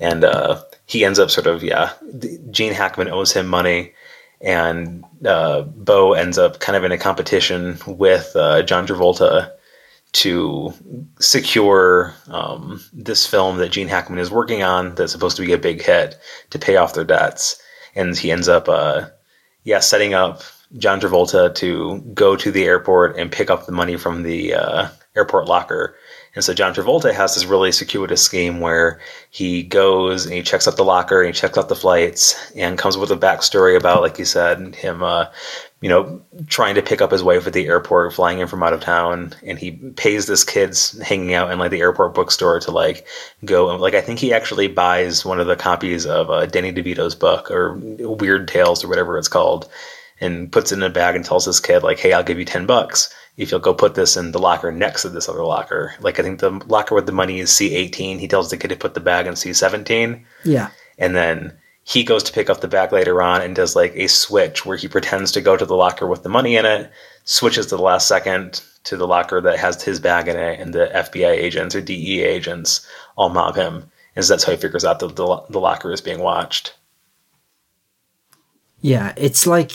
and 0.00 0.24
uh, 0.24 0.62
he 0.86 1.04
ends 1.04 1.18
up 1.18 1.30
sort 1.30 1.46
of 1.46 1.62
yeah. 1.62 1.92
Gene 2.50 2.72
Hackman 2.72 3.08
owes 3.08 3.32
him 3.32 3.46
money, 3.46 3.92
and 4.40 5.04
uh, 5.24 5.62
Bo 5.62 6.12
ends 6.12 6.38
up 6.38 6.60
kind 6.60 6.76
of 6.76 6.84
in 6.84 6.92
a 6.92 6.98
competition 6.98 7.78
with 7.86 8.34
uh, 8.36 8.62
John 8.62 8.86
Travolta 8.86 9.50
to 10.12 10.72
secure 11.18 12.14
um, 12.28 12.80
this 12.92 13.26
film 13.26 13.58
that 13.58 13.72
Gene 13.72 13.88
Hackman 13.88 14.20
is 14.20 14.30
working 14.30 14.62
on 14.62 14.94
that's 14.94 15.10
supposed 15.10 15.36
to 15.36 15.44
be 15.44 15.52
a 15.52 15.58
big 15.58 15.82
hit 15.82 16.16
to 16.50 16.58
pay 16.58 16.76
off 16.76 16.94
their 16.94 17.04
debts, 17.04 17.60
and 17.94 18.16
he 18.16 18.30
ends 18.30 18.48
up 18.48 18.68
uh, 18.68 19.06
yeah 19.64 19.80
setting 19.80 20.14
up 20.14 20.42
John 20.78 21.00
Travolta 21.00 21.54
to 21.56 22.00
go 22.14 22.36
to 22.36 22.50
the 22.50 22.64
airport 22.64 23.16
and 23.16 23.30
pick 23.30 23.50
up 23.50 23.66
the 23.66 23.72
money 23.72 23.96
from 23.96 24.22
the 24.22 24.54
uh, 24.54 24.88
airport 25.16 25.46
locker. 25.46 25.96
And 26.34 26.44
so 26.44 26.52
John 26.52 26.74
Travolta 26.74 27.14
has 27.14 27.34
this 27.34 27.44
really 27.44 27.70
circuitous 27.70 28.22
scheme 28.22 28.60
where 28.60 29.00
he 29.30 29.62
goes 29.62 30.24
and 30.26 30.34
he 30.34 30.42
checks 30.42 30.66
out 30.66 30.76
the 30.76 30.84
locker 30.84 31.20
and 31.20 31.32
he 31.34 31.38
checks 31.38 31.56
out 31.56 31.68
the 31.68 31.76
flights 31.76 32.52
and 32.56 32.76
comes 32.76 32.96
with 32.96 33.12
a 33.12 33.16
backstory 33.16 33.76
about, 33.76 34.02
like 34.02 34.18
you 34.18 34.24
said, 34.24 34.74
him, 34.74 35.02
uh, 35.02 35.26
you 35.80 35.88
know, 35.88 36.20
trying 36.48 36.74
to 36.74 36.82
pick 36.82 37.00
up 37.00 37.12
his 37.12 37.22
wife 37.22 37.46
at 37.46 37.52
the 37.52 37.66
airport, 37.66 38.14
flying 38.14 38.38
in 38.38 38.48
from 38.48 38.62
out 38.62 38.72
of 38.72 38.80
town, 38.80 39.34
and 39.42 39.58
he 39.58 39.72
pays 39.72 40.26
this 40.26 40.42
kid's 40.42 40.98
hanging 41.02 41.34
out 41.34 41.52
in 41.52 41.58
like 41.58 41.70
the 41.70 41.80
airport 41.80 42.14
bookstore 42.14 42.58
to 42.60 42.70
like 42.70 43.06
go 43.44 43.70
and 43.70 43.80
like 43.80 43.94
I 43.94 44.00
think 44.00 44.18
he 44.18 44.32
actually 44.32 44.66
buys 44.66 45.26
one 45.26 45.40
of 45.40 45.46
the 45.46 45.56
copies 45.56 46.06
of 46.06 46.30
uh, 46.30 46.46
Danny 46.46 46.72
DeVito's 46.72 47.14
book 47.14 47.50
or 47.50 47.74
Weird 47.74 48.48
Tales 48.48 48.82
or 48.82 48.88
whatever 48.88 49.18
it's 49.18 49.28
called, 49.28 49.68
and 50.20 50.50
puts 50.50 50.72
it 50.72 50.76
in 50.76 50.82
a 50.82 50.88
bag 50.88 51.16
and 51.16 51.24
tells 51.24 51.44
this 51.44 51.60
kid 51.60 51.82
like, 51.82 51.98
"Hey, 51.98 52.14
I'll 52.14 52.24
give 52.24 52.38
you 52.38 52.46
ten 52.46 52.64
bucks." 52.64 53.14
If 53.36 53.50
you'll 53.50 53.60
go 53.60 53.74
put 53.74 53.94
this 53.94 54.16
in 54.16 54.32
the 54.32 54.38
locker 54.38 54.70
next 54.70 55.02
to 55.02 55.08
this 55.08 55.28
other 55.28 55.44
locker. 55.44 55.94
Like 56.00 56.18
I 56.20 56.22
think 56.22 56.40
the 56.40 56.50
locker 56.66 56.94
with 56.94 57.06
the 57.06 57.12
money 57.12 57.40
is 57.40 57.50
C18. 57.50 58.18
He 58.18 58.28
tells 58.28 58.50
the 58.50 58.56
kid 58.56 58.68
to 58.68 58.76
put 58.76 58.94
the 58.94 59.00
bag 59.00 59.26
in 59.26 59.34
C17. 59.34 60.22
Yeah. 60.44 60.70
And 60.98 61.16
then 61.16 61.56
he 61.82 62.04
goes 62.04 62.22
to 62.24 62.32
pick 62.32 62.48
up 62.48 62.60
the 62.60 62.68
bag 62.68 62.92
later 62.92 63.20
on 63.20 63.42
and 63.42 63.54
does 63.54 63.76
like 63.76 63.94
a 63.94 64.06
switch 64.06 64.64
where 64.64 64.76
he 64.76 64.88
pretends 64.88 65.32
to 65.32 65.40
go 65.40 65.56
to 65.56 65.66
the 65.66 65.76
locker 65.76 66.06
with 66.06 66.22
the 66.22 66.28
money 66.28 66.56
in 66.56 66.64
it, 66.64 66.90
switches 67.24 67.66
to 67.66 67.76
the 67.76 67.82
last 67.82 68.08
second 68.08 68.62
to 68.84 68.96
the 68.96 69.06
locker 69.06 69.40
that 69.40 69.58
has 69.58 69.82
his 69.82 70.00
bag 70.00 70.28
in 70.28 70.36
it, 70.36 70.60
and 70.60 70.72
the 70.72 70.90
FBI 70.94 71.30
agents 71.30 71.74
or 71.74 71.80
DEA 71.80 72.22
agents 72.22 72.86
all 73.16 73.30
mob 73.30 73.56
him. 73.56 73.90
And 74.14 74.24
so 74.24 74.32
that's 74.32 74.44
how 74.44 74.52
he 74.52 74.58
figures 74.58 74.84
out 74.84 75.00
that 75.00 75.16
the, 75.16 75.42
the 75.50 75.60
locker 75.60 75.92
is 75.92 76.00
being 76.00 76.20
watched. 76.20 76.74
Yeah, 78.80 79.12
it's 79.16 79.46
like 79.46 79.72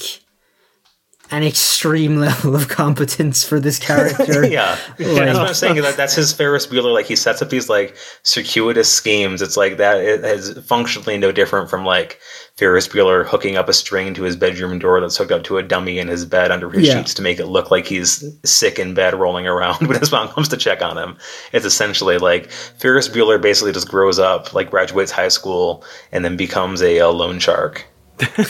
an 1.31 1.43
extreme 1.43 2.15
level 2.27 2.55
of 2.55 2.67
competence 2.69 3.43
for 3.43 3.59
this 3.59 3.77
character. 3.79 4.45
yeah, 4.49 4.77
Like- 4.97 4.97
that's 4.97 5.37
what 5.37 5.47
I'm 5.47 5.53
saying. 5.53 5.75
That 5.81 5.95
that's 5.97 6.15
his 6.15 6.33
Ferris 6.33 6.65
Bueller. 6.67 6.93
Like 6.93 7.05
he 7.05 7.15
sets 7.15 7.41
up 7.41 7.49
these 7.49 7.69
like 7.69 7.95
circuitous 8.23 8.91
schemes. 8.91 9.41
It's 9.41 9.57
like 9.57 9.77
that. 9.77 9.97
It 10.01 10.23
is 10.23 10.57
functionally 10.65 11.17
no 11.17 11.31
different 11.31 11.69
from 11.69 11.85
like 11.85 12.19
Ferris 12.57 12.87
Bueller 12.87 13.25
hooking 13.25 13.55
up 13.55 13.69
a 13.69 13.73
string 13.73 14.13
to 14.15 14.23
his 14.23 14.35
bedroom 14.35 14.79
door 14.79 14.99
that's 14.99 15.15
hooked 15.17 15.31
up 15.31 15.43
to 15.43 15.57
a 15.57 15.63
dummy 15.63 15.97
in 15.99 16.07
his 16.07 16.25
bed 16.25 16.51
under 16.51 16.69
his 16.69 16.87
Yeah. 16.87 16.97
sheets 16.99 17.13
to 17.13 17.21
make 17.21 17.39
it 17.39 17.45
look 17.45 17.71
like 17.71 17.85
he's 17.85 18.23
sick 18.43 18.79
in 18.79 18.93
bed 18.93 19.13
rolling 19.13 19.47
around 19.47 19.87
when 19.87 19.97
his 19.99 20.11
mom 20.11 20.27
comes 20.29 20.49
to 20.49 20.57
check 20.57 20.81
on 20.81 20.97
him. 20.97 21.17
It's 21.53 21.65
essentially 21.65 22.17
like 22.17 22.49
Ferris 22.51 23.07
Bueller 23.07 23.41
basically 23.41 23.71
just 23.71 23.87
grows 23.87 24.19
up, 24.19 24.53
like 24.53 24.69
graduates 24.71 25.11
high 25.11 25.29
school, 25.29 25.83
and 26.11 26.25
then 26.25 26.35
becomes 26.35 26.81
a, 26.81 26.99
uh 26.99 27.09
loan 27.11 27.39
shark. 27.39 27.85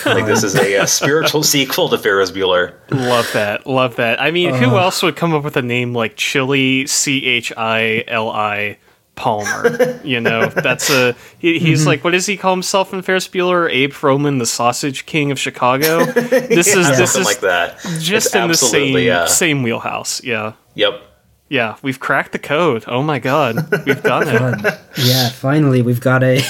Like 0.05 0.25
this 0.25 0.43
is 0.43 0.55
a, 0.55 0.77
uh 0.77 0.85
spiritual 0.85 1.43
sequel 1.53 1.89
to 1.89 1.97
Ferris 1.97 2.31
Bueller. 2.31 2.73
Love 2.91 3.29
that. 3.33 3.67
Love 3.67 3.95
that. 3.97 4.21
I 4.21 4.31
mean, 4.31 4.53
who 4.53 4.75
uh. 4.75 4.81
else 4.81 5.01
would 5.03 5.15
come 5.15 5.33
up 5.33 5.43
with 5.43 5.57
a 5.57 5.61
name 5.61 5.93
like 5.93 6.15
Chili 6.15 6.87
C 6.87 7.25
H 7.25 7.53
I 7.55 8.03
L 8.07 8.29
I 8.29 8.77
Palmer? 9.15 9.99
You 10.03 10.21
know, 10.21 10.47
that's 10.47 10.89
a 10.89 11.15
he, 11.37 11.59
he's 11.59 11.81
mm-hmm. 11.81 11.87
like 11.87 12.03
what 12.03 12.11
does 12.11 12.25
he 12.25 12.37
call 12.37 12.53
himself 12.53 12.93
in 12.93 13.01
Ferris 13.01 13.27
Bueller? 13.27 13.69
Abe 13.69 13.91
Froman, 13.91 14.39
the 14.39 14.45
Sausage 14.45 15.05
King 15.05 15.31
of 15.31 15.39
Chicago. 15.39 16.05
This 16.49 16.75
is 16.75 16.87
this 16.97 17.13
something 17.13 17.21
is 17.21 17.25
like 17.25 17.39
that. 17.41 17.79
just 17.99 18.27
It's 18.27 18.35
in 18.35 18.47
the 18.47 18.53
same 18.55 18.71
absolutely, 18.73 19.07
yeah. 19.07 19.25
same 19.25 19.63
wheelhouse. 19.63 20.23
Yeah. 20.23 20.53
Yep. 20.75 21.01
Yeah, 21.49 21.77
we've 21.81 21.99
cracked 21.99 22.31
the 22.31 22.39
code. 22.39 22.85
Oh 22.87 23.01
my 23.01 23.17
god, 23.17 23.55
we've 23.85 24.01
done 24.03 24.27
it. 24.27 24.79
Yeah, 24.97 25.29
finally 25.29 25.81
we've 25.81 26.01
got 26.01 26.23
a 26.23 26.41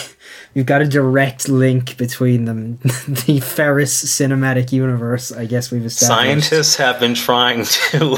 we've 0.54 0.66
got 0.66 0.82
a 0.82 0.88
direct 0.88 1.50
link 1.50 1.98
between 1.98 2.46
them. 2.46 2.78
the 3.28 3.40
Ferris 3.44 4.04
cinematic 4.06 4.72
universe, 4.72 5.32
I 5.32 5.46
guess 5.46 5.72
we've 5.72 5.86
established. 5.86 6.22
Scientists 6.48 6.76
have 6.78 7.00
been 7.00 7.14
trying 7.14 7.66
to 7.66 8.18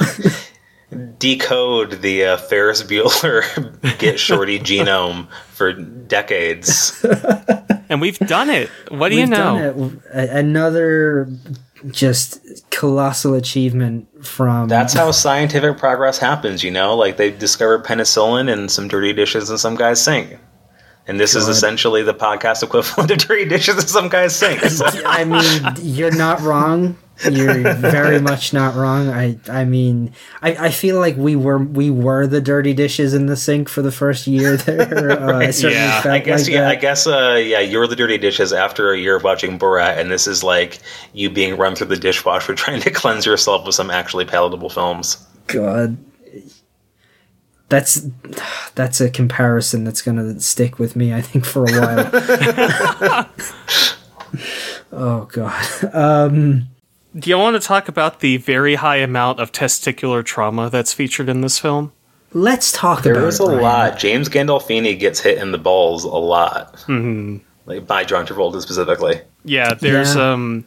decode 1.20 2.02
the 2.02 2.26
uh, 2.26 2.38
Ferris 2.38 2.84
Bueller 2.84 3.98
get 4.00 4.20
shorty 4.20 4.60
genome 4.60 5.28
for 5.54 5.74
decades. 5.74 7.04
And 7.90 8.02
we've 8.02 8.20
done 8.20 8.50
it. 8.50 8.70
What 8.90 9.10
do 9.10 9.16
We've 9.16 9.26
you 9.26 9.28
know? 9.28 9.74
done 9.74 10.02
it. 10.14 10.30
Another 10.30 11.30
just 11.90 12.70
colossal 12.70 13.34
achievement 13.34 14.08
from 14.26 14.68
That's 14.68 14.94
how 14.94 15.12
scientific 15.12 15.78
progress 15.78 16.18
happens, 16.18 16.64
you 16.64 16.72
know? 16.72 16.96
Like 16.96 17.18
they 17.18 17.32
discovered 17.32 17.84
penicillin 17.84 18.52
in 18.52 18.70
some 18.70 18.88
dirty 18.88 19.14
dishes 19.14 19.50
in 19.50 19.58
some 19.58 19.76
guy's 19.76 20.02
sink. 20.02 20.38
And 21.12 21.20
this 21.20 21.36
is 21.36 21.50
essentially 21.50 22.04
the 22.04 22.14
podcast 22.14 22.64
equivalent 22.64 23.12
of 23.12 23.18
dirty 23.18 23.44
dishes 23.44 23.76
in 23.76 23.82
some 23.88 24.08
guy's 24.08 24.34
sink. 24.34 24.64
It's 24.64 24.80
like- 24.80 25.04
I 25.06 25.26
mean, 25.26 25.62
you're 25.82 26.16
not 26.16 26.40
wrong. 26.40 26.98
You're 27.30 27.74
very 27.76 28.22
much 28.22 28.54
not 28.54 28.76
wrong. 28.76 29.10
I 29.10 29.38
I 29.50 29.66
mean, 29.66 30.14
I, 30.42 30.68
I 30.68 30.70
feel 30.72 31.00
like 31.00 31.18
we 31.18 31.36
were 31.36 31.58
we 31.58 31.90
were 31.90 32.28
the 32.28 32.40
dirty 32.40 32.74
dishes 32.74 33.14
in 33.14 33.26
the 33.26 33.36
sink 33.36 33.68
for 33.68 33.82
the 33.82 33.92
first 33.92 34.26
year 34.26 34.56
there. 34.56 35.20
Uh, 35.22 35.40
it 35.40 35.52
certainly 35.54 35.76
Yeah, 35.76 36.02
I 36.06 36.20
guess 36.20 36.48
like 36.48 36.54
yeah, 36.54 36.70
I 36.70 36.76
guess 36.76 37.06
uh, 37.06 37.40
yeah, 37.44 37.60
you're 37.60 37.88
the 37.88 37.96
dirty 37.98 38.18
dishes 38.18 38.54
after 38.54 38.94
a 38.94 38.98
year 38.98 39.18
of 39.18 39.24
watching 39.26 39.60
Borat, 39.60 39.98
and 40.00 40.10
this 40.10 40.28
is 40.28 40.44
like 40.46 40.80
you 41.12 41.30
being 41.30 41.58
run 41.58 41.76
through 41.76 41.88
the 41.88 41.98
dishwasher 41.98 42.56
trying 42.64 42.80
to 42.82 42.90
cleanse 42.90 43.26
yourself 43.26 43.66
with 43.66 43.76
some 43.76 43.92
actually 43.92 44.24
palatable 44.24 44.70
films. 44.70 45.18
God, 45.48 45.98
that's 47.72 48.06
that's 48.76 49.02
a 49.02 49.10
comparison 49.10 49.84
that's 49.84 50.04
gonna 50.04 50.40
stick 50.40 50.78
with 50.78 50.96
me. 50.96 51.12
I 51.14 51.22
think 51.22 51.46
for 51.46 51.64
a 51.66 51.72
while. 51.72 53.26
oh 54.92 55.26
God. 55.32 55.66
Um, 55.94 56.68
Do 57.18 57.30
you 57.30 57.38
want 57.38 57.60
to 57.62 57.66
talk 57.68 57.88
about 57.88 58.20
the 58.20 58.38
very 58.38 58.76
high 58.76 58.98
amount 58.98 59.40
of 59.40 59.52
testicular 59.52 60.24
trauma 60.24 60.70
that's 60.70 60.94
featured 60.94 61.30
in 61.30 61.42
this 61.42 61.58
film? 61.60 61.92
let's 62.34 62.72
talk 62.72 63.04
There 63.04 63.12
about 63.14 63.28
is 63.28 63.42
it. 63.42 63.44
a 63.44 63.48
Ryan. 63.48 63.62
lot. 63.62 64.00
James 64.00 64.30
Gandolfini 64.30 64.98
gets 64.98 65.20
hit 65.20 65.38
in 65.38 65.52
the 65.52 65.58
balls 65.58 66.06
a 66.06 66.08
lot, 66.08 66.76
mm-hmm. 66.88 67.38
like 67.66 67.86
by 67.86 68.06
John 68.06 68.26
Travolta 68.26 68.62
specifically. 68.62 69.20
Yeah, 69.44 69.74
there's 69.74 70.16
Yeah. 70.16 70.32
um 70.34 70.64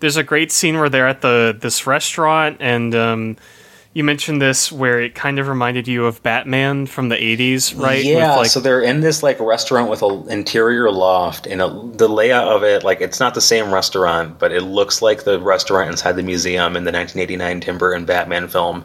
there's 0.00 0.18
a 0.18 0.22
great 0.22 0.52
scene 0.52 0.76
where 0.78 0.90
they're 0.90 1.08
at 1.08 1.22
the 1.22 1.56
this 1.58 1.86
restaurant 1.86 2.58
and 2.60 2.94
um 2.94 3.36
you 3.96 4.04
mentioned 4.04 4.42
this 4.42 4.70
where 4.70 5.00
it 5.00 5.14
kind 5.14 5.38
of 5.38 5.48
reminded 5.48 5.88
you 5.88 6.04
of 6.04 6.22
Batman 6.22 6.84
from 6.84 7.08
the 7.08 7.16
80s, 7.16 7.80
right? 7.80 8.04
Yeah, 8.04 8.36
like, 8.36 8.50
so 8.50 8.60
they're 8.60 8.82
in 8.82 9.00
this 9.00 9.22
like 9.22 9.40
restaurant 9.40 9.88
with 9.88 10.02
an 10.02 10.28
interior 10.28 10.90
loft, 10.90 11.46
and 11.46 11.62
it, 11.62 11.96
the 11.96 12.06
layout 12.06 12.46
of 12.46 12.62
it, 12.62 12.84
like 12.84 13.00
it's 13.00 13.20
not 13.20 13.32
the 13.32 13.40
same 13.40 13.72
restaurant, 13.72 14.38
but 14.38 14.52
it 14.52 14.64
looks 14.64 15.00
like 15.00 15.24
the 15.24 15.40
restaurant 15.40 15.88
inside 15.88 16.12
the 16.12 16.22
museum 16.22 16.76
in 16.76 16.84
the 16.84 16.92
1989 16.92 17.60
Tim 17.62 17.78
Burton 17.78 18.04
Batman 18.04 18.48
film. 18.48 18.84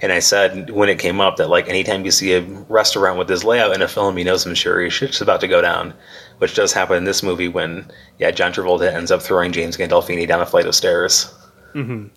And 0.00 0.10
I 0.10 0.20
said 0.20 0.70
when 0.70 0.88
it 0.88 0.98
came 0.98 1.20
up 1.20 1.36
that 1.36 1.50
like 1.50 1.68
anytime 1.68 2.06
you 2.06 2.10
see 2.10 2.32
a 2.32 2.40
restaurant 2.70 3.18
with 3.18 3.28
this 3.28 3.44
layout 3.44 3.74
in 3.74 3.82
a 3.82 3.88
film, 3.88 4.16
you 4.16 4.24
know 4.24 4.38
some 4.38 4.56
serious 4.56 4.94
shit's 4.94 5.20
about 5.20 5.42
to 5.42 5.48
go 5.48 5.60
down, 5.60 5.92
which 6.38 6.54
does 6.54 6.72
happen 6.72 6.96
in 6.96 7.04
this 7.04 7.22
movie 7.22 7.48
when 7.48 7.92
yeah 8.18 8.30
John 8.30 8.54
Travolta 8.54 8.90
ends 8.90 9.10
up 9.10 9.20
throwing 9.20 9.52
James 9.52 9.76
Gandolfini 9.76 10.26
down 10.26 10.40
a 10.40 10.46
flight 10.46 10.64
of 10.64 10.74
stairs 10.74 11.30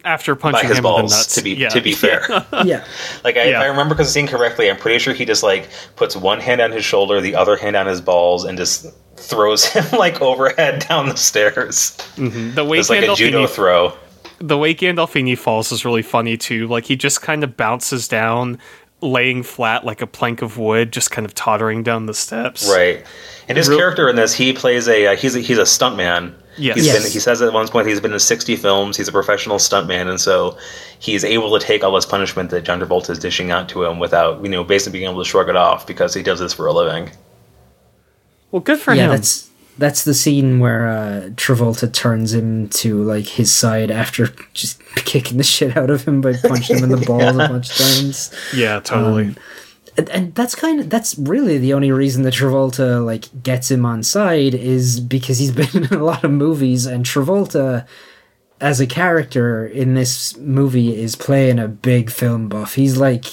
after 0.06 0.36
by 0.36 0.52
punching 0.52 0.70
his 0.70 0.78
him 0.80 0.86
in 0.86 0.92
the 0.92 0.98
balls. 1.02 1.12
nuts. 1.12 1.36
To 1.36 1.42
be 1.44 1.52
yeah. 1.56 1.70
to 1.70 1.82
be 1.82 1.94
fair. 2.06 2.26
Yeah. 2.66 2.86
Like 3.24 3.38
I, 3.38 3.50
Yeah. 3.52 3.62
I 3.62 3.66
remember 3.66 3.96
because 3.96 4.12
seeing 4.12 4.28
correctly, 4.28 4.70
I'm 4.70 4.78
pretty 4.78 5.00
sure 5.00 5.14
he 5.14 5.26
just 5.26 5.44
like 5.44 5.68
puts 5.96 6.16
one 6.16 6.40
hand 6.40 6.62
on 6.62 6.72
his 6.72 6.86
shoulder, 6.86 7.20
the 7.22 7.36
other 7.36 7.56
hand 7.58 7.76
on 7.76 7.86
his 7.88 8.02
balls, 8.02 8.46
and 8.46 8.58
just 8.58 8.86
throws 9.18 9.66
him 9.74 9.86
like 9.98 10.22
overhead 10.22 10.86
down 10.88 11.10
the 11.10 11.18
stairs. 11.18 11.98
the 12.18 12.64
way 12.66 12.80
It's 12.80 12.90
like 12.90 13.04
a 13.08 13.16
judo 13.16 13.48
throw. 13.48 13.94
the 14.40 14.58
way 14.58 14.74
Gandolfini 14.74 15.38
falls 15.38 15.72
is 15.74 15.84
really 15.84 16.02
funny 16.02 16.38
too. 16.38 16.68
Like 16.68 16.86
he 16.86 16.96
just 16.96 17.22
kind 17.22 17.44
of 17.44 17.58
bounces 17.58 18.08
down 18.08 18.58
laying 19.02 19.44
flat 19.44 19.86
like 19.86 20.02
a 20.02 20.08
plank 20.08 20.42
of 20.42 20.58
wood, 20.58 20.92
just 20.94 21.12
kind 21.12 21.26
of 21.26 21.34
tottering 21.36 21.84
down 21.84 22.06
the 22.06 22.14
steps. 22.14 22.70
Right. 22.70 23.06
And 23.50 23.58
his 23.58 23.68
Real- 23.68 23.78
character 23.80 24.08
in 24.10 24.16
this, 24.16 24.34
he 24.34 24.54
plays 24.54 24.88
a 24.88 25.08
uh, 25.08 25.16
he's 25.18 25.36
a, 25.36 25.40
he's 25.40 25.58
a 25.58 25.64
stuntman. 25.64 26.34
Yes. 26.60 26.76
He's 26.76 26.86
Yes. 26.88 27.04
been, 27.04 27.12
he 27.12 27.20
says 27.20 27.42
at 27.42 27.54
one 27.54 27.68
point 27.70 27.88
he's 27.88 28.00
been 28.00 28.14
in 28.14 28.20
60 28.20 28.56
films. 28.58 28.98
He's 28.98 29.08
a 29.08 29.12
professional 29.12 29.58
stuntman, 29.58 30.08
and 30.10 30.20
so 30.20 30.58
he's 31.00 31.24
able 31.24 31.58
to 31.58 31.66
take 31.66 31.84
all 31.84 31.94
this 31.94 32.06
punishment 32.06 32.50
that 32.52 32.64
John 32.66 32.80
Travolta 32.80 33.12
is 33.12 33.20
dishing 33.20 33.50
out 33.52 33.70
to 33.70 33.84
him 33.86 33.98
without, 34.00 34.44
you 34.44 34.50
know, 34.50 34.64
basically 34.64 35.00
being 35.00 35.10
able 35.10 35.24
to 35.24 35.30
shrug 35.30 35.50
it 35.50 35.56
off 35.56 35.88
because 35.88 36.14
he 36.14 36.22
does 36.22 36.40
this 36.40 36.54
for 36.54 36.68
a 36.68 36.74
living. 36.74 37.10
Well, 38.52 38.62
good 38.62 38.80
for 38.80 38.94
yeah, 38.94 39.06
him. 39.06 39.10
that's 39.12 39.50
that's 39.78 40.04
the 40.04 40.14
scene 40.14 40.60
where 40.60 40.88
uh, 40.90 41.30
Travolta 41.36 41.92
turns 41.94 42.34
him 42.34 42.68
to 42.70 43.02
like 43.04 43.26
his 43.28 43.54
side 43.54 43.90
after 43.92 44.28
just 44.54 44.84
kicking 44.96 45.38
the 45.38 45.44
shit 45.44 45.78
out 45.78 45.90
of 45.90 46.04
him 46.04 46.20
by 46.20 46.34
punching 46.34 46.78
him 46.78 46.84
in 46.86 46.90
the 47.00 47.06
balls 47.06 47.36
a 47.36 47.48
bunch 47.48 47.70
of 47.70 47.76
times. 47.88 48.34
Yeah, 48.54 48.80
totally. 48.82 49.28
Um, 49.28 49.36
And, 50.00 50.10
and 50.12 50.36
that's 50.36 50.56
kind 50.56 50.80
of 50.80 50.90
that's 50.90 51.18
really 51.18 51.58
the 51.58 51.74
only 51.74 51.92
reason 51.92 52.24
that 52.24 52.34
Travolta 52.34 53.06
like 53.06 53.44
gets 53.44 53.70
him 53.70 53.86
on 53.86 54.02
side 54.02 54.54
is 54.54 55.02
because 55.02 55.40
he's 55.40 55.52
been 55.74 55.84
in 55.84 55.94
a 55.94 56.04
lot 56.04 56.24
of 56.24 56.32
movies 56.32 56.86
and 56.86 57.06
Travolta 57.06 57.86
as 58.62 58.80
a 58.80 58.88
character 58.88 59.66
in 59.66 59.96
this 59.96 60.38
movie 60.38 60.96
is 60.96 61.16
playing 61.16 61.60
a 61.60 61.68
big 61.68 62.10
film 62.10 62.48
buff. 62.48 62.76
He's 62.76 62.98
like 62.98 63.26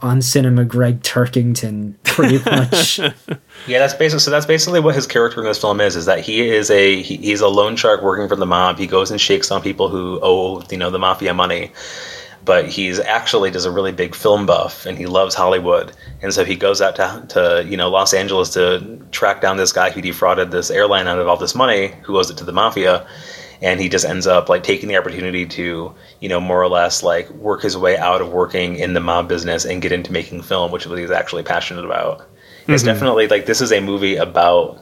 on 0.00 0.22
cinema 0.22 0.64
Gregg 0.64 1.02
Turkington 1.02 1.94
pretty 2.04 2.38
much. 2.50 2.98
Yeah, 3.66 3.78
that's 3.80 3.94
basically 3.94 4.20
so. 4.20 4.30
That's 4.30 4.46
basically 4.46 4.78
what 4.78 4.94
his 4.94 5.08
character 5.08 5.40
in 5.40 5.46
this 5.46 5.58
film 5.58 5.80
is. 5.80 5.96
Is 5.96 6.06
that 6.06 6.20
he 6.20 6.48
is 6.48 6.70
a 6.70 7.02
he, 7.02 7.16
he's 7.16 7.40
a 7.40 7.48
loan 7.48 7.74
shark 7.74 8.02
working 8.02 8.28
for 8.28 8.36
the 8.36 8.46
mob. 8.46 8.78
He 8.78 8.86
goes 8.86 9.10
and 9.10 9.20
shakes 9.20 9.50
on 9.50 9.60
people 9.60 9.88
who 9.88 10.20
owe 10.22 10.62
you 10.70 10.76
know 10.76 10.90
the 10.90 11.00
mafia 11.00 11.34
money, 11.34 11.72
but 12.46 12.68
he's 12.68 13.00
actually 13.00 13.50
just 13.50 13.66
a 13.66 13.70
really 13.70 13.92
big 13.92 14.14
film 14.14 14.46
buff 14.46 14.86
and 14.86 14.96
he 14.96 15.04
loves 15.04 15.34
Hollywood. 15.34 15.92
And 16.22 16.32
so 16.32 16.44
he 16.44 16.56
goes 16.56 16.80
out 16.80 16.96
to 16.96 17.26
to 17.28 17.66
you 17.68 17.76
know 17.76 17.90
Los 17.90 18.14
Angeles 18.14 18.54
to 18.54 18.98
track 19.10 19.42
down 19.42 19.58
this 19.58 19.72
guy 19.72 19.90
who 19.90 20.00
defrauded 20.00 20.52
this 20.52 20.70
airline 20.70 21.08
out 21.08 21.18
of 21.18 21.28
all 21.28 21.36
this 21.36 21.54
money, 21.54 21.92
who 22.02 22.16
owes 22.16 22.30
it 22.30 22.38
to 22.38 22.44
the 22.44 22.52
mafia. 22.52 23.06
And 23.62 23.80
he 23.80 23.88
just 23.88 24.04
ends 24.04 24.26
up 24.26 24.48
like 24.48 24.62
taking 24.62 24.88
the 24.88 24.96
opportunity 24.96 25.46
to, 25.46 25.94
you 26.20 26.28
know, 26.28 26.40
more 26.40 26.62
or 26.62 26.68
less 26.68 27.02
like 27.02 27.28
work 27.30 27.62
his 27.62 27.76
way 27.76 27.96
out 27.96 28.20
of 28.20 28.30
working 28.30 28.76
in 28.76 28.92
the 28.92 29.00
mob 29.00 29.28
business 29.28 29.64
and 29.64 29.82
get 29.82 29.92
into 29.92 30.12
making 30.12 30.42
film, 30.42 30.70
which 30.70 30.84
is 30.84 30.88
what 30.88 30.98
he's 30.98 31.10
actually 31.10 31.42
passionate 31.42 31.84
about. 31.84 32.28
It's 32.68 32.82
definitely 32.82 33.28
like 33.28 33.46
this 33.46 33.60
is 33.60 33.72
a 33.72 33.80
movie 33.80 34.16
about 34.16 34.78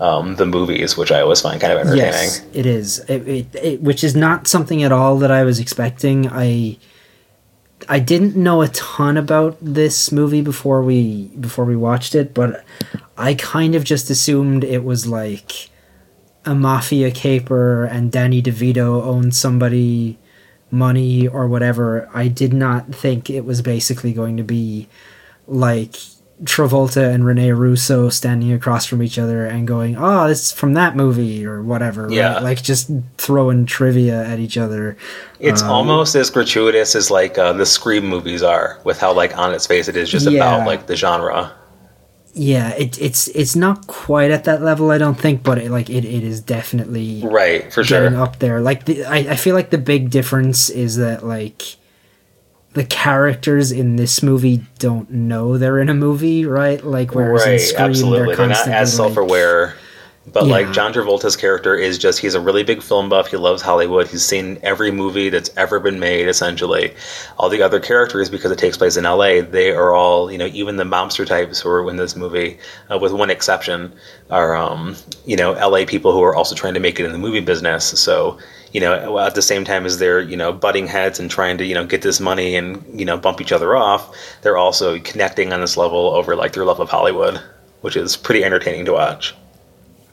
um, 0.00 0.36
the 0.36 0.46
movies, 0.46 0.96
which 0.96 1.12
I 1.12 1.20
always 1.20 1.40
find 1.40 1.60
kind 1.60 1.72
of 1.72 1.80
entertaining. 1.80 2.12
Yes, 2.12 2.44
it 2.52 2.66
is. 2.66 2.98
It, 3.00 3.28
it, 3.28 3.54
it, 3.54 3.82
which 3.82 4.02
is 4.02 4.16
not 4.16 4.46
something 4.46 4.82
at 4.82 4.90
all 4.90 5.18
that 5.18 5.30
I 5.30 5.44
was 5.44 5.60
expecting. 5.60 6.28
I 6.28 6.78
I 7.88 8.00
didn't 8.00 8.36
know 8.36 8.62
a 8.62 8.68
ton 8.68 9.16
about 9.16 9.58
this 9.60 10.10
movie 10.10 10.42
before 10.42 10.82
we 10.82 11.28
before 11.40 11.64
we 11.64 11.76
watched 11.76 12.14
it, 12.14 12.34
but 12.34 12.64
I 13.16 13.34
kind 13.34 13.74
of 13.74 13.84
just 13.84 14.10
assumed 14.10 14.64
it 14.64 14.84
was 14.84 15.06
like 15.06 15.70
a 16.44 16.54
mafia 16.54 17.10
caper 17.10 17.84
and 17.84 18.10
Danny 18.10 18.42
DeVito 18.42 19.02
owned 19.02 19.34
somebody 19.34 20.18
money 20.70 21.28
or 21.28 21.46
whatever. 21.46 22.08
I 22.12 22.28
did 22.28 22.52
not 22.52 22.94
think 22.94 23.30
it 23.30 23.44
was 23.44 23.62
basically 23.62 24.12
going 24.12 24.36
to 24.36 24.44
be 24.44 24.88
like 25.46 25.96
Travolta 26.44 27.12
and 27.14 27.24
Rene 27.24 27.52
Russo 27.52 28.10
standing 28.10 28.52
across 28.52 28.84
from 28.84 29.02
each 29.02 29.18
other 29.18 29.46
and 29.46 29.66
going, 29.66 29.96
"Oh, 29.96 30.28
this 30.28 30.42
is 30.46 30.52
from 30.52 30.74
that 30.74 30.94
movie" 30.94 31.46
or 31.46 31.62
whatever. 31.62 32.08
Yeah. 32.10 32.34
right? 32.34 32.42
like 32.42 32.62
just 32.62 32.90
throwing 33.16 33.64
trivia 33.64 34.22
at 34.24 34.38
each 34.38 34.58
other. 34.58 34.96
It's 35.40 35.62
Um, 35.62 35.70
almost 35.70 36.14
as 36.14 36.28
gratuitous 36.30 36.94
as 36.94 37.10
like 37.10 37.38
uh, 37.38 37.52
the 37.54 37.64
Scream 37.66 38.04
movies 38.06 38.42
are, 38.42 38.78
with 38.84 38.98
how 39.00 39.12
like 39.14 39.36
on 39.38 39.54
its 39.54 39.66
face 39.66 39.88
it 39.88 39.96
is 39.96 40.10
just 40.10 40.28
Yeah. 40.28 40.54
about 40.56 40.66
like 40.66 40.86
the 40.86 40.96
genre. 40.96 41.52
Yeah, 42.38 42.68
it, 42.74 43.00
it's 43.00 43.28
it's 43.28 43.56
not 43.56 43.86
quite 43.86 44.30
at 44.30 44.44
that 44.44 44.60
level, 44.60 44.90
I 44.90 44.98
don't 44.98 45.18
think, 45.18 45.42
but 45.42 45.56
it, 45.56 45.70
like 45.70 45.88
it, 45.88 46.04
it 46.04 46.22
is 46.22 46.42
definitely 46.42 47.22
Right, 47.24 47.72
for 47.72 47.82
getting 47.82 48.10
sure. 48.12 48.20
up 48.22 48.40
there. 48.40 48.60
Like 48.60 48.84
the, 48.84 49.06
I, 49.06 49.16
I 49.16 49.36
feel 49.36 49.54
like 49.54 49.70
the 49.70 49.78
big 49.78 50.10
difference 50.10 50.68
is 50.68 50.96
that 50.96 51.24
like 51.24 51.62
the 52.76 52.84
characters 52.84 53.72
in 53.72 53.96
this 53.96 54.22
movie 54.22 54.60
don't 54.78 55.10
know 55.10 55.56
they're 55.56 55.80
in 55.80 55.88
a 55.88 55.94
movie, 55.94 56.44
right? 56.44 56.84
Like 56.84 57.14
whereas 57.14 57.44
in 57.46 57.52
Right, 57.52 57.60
Scream 57.60 57.88
absolutely. 57.90 58.26
they're 58.26 58.36
They're 58.36 58.48
not 58.48 58.68
as 58.68 58.98
like, 58.98 59.06
self-aware. 59.08 59.74
But 60.32 60.44
Yeah. 60.46 60.52
like 60.54 60.72
John 60.72 60.92
Travolta's 60.92 61.36
character 61.36 61.74
is 61.76 61.98
just 61.98 62.18
he's 62.18 62.34
a 62.34 62.40
really 62.40 62.64
big 62.64 62.82
film 62.82 63.08
buff. 63.08 63.28
He 63.28 63.36
loves 63.36 63.62
Hollywood. 63.62 64.08
He's 64.08 64.24
seen 64.24 64.58
every 64.62 64.90
movie 64.90 65.28
that's 65.30 65.50
ever 65.56 65.78
been 65.80 65.98
made 66.00 66.28
essentially. 66.28 66.92
All 67.38 67.48
the 67.48 67.62
other 67.62 67.78
characters 67.80 68.28
because 68.28 68.50
it 68.50 68.58
takes 68.58 68.76
place 68.76 68.96
in 68.98 69.04
LA, 69.04 69.40
they 69.40 69.70
are 69.70 69.94
all, 69.94 70.30
you 70.30 70.36
know, 70.36 70.46
even 70.52 70.76
the 70.76 70.84
mobster 70.84 71.24
types 71.24 71.60
who 71.60 71.70
are 71.70 71.88
in 71.88 71.96
this 71.96 72.14
movie 72.16 72.58
uh, 72.92 72.98
with 72.98 73.12
one 73.12 73.30
exception 73.30 73.92
are 74.28 74.54
um, 74.54 74.96
you 75.24 75.36
know, 75.36 75.52
LA 75.52 75.86
people 75.86 76.12
who 76.12 76.22
are 76.22 76.34
also 76.34 76.54
trying 76.54 76.74
to 76.74 76.80
make 76.80 76.98
it 77.00 77.06
in 77.06 77.12
the 77.12 77.18
movie 77.18 77.40
business. 77.40 77.84
So, 77.98 78.36
you 78.76 78.80
know, 78.82 79.18
at 79.18 79.34
the 79.34 79.40
same 79.40 79.64
time 79.64 79.86
as 79.86 79.96
they're, 79.96 80.20
you 80.20 80.36
know, 80.36 80.52
butting 80.52 80.86
heads 80.86 81.18
and 81.18 81.30
trying 81.30 81.56
to, 81.56 81.64
you 81.64 81.74
know, 81.74 81.86
get 81.86 82.02
this 82.02 82.20
money 82.20 82.56
and, 82.56 82.84
you 82.92 83.06
know, 83.06 83.16
bump 83.16 83.40
each 83.40 83.50
other 83.50 83.74
off, 83.74 84.14
they're 84.42 84.58
also 84.58 84.98
connecting 84.98 85.50
on 85.50 85.62
this 85.62 85.78
level 85.78 86.10
over 86.10 86.36
like 86.36 86.52
their 86.52 86.66
love 86.66 86.78
of 86.78 86.90
Hollywood, 86.90 87.40
which 87.80 87.96
is 87.96 88.18
pretty 88.18 88.44
entertaining 88.44 88.84
to 88.84 88.92
watch. 88.92 89.34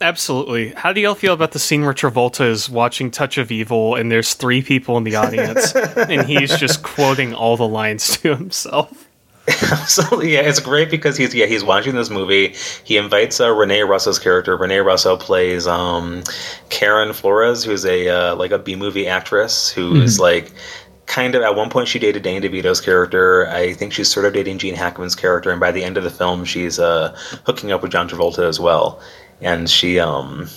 Absolutely. 0.00 0.70
How 0.70 0.94
do 0.94 1.02
y'all 1.02 1.14
feel 1.14 1.34
about 1.34 1.52
the 1.52 1.58
scene 1.58 1.82
where 1.82 1.92
Travolta 1.92 2.48
is 2.48 2.70
watching 2.70 3.10
Touch 3.10 3.36
of 3.36 3.52
Evil 3.52 3.96
and 3.96 4.10
there's 4.10 4.32
three 4.32 4.62
people 4.62 4.96
in 4.96 5.04
the 5.04 5.16
audience 5.16 5.76
and 5.76 6.26
he's 6.26 6.56
just 6.56 6.82
quoting 6.82 7.34
all 7.34 7.58
the 7.58 7.68
lines 7.68 8.16
to 8.16 8.34
himself? 8.34 9.03
So 9.86 10.22
yeah, 10.22 10.40
it's 10.40 10.60
great 10.60 10.90
because 10.90 11.16
he's 11.16 11.34
yeah 11.34 11.46
he's 11.46 11.62
watching 11.62 11.94
this 11.94 12.08
movie. 12.08 12.54
He 12.84 12.96
invites 12.96 13.40
uh, 13.40 13.50
Rene 13.50 13.82
Russo's 13.82 14.18
character. 14.18 14.56
Rene 14.56 14.78
Russo 14.78 15.16
plays 15.16 15.66
um, 15.66 16.22
Karen 16.70 17.12
Flores, 17.12 17.62
who's 17.64 17.84
a 17.84 18.08
uh, 18.08 18.36
like 18.36 18.50
a 18.50 18.58
B 18.58 18.76
movie 18.76 19.06
actress 19.06 19.70
who 19.70 19.96
is 19.96 20.18
like 20.18 20.52
kind 21.06 21.34
of 21.34 21.42
at 21.42 21.54
one 21.54 21.68
point 21.68 21.88
she 21.88 21.98
dated 21.98 22.22
Danny 22.22 22.48
DeVito's 22.48 22.80
character. 22.80 23.46
I 23.48 23.74
think 23.74 23.92
she's 23.92 24.08
sort 24.08 24.24
of 24.24 24.32
dating 24.32 24.58
Gene 24.58 24.74
Hackman's 24.74 25.14
character, 25.14 25.50
and 25.50 25.60
by 25.60 25.70
the 25.70 25.84
end 25.84 25.98
of 25.98 26.04
the 26.04 26.10
film, 26.10 26.46
she's 26.46 26.78
uh, 26.78 27.14
hooking 27.44 27.70
up 27.70 27.82
with 27.82 27.92
John 27.92 28.08
Travolta 28.08 28.48
as 28.48 28.58
well. 28.58 29.00
And 29.42 29.68
she 29.68 30.00
um 30.00 30.48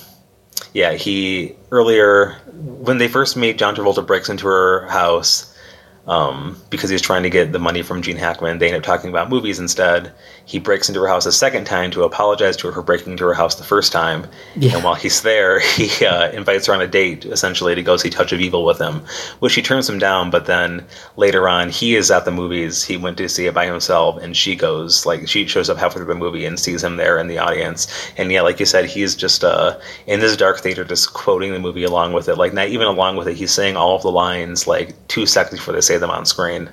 yeah 0.74 0.94
he 0.94 1.56
earlier 1.72 2.38
when 2.54 2.98
they 2.98 3.10
first 3.10 3.36
meet, 3.36 3.58
John 3.58 3.76
Travolta 3.76 4.06
breaks 4.06 4.30
into 4.30 4.48
her 4.48 4.88
house 4.88 5.54
um, 6.08 6.58
because 6.70 6.90
he's 6.90 7.02
trying 7.02 7.24
to 7.24 7.30
get 7.30 7.52
the 7.52 7.60
money 7.60 7.82
from 7.82 8.02
Gene 8.02 8.16
Hackman. 8.16 8.60
They 8.60 8.68
end 8.68 8.78
up 8.78 8.84
talking 8.84 9.10
about 9.10 9.30
movies 9.30 9.60
instead. 9.60 10.14
He 10.46 10.58
breaks 10.58 10.88
into 10.88 11.02
her 11.02 11.08
house 11.08 11.26
a 11.26 11.32
second 11.34 11.66
time 11.66 11.92
to 11.92 12.04
apologize 12.04 12.56
to 12.58 12.68
her 12.68 12.74
for 12.74 12.82
breaking 12.82 13.12
into 13.12 13.26
her 13.26 13.34
house 13.34 13.56
the 13.56 13.66
first 13.66 13.92
time. 13.92 14.26
Yeah. 14.56 14.76
And 14.76 14.84
while 14.86 14.96
he's 14.96 15.22
there, 15.22 15.60
he 15.76 16.06
uh, 16.06 16.32
invites 16.32 16.68
her 16.68 16.74
on 16.74 16.82
a 16.82 16.88
date, 16.88 17.26
essentially, 17.26 17.76
to 17.76 17.84
go 17.84 17.98
see 17.98 18.10
Touch 18.10 18.32
of 18.32 18.40
Evil 18.40 18.64
with 18.64 18.80
him, 18.80 19.02
which 19.40 19.54
she 19.54 19.62
turns 19.62 19.90
him 19.90 20.00
down. 20.00 20.30
But 20.30 20.46
then 20.46 20.86
later 21.18 21.50
on, 21.50 21.70
he 21.70 21.96
is 21.96 22.10
at 22.10 22.24
the 22.24 22.32
movies. 22.32 22.86
He 22.86 22.96
went 22.96 23.18
to 23.18 23.28
see 23.28 23.46
it 23.46 23.54
by 23.54 23.66
himself, 23.66 24.22
and 24.22 24.36
she 24.36 24.56
goes, 24.56 25.06
like, 25.06 25.28
she 25.28 25.46
shows 25.46 25.70
up 25.70 25.78
halfway 25.78 26.00
through 26.00 26.14
the 26.14 26.16
movie 26.16 26.46
and 26.46 26.58
sees 26.58 26.84
him 26.84 26.96
there 26.96 27.20
in 27.20 27.28
the 27.28 27.38
audience. 27.38 27.88
And 28.16 28.32
yeah, 28.32 28.42
like 28.42 28.62
you 28.62 28.66
said, 28.66 28.86
he's 28.86 29.14
just 29.14 29.44
uh, 29.44 29.78
in 30.06 30.22
this 30.22 30.38
dark 30.38 30.60
theater, 30.60 30.86
just 30.86 31.14
quoting 31.14 31.52
the 31.52 31.60
movie 31.60 31.84
along 31.84 32.14
with 32.14 32.30
it. 32.30 32.38
Like, 32.38 32.54
not 32.54 32.70
even 32.70 32.88
along 32.88 33.18
with 33.18 33.28
it, 33.28 33.36
he's 33.36 33.52
saying 33.52 33.76
all 33.76 33.98
of 33.98 34.04
the 34.04 34.12
lines, 34.12 34.68
like, 34.68 34.96
two 35.10 35.26
seconds 35.26 35.60
before 35.60 35.74
they 35.74 35.82
say 35.82 35.97
them 36.00 36.10
on 36.10 36.26
screen. 36.26 36.70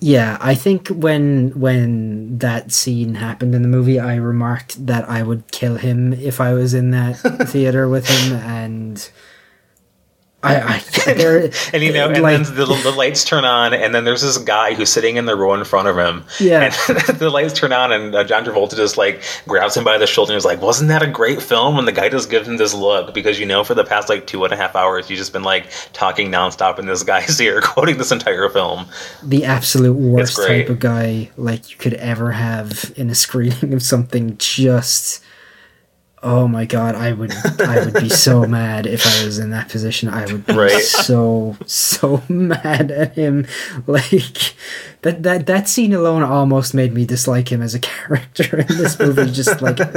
Yeah, 0.00 0.38
I 0.40 0.54
think 0.54 0.88
when 0.88 1.50
when 1.58 2.38
that 2.38 2.70
scene 2.70 3.16
happened 3.16 3.54
in 3.54 3.62
the 3.62 3.68
movie, 3.68 3.98
I 3.98 4.14
remarked 4.14 4.86
that 4.86 5.08
I 5.08 5.24
would 5.24 5.50
kill 5.50 5.76
him 5.76 6.12
if 6.12 6.40
I 6.40 6.54
was 6.54 6.72
in 6.72 6.90
that 6.92 7.14
theater 7.48 7.88
with 7.88 8.06
him, 8.08 8.36
and 8.36 9.10
I, 10.40 10.60
I 10.76 11.14
there, 11.14 11.50
And 11.72 11.82
you 11.82 11.92
know, 11.92 12.08
and 12.08 12.22
like, 12.22 12.44
then 12.44 12.54
the, 12.54 12.64
the 12.64 12.92
lights 12.92 13.24
turn 13.24 13.44
on, 13.44 13.74
and 13.74 13.92
then 13.92 14.04
there's 14.04 14.22
this 14.22 14.38
guy 14.38 14.72
who's 14.72 14.88
sitting 14.88 15.16
in 15.16 15.26
the 15.26 15.34
row 15.34 15.52
in 15.52 15.64
front 15.64 15.88
of 15.88 15.98
him. 15.98 16.24
Yeah. 16.38 16.70
And 16.88 16.98
the 17.18 17.28
lights 17.28 17.54
turn 17.54 17.72
on, 17.72 17.90
and 17.90 18.14
uh, 18.14 18.22
John 18.22 18.44
Travolta 18.44 18.76
just 18.76 18.96
like 18.96 19.22
grabs 19.48 19.76
him 19.76 19.82
by 19.82 19.98
the 19.98 20.06
shoulder 20.06 20.32
and 20.32 20.38
is 20.38 20.44
like, 20.44 20.62
"Wasn't 20.62 20.88
that 20.90 21.02
a 21.02 21.08
great 21.08 21.42
film?" 21.42 21.76
And 21.76 21.88
the 21.88 21.92
guy 21.92 22.08
just 22.08 22.30
gives 22.30 22.46
him 22.46 22.56
this 22.56 22.72
look 22.72 23.14
because 23.14 23.40
you 23.40 23.46
know, 23.46 23.64
for 23.64 23.74
the 23.74 23.84
past 23.84 24.08
like 24.08 24.28
two 24.28 24.44
and 24.44 24.52
a 24.52 24.56
half 24.56 24.76
hours, 24.76 25.10
you've 25.10 25.18
just 25.18 25.32
been 25.32 25.42
like 25.42 25.66
talking 25.92 26.30
nonstop 26.30 26.78
in 26.78 26.86
this 26.86 27.02
guy's 27.02 27.40
ear, 27.40 27.60
quoting 27.60 27.98
this 27.98 28.12
entire 28.12 28.48
film. 28.48 28.86
the 29.24 29.44
absolute 29.44 29.94
worst 29.94 30.36
type 30.36 30.68
of 30.68 30.78
guy 30.78 31.30
like 31.36 31.70
you 31.70 31.76
could 31.78 31.94
ever 31.94 32.30
have 32.30 32.92
in 32.96 33.10
a 33.10 33.14
screening 33.14 33.74
of 33.74 33.82
something. 33.82 34.36
Just 34.38 35.20
oh 36.22 36.48
my 36.48 36.64
god, 36.64 36.94
I 36.94 37.12
would 37.12 37.32
I 37.60 37.84
would 37.84 37.94
be 37.94 38.08
so 38.08 38.44
mad 38.46 38.86
if 38.86 39.06
I 39.06 39.24
was 39.24 39.38
in 39.38 39.50
that 39.50 39.68
position. 39.68 40.08
I 40.08 40.26
would 40.26 40.46
be 40.46 40.52
Right. 40.54 40.70
so 40.82 41.56
so 41.66 42.22
mad 42.28 42.90
at 42.90 43.14
him. 43.14 43.46
Like 43.86 44.54
that 45.02 45.22
that 45.22 45.46
that 45.46 45.68
scene 45.68 45.92
alone 45.92 46.22
almost 46.22 46.74
made 46.74 46.92
me 46.92 47.04
dislike 47.06 47.50
him 47.50 47.62
as 47.62 47.74
a 47.74 47.78
character 47.80 48.58
in 48.60 48.66
this 48.78 48.98
movie. 48.98 49.30
Just 49.30 49.60
like 49.62 49.78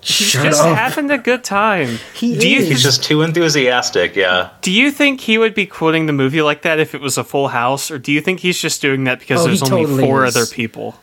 He's 0.00 0.28
Shut 0.28 0.44
just 0.44 0.62
up. 0.62 0.76
having 0.78 1.10
a 1.10 1.18
good 1.18 1.42
time. 1.42 1.98
He 2.14 2.38
do 2.38 2.48
you 2.48 2.60
is. 2.60 2.68
He's 2.68 2.82
just 2.82 3.02
too 3.02 3.22
enthusiastic. 3.22 4.14
Yeah. 4.14 4.50
do 4.60 4.70
you 4.70 4.92
think 4.92 5.20
he 5.20 5.36
would 5.36 5.52
be 5.52 5.66
quoting 5.66 6.06
the 6.06 6.12
movie 6.12 6.42
like 6.42 6.62
that 6.62 6.78
if 6.78 6.94
it 6.94 7.00
was 7.00 7.18
a 7.18 7.24
full 7.24 7.48
house, 7.48 7.90
or 7.90 7.98
do 7.98 8.12
you 8.12 8.20
think 8.20 8.38
he's 8.38 8.60
just 8.60 8.80
doing 8.80 9.02
that 9.04 9.18
because 9.18 9.40
Oh, 9.40 9.46
there's 9.48 9.62
only 9.64 9.82
totally 9.84 10.04
four 10.04 10.24
is. 10.24 10.36
other 10.36 10.46
people? 10.46 10.94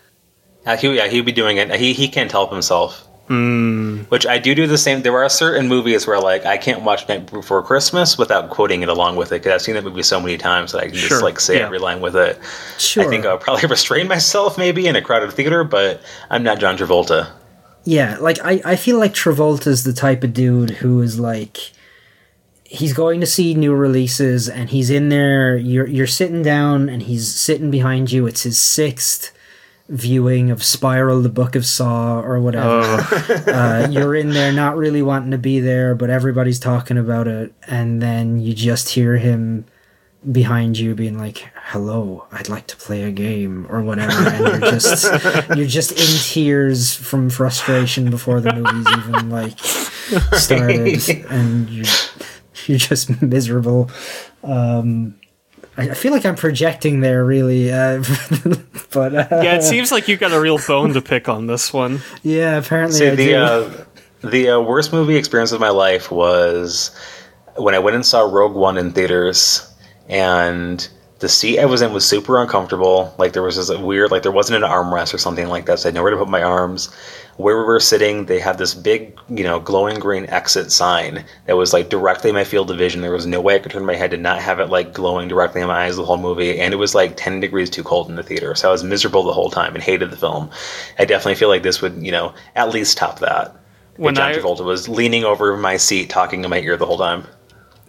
Uh, 0.66 0.78
he, 0.78 0.96
yeah, 0.96 1.08
he'd 1.10 1.26
be 1.26 1.34
doing 1.34 1.58
it. 1.58 1.70
He 1.76 1.92
he 1.92 2.08
can't 2.08 2.32
help 2.32 2.54
himself. 2.54 3.06
Hmm. 3.28 4.00
Which 4.10 4.28
I 4.28 4.38
do 4.38 4.54
do 4.54 4.68
the 4.68 4.78
same. 4.78 5.02
There 5.02 5.18
are 5.18 5.30
certain 5.30 5.70
movies 5.70 6.06
where 6.06 6.20
like 6.20 6.46
I 6.46 6.58
can't 6.58 6.82
watch 6.84 7.08
Night 7.08 7.32
Before 7.32 7.64
Christmas 7.64 8.18
without 8.18 8.50
quoting 8.50 8.82
it 8.82 8.90
along 8.90 9.16
with 9.16 9.32
it 9.32 9.36
because 9.42 9.54
I've 9.54 9.62
seen 9.62 9.76
that 9.76 9.84
movie 9.86 10.04
so 10.04 10.20
many 10.20 10.38
times 10.38 10.74
that 10.74 10.80
I 10.80 10.88
can 10.88 10.96
Sure, 10.96 11.10
just 11.10 11.24
like 11.24 11.40
say 11.40 11.60
yeah. 11.60 11.66
every 11.66 11.80
line 11.80 12.02
with 12.02 12.18
it. 12.18 12.38
Sure. 12.78 13.06
I 13.06 13.08
think 13.08 13.26
I'll 13.26 13.38
probably 13.38 13.68
restrain 13.70 14.10
myself 14.10 14.58
maybe 14.58 14.88
in 14.88 14.98
a 14.98 15.02
crowded 15.02 15.32
theater, 15.32 15.64
but 15.64 16.02
I'm 16.30 16.44
not 16.44 16.60
John 16.60 16.78
Travolta. 16.78 17.32
Yeah, 17.86 18.18
like 18.20 18.40
I, 18.44 18.62
I 18.66 18.76
feel 18.76 18.98
like 19.00 19.14
Travolta's 19.14 19.84
the 19.86 19.94
type 19.94 20.24
of 20.24 20.34
dude 20.34 20.72
who 20.72 21.02
is 21.02 21.18
like 21.20 21.72
he's 22.66 22.94
going 22.94 23.22
to 23.22 23.28
see 23.28 23.54
new 23.54 23.74
releases 23.74 24.50
and 24.50 24.70
he's 24.72 24.90
in 24.90 25.10
there 25.10 25.56
you're 25.56 25.86
you're 25.88 26.08
sitting 26.08 26.42
down 26.42 26.90
and 26.90 27.04
he's 27.04 27.34
sitting 27.34 27.72
behind 27.72 28.12
you. 28.12 28.28
It's 28.28 28.44
his 28.44 28.58
sixth 28.58 29.32
viewing 29.94 30.50
of 30.50 30.64
Spiral 30.64 31.22
the 31.22 31.30
Book 31.30 31.56
of 31.56 31.66
Saw 31.66 32.20
or 32.20 32.40
whatever. 32.42 32.82
uh, 33.48 33.88
you're 33.90 34.16
in 34.16 34.32
there 34.32 34.52
not 34.52 34.76
really 34.76 35.04
wanting 35.04 35.32
to 35.32 35.38
be 35.38 35.60
there, 35.60 35.94
but 35.94 36.10
everybody's 36.10 36.60
talking 36.60 36.98
about 36.98 37.28
it 37.28 37.54
and 37.68 38.02
then 38.02 38.40
you 38.40 38.54
just 38.54 38.90
hear 38.90 39.18
him 39.18 39.66
behind 40.32 40.80
you 40.80 40.96
being 40.96 41.18
like 41.18 41.50
hello 41.66 42.26
i'd 42.32 42.48
like 42.48 42.66
to 42.66 42.78
play 42.78 43.04
a 43.04 43.12
game 43.12 43.68
or 43.70 43.82
whatever 43.82 44.30
and 44.30 44.40
you're 44.62 44.72
just 44.72 45.04
you're 45.58 45.68
just 45.68 45.92
in 45.92 46.20
tears 46.22 46.96
from 46.96 47.30
frustration 47.30 48.10
before 48.10 48.40
the 48.40 48.54
movie's 48.54 48.88
even 49.06 49.30
like 49.30 49.60
started 49.60 51.26
and 51.30 51.70
you're, 51.70 51.86
you're 52.68 52.78
just 52.78 53.22
miserable 53.22 53.92
um 54.44 55.14
I 55.78 55.90
I 55.90 55.94
feel 55.94 56.12
like 56.12 56.26
I'm 56.26 56.36
projecting 56.36 57.00
there, 57.02 57.24
really, 57.26 57.72
uh, 57.72 58.04
but 58.94 59.16
uh, 59.16 59.28
Yeah, 59.44 59.56
it 59.56 59.64
seems 59.64 59.92
like 59.92 60.08
you 60.08 60.18
got 60.18 60.32
a 60.32 60.40
real 60.40 60.60
bone 60.68 60.94
to 60.94 61.02
pick 61.02 61.28
on 61.30 61.48
this 61.48 61.74
one. 61.74 62.02
yeah, 62.22 62.58
apparently 62.58 62.98
See, 63.00 63.08
I 63.08 63.16
the 63.16 63.26
do. 63.26 63.36
uh, 63.36 63.86
the 64.30 64.50
uh, 64.52 64.60
worst 64.62 64.94
movie 64.94 65.16
experience 65.18 65.52
of 65.52 65.60
my 65.60 65.70
life 65.70 66.12
was 66.12 66.92
when 67.58 67.76
I 67.76 67.80
went 67.80 67.96
and 67.96 68.06
saw 68.06 68.22
Rogue 68.22 68.56
One 68.56 68.78
in 68.78 68.92
theaters, 68.92 69.68
and 70.08 70.88
the 71.20 71.30
seat 71.30 71.60
I 71.60 71.66
was 71.66 71.82
in 71.82 71.94
was 71.94 72.06
super 72.06 72.42
uncomfortable. 72.42 73.14
Like 73.18 73.34
there 73.34 73.44
was 73.44 73.56
this 73.56 73.70
weird, 73.78 74.12
like 74.12 74.24
there 74.24 74.32
wasn't 74.32 74.64
an 74.64 74.70
armrest 74.70 75.14
or 75.14 75.18
something 75.18 75.48
like 75.48 75.66
that, 75.66 75.80
so 75.80 75.88
I 75.88 75.90
had 75.90 75.96
nowhere 75.96 76.12
to 76.12 76.18
put 76.18 76.30
my 76.30 76.44
arms. 76.44 76.94
Where 77.38 77.58
we 77.58 77.64
were 77.64 77.80
sitting, 77.80 78.26
they 78.26 78.40
had 78.40 78.60
this 78.60 78.76
big, 78.76 79.18
you 79.28 79.44
know, 79.44 79.60
glowing 79.60 80.00
green 80.00 80.28
exit 80.28 80.72
sign 80.72 81.26
that 81.48 81.58
was 81.58 81.74
like 81.74 81.90
directly 81.90 82.30
in 82.30 82.36
my 82.36 82.44
field 82.44 82.70
of 82.70 82.78
vision. 82.78 83.02
There 83.02 83.12
was 83.12 83.26
no 83.26 83.42
way 83.42 83.56
I 83.56 83.60
could 83.60 83.72
turn 83.72 83.86
my 83.86 83.96
head 83.96 84.12
to 84.12 84.18
not 84.18 84.40
have 84.40 84.60
it 84.60 84.70
like 84.70 84.94
glowing 84.94 85.28
directly 85.30 85.62
in 85.62 85.68
my 85.68 85.86
eyes 85.86 85.96
the 85.96 86.06
whole 86.06 86.18
movie, 86.18 86.60
and 86.60 86.74
it 86.74 86.78
was 86.78 86.94
like 86.94 87.18
ten 87.18 87.40
degrees 87.40 87.70
too 87.72 87.84
cold 87.84 88.08
in 88.10 88.16
the 88.16 88.24
theater, 88.24 88.54
so 88.54 88.70
I 88.70 88.72
was 88.72 88.84
miserable 88.84 89.24
the 89.24 89.34
whole 89.34 89.50
time 89.50 89.74
and 89.74 89.84
hated 89.84 90.12
the 90.12 90.18
film. 90.18 90.50
I 91.00 91.06
definitely 91.06 91.36
feel 91.36 91.50
like 91.50 91.64
this 91.64 91.82
would, 91.82 91.96
you 92.02 92.12
know, 92.12 92.34
at 92.56 92.70
least 92.70 92.98
top 92.98 93.20
that. 93.20 93.52
When 93.96 94.06
When 94.06 94.16
John 94.16 94.30
I- 94.32 94.36
Travolta 94.36 94.64
was 94.64 94.88
leaning 94.88 95.24
over 95.24 95.58
my 95.58 95.78
seat, 95.78 96.10
talking 96.12 96.44
in 96.44 96.50
my 96.52 96.60
ear 96.60 96.78
the 96.78 96.86
whole 96.86 96.98
time. 97.00 97.26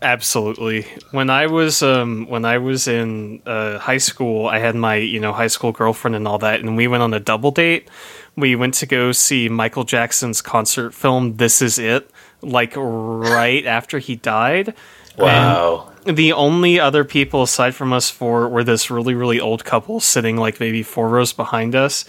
Absolutely. 0.03 0.87
When 1.13 1.31
I 1.31 1.47
was 1.47 1.83
um 1.83 2.27
when 2.29 2.45
I 2.45 2.59
was 2.59 2.87
in 2.89 3.41
uh, 3.47 3.79
high 3.79 3.97
school, 3.99 4.47
I 4.47 4.59
had 4.59 4.75
my 4.75 4.97
you 4.97 5.19
know 5.19 5.33
high 5.33 5.47
school 5.47 5.73
girlfriend 5.73 6.15
and 6.15 6.29
all 6.29 6.39
that, 6.39 6.61
and 6.61 6.77
we 6.77 6.89
went 6.89 7.03
on 7.03 7.15
a 7.15 7.21
double 7.21 7.51
date. 7.51 7.89
We 8.37 8.57
went 8.57 8.75
to 8.75 8.87
go 8.87 9.13
see 9.13 9.49
Michael 9.49 9.85
Jackson's 9.85 10.43
concert 10.43 10.93
film 10.93 11.37
"This 11.37 11.63
Is 11.63 11.79
It," 11.79 12.11
like 12.43 12.75
right 12.77 13.65
after 13.65 13.99
he 13.99 14.17
died. 14.17 14.75
Wow. 15.17 15.93
The 16.05 16.33
only 16.33 16.81
other 16.81 17.05
people 17.05 17.43
aside 17.43 17.75
from 17.75 17.93
us 17.93 18.11
four 18.11 18.49
were 18.49 18.65
this 18.65 18.91
really 18.91 19.15
really 19.15 19.41
old 19.41 19.65
couple 19.65 20.01
sitting 20.01 20.37
like 20.37 20.61
maybe 20.61 20.83
four 20.83 21.09
rows 21.09 21.33
behind 21.33 21.75
us. 21.75 22.05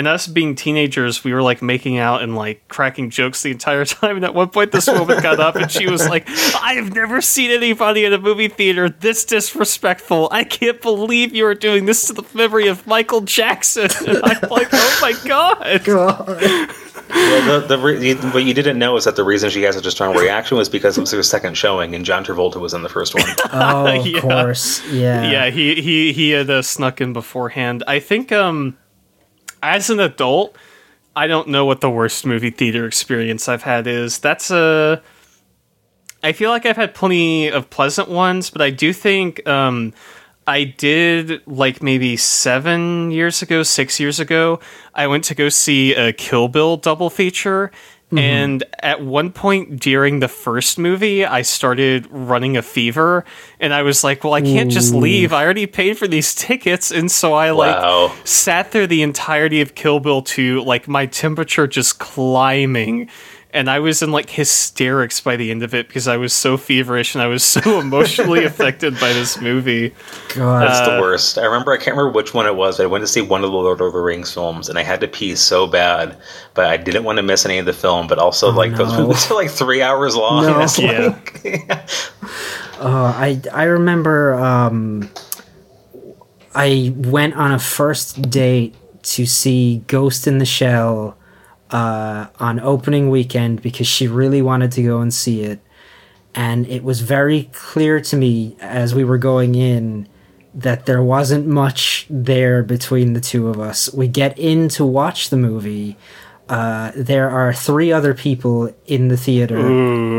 And 0.00 0.08
us 0.08 0.26
being 0.26 0.54
teenagers, 0.54 1.24
we 1.24 1.34
were 1.34 1.42
like 1.42 1.60
making 1.60 1.98
out 1.98 2.22
and 2.22 2.34
like 2.34 2.66
cracking 2.68 3.10
jokes 3.10 3.42
the 3.42 3.50
entire 3.50 3.84
time. 3.84 4.16
And 4.16 4.24
at 4.24 4.34
one 4.34 4.48
point, 4.48 4.72
this 4.72 4.86
woman 4.86 5.20
got 5.22 5.38
up 5.40 5.56
and 5.56 5.70
she 5.70 5.90
was 5.90 6.08
like, 6.08 6.24
I 6.26 6.72
have 6.72 6.94
never 6.94 7.20
seen 7.20 7.50
anybody 7.50 8.06
in 8.06 8.14
a 8.14 8.18
movie 8.18 8.48
theater 8.48 8.88
this 8.88 9.26
disrespectful. 9.26 10.30
I 10.32 10.44
can't 10.44 10.80
believe 10.80 11.34
you 11.34 11.44
are 11.44 11.54
doing 11.54 11.84
this 11.84 12.06
to 12.06 12.14
the 12.14 12.24
memory 12.32 12.68
of 12.68 12.86
Michael 12.86 13.20
Jackson. 13.20 13.90
And 14.10 14.16
I'm 14.24 14.48
like, 14.48 14.68
oh 14.72 14.98
my 15.02 15.12
God. 15.26 15.58
Well, 17.10 17.60
the, 17.60 17.66
the 17.66 17.78
re- 17.78 18.14
what 18.14 18.44
you 18.44 18.54
didn't 18.54 18.78
know 18.78 18.96
is 18.96 19.04
that 19.04 19.16
the 19.16 19.24
reason 19.24 19.50
she 19.50 19.62
had 19.62 19.74
such 19.74 19.84
a 19.84 19.90
strong 19.90 20.16
reaction 20.16 20.56
was 20.56 20.70
because 20.70 20.96
it 20.96 21.02
was 21.02 21.10
her 21.10 21.22
second 21.22 21.56
showing, 21.56 21.94
and 21.94 22.04
John 22.04 22.24
Travolta 22.24 22.56
was 22.56 22.72
in 22.72 22.82
the 22.82 22.88
first 22.88 23.14
one. 23.14 23.24
oh, 23.52 24.00
of 24.00 24.06
yeah. 24.06 24.20
course, 24.20 24.84
yeah, 24.86 25.30
yeah 25.30 25.50
he 25.50 25.80
he 25.82 26.12
he 26.12 26.30
had 26.30 26.48
uh, 26.48 26.62
snuck 26.62 27.00
in 27.00 27.12
beforehand 27.12 27.82
i 27.86 27.98
think 27.98 28.32
um 28.32 28.76
as 29.62 29.90
an 29.90 30.00
adult 30.00 30.56
i 31.16 31.26
don't 31.26 31.48
know 31.48 31.64
what 31.64 31.80
the 31.80 31.90
worst 31.90 32.24
movie 32.24 32.50
theater 32.50 32.86
experience 32.86 33.48
i've 33.48 33.62
had 33.62 33.86
is 33.86 34.18
that's 34.18 34.50
a 34.50 35.02
i 36.22 36.32
feel 36.32 36.50
like 36.50 36.66
i've 36.66 36.76
had 36.76 36.94
plenty 36.94 37.48
of 37.48 37.68
pleasant 37.70 38.08
ones 38.08 38.50
but 38.50 38.62
i 38.62 38.70
do 38.70 38.92
think 38.92 39.46
um 39.48 39.92
I 40.46 40.64
did 40.64 41.46
like 41.46 41.80
maybe 41.80 42.16
seven 42.16 43.12
years 43.12 43.40
ago, 43.40 43.62
six 43.62 44.00
years 44.00 44.18
ago. 44.18 44.58
I 44.94 45.06
went 45.06 45.22
to 45.24 45.34
go 45.36 45.48
see 45.48 45.94
a 45.94 46.12
Kill 46.12 46.48
Bill 46.48 46.76
double 46.76 47.08
feature, 47.08 47.70
Mm-hmm. 48.10 48.18
and 48.18 48.64
at 48.82 49.04
one 49.04 49.30
point 49.30 49.78
during 49.80 50.18
the 50.18 50.26
first 50.26 50.78
movie, 50.78 51.24
I 51.24 51.42
started 51.42 52.08
running 52.10 52.56
a 52.56 52.62
fever, 52.62 53.24
and 53.60 53.72
I 53.72 53.82
was 53.82 54.02
like, 54.02 54.24
"Well, 54.24 54.34
I 54.34 54.40
can't 54.42 54.68
just 54.70 54.92
leave. 54.92 55.32
I 55.32 55.44
already 55.44 55.66
paid 55.66 55.96
for 55.96 56.08
these 56.08 56.34
tickets," 56.46 56.90
and 56.90 57.08
so 57.10 57.34
I 57.34 57.50
like 57.52 57.76
Wow. 57.76 58.12
sat 58.24 58.72
there 58.72 58.88
the 58.88 59.02
entirety 59.02 59.60
of 59.60 59.76
Kill 59.76 60.00
Bill 60.00 60.22
2, 60.22 60.62
like 60.64 60.88
my 60.88 61.06
temperature 61.06 61.68
just 61.68 62.00
climbing. 62.00 63.08
And 63.52 63.68
I 63.68 63.80
was 63.80 64.00
in 64.00 64.12
like 64.12 64.30
hysterics 64.30 65.20
by 65.20 65.34
the 65.36 65.50
end 65.50 65.64
of 65.64 65.74
it 65.74 65.88
because 65.88 66.06
I 66.06 66.16
was 66.16 66.32
so 66.32 66.56
feverish 66.56 67.14
and 67.16 67.22
I 67.22 67.26
was 67.26 67.42
so 67.56 67.80
emotionally 67.80 68.44
affected 68.44 68.94
by 69.00 69.12
this 69.12 69.40
movie. 69.40 69.92
God, 70.36 70.62
That's 70.68 70.88
the 70.88 71.00
worst. 71.00 71.36
I 71.36 71.46
remember, 71.46 71.72
I 71.72 71.76
can't 71.76 71.96
remember 71.96 72.12
which 72.12 72.32
one 72.32 72.46
it 72.46 72.54
was. 72.54 72.76
But 72.76 72.84
I 72.84 72.86
went 72.86 73.02
to 73.02 73.08
see 73.08 73.22
one 73.22 73.42
of 73.42 73.50
the 73.50 73.56
Lord 73.56 73.80
of 73.80 73.92
the 73.92 73.98
Rings 73.98 74.32
films, 74.32 74.68
and 74.68 74.78
I 74.78 74.82
had 74.84 75.00
to 75.00 75.08
pee 75.08 75.34
so 75.34 75.66
bad, 75.66 76.16
but 76.54 76.66
I 76.66 76.76
didn't 76.76 77.02
want 77.02 77.16
to 77.16 77.22
miss 77.22 77.44
any 77.44 77.58
of 77.58 77.66
the 77.66 77.72
film. 77.72 78.06
But 78.06 78.18
also, 78.20 78.52
like, 78.52 78.74
those 78.76 78.92
no. 78.92 79.08
movies 79.08 79.28
are 79.30 79.34
like 79.34 79.50
three 79.50 79.82
hours 79.82 80.14
long. 80.14 80.44
No. 80.44 80.54
and 80.54 80.62
it's 80.64 80.78
Yeah. 80.78 81.08
like- 81.44 81.90
Oh, 82.78 83.04
I 83.16 83.40
I 83.52 83.64
remember 83.64 84.34
um, 84.34 85.10
I 86.54 86.92
went 86.96 87.34
on 87.34 87.52
a 87.52 87.58
first 87.58 88.30
date 88.30 88.74
to 89.02 89.26
see 89.26 89.82
Ghost 89.86 90.26
in 90.26 90.38
the 90.38 90.46
Shell 90.46 91.16
uh, 91.70 92.26
on 92.38 92.60
opening 92.60 93.10
weekend 93.10 93.62
because 93.62 93.86
she 93.86 94.06
really 94.08 94.42
wanted 94.42 94.72
to 94.72 94.82
go 94.82 95.00
and 95.00 95.12
see 95.12 95.42
it, 95.42 95.60
and 96.34 96.66
it 96.66 96.82
was 96.82 97.00
very 97.00 97.50
clear 97.52 98.00
to 98.00 98.16
me 98.16 98.56
as 98.60 98.94
we 98.94 99.04
were 99.04 99.18
going 99.18 99.54
in 99.54 100.08
that 100.54 100.86
there 100.86 101.02
wasn't 101.02 101.46
much 101.46 102.06
there 102.10 102.62
between 102.62 103.12
the 103.12 103.20
two 103.20 103.48
of 103.48 103.60
us. 103.60 103.92
We 103.92 104.08
get 104.08 104.38
in 104.38 104.68
to 104.70 104.84
watch 104.84 105.30
the 105.30 105.36
movie. 105.36 105.96
Uh, 106.48 106.90
there 106.96 107.30
are 107.30 107.52
three 107.52 107.92
other 107.92 108.14
people 108.14 108.74
in 108.86 109.08
the 109.08 109.16
theater. 109.16 109.58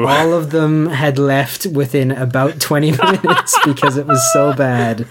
All 0.07 0.33
of 0.33 0.51
them 0.51 0.87
had 0.87 1.19
left 1.19 1.65
within 1.65 2.11
about 2.11 2.61
20 2.61 2.91
minutes 3.23 3.59
because 3.65 3.97
it 3.97 4.07
was 4.07 4.31
so 4.31 4.53
bad. 4.53 5.05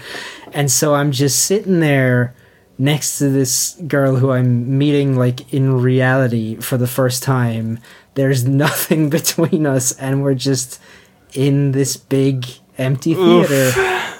And 0.53 0.71
so 0.71 0.95
I'm 0.95 1.11
just 1.11 1.43
sitting 1.45 1.79
there 1.79 2.33
next 2.81 3.19
to 3.19 3.29
this 3.29 3.79
girl 3.87 4.15
who 4.15 4.31
I'm 4.31 4.77
meeting 4.79 5.15
like 5.15 5.53
in 5.53 5.81
reality 5.81 6.55
for 6.55 6.77
the 6.77 6.87
first 6.87 7.21
time. 7.21 7.79
There's 8.15 8.45
nothing 8.47 9.09
between 9.09 9.65
us, 9.65 9.93
and 9.93 10.23
we're 10.23 10.33
just 10.33 10.81
in 11.33 11.71
this 11.71 11.95
big 11.95 12.45
empty 12.77 13.13
theater 13.13 13.71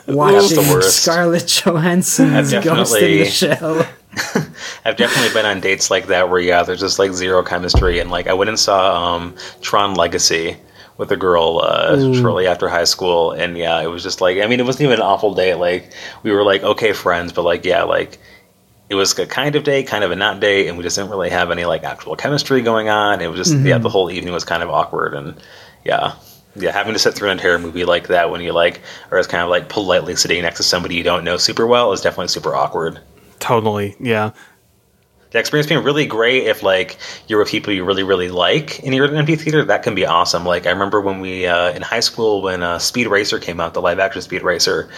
watching 0.07 0.57
the. 0.57 0.82
Scarlett 0.84 1.47
Johansson's 1.47 2.53
Ghost 2.53 2.95
in 2.95 3.20
the 3.20 3.26
Shell. 3.26 3.88
I've 4.86 4.97
definitely 4.97 5.34
been 5.34 5.45
on 5.45 5.62
dates 5.62 5.89
like 5.89 6.07
that 6.07 6.30
where 6.30 6.39
yeah, 6.39 6.64
there's 6.64 6.82
just 6.82 6.99
like 6.99 7.14
zero 7.14 7.43
chemistry, 7.43 7.99
and 7.99 8.12
like 8.12 8.28
I 8.28 8.34
went 8.34 8.49
and 8.49 8.59
saw 8.59 9.16
um, 9.16 9.36
Tron 9.62 9.95
Legacy 9.95 10.57
with 10.97 11.12
a 11.12 11.18
girl 11.18 11.62
uh, 11.64 12.14
shortly 12.14 12.45
after 12.45 12.70
high 12.70 12.84
school, 12.84 13.32
and 13.32 13.57
yeah, 13.57 13.82
it 13.82 13.88
was 13.88 14.03
just 14.03 14.22
like 14.22 14.38
I 14.38 14.47
mean, 14.47 14.59
it 14.59 14.66
wasn't 14.66 14.84
even 14.84 14.99
an 14.99 15.01
awful 15.01 15.34
date. 15.34 15.55
Like 15.55 15.93
we 16.22 16.32
were 16.32 16.43
like 16.43 16.62
okay 16.62 16.93
friends, 16.93 17.34
but 17.34 17.43
like 17.43 17.66
yeah, 17.66 17.84
like 17.84 18.20
it 18.92 18.96
was 18.96 19.18
a 19.18 19.26
kind 19.26 19.56
of 19.56 19.64
date, 19.64 19.88
kind 19.88 20.04
of 20.04 20.12
a 20.12 20.18
not 20.18 20.42
date, 20.42 20.68
and 20.68 20.78
we 20.78 20.84
just 20.84 20.98
didn't 20.98 21.12
really 21.12 21.30
have 21.30 21.50
any 21.50 21.64
like 21.64 21.86
actual 21.86 22.18
chemistry 22.18 22.62
going 22.62 22.89
on. 22.89 23.22
It 23.22 23.28
was 23.28 23.38
just 23.38 23.54
yeah, 23.54 23.76
mm-hmm. 23.76 23.84
the 23.84 23.89
whole 23.89 24.12
evening 24.12 24.34
was 24.34 24.44
kind 24.44 24.62
of 24.62 24.70
awkward, 24.70 25.14
and 25.14 25.42
yeah. 25.86 26.16
Yeah, 26.54 26.74
having 26.74 26.92
to 26.92 27.00
sit 27.00 27.14
through 27.14 27.30
an 27.30 27.38
entire 27.38 27.58
movie 27.58 27.86
like 27.86 28.10
that 28.10 28.30
when 28.30 28.42
you 28.42 28.52
like 28.52 28.82
are 29.10 29.18
just 29.18 29.30
kind 29.30 29.42
of 29.42 29.50
like 29.50 29.70
politely 29.70 30.18
sitting 30.18 30.42
next 30.42 30.58
to 30.58 30.64
somebody 30.64 30.96
you 30.96 31.04
don't 31.04 31.24
know 31.24 31.38
super 31.38 31.66
well 31.66 31.94
is 31.94 32.02
definitely 32.02 32.28
super 32.28 32.54
awkward. 32.54 33.00
Totally, 33.39 33.96
yeah. 34.02 34.32
The 35.32 35.40
experience 35.40 35.68
being 35.68 35.84
really 35.84 36.06
great 36.06 36.46
if 36.46 36.62
like 36.62 36.98
you're 37.28 37.40
with 37.40 37.50
people 37.50 37.74
you 37.74 37.84
really 37.84 38.04
really 38.04 38.30
like 38.30 38.84
and 38.84 38.94
you're 38.94 39.06
in 39.06 39.12
an 39.12 39.18
empty 39.18 39.36
theater 39.36 39.64
that 39.66 39.84
can 39.84 39.96
be 39.96 40.06
awesome. 40.06 40.46
Like 40.46 40.68
i 40.68 40.70
remember 40.70 41.02
when 41.02 41.20
we 41.20 41.48
uh, 41.48 41.72
in 41.72 41.82
high 41.82 42.02
school 42.02 42.42
when 42.42 42.62
uh, 42.62 42.80
speed 42.80 43.08
racer 43.08 43.40
came 43.40 43.60
out 43.60 43.74
the 43.74 43.82
live 43.82 44.00
action 44.00 44.22
speed 44.22 44.44
racer. 44.44 44.90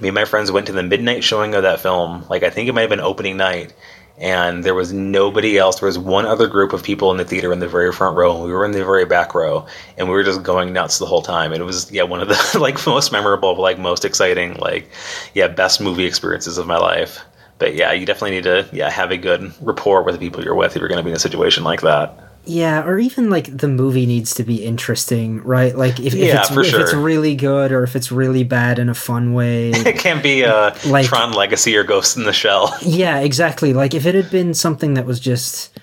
Me 0.00 0.08
and 0.08 0.14
my 0.14 0.24
friends 0.24 0.52
went 0.52 0.66
to 0.66 0.72
the 0.72 0.82
midnight 0.82 1.24
showing 1.24 1.54
of 1.54 1.62
that 1.62 1.80
film. 1.80 2.24
Like 2.28 2.42
i 2.42 2.50
think 2.50 2.68
it 2.68 2.72
might 2.72 2.82
have 2.82 2.90
been 2.90 3.00
opening 3.00 3.36
night. 3.36 3.72
And 4.18 4.64
there 4.64 4.74
was 4.74 4.94
nobody 4.94 5.58
else. 5.58 5.80
There 5.80 5.86
was 5.86 5.98
one 5.98 6.24
other 6.24 6.46
group 6.46 6.72
of 6.72 6.82
people 6.82 7.10
in 7.10 7.18
the 7.18 7.24
theater 7.26 7.52
in 7.52 7.58
the 7.58 7.68
very 7.68 7.92
front 7.92 8.16
row. 8.16 8.34
And 8.34 8.44
we 8.46 8.50
were 8.50 8.64
in 8.64 8.70
the 8.70 8.82
very 8.82 9.04
back 9.04 9.34
row. 9.34 9.66
And 9.98 10.08
we 10.08 10.14
were 10.14 10.22
just 10.22 10.42
going 10.42 10.72
nuts 10.72 10.96
the 10.96 11.04
whole 11.04 11.20
time. 11.20 11.52
And 11.52 11.60
it 11.60 11.66
was 11.66 11.92
yeah 11.92 12.02
one 12.02 12.22
of 12.22 12.28
the 12.28 12.58
like 12.58 12.84
most 12.86 13.12
memorable 13.12 13.54
like 13.56 13.78
most 13.78 14.06
exciting 14.06 14.54
like 14.54 14.88
yeah 15.34 15.48
best 15.48 15.82
movie 15.82 16.06
experiences 16.06 16.56
of 16.56 16.66
my 16.66 16.78
life 16.78 17.20
but 17.58 17.74
yeah, 17.74 17.92
you 17.92 18.06
definitely 18.06 18.32
need 18.36 18.44
to 18.44 18.68
yeah 18.72 18.90
have 18.90 19.10
a 19.10 19.16
good 19.16 19.52
rapport 19.60 20.02
with 20.02 20.14
the 20.14 20.18
people 20.18 20.42
you're 20.44 20.54
with 20.54 20.76
if 20.76 20.80
you're 20.80 20.88
going 20.88 20.98
to 20.98 21.04
be 21.04 21.10
in 21.10 21.16
a 21.16 21.20
situation 21.20 21.64
like 21.64 21.80
that. 21.82 22.18
Yeah, 22.48 22.84
or 22.84 23.00
even 23.00 23.28
like 23.28 23.56
the 23.56 23.66
movie 23.66 24.06
needs 24.06 24.32
to 24.34 24.44
be 24.44 24.64
interesting, 24.64 25.42
right? 25.42 25.76
Like 25.76 25.98
if, 25.98 26.14
if 26.14 26.14
Yeah, 26.14 26.40
it's 26.40 26.50
for 26.50 26.60
if 26.60 26.74
it's 26.74 26.94
really 26.94 27.34
good 27.34 27.72
or 27.72 27.82
if 27.82 27.96
it's 27.96 28.12
really 28.12 28.44
bad 28.44 28.78
in 28.78 28.88
a 28.88 28.94
fun 28.94 29.34
way. 29.34 29.70
It 29.74 29.98
can't 29.98 30.22
be 30.22 30.44
uh, 30.44 30.72
Like- 30.86 31.06
Tron 31.06 31.32
Legacy 31.32 31.76
or 31.76 31.82
Ghost 31.82 32.16
in 32.16 32.22
the 32.22 32.32
Shell. 32.32 32.76
yeah, 32.82 33.18
exactly. 33.18 33.72
Like 33.72 33.94
if 33.94 34.06
it 34.06 34.14
had 34.14 34.30
been 34.30 34.54
something 34.54 34.94
that 34.94 35.06
was 35.06 35.18
just 35.18 35.76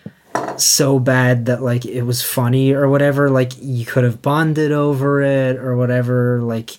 so 0.55 0.99
bad 0.99 1.47
that 1.47 1.61
like 1.61 1.85
it 1.85 2.03
was 2.03 2.21
funny 2.23 2.71
or 2.71 2.87
whatever, 2.87 3.29
like 3.29 3.51
you 3.59 3.85
could 3.85 4.05
have 4.05 4.21
bonded 4.21 4.71
over 4.71 5.21
it 5.21 5.57
or 5.57 5.75
whatever, 5.75 6.41
like 6.41 6.71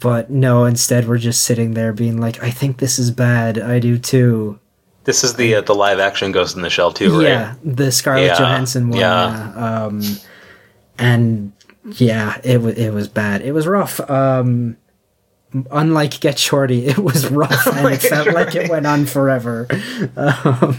but 0.00 0.30
no, 0.30 0.64
instead 0.64 1.08
we're 1.08 1.18
just 1.18 1.42
sitting 1.44 1.74
there 1.74 1.92
being 1.92 2.20
like, 2.20 2.42
I 2.42 2.50
think 2.50 2.78
this 2.78 2.98
is 2.98 3.10
bad. 3.10 3.58
I 3.58 3.78
do 3.78 3.98
too. 3.98 4.58
This 5.04 5.22
is 5.24 5.34
the 5.34 5.56
uh, 5.56 5.60
the 5.60 5.74
live 5.74 5.98
action 5.98 6.32
Ghost 6.32 6.56
in 6.56 6.62
the 6.62 6.70
Shell 6.70 6.92
too, 6.92 7.18
right? 7.18 7.26
Yeah, 7.28 7.54
the 7.62 7.92
Scarlett 7.92 8.24
Yeah, 8.26 8.38
Johansson 8.38 8.88
one. 8.88 8.98
yeah. 9.00 9.52
Yeah. 9.54 9.84
Um, 9.86 10.02
and 10.98 11.52
yeah, 11.96 12.40
it 12.44 12.62
was 12.62 12.76
it 12.76 12.90
was 12.90 13.08
bad. 13.08 13.42
It 13.42 13.52
was 13.52 13.66
rough. 13.66 14.00
Um, 14.08 14.76
unlike 15.70 16.20
Get 16.20 16.38
Shorty, 16.38 16.86
it 16.86 16.98
was 16.98 17.28
rough, 17.30 17.66
and 17.72 17.92
it 17.92 18.00
felt 18.00 18.28
like 18.32 18.54
it 18.54 18.70
went 18.70 18.86
on 18.86 19.04
forever. 19.06 19.66
Um, 20.16 20.78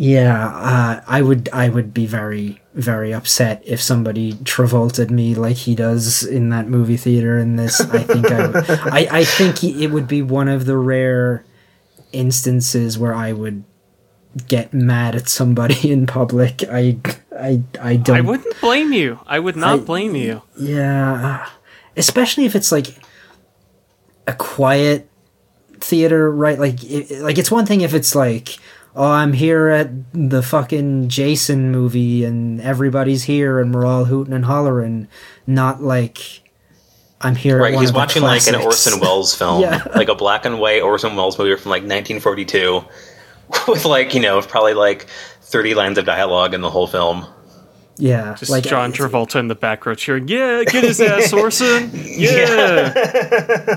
yeah, 0.00 0.46
uh, 0.54 1.02
I 1.08 1.22
would 1.22 1.48
I 1.52 1.68
would 1.68 1.92
be 1.92 2.06
very 2.06 2.60
very 2.74 3.12
upset 3.12 3.60
if 3.66 3.82
somebody 3.82 4.34
Travolted 4.34 5.10
me 5.10 5.34
like 5.34 5.56
he 5.56 5.74
does 5.74 6.22
in 6.22 6.50
that 6.50 6.68
movie 6.68 6.96
theater. 6.96 7.36
In 7.38 7.56
this, 7.56 7.80
I 7.80 8.04
think 8.04 8.30
I, 8.30 8.46
would- 8.46 8.56
I 8.70 9.08
I 9.10 9.24
think 9.24 9.58
he, 9.58 9.82
it 9.84 9.90
would 9.90 10.06
be 10.06 10.22
one 10.22 10.46
of 10.48 10.66
the 10.66 10.76
rare 10.76 11.44
instances 12.12 12.96
where 12.96 13.12
I 13.12 13.32
would 13.32 13.64
get 14.46 14.72
mad 14.72 15.16
at 15.16 15.28
somebody 15.28 15.90
in 15.92 16.06
public. 16.06 16.62
I 16.70 16.98
I 17.36 17.62
I 17.80 17.96
don't. 17.96 18.16
I 18.18 18.20
wouldn't 18.20 18.60
blame 18.60 18.92
you. 18.92 19.18
I 19.26 19.40
would 19.40 19.56
not 19.56 19.84
blame 19.84 20.14
you. 20.14 20.42
Yeah, 20.60 21.48
especially 21.96 22.44
if 22.44 22.54
it's 22.54 22.70
like 22.70 22.94
a 24.28 24.32
quiet 24.34 25.10
theater, 25.80 26.30
right? 26.30 26.58
Like, 26.58 26.84
it, 26.84 27.20
like 27.22 27.38
it's 27.38 27.50
one 27.50 27.66
thing 27.66 27.80
if 27.80 27.94
it's 27.94 28.14
like, 28.14 28.58
oh, 28.96 29.10
I'm 29.10 29.32
here 29.32 29.68
at 29.68 29.90
the 30.12 30.42
fucking 30.42 31.08
Jason 31.08 31.70
movie 31.70 32.24
and 32.24 32.60
everybody's 32.60 33.24
here 33.24 33.60
and 33.60 33.74
we're 33.74 33.86
all 33.86 34.04
hooting 34.06 34.34
and 34.34 34.44
hollering. 34.44 35.08
Not 35.46 35.82
like 35.82 36.42
I'm 37.20 37.34
here. 37.34 37.60
Right, 37.60 37.72
At 37.72 37.76
one 37.76 37.84
he's 37.84 37.92
watching 37.92 38.22
like 38.22 38.46
an. 38.46 38.54
Orson 38.56 39.00
Welles 39.00 39.34
film, 39.34 39.60
Yeah. 39.62 39.82
like 39.94 40.08
a 40.08 40.14
black 40.14 40.44
and 40.44 40.58
white 40.60 40.82
Orson 40.82 41.16
Welles 41.16 41.38
movie 41.38 41.60
from 41.60 41.70
like 41.70 41.82
1942, 41.82 42.84
with 43.68 43.84
like 43.84 44.14
you 44.14 44.20
know 44.20 44.40
probably 44.40 44.74
like 44.74 45.06
30 45.42 45.74
lines 45.74 45.98
of 45.98 46.04
dialogue 46.04 46.54
in 46.54 46.60
the 46.60 46.70
whole 46.70 46.86
film. 46.86 47.26
Yeah, 47.98 48.34
Just 48.34 48.50
like 48.50 48.64
John 48.64 48.92
Travolta 48.92 49.40
in 49.40 49.48
the 49.48 49.56
back 49.56 49.84
row 49.84 49.94
cheering, 49.94 50.28
"Yeah, 50.28 50.62
get 50.64 50.84
his 50.84 51.00
ass, 51.00 51.32
Orson! 51.32 51.90
Yeah!" 51.92 52.92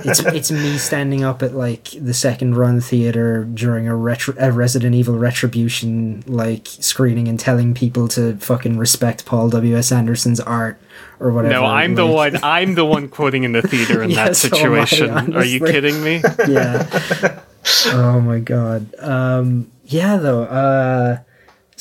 it's 0.05 0.19
it's 0.19 0.51
me 0.51 0.77
standing 0.77 1.23
up 1.23 1.41
at 1.41 1.55
like 1.55 1.85
the 1.91 2.13
second 2.13 2.55
run 2.55 2.81
theater 2.81 3.43
during 3.45 3.87
a 3.87 3.95
retro 3.95 4.35
a 4.37 4.51
Resident 4.51 4.93
Evil 4.93 5.17
Retribution 5.17 6.23
like 6.27 6.67
screening 6.67 7.27
and 7.27 7.39
telling 7.39 7.73
people 7.73 8.07
to 8.09 8.37
fucking 8.37 8.77
respect 8.77 9.25
Paul 9.25 9.49
W 9.49 9.75
S 9.75 9.91
Anderson's 9.91 10.39
art 10.39 10.79
or 11.19 11.31
whatever. 11.31 11.53
No, 11.55 11.65
I'm 11.65 11.95
the 11.95 12.05
one. 12.05 12.37
I'm 12.43 12.75
the 12.75 12.85
one 12.85 13.07
quoting 13.09 13.43
in 13.43 13.53
the 13.53 13.63
theater 13.63 14.03
in 14.03 14.09
Yeah, 14.11 14.25
that 14.25 14.35
so 14.35 14.55
am 14.55 14.73
I, 14.73 14.85
situation. 14.85 15.35
Are 15.35 15.45
you 15.45 15.59
kidding 15.59 16.03
me? 16.03 16.21
yeah. 16.47 17.41
oh 17.87 18.21
my 18.21 18.39
god. 18.39 18.93
Um, 18.99 19.71
yeah, 19.85 20.17
though. 20.17 20.43
Uh, 20.43 21.19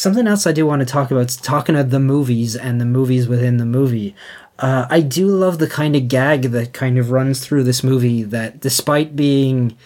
something 0.01 0.27
else 0.27 0.47
I 0.47 0.53
do 0.53 0.65
want 0.67 0.81
to 0.81 0.87
talk 0.87 1.11
about. 1.11 1.29
is 1.29 1.37
Talking 1.37 1.77
of 1.77 1.91
the 1.91 2.01
movies 2.01 2.57
and 2.57 2.81
the 2.81 2.85
movies 2.87 3.29
within 3.29 3.59
the 3.59 3.67
movie. 3.67 4.15
Uh, 4.59 4.87
I 4.89 5.01
do 5.01 5.27
love 5.27 5.59
the 5.59 5.67
kind 5.67 5.95
of 5.97 6.09
gag 6.09 6.43
that 6.53 6.73
kind 6.73 6.99
of 6.99 7.11
runs 7.11 7.41
through 7.45 7.65
this 7.65 7.85
movie. 7.85 8.23
That 8.23 8.61
despite 8.61 9.15
being 9.15 9.77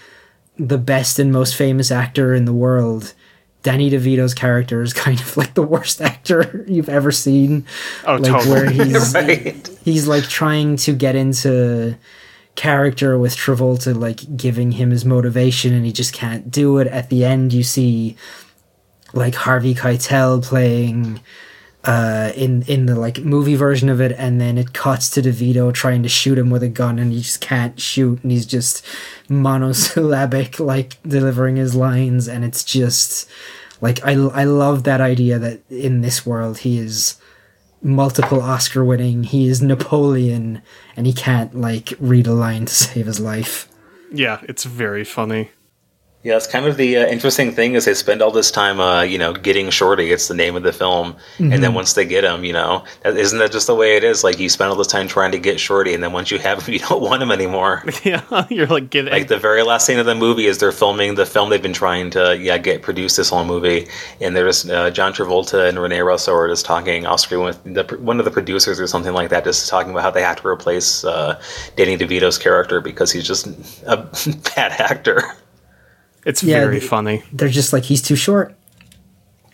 the 0.56 0.78
best 0.78 1.18
and 1.18 1.32
most 1.32 1.56
famous 1.56 1.90
actor 1.90 2.32
in 2.34 2.44
the 2.44 2.52
world. 2.52 3.12
Danny 3.64 3.90
DeVito's 3.90 4.34
character 4.34 4.82
is 4.82 4.92
kind 5.06 5.18
of 5.20 5.36
like 5.36 5.54
the 5.54 5.62
worst 5.62 6.00
actor 6.00 6.64
you've 6.68 6.88
ever 6.88 7.10
seen. 7.10 7.64
Oh, 8.06 8.16
like 8.16 8.30
totally. 8.30 8.50
where 8.50 8.70
he's 8.86 9.14
Right. 9.14 9.68
he's 9.84 10.06
like 10.06 10.24
trying 10.24 10.76
to 10.76 10.92
get 10.92 11.16
into 11.16 11.96
character 12.56 13.18
with 13.18 13.34
Travolta 13.34 13.98
like 13.98 14.36
giving 14.36 14.70
him 14.72 14.90
his 14.90 15.04
motivation 15.04 15.72
and 15.74 15.84
he 15.84 15.92
just 15.92 16.12
can't 16.12 16.50
do 16.52 16.78
it. 16.78 16.86
At 16.86 17.08
the 17.10 17.24
end 17.24 17.52
you 17.52 17.62
see 17.64 18.16
like 19.14 19.34
Harvey 19.34 19.74
Keitel 19.74 20.42
playing 20.42 21.20
uh 21.84 22.32
in 22.34 22.62
in 22.62 22.86
the 22.86 22.94
like 22.94 23.18
movie 23.18 23.56
version 23.56 23.90
of 23.90 24.00
it 24.00 24.12
and 24.12 24.40
then 24.40 24.56
it 24.56 24.72
cuts 24.72 25.10
to 25.10 25.20
DeVito 25.20 25.72
trying 25.72 26.02
to 26.02 26.08
shoot 26.08 26.38
him 26.38 26.48
with 26.48 26.62
a 26.62 26.68
gun 26.68 26.98
and 26.98 27.12
he 27.12 27.20
just 27.20 27.42
can't 27.42 27.78
shoot 27.78 28.22
and 28.22 28.32
he's 28.32 28.46
just 28.46 28.84
monosyllabic 29.28 30.58
like 30.72 30.96
delivering 31.02 31.56
his 31.56 31.74
lines 31.74 32.26
and 32.26 32.42
it's 32.42 32.64
just 32.64 33.28
like 33.82 34.02
I 34.04 34.12
I 34.12 34.44
love 34.44 34.84
that 34.84 35.02
idea 35.02 35.38
that 35.38 35.60
in 35.70 36.00
this 36.00 36.24
world 36.24 36.58
he 36.58 36.78
is 36.78 37.20
multiple 37.84 38.40
Oscar 38.40 38.84
winning. 38.84 39.24
He 39.24 39.46
is 39.46 39.62
Napoleon, 39.62 40.62
and 40.96 41.06
he 41.06 41.12
can't 41.12 41.54
like 41.54 41.92
read 42.00 42.26
a 42.26 42.32
line 42.32 42.64
to 42.64 42.74
save 42.74 43.06
his 43.06 43.20
life. 43.20 43.68
Yeah, 44.10 44.40
it's 44.44 44.64
very 44.64 45.04
funny. 45.04 45.50
Yeah, 46.24 46.36
it's 46.38 46.46
kind 46.46 46.64
of 46.64 46.78
the 46.78 46.96
uh, 46.96 47.06
interesting 47.06 47.52
thing 47.52 47.74
is 47.74 47.84
they 47.84 47.92
spend 47.92 48.22
all 48.22 48.30
this 48.30 48.50
time, 48.50 48.80
uh, 48.80 49.02
you 49.02 49.18
know, 49.18 49.34
getting 49.34 49.68
Shorty. 49.68 50.10
It's 50.10 50.26
the 50.26 50.34
name 50.34 50.56
of 50.56 50.62
the 50.62 50.72
film, 50.72 51.16
and 51.48 51.52
Mm-hmm. 51.52 51.60
then 51.60 51.74
once 51.74 51.92
they 51.92 52.06
get 52.06 52.24
him, 52.24 52.44
you 52.44 52.52
know, 52.54 52.82
that, 53.02 53.18
isn't 53.18 53.38
that 53.40 53.52
just 53.52 53.66
the 53.66 53.74
way 53.74 53.96
it 53.98 54.04
is? 54.04 54.24
Like 54.24 54.38
you 54.38 54.48
spend 54.48 54.70
all 54.70 54.76
this 54.76 54.86
time 54.86 55.06
trying 55.06 55.32
to 55.32 55.38
get 55.38 55.60
Shorty, 55.60 55.92
and 55.92 56.02
then 56.02 56.12
once 56.12 56.30
you 56.30 56.38
have 56.38 56.64
him, 56.66 56.72
you 56.76 56.80
don't 56.80 57.02
want 57.02 57.22
him 57.22 57.30
anymore. 57.30 57.84
Yeah, 58.04 58.22
you're 58.50 58.66
like 58.66 58.88
get 58.88 59.04
like 59.04 59.28
the 59.28 59.38
very 59.38 59.62
last 59.62 59.84
scene 59.86 59.98
of 59.98 60.06
the 60.06 60.14
movie 60.14 60.46
is 60.46 60.56
they're 60.58 60.72
filming 60.72 61.14
the 61.14 61.26
film 61.26 61.50
they've 61.50 61.60
been 61.62 61.74
trying 61.74 62.08
to 62.10 62.36
yeah 62.38 62.56
get 62.58 62.80
produced 62.82 63.18
this 63.18 63.28
whole 63.28 63.44
movie, 63.44 63.86
and 64.20 64.34
there's 64.34 64.68
uh, 64.70 64.90
John 64.90 65.12
Travolta 65.12 65.68
and 65.68 65.78
Rene 65.78 66.00
Russo 66.00 66.32
are 66.34 66.48
just 66.48 66.64
talking 66.64 67.04
off 67.06 67.20
screen 67.20 67.44
with 67.44 67.62
the, 67.64 67.84
one 68.00 68.18
of 68.18 68.24
the 68.24 68.30
producers 68.30 68.80
or 68.80 68.86
something 68.86 69.12
like 69.12 69.28
that, 69.28 69.44
just 69.44 69.68
talking 69.68 69.90
about 69.92 70.02
how 70.02 70.10
they 70.10 70.22
have 70.22 70.40
to 70.40 70.48
replace 70.48 71.04
uh, 71.04 71.38
Danny 71.76 71.98
DeVito's 71.98 72.38
character 72.38 72.80
because 72.80 73.12
he's 73.12 73.26
just 73.26 73.46
a 73.86 73.96
bad 74.56 74.72
actor. 74.80 75.22
It's 76.24 76.42
Yeah, 76.42 76.60
very 76.60 76.78
the- 76.78 76.86
funny. 76.86 77.22
They're 77.32 77.48
just 77.48 77.72
like 77.72 77.84
he's 77.84 78.02
too 78.02 78.16
short. 78.16 78.54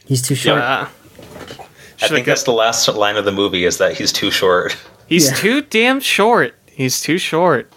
He's 0.07 0.23
too 0.23 0.35
short. 0.35 0.59
Yeah. 0.61 0.89
I 2.03 2.09
think 2.09 2.27
that's 2.27 2.45
the 2.45 2.53
last 2.53 2.89
line 2.89 3.17
of 3.17 3.25
the 3.25 3.33
movie 3.33 3.65
is 3.65 3.79
that 3.79 3.95
he's 3.97 4.13
too 4.13 4.31
short. 4.31 4.77
He's 5.07 5.29
Yeah. 5.29 5.35
too 5.37 5.61
damn 5.63 5.99
short. 6.01 6.55
He's 6.67 7.01
too 7.01 7.19
short. 7.19 7.73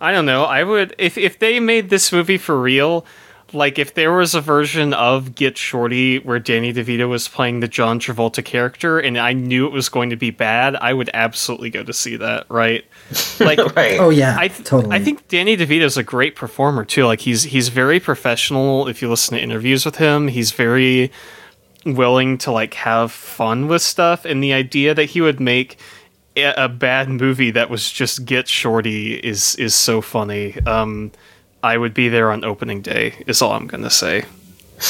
I 0.00 0.12
don't 0.12 0.24
know. 0.26 0.44
I 0.44 0.64
would 0.64 0.94
if 0.98 1.18
if 1.18 1.38
they 1.38 1.60
made 1.60 1.90
this 1.90 2.10
movie 2.10 2.38
for 2.38 2.58
real, 2.58 3.04
like 3.52 3.78
if 3.78 3.92
there 3.94 4.12
was 4.12 4.34
a 4.34 4.40
version 4.40 4.94
of 4.94 5.34
Get 5.34 5.58
Shorty 5.58 6.18
where 6.20 6.38
Danny 6.38 6.72
DeVito 6.72 7.06
was 7.08 7.28
playing 7.28 7.60
the 7.60 7.68
John 7.68 8.00
Travolta 8.00 8.42
character 8.44 8.98
and 8.98 9.18
I 9.18 9.34
knew 9.34 9.66
it 9.66 9.72
was 9.72 9.88
going 9.90 10.08
to 10.10 10.16
be 10.16 10.30
bad, 10.30 10.74
I 10.76 10.94
would 10.94 11.10
absolutely 11.12 11.68
go 11.70 11.82
to 11.84 11.92
see 11.92 12.16
that, 12.16 12.46
right? 12.48 12.84
Like 13.40 13.58
right. 13.76 13.98
Oh 13.98 14.10
yeah, 14.10 14.36
I 14.38 14.48
th- 14.48 14.68
totally. 14.68 14.94
I 14.94 15.02
think 15.02 15.28
Danny 15.28 15.56
DeVito's 15.56 15.96
a 15.96 16.02
great 16.02 16.34
performer 16.34 16.84
too. 16.84 17.06
Like 17.06 17.20
he's 17.20 17.44
he's 17.44 17.68
very 17.68 18.00
professional. 18.00 18.88
If 18.88 19.00
you 19.00 19.08
listen 19.08 19.36
to 19.36 19.42
interviews 19.42 19.84
with 19.84 19.96
him, 19.96 20.28
he's 20.28 20.50
very 20.52 21.10
willing 21.86 22.36
to 22.38 22.50
like 22.50 22.74
have 22.74 23.12
fun 23.12 23.68
with 23.68 23.82
stuff. 23.82 24.24
And 24.24 24.42
the 24.42 24.52
idea 24.52 24.94
that 24.94 25.04
he 25.06 25.20
would 25.20 25.40
make 25.40 25.78
a, 26.36 26.64
a 26.64 26.68
bad 26.68 27.08
movie 27.08 27.50
that 27.52 27.70
was 27.70 27.90
just 27.90 28.24
Get 28.24 28.48
Shorty 28.48 29.14
is 29.14 29.54
is 29.56 29.74
so 29.74 30.00
funny. 30.00 30.58
Um, 30.66 31.12
I 31.62 31.78
would 31.78 31.94
be 31.94 32.08
there 32.08 32.30
on 32.30 32.44
opening 32.44 32.82
day. 32.82 33.24
Is 33.26 33.40
all 33.40 33.52
I'm 33.52 33.66
gonna 33.66 33.90
say. 33.90 34.24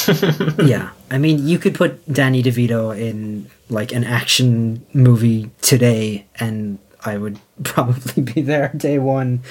yeah. 0.63 0.91
I 1.09 1.17
mean, 1.17 1.47
you 1.47 1.57
could 1.57 1.73
put 1.73 2.11
Danny 2.11 2.43
DeVito 2.43 2.97
in 2.97 3.49
like 3.69 3.91
an 3.91 4.03
action 4.03 4.85
movie 4.93 5.49
today, 5.61 6.25
and 6.35 6.77
I 7.05 7.17
would 7.17 7.39
probably 7.63 8.23
be 8.23 8.41
there 8.41 8.71
day 8.75 8.99
one. 8.99 9.41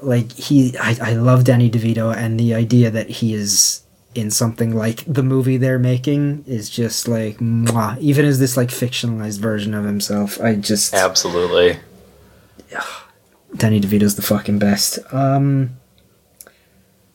Like 0.00 0.30
he, 0.32 0.76
I, 0.78 0.96
I 1.02 1.12
love 1.14 1.44
Danny 1.44 1.68
DeVito, 1.68 2.14
and 2.16 2.38
the 2.38 2.54
idea 2.54 2.90
that 2.90 3.10
he 3.10 3.34
is 3.34 3.82
in 4.14 4.30
something 4.30 4.74
like 4.74 5.04
the 5.06 5.22
movie 5.22 5.56
they're 5.56 5.78
making 5.78 6.42
is 6.46 6.70
just 6.70 7.06
like 7.06 7.36
mwah. 7.38 7.98
even 7.98 8.24
as 8.24 8.38
this 8.38 8.56
like 8.56 8.68
fictionalized 8.68 9.38
version 9.38 9.74
of 9.74 9.84
himself 9.84 10.40
i 10.40 10.54
just 10.54 10.94
Absolutely. 10.94 11.78
danny 13.56 13.80
devito's 13.80 14.16
the 14.16 14.22
fucking 14.22 14.58
best 14.58 14.98
um 15.12 15.70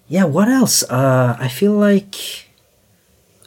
yeah 0.07 0.23
what 0.23 0.47
else 0.47 0.83
uh 0.83 1.35
i 1.39 1.47
feel 1.47 1.73
like 1.73 2.47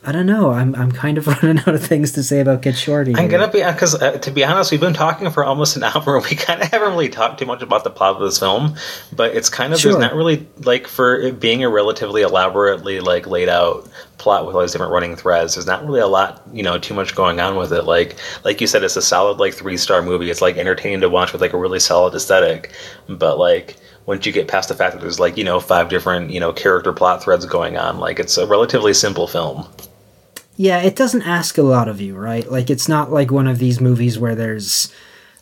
i 0.07 0.13
don't 0.13 0.27
know 0.27 0.51
i'm 0.51 0.75
i'm 0.77 0.91
kind 0.93 1.19
of 1.19 1.27
running 1.43 1.59
out 1.59 1.75
of 1.75 1.85
things 1.85 2.13
to 2.13 2.23
say 2.23 2.41
about 2.41 2.63
get 2.63 2.77
shorty 2.77 3.15
I'm 3.17 3.29
gonna 3.29 3.51
be 3.51 3.63
because 3.63 3.95
uh, 3.95 4.13
to 4.19 4.31
be 4.31 4.45
honest, 4.45 4.71
we've 4.71 4.81
been 4.81 4.95
talking 4.95 5.31
for 5.31 5.45
almost 5.45 5.77
an 5.77 5.83
hour. 5.91 6.17
And 6.17 6.25
we 6.25 6.37
kind 6.37 6.63
of 6.63 6.69
haven't 6.71 6.91
really 6.91 7.09
talked 7.09 7.39
too 7.39 7.47
much 7.47 7.63
about 7.63 7.85
the 7.85 7.91
plot 7.91 8.17
of 8.17 8.23
this 8.23 8.39
film, 8.39 8.75
but 9.15 9.35
it's 9.35 9.49
kind 9.49 9.73
of 9.73 9.81
Sure. 9.81 9.93
there's 9.93 10.01
not 10.01 10.15
really 10.15 10.47
like 10.59 10.87
for 10.87 11.17
it 11.19 11.41
being 11.41 11.65
a 11.65 11.69
relatively 11.69 12.23
elaborately 12.23 13.01
like 13.01 13.27
laid 13.27 13.49
out 13.49 13.89
plot 14.19 14.47
with 14.47 14.55
all 14.55 14.63
these 14.63 14.73
different 14.73 14.93
running 14.93 15.17
threads. 15.17 15.55
There's 15.55 15.67
not 15.67 15.85
really 15.85 16.01
a 16.01 16.07
lot, 16.07 16.43
you 16.53 16.63
know, 16.63 16.79
too 16.79 16.95
much 16.95 17.15
going 17.15 17.41
on 17.41 17.57
with 17.57 17.73
it. 17.73 17.83
Like 17.85 18.17
like 18.45 18.61
you 18.61 18.67
said, 18.67 18.83
it's 18.85 18.97
a 18.97 19.03
solid 19.03 19.39
like 19.39 19.55
three 19.55 19.77
star 19.77 20.03
movie. 20.03 20.31
It's 20.31 20.41
like 20.43 20.57
entertaining 20.57 21.01
to 21.01 21.09
watch 21.09 21.33
with 21.33 21.41
like 21.43 21.53
a 21.53 21.59
really 21.59 21.81
solid 21.81 22.15
aesthetic, 22.15 22.73
but 23.09 23.39
like. 23.39 23.77
Once 24.07 24.25
you 24.25 24.31
get 24.31 24.47
past 24.47 24.69
the 24.69 24.75
fact 24.77 24.95
that 24.95 25.01
there's 25.01 25.19
like 25.19 25.37
you 25.37 25.43
know 25.43 25.59
five 25.59 25.89
different 25.89 26.31
you 26.31 26.39
know 26.39 26.53
character 26.53 26.93
plot 26.93 27.21
threads 27.25 27.45
going 27.45 27.77
on, 27.77 27.99
like 27.99 28.21
it's 28.21 28.39
a 28.39 28.47
relatively 28.47 28.95
simple 28.95 29.27
film. 29.27 29.67
Yeah, 30.57 30.81
it 30.81 30.97
doesn't 30.97 31.23
ask 31.23 31.59
a 31.59 31.63
lot 31.63 31.89
of 31.89 32.01
you, 32.01 32.17
right? 32.17 32.51
Like 32.51 32.71
it's 32.71 32.89
not 32.89 33.13
like 33.13 33.31
one 33.31 33.47
of 33.47 33.59
these 33.59 33.81
movies 33.81 34.19
where 34.19 34.35
there's 34.35 34.93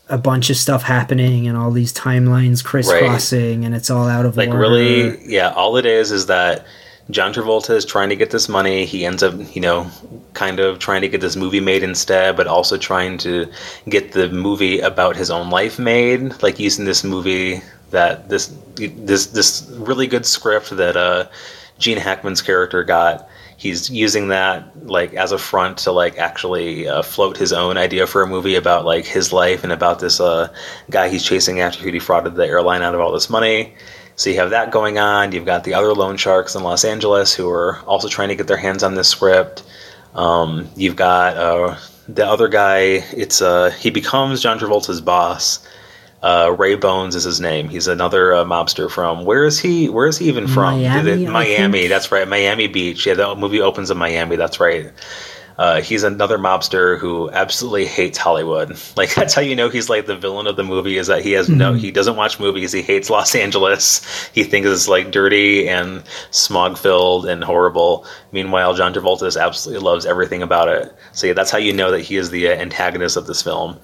a 0.08 0.18
bunch 0.18 0.50
of 0.50 0.56
stuff 0.56 0.82
happening 0.82 1.48
and 1.48 1.56
all 1.56 1.70
these 1.70 1.92
timelines 1.92 2.62
crisscrossing 2.62 3.64
and 3.64 3.74
it's 3.74 3.88
all 3.90 4.06
out 4.06 4.26
of 4.26 4.36
like 4.36 4.48
order. 4.48 4.58
really 4.58 5.24
yeah 5.26 5.50
all 5.52 5.78
it 5.78 5.86
is 5.86 6.10
is 6.10 6.26
that 6.26 6.66
john 7.10 7.32
travolta 7.32 7.70
is 7.70 7.86
trying 7.86 8.10
to 8.10 8.16
get 8.16 8.30
this 8.30 8.46
money 8.46 8.84
he 8.84 9.06
ends 9.06 9.22
up 9.22 9.34
you 9.54 9.62
know 9.62 9.90
kind 10.34 10.60
of 10.60 10.78
trying 10.78 11.00
to 11.00 11.08
get 11.08 11.22
this 11.22 11.36
movie 11.36 11.60
made 11.60 11.82
instead 11.82 12.36
but 12.36 12.46
also 12.46 12.76
trying 12.76 13.16
to 13.16 13.50
get 13.88 14.12
the 14.12 14.28
movie 14.28 14.78
about 14.80 15.16
his 15.16 15.30
own 15.30 15.48
life 15.48 15.78
made 15.78 16.42
like 16.42 16.58
using 16.58 16.84
this 16.84 17.02
movie 17.02 17.62
that 17.90 18.28
this 18.28 18.54
this 18.76 19.26
this 19.26 19.66
really 19.70 20.06
good 20.06 20.26
script 20.26 20.68
that 20.76 20.98
uh 20.98 21.26
gene 21.78 21.98
hackman's 21.98 22.42
character 22.42 22.84
got 22.84 23.26
he's 23.56 23.90
using 23.90 24.28
that 24.28 24.86
like 24.86 25.14
as 25.14 25.32
a 25.32 25.38
front 25.38 25.78
to 25.78 25.92
like 25.92 26.18
actually 26.18 26.88
uh, 26.88 27.02
float 27.02 27.36
his 27.36 27.52
own 27.52 27.76
idea 27.76 28.06
for 28.06 28.22
a 28.22 28.26
movie 28.26 28.54
about 28.54 28.84
like 28.84 29.04
his 29.04 29.32
life 29.32 29.64
and 29.64 29.72
about 29.72 30.00
this 30.00 30.20
uh, 30.20 30.52
guy 30.90 31.08
he's 31.08 31.24
chasing 31.24 31.60
after 31.60 31.82
who 31.82 31.90
defrauded 31.90 32.34
the 32.34 32.46
airline 32.46 32.82
out 32.82 32.94
of 32.94 33.00
all 33.00 33.12
this 33.12 33.30
money. 33.30 33.74
So 34.16 34.30
you 34.30 34.36
have 34.36 34.50
that 34.50 34.70
going 34.70 34.98
on. 34.98 35.32
You've 35.32 35.44
got 35.44 35.64
the 35.64 35.74
other 35.74 35.92
loan 35.92 36.16
sharks 36.16 36.54
in 36.54 36.62
Los 36.62 36.84
Angeles 36.84 37.34
who 37.34 37.50
are 37.50 37.80
also 37.80 38.08
trying 38.08 38.28
to 38.28 38.36
get 38.36 38.46
their 38.46 38.56
hands 38.56 38.82
on 38.82 38.94
this 38.94 39.08
script. 39.08 39.64
Um, 40.14 40.68
you've 40.76 40.96
got 40.96 41.36
uh, 41.36 41.76
the 42.08 42.26
other 42.26 42.48
guy. 42.48 42.78
It's 43.12 43.42
uh, 43.42 43.70
he 43.70 43.90
becomes 43.90 44.40
John 44.40 44.58
Travolta's 44.58 45.00
boss. 45.00 45.66
Uh, 46.24 46.56
Ray 46.58 46.74
Bones 46.74 47.14
is 47.14 47.24
his 47.24 47.38
name. 47.38 47.68
He's 47.68 47.86
another 47.86 48.32
uh, 48.32 48.44
mobster 48.44 48.90
from 48.90 49.26
where 49.26 49.44
is 49.44 49.60
he? 49.60 49.90
Where 49.90 50.06
is 50.06 50.16
he 50.16 50.26
even 50.28 50.48
from? 50.48 50.80
Miami, 50.80 51.24
it- 51.24 51.28
Miami. 51.28 51.86
That's 51.86 52.10
right. 52.10 52.26
Miami 52.26 52.66
Beach. 52.66 53.04
Yeah, 53.04 53.12
the 53.12 53.34
movie 53.34 53.60
opens 53.60 53.90
in 53.90 53.98
Miami. 53.98 54.36
That's 54.36 54.58
right. 54.58 54.90
Uh, 55.58 55.82
he's 55.82 56.02
another 56.02 56.38
mobster 56.38 56.98
who 56.98 57.30
absolutely 57.30 57.84
hates 57.84 58.16
Hollywood. 58.18 58.76
Like 58.96 59.14
that's 59.14 59.34
how 59.34 59.42
you 59.42 59.54
know 59.54 59.68
he's 59.68 59.90
like 59.90 60.06
the 60.06 60.16
villain 60.16 60.46
of 60.46 60.56
the 60.56 60.64
movie 60.64 60.96
is 60.96 61.08
that 61.08 61.22
he 61.22 61.32
has 61.32 61.48
no 61.48 61.74
he 61.74 61.90
doesn't 61.90 62.16
watch 62.16 62.40
movies. 62.40 62.72
He 62.72 62.80
hates 62.80 63.10
Los 63.10 63.34
Angeles. 63.34 64.00
He 64.32 64.44
thinks 64.44 64.68
it's 64.68 64.88
like 64.88 65.10
dirty 65.12 65.68
and 65.68 66.02
smog 66.30 66.78
filled 66.78 67.26
and 67.26 67.44
horrible. 67.44 68.06
Meanwhile, 68.32 68.74
John 68.74 68.94
Travolta 68.94 69.20
just 69.26 69.36
absolutely 69.36 69.84
loves 69.84 70.06
everything 70.06 70.42
about 70.42 70.68
it. 70.68 70.92
So 71.12 71.26
yeah, 71.26 71.34
that's 71.34 71.50
how 71.50 71.58
you 71.58 71.72
know 71.74 71.90
that 71.90 72.00
he 72.00 72.16
is 72.16 72.30
the 72.30 72.48
uh, 72.48 72.52
antagonist 72.52 73.16
of 73.18 73.26
this 73.26 73.42
film. 73.42 73.78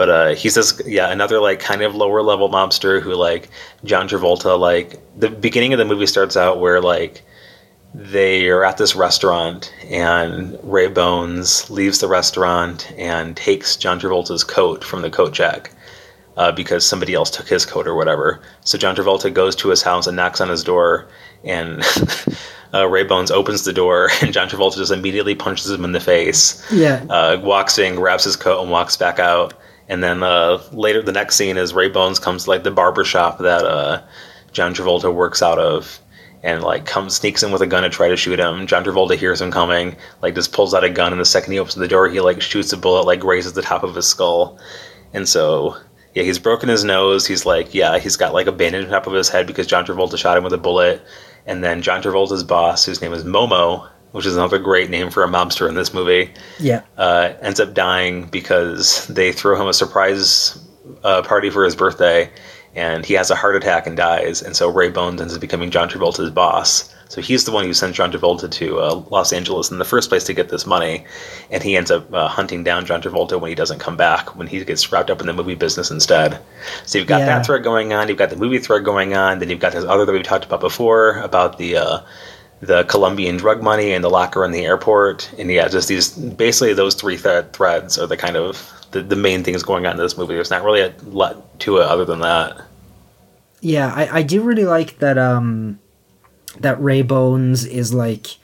But 0.00 0.08
uh, 0.08 0.28
he's 0.34 0.54
this 0.54 0.80
yeah 0.86 1.12
another 1.12 1.40
like 1.40 1.60
kind 1.60 1.82
of 1.82 1.94
lower 1.94 2.22
level 2.22 2.48
mobster 2.48 3.02
who 3.02 3.12
like 3.14 3.50
John 3.84 4.08
Travolta 4.08 4.58
like 4.58 4.98
the 5.18 5.28
beginning 5.28 5.74
of 5.74 5.78
the 5.78 5.84
movie 5.84 6.06
starts 6.06 6.38
out 6.38 6.58
where 6.58 6.80
like 6.80 7.20
they 7.92 8.48
are 8.48 8.64
at 8.64 8.78
this 8.78 8.96
restaurant 8.96 9.70
and 9.90 10.58
Ray 10.62 10.86
Bones 10.88 11.68
leaves 11.68 11.98
the 11.98 12.08
restaurant 12.08 12.90
and 12.96 13.36
takes 13.36 13.76
John 13.76 14.00
Travolta's 14.00 14.42
coat 14.42 14.82
from 14.84 15.02
the 15.02 15.10
coat 15.10 15.34
check 15.34 15.70
uh, 16.38 16.50
because 16.50 16.86
somebody 16.86 17.12
else 17.12 17.30
took 17.30 17.46
his 17.46 17.66
coat 17.66 17.86
or 17.86 17.94
whatever. 17.94 18.40
So 18.64 18.78
John 18.78 18.96
Travolta 18.96 19.30
goes 19.30 19.54
to 19.56 19.68
his 19.68 19.82
house 19.82 20.06
and 20.06 20.16
knocks 20.16 20.40
on 20.40 20.48
his 20.48 20.64
door 20.64 21.08
and 21.44 21.82
uh, 22.72 22.86
Ray 22.88 23.04
Bones 23.04 23.30
opens 23.30 23.64
the 23.64 23.72
door 23.74 24.08
and 24.22 24.32
John 24.32 24.48
Travolta 24.48 24.76
just 24.76 24.92
immediately 24.92 25.34
punches 25.34 25.70
him 25.70 25.84
in 25.84 25.92
the 25.92 26.00
face 26.00 26.64
Yeah. 26.72 27.04
uh, 27.10 27.38
walks 27.42 27.78
in, 27.78 27.96
grabs 27.96 28.24
his 28.24 28.36
coat, 28.36 28.62
and 28.62 28.70
walks 28.70 28.96
back 28.96 29.18
out. 29.18 29.52
And 29.90 30.04
then 30.04 30.22
uh, 30.22 30.62
later, 30.70 31.02
the 31.02 31.10
next 31.10 31.34
scene 31.34 31.56
is 31.56 31.74
Ray 31.74 31.88
Bones 31.88 32.20
comes 32.20 32.44
to 32.44 32.50
like 32.50 32.62
the 32.62 32.70
barber 32.70 33.02
shop 33.02 33.38
that 33.38 33.64
uh, 33.64 34.00
John 34.52 34.72
Travolta 34.72 35.12
works 35.12 35.42
out 35.42 35.58
of, 35.58 35.98
and 36.44 36.62
like 36.62 36.86
comes 36.86 37.16
sneaks 37.16 37.42
in 37.42 37.50
with 37.50 37.60
a 37.60 37.66
gun 37.66 37.82
to 37.82 37.90
try 37.90 38.08
to 38.08 38.16
shoot 38.16 38.38
him. 38.38 38.68
John 38.68 38.84
Travolta 38.84 39.16
hears 39.16 39.40
him 39.40 39.50
coming, 39.50 39.96
like 40.22 40.36
just 40.36 40.52
pulls 40.52 40.74
out 40.74 40.84
a 40.84 40.90
gun, 40.90 41.10
and 41.10 41.20
the 41.20 41.24
second 41.24 41.52
he 41.52 41.58
opens 41.58 41.74
the 41.74 41.88
door, 41.88 42.08
he 42.08 42.20
like 42.20 42.40
shoots 42.40 42.72
a 42.72 42.76
bullet, 42.76 43.04
like 43.04 43.18
grazes 43.18 43.54
the 43.54 43.62
top 43.62 43.82
of 43.82 43.96
his 43.96 44.06
skull. 44.06 44.60
And 45.12 45.28
so, 45.28 45.76
yeah, 46.14 46.22
he's 46.22 46.38
broken 46.38 46.68
his 46.68 46.84
nose. 46.84 47.26
He's 47.26 47.44
like, 47.44 47.74
yeah, 47.74 47.98
he's 47.98 48.16
got 48.16 48.32
like 48.32 48.46
a 48.46 48.52
bandage 48.52 48.84
on 48.84 48.92
top 48.92 49.08
of 49.08 49.12
his 49.12 49.28
head 49.28 49.48
because 49.48 49.66
John 49.66 49.84
Travolta 49.84 50.16
shot 50.16 50.38
him 50.38 50.44
with 50.44 50.52
a 50.52 50.58
bullet. 50.58 51.02
And 51.46 51.64
then 51.64 51.82
John 51.82 52.00
Travolta's 52.00 52.44
boss, 52.44 52.84
whose 52.84 53.02
name 53.02 53.12
is 53.12 53.24
Momo, 53.24 53.88
which 54.12 54.26
is 54.26 54.36
another 54.36 54.58
great 54.58 54.90
name 54.90 55.10
for 55.10 55.22
a 55.24 55.28
mobster 55.28 55.68
in 55.68 55.74
this 55.74 55.94
movie, 55.94 56.32
Yeah. 56.58 56.82
uh, 56.98 57.32
ends 57.42 57.60
up 57.60 57.74
dying 57.74 58.24
because 58.24 59.06
they 59.06 59.32
throw 59.32 59.60
him 59.60 59.68
a 59.68 59.74
surprise 59.74 60.58
uh, 61.04 61.22
party 61.22 61.50
for 61.50 61.64
his 61.64 61.76
birthday, 61.76 62.28
and 62.74 63.04
he 63.04 63.14
has 63.14 63.30
a 63.30 63.34
heart 63.34 63.56
attack 63.56 63.86
and 63.86 63.96
dies. 63.96 64.42
And 64.42 64.56
so 64.56 64.68
Ray 64.68 64.90
Bones 64.90 65.20
ends 65.20 65.34
up 65.34 65.40
becoming 65.40 65.70
John 65.70 65.88
Travolta's 65.88 66.30
boss. 66.30 66.92
So 67.08 67.20
he's 67.20 67.44
the 67.44 67.50
one 67.50 67.64
who 67.64 67.74
sent 67.74 67.96
John 67.96 68.12
Travolta 68.12 68.48
to 68.48 68.78
uh, 68.78 68.94
Los 69.10 69.32
Angeles 69.32 69.72
in 69.72 69.78
the 69.78 69.84
first 69.84 70.08
place 70.08 70.22
to 70.24 70.32
get 70.34 70.48
this 70.48 70.64
money, 70.66 71.04
and 71.50 71.60
he 71.62 71.76
ends 71.76 71.90
up 71.90 72.12
uh, 72.14 72.28
hunting 72.28 72.62
down 72.62 72.86
John 72.86 73.02
Travolta 73.02 73.40
when 73.40 73.48
he 73.48 73.56
doesn't 73.56 73.80
come 73.80 73.96
back, 73.96 74.36
when 74.36 74.46
he 74.46 74.64
gets 74.64 74.92
wrapped 74.92 75.10
up 75.10 75.20
in 75.20 75.26
the 75.26 75.32
movie 75.32 75.56
business 75.56 75.90
instead. 75.90 76.38
So 76.86 76.98
you've 76.98 77.08
got 77.08 77.20
Yeah. 77.20 77.26
that 77.26 77.46
thread 77.46 77.64
going 77.64 77.92
on, 77.92 78.08
you've 78.08 78.18
got 78.18 78.30
the 78.30 78.36
movie 78.36 78.58
thread 78.60 78.84
going 78.84 79.14
on, 79.14 79.40
then 79.40 79.50
you've 79.50 79.58
got 79.58 79.72
this 79.72 79.84
other 79.84 80.04
that 80.04 80.12
we 80.12 80.22
talked 80.22 80.44
about 80.44 80.60
before 80.60 81.18
about 81.20 81.58
the 81.58 81.76
uh, 81.78 81.98
the 82.60 82.84
Colombian 82.84 83.36
drug 83.36 83.62
money 83.62 83.92
and 83.92 84.04
the 84.04 84.10
locker 84.10 84.44
in 84.44 84.52
the 84.52 84.64
airport, 84.64 85.32
and 85.38 85.50
yeah, 85.50 85.68
just 85.68 85.88
these 85.88 86.10
basically 86.10 86.74
those 86.74 86.94
three 86.94 87.16
th- 87.16 87.46
threads 87.52 87.98
are 87.98 88.06
the 88.06 88.16
kind 88.16 88.36
of 88.36 88.70
the, 88.90 89.02
the 89.02 89.16
main 89.16 89.42
things 89.42 89.62
going 89.62 89.86
on 89.86 89.92
in 89.92 89.98
this 89.98 90.18
movie. 90.18 90.34
There's 90.34 90.50
not 90.50 90.62
really 90.62 90.82
a 90.82 90.94
lot 91.04 91.58
to 91.60 91.78
it 91.78 91.84
other 91.84 92.04
than 92.04 92.20
that. 92.20 92.60
Yeah, 93.60 93.92
I, 93.94 94.18
I 94.18 94.22
do 94.22 94.42
really 94.42 94.64
like 94.64 94.98
that 94.98 95.18
um 95.18 95.78
that 96.58 96.80
Ray 96.80 97.02
Bones 97.02 97.64
is 97.64 97.94
like 97.94 98.36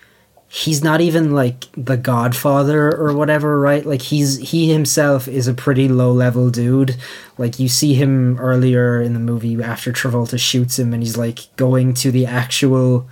he's 0.48 0.82
not 0.82 1.00
even 1.00 1.32
like 1.32 1.64
the 1.72 1.96
godfather 1.96 2.94
or 2.96 3.12
whatever, 3.14 3.60
right? 3.60 3.84
Like 3.84 4.02
he's 4.02 4.38
he 4.38 4.72
himself 4.72 5.28
is 5.28 5.48
a 5.48 5.54
pretty 5.54 5.88
low 5.88 6.12
level 6.12 6.50
dude. 6.50 6.96
Like 7.36 7.58
you 7.58 7.68
see 7.68 7.94
him 7.94 8.38
earlier 8.38 9.02
in 9.02 9.12
the 9.12 9.20
movie 9.20 9.62
after 9.62 9.92
Travolta 9.92 10.38
shoots 10.38 10.78
him 10.78 10.94
and 10.94 11.02
he's 11.02 11.18
like 11.18 11.54
going 11.56 11.94
to 11.94 12.10
the 12.10 12.26
actual 12.26 13.08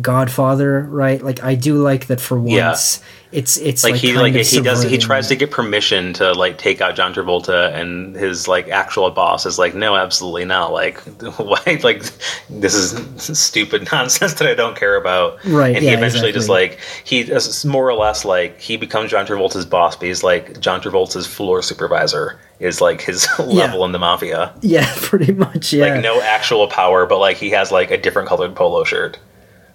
godfather, 0.00 0.82
right? 0.82 1.22
Like 1.22 1.42
I 1.42 1.54
do 1.54 1.76
like 1.82 2.06
that 2.06 2.20
for 2.20 2.38
Yeah. 2.46 2.68
once. 2.68 3.00
It's 3.30 3.58
it's 3.58 3.84
Like, 3.84 3.92
like, 3.92 4.00
he 4.00 4.14
like 4.16 4.34
he 4.34 4.60
does 4.62 4.82
he 4.82 4.96
tries 4.96 5.28
to 5.28 5.36
get 5.36 5.50
permission 5.50 6.14
to 6.14 6.32
like 6.32 6.56
take 6.56 6.80
out 6.80 6.96
John 6.96 7.12
Travolta, 7.12 7.74
and 7.74 8.16
his 8.16 8.48
like 8.48 8.68
actual 8.68 9.10
boss 9.10 9.44
is 9.44 9.58
like, 9.58 9.74
no, 9.74 9.96
absolutely 9.96 10.46
not. 10.46 10.72
Like 10.72 10.98
why? 11.36 11.78
Like 11.82 12.04
this 12.48 12.74
is 12.74 12.94
stupid 13.38 13.86
nonsense 13.92 14.32
that 14.34 14.48
I 14.48 14.54
don't 14.54 14.76
care 14.78 14.96
about. 14.96 15.44
Right, 15.44 15.74
And 15.74 15.84
he 15.84 15.90
yeah, 15.90 15.98
eventually 15.98 16.32
just 16.32 16.48
like 16.48 16.78
he 17.04 17.20
is 17.20 17.66
more 17.66 17.86
or 17.86 17.94
less 17.94 18.24
like 18.24 18.58
he 18.60 18.78
becomes 18.78 19.10
John 19.10 19.26
Travolta's 19.26 19.66
boss, 19.66 19.94
but 19.94 20.06
he's 20.06 20.22
like 20.22 20.58
John 20.60 20.80
Travolta's 20.80 21.26
floor 21.26 21.60
supervisor 21.60 22.40
is 22.60 22.80
like 22.80 23.02
his 23.02 23.28
level 23.38 23.84
in 23.84 23.92
the 23.92 23.98
mafia. 23.98 24.54
Yeah, 24.62 24.90
pretty 25.02 25.32
much. 25.34 25.70
Yeah. 25.74 25.92
Like 25.92 26.02
no 26.02 26.18
actual 26.22 26.66
power, 26.66 27.04
but 27.04 27.18
like 27.18 27.36
he 27.36 27.50
has 27.50 27.70
like 27.70 27.90
a 27.90 27.98
different 27.98 28.26
colored 28.30 28.56
polo 28.56 28.84
shirt. 28.84 29.18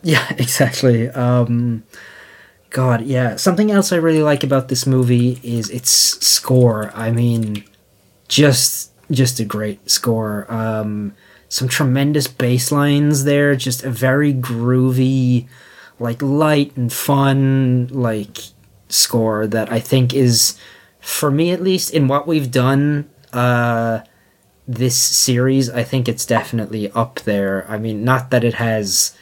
Yeah, 0.03 0.27
exactly. 0.37 1.09
Um, 1.09 1.83
God, 2.69 3.01
yeah. 3.03 3.35
Something 3.37 3.71
else 3.71 3.91
I 3.91 3.97
really 3.97 4.21
like 4.21 4.43
about 4.43 4.67
this 4.67 4.85
movie 4.85 5.39
is 5.43 5.69
its 5.69 5.91
score. 5.91 6.91
I 6.93 7.11
mean, 7.11 7.63
just 8.27 8.91
just 9.11 9.39
a 9.39 9.45
great 9.45 9.89
score. 9.89 10.51
Um, 10.51 11.13
some 11.49 11.67
tremendous 11.67 12.27
bass 12.27 12.71
lines 12.71 13.23
there. 13.25 13.55
Just 13.55 13.83
a 13.83 13.89
very 13.89 14.33
groovy, 14.33 15.47
like 15.99 16.21
light 16.21 16.75
and 16.75 16.91
fun, 16.91 17.87
like 17.91 18.37
score 18.89 19.47
that 19.47 19.71
I 19.71 19.79
think 19.79 20.13
is, 20.13 20.57
for 20.99 21.29
me 21.31 21.51
at 21.51 21.61
least, 21.61 21.91
in 21.91 22.07
what 22.07 22.27
we've 22.27 22.51
done. 22.51 23.09
Uh, 23.31 24.01
this 24.65 24.95
series, 24.97 25.69
I 25.69 25.83
think 25.83 26.07
it's 26.07 26.25
definitely 26.25 26.89
up 26.91 27.19
there. 27.21 27.65
I 27.67 27.77
mean, 27.77 28.05
not 28.05 28.29
that 28.31 28.43
it 28.45 28.53
has 28.55 29.13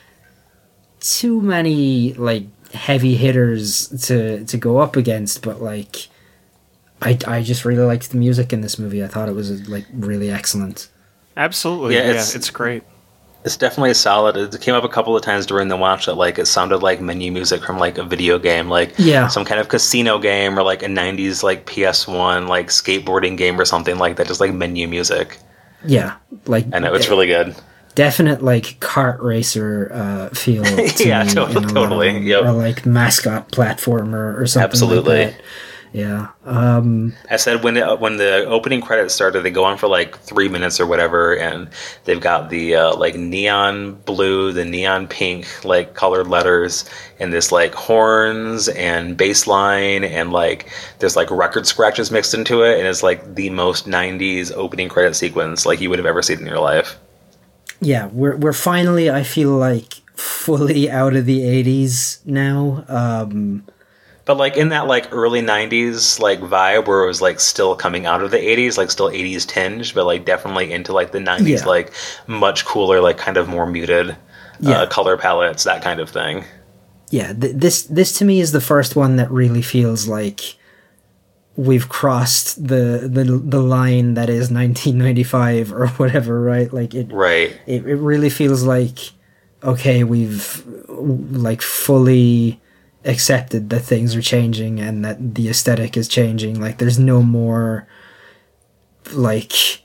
too 1.01 1.41
many 1.41 2.13
like 2.13 2.45
heavy 2.73 3.15
hitters 3.17 3.87
to 4.07 4.45
to 4.45 4.57
go 4.57 4.77
up 4.77 4.95
against, 4.95 5.41
but 5.43 5.61
like 5.61 6.07
I 7.01 7.17
I 7.27 7.41
just 7.41 7.65
really 7.65 7.83
liked 7.83 8.11
the 8.11 8.17
music 8.17 8.53
in 8.53 8.61
this 8.61 8.79
movie. 8.79 9.03
I 9.03 9.07
thought 9.07 9.27
it 9.29 9.35
was 9.35 9.67
like 9.67 9.85
really 9.93 10.31
excellent. 10.31 10.87
Absolutely. 11.35 11.95
Yeah, 11.95 12.01
Yeah, 12.03 12.09
it's- 12.09 12.35
it's, 12.35 12.49
great. 12.49 12.83
It's 13.43 13.57
definitely 13.57 13.93
solid. 13.95 14.35
It 14.37 14.61
came 14.61 14.75
up 14.75 14.83
a 14.83 14.89
couple 14.89 15.15
of 15.17 15.23
times 15.23 15.47
during 15.47 15.67
the 15.69 15.77
watch 15.77 16.05
that 16.05 16.13
like 16.15 16.37
it 16.37 16.45
sounded 16.45 16.83
like 16.83 17.01
menu 17.01 17.31
music 17.31 17.63
from 17.63 17.79
like 17.79 17.97
a 17.97 18.03
video 18.03 18.37
game, 18.37 18.69
like 18.69 18.93
Yeah. 18.99 19.27
some 19.29 19.45
kind 19.45 19.59
of 19.59 19.67
casino 19.67 20.19
game 20.19 20.59
or 20.59 20.61
like 20.63 20.83
a 20.83 20.87
'90s 20.87 21.41
like 21.41 21.65
PS1 21.65 22.47
like 22.47 22.67
skateboarding 22.67 23.35
game 23.37 23.59
or 23.59 23.65
something 23.65 23.97
like 23.97 24.17
that. 24.17 24.27
Just 24.27 24.39
like 24.41 24.53
menu 24.53 24.87
music. 24.87 25.39
Yeah, 25.83 26.17
like 26.45 26.67
I 26.73 26.77
know 26.77 26.93
it's 26.93 27.09
really 27.09 27.25
good. 27.25 27.55
Definite 27.91 28.41
like 28.41 28.79
kart 28.79 29.21
racer 29.21 29.89
uh, 29.93 30.29
feel. 30.29 30.63
To 30.65 31.07
Yeah, 31.07 31.23
me 31.23 31.29
to- 31.31 31.45
in 31.45 31.51
a 31.51 31.51
lot 31.53 31.63
of 31.65 31.69
totally, 31.73 32.11
them. 32.13 32.23
yep. 32.23 32.43
Or 32.43 32.51
like 32.53 32.85
mascot 32.85 33.51
platformer 33.51 34.39
or 34.39 34.45
something. 34.47 34.69
Absolutely. 34.69 35.25
Like 35.25 35.33
that. 35.37 35.41
Yeah. 35.93 36.27
Um, 36.45 37.11
I 37.29 37.35
said 37.35 37.65
when 37.65 37.75
it, 37.75 37.99
when 37.99 38.15
the 38.15 38.45
opening 38.45 38.79
credits 38.79 39.13
started, 39.13 39.41
they 39.41 39.51
go 39.51 39.65
on 39.65 39.77
for 39.77 39.89
like 39.89 40.17
three 40.19 40.47
minutes 40.47 40.79
or 40.79 40.85
whatever, 40.87 41.35
and 41.35 41.67
they've 42.05 42.21
got 42.21 42.49
the 42.49 42.75
uh, 42.75 42.95
like 42.95 43.15
neon 43.15 43.95
blue, 44.05 44.53
the 44.53 44.63
neon 44.63 45.09
pink 45.09 45.65
like 45.65 45.93
colored 45.93 46.27
letters, 46.27 46.89
and 47.19 47.33
this 47.33 47.51
like 47.51 47.73
horns 47.75 48.69
and 48.69 49.17
bass 49.17 49.47
line, 49.47 50.05
and 50.05 50.31
like 50.31 50.69
there's 50.99 51.17
like 51.17 51.29
record 51.29 51.67
scratches 51.67 52.09
mixed 52.09 52.33
into 52.33 52.63
it, 52.63 52.79
and 52.79 52.87
it's 52.87 53.03
like 53.03 53.35
the 53.35 53.49
most 53.49 53.85
'90s 53.85 54.49
opening 54.55 54.87
credit 54.87 55.13
sequence 55.13 55.65
like 55.65 55.81
you 55.81 55.89
would 55.89 55.99
have 55.99 56.05
ever 56.05 56.21
seen 56.21 56.39
in 56.39 56.45
your 56.45 56.59
life. 56.61 56.97
Yeah, 57.81 58.07
we're 58.13 58.35
we're 58.37 58.53
finally. 58.53 59.09
I 59.09 59.23
feel 59.23 59.49
like 59.51 59.95
fully 60.15 60.89
out 60.89 61.15
of 61.15 61.25
the 61.25 61.39
'80s 61.41 62.25
now. 62.25 62.85
Um, 62.87 63.63
But 64.25 64.37
like 64.37 64.55
in 64.55 64.69
that 64.69 64.87
like 64.87 65.07
early 65.11 65.41
'90s 65.41 66.19
like 66.19 66.39
vibe 66.41 66.87
where 66.87 67.03
it 67.03 67.07
was 67.07 67.21
like 67.21 67.39
still 67.39 67.75
coming 67.75 68.05
out 68.05 68.21
of 68.21 68.31
the 68.31 68.37
'80s, 68.37 68.77
like 68.77 68.91
still 68.91 69.09
'80s 69.09 69.45
tinge, 69.47 69.93
but 69.95 70.05
like 70.05 70.25
definitely 70.25 70.71
into 70.71 70.93
like 70.93 71.11
the 71.11 71.19
'90s, 71.19 71.47
Yeah. 71.61 71.65
like 71.65 71.91
much 72.27 72.63
cooler, 72.65 73.01
like 73.01 73.17
kind 73.17 73.37
of 73.37 73.47
more 73.49 73.65
muted 73.65 74.15
Yeah. 74.59 74.81
uh, 74.81 74.87
color 74.87 75.17
palettes, 75.17 75.63
that 75.63 75.81
kind 75.81 75.99
of 75.99 76.09
thing. 76.09 76.45
yeah, 77.09 77.33
th- 77.33 77.55
this 77.55 77.83
this 77.83 78.13
to 78.19 78.25
me 78.25 78.39
is 78.39 78.51
the 78.53 78.61
first 78.61 78.95
one 78.95 79.15
that 79.17 79.29
really 79.31 79.61
feels 79.63 80.07
like 80.07 80.55
we've 81.57 81.89
crossed 81.89 82.67
the 82.67 83.09
the 83.11 83.23
the 83.23 83.61
line 83.61 84.13
that 84.13 84.29
is 84.29 84.49
1995 84.51 85.73
or 85.73 85.87
whatever, 85.97 86.41
right? 86.41 86.71
Like 86.71 86.93
it 86.93 87.11
Right. 87.11 87.59
it, 87.65 87.85
it 87.85 87.95
really 87.97 88.29
feels 88.29 88.63
like 88.63 88.99
okay 89.63 90.03
we've 90.03 90.63
like 90.87 91.61
fully 91.61 92.59
accepted 93.05 93.69
that 93.69 93.81
things 93.81 94.15
are 94.15 94.21
changing 94.21 94.79
and 94.79 95.03
that 95.03 95.35
the 95.35 95.49
aesthetic 95.49 95.97
is 95.97 96.07
changing 96.07 96.59
like 96.59 96.77
there's 96.77 96.99
no 96.99 97.21
more 97.23 97.87
like 99.13 99.81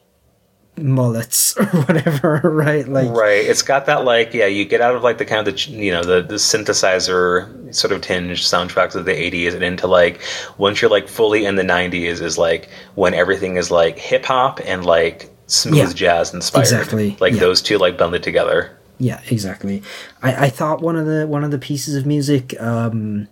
mullets 0.79 1.57
or 1.59 1.64
whatever 1.66 2.41
right 2.45 2.87
like 2.89 3.09
Right. 3.11 3.45
It's 3.45 3.62
got 3.62 3.87
that 3.87 4.05
like 4.05 4.35
yeah, 4.35 4.47
you 4.47 4.64
get 4.64 4.81
out 4.81 4.95
of 4.95 5.03
like 5.03 5.18
the 5.18 5.24
kind 5.24 5.47
of 5.47 5.55
the 5.55 5.70
you 5.70 5.91
know 5.93 6.03
the 6.03 6.22
the 6.22 6.35
synthesizer 6.35 7.74
sort 7.74 7.93
of 7.93 8.01
tinge 8.03 8.43
soundtracks 8.45 8.95
of 8.95 9.05
the 9.05 9.12
80s 9.12 9.55
and 9.55 9.62
into 9.62 9.87
like 9.87 10.20
once 10.59 10.81
you're 10.81 10.91
like 10.91 11.09
fully 11.09 11.45
in 11.45 11.57
the 11.57 11.62
90s 11.62 12.20
is 12.20 12.39
like 12.39 12.68
when 12.95 13.14
everything 13.14 13.57
is 13.57 13.70
like 13.70 13.99
hip 13.99 14.24
hop 14.24 14.61
and 14.64 14.85
like 14.85 15.31
smooth 15.47 15.77
Yeah. 15.79 15.93
jazz 15.93 16.35
inspired. 16.35 16.62
Exactly, 16.62 17.16
Like 17.20 17.35
yeah. 17.35 17.41
those 17.41 17.62
two 17.62 17.79
like 17.79 17.97
blended 17.99 18.22
together. 18.22 18.77
Yeah, 18.99 19.20
exactly. 19.29 19.83
I, 20.22 20.47
I 20.47 20.51
thought 20.51 20.81
one 20.81 20.97
of 20.97 21.07
the 21.07 21.27
one 21.27 21.45
of 21.45 21.51
the 21.51 21.59
pieces 21.59 21.95
of 21.97 22.07
music, 22.07 22.59
um, 22.61 23.29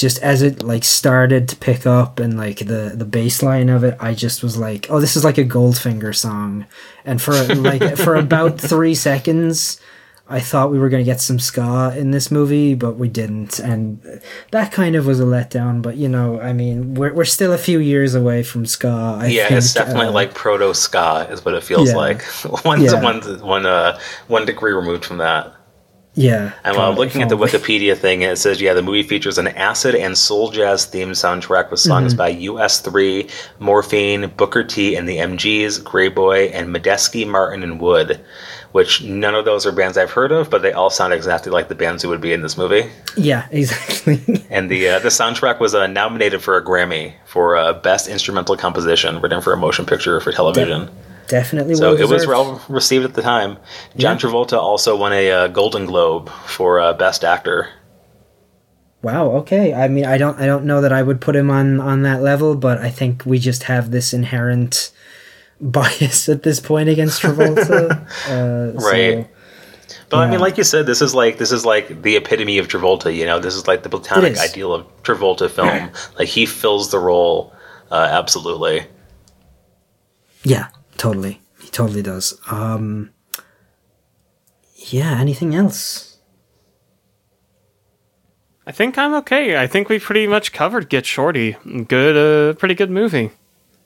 just 0.00 0.18
as 0.22 0.40
it 0.40 0.62
like 0.62 0.82
started 0.82 1.46
to 1.50 1.56
pick 1.56 1.86
up 1.86 2.18
and 2.18 2.36
like 2.38 2.60
the 2.60 2.92
the 2.94 3.04
bass 3.04 3.42
line 3.42 3.68
of 3.68 3.84
it, 3.84 3.96
I 4.00 4.14
just 4.14 4.42
was 4.42 4.56
like, 4.56 4.86
oh, 4.88 4.98
this 4.98 5.14
is 5.14 5.24
like 5.24 5.36
a 5.36 5.44
Goldfinger 5.44 6.14
song, 6.16 6.64
and 7.04 7.20
for 7.20 7.34
like 7.54 7.96
for 8.04 8.16
about 8.16 8.58
three 8.58 8.94
seconds. 8.94 9.78
I 10.32 10.38
thought 10.38 10.70
we 10.70 10.78
were 10.78 10.88
going 10.88 11.04
to 11.04 11.10
get 11.12 11.20
some 11.20 11.40
ska 11.40 11.92
in 11.98 12.12
this 12.12 12.30
movie, 12.30 12.76
but 12.76 12.92
we 12.94 13.08
didn't, 13.08 13.58
and 13.58 14.00
that 14.52 14.70
kind 14.70 14.94
of 14.94 15.04
was 15.04 15.18
a 15.18 15.24
letdown. 15.24 15.82
But 15.82 15.96
you 15.96 16.08
know, 16.08 16.40
I 16.40 16.52
mean, 16.52 16.94
we're 16.94 17.12
we're 17.12 17.24
still 17.24 17.52
a 17.52 17.58
few 17.58 17.80
years 17.80 18.14
away 18.14 18.44
from 18.44 18.64
ska. 18.64 19.18
I 19.20 19.26
yeah, 19.26 19.48
think, 19.48 19.58
it's 19.58 19.74
definitely 19.74 20.06
uh, 20.06 20.12
like 20.12 20.32
proto 20.32 20.72
ska 20.72 21.26
is 21.32 21.44
what 21.44 21.54
it 21.54 21.64
feels 21.64 21.88
yeah. 21.90 21.96
like. 21.96 22.22
one 22.64 22.80
Yeah. 22.80 23.02
one 23.02 23.40
one 23.40 23.66
uh 23.66 23.98
one 24.28 24.46
degree 24.46 24.72
removed 24.72 25.04
from 25.04 25.18
that. 25.18 25.52
Yeah. 26.14 26.52
And 26.64 26.76
while 26.76 26.90
I'm 26.90 26.96
looking 26.98 27.22
at 27.22 27.28
the. 27.28 27.36
Wikipedia 27.36 27.96
thing, 27.96 28.22
it 28.22 28.36
says, 28.36 28.60
yeah, 28.60 28.74
the 28.74 28.82
movie 28.82 29.02
features 29.04 29.38
an 29.38 29.48
acid 29.48 29.94
and 29.94 30.18
soul 30.18 30.50
jazz 30.50 30.84
theme 30.84 31.10
soundtrack 31.10 31.70
with 31.70 31.80
songs 31.80 32.14
Mm-hmm. 32.14 32.18
by 32.18 32.34
US3, 32.34 33.30
Morphine, 33.60 34.26
Booker 34.36 34.64
T 34.64 34.96
and 34.96 35.08
the 35.08 35.18
MGs, 35.18 35.80
Greyboy, 35.82 36.50
and 36.52 36.74
Medeski, 36.74 37.26
Martin, 37.26 37.62
and 37.62 37.80
Wood, 37.80 38.20
which 38.72 39.02
none 39.02 39.34
of 39.34 39.44
those 39.44 39.64
are 39.66 39.72
bands 39.72 39.96
I've 39.96 40.10
heard 40.10 40.32
of, 40.32 40.50
but 40.50 40.62
they 40.62 40.72
all 40.72 40.90
sound 40.90 41.12
exactly 41.12 41.52
like 41.52 41.68
the 41.68 41.74
bands 41.74 42.02
who 42.02 42.08
would 42.10 42.20
be 42.20 42.32
in 42.32 42.42
this 42.42 42.58
movie. 42.58 42.90
Yeah, 43.16 43.46
exactly. 43.52 44.44
And 44.50 44.70
the 44.70 44.88
uh, 44.90 44.98
the 44.98 45.08
soundtrack 45.08 45.60
was 45.60 45.74
uh, 45.74 45.86
nominated 45.86 46.42
for 46.42 46.56
a 46.56 46.64
Grammy 46.64 47.14
for 47.24 47.56
uh, 47.56 47.72
Best 47.72 48.08
Instrumental 48.08 48.56
Composition, 48.56 49.20
written 49.20 49.40
for 49.40 49.52
a 49.52 49.56
motion 49.56 49.86
picture 49.86 50.16
or 50.16 50.20
for 50.20 50.32
television. 50.32 50.90
Definitely. 51.30 51.76
So 51.76 51.94
it 51.94 52.08
was 52.08 52.26
well-deserved. 52.26 52.68
received 52.70 53.04
at 53.04 53.14
the 53.14 53.22
time. 53.22 53.56
John 53.96 54.18
Travolta 54.18 54.58
also 54.58 54.96
won 54.96 55.12
a 55.12 55.30
uh, 55.30 55.48
Golden 55.48 55.86
Globe 55.86 56.28
for 56.46 56.80
uh, 56.80 56.92
Best 56.92 57.24
Actor. 57.24 57.68
Wow. 59.02 59.30
Okay. 59.36 59.72
I 59.72 59.88
mean, 59.88 60.04
I 60.04 60.18
don't. 60.18 60.38
I 60.40 60.46
don't 60.46 60.64
know 60.64 60.80
that 60.80 60.92
I 60.92 61.02
would 61.02 61.20
put 61.20 61.36
him 61.36 61.50
on 61.50 61.80
on 61.80 62.02
that 62.02 62.20
level, 62.20 62.56
but 62.56 62.78
I 62.78 62.90
think 62.90 63.24
we 63.24 63.38
just 63.38 63.62
have 63.64 63.92
this 63.92 64.12
inherent 64.12 64.92
bias 65.60 66.28
at 66.28 66.42
this 66.42 66.58
point 66.58 66.88
against 66.88 67.22
Travolta. 67.22 68.06
uh, 68.28 68.72
Right. 68.80 69.24
So, 69.24 69.96
But 70.10 70.18
I 70.18 70.30
mean, 70.30 70.40
like 70.40 70.58
you 70.58 70.64
said, 70.64 70.86
this 70.86 71.00
is 71.00 71.14
like 71.14 71.38
this 71.38 71.52
is 71.52 71.64
like 71.64 72.02
the 72.02 72.16
epitome 72.16 72.58
of 72.58 72.66
Travolta. 72.66 73.14
You 73.14 73.24
know, 73.24 73.38
this 73.38 73.54
is 73.54 73.68
like 73.68 73.84
the 73.84 73.88
platonic 73.88 74.36
ideal 74.36 74.74
of 74.74 75.02
Travolta 75.04 75.48
film. 75.48 75.90
like 76.18 76.28
he 76.28 76.44
fills 76.44 76.90
the 76.90 76.98
role 76.98 77.54
uh, 77.90 78.08
absolutely. 78.10 78.86
yeah. 80.42 80.68
Totally. 81.00 81.40
He 81.58 81.70
totally 81.70 82.02
does. 82.02 82.38
Um. 82.50 83.10
Yeah. 84.74 85.18
Anything 85.18 85.54
else? 85.54 86.18
I 88.66 88.72
think 88.72 88.98
I'm 88.98 89.14
okay. 89.14 89.56
I 89.56 89.66
think 89.66 89.88
we 89.88 89.98
pretty 89.98 90.26
much 90.26 90.52
covered 90.52 90.90
Get 90.90 91.06
Shorty. 91.06 91.56
Good, 91.88 92.16
uh, 92.16 92.58
pretty 92.58 92.74
good 92.74 92.90
movie. 92.90 93.30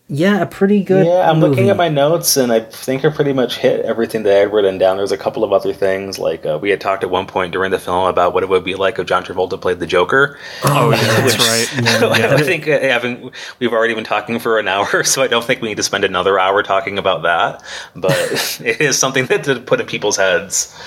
Yeah. 0.07 0.43
A 0.43 0.47
pretty 0.47 0.83
good. 0.83 1.07
yeah, 1.07 1.31
I'm 1.31 1.41
looking 1.41 1.71
at 1.71 1.79
my 1.79 1.89
notes, 1.89 2.37
and 2.37 2.53
I 2.53 2.61
think 2.61 3.05
I 3.07 3.09
pretty 3.11 3.33
much 3.33 3.57
hit 3.57 3.85
everything 3.87 4.23
that 4.25 4.37
I 4.37 4.41
had 4.41 4.53
written 4.53 4.77
down. 4.77 4.99
There's 4.99 5.13
a 5.13 5.17
couple 5.17 5.43
of 5.45 5.53
other 5.53 5.73
things, 5.73 6.19
like 6.19 6.45
uh, 6.45 6.59
we 6.61 6.69
had 6.69 6.81
talked 6.81 7.03
at 7.05 7.11
one 7.11 7.27
point 7.27 7.53
during 7.53 7.71
the 7.71 7.79
film 7.79 8.07
about 8.07 8.35
what 8.35 8.43
it 8.43 8.51
would 8.51 8.65
be 8.65 8.75
like 8.75 8.99
if 8.99 9.07
John 9.07 9.25
Travolta 9.25 9.59
played 9.59 9.79
the 9.81 9.87
Joker. 9.87 10.39
Oh, 10.65 10.91
yeah, 10.91 10.97
that's 11.21 11.39
right. 11.39 12.19
Yeah. 12.19 12.35
I 12.35 12.43
think 12.43 12.69
uh, 12.69 12.81
having 12.81 13.31
we've 13.61 13.73
already 13.73 13.95
been 13.95 14.05
talking 14.05 14.39
for 14.39 14.59
an 14.59 14.69
hour, 14.75 15.05
so 15.05 15.23
I 15.23 15.27
don't 15.27 15.45
think 15.45 15.63
we 15.63 15.69
need 15.69 15.79
to 15.79 15.83
spend 15.83 16.05
another 16.05 16.39
hour 16.39 16.63
talking 16.63 16.99
about 16.99 17.23
that. 17.23 17.63
But 17.97 18.61
it 18.63 18.81
is 18.83 18.99
something 18.99 19.25
that 19.27 19.45
to 19.45 19.59
put 19.61 19.81
in 19.81 19.87
people's 19.87 20.19
heads. 20.19 20.79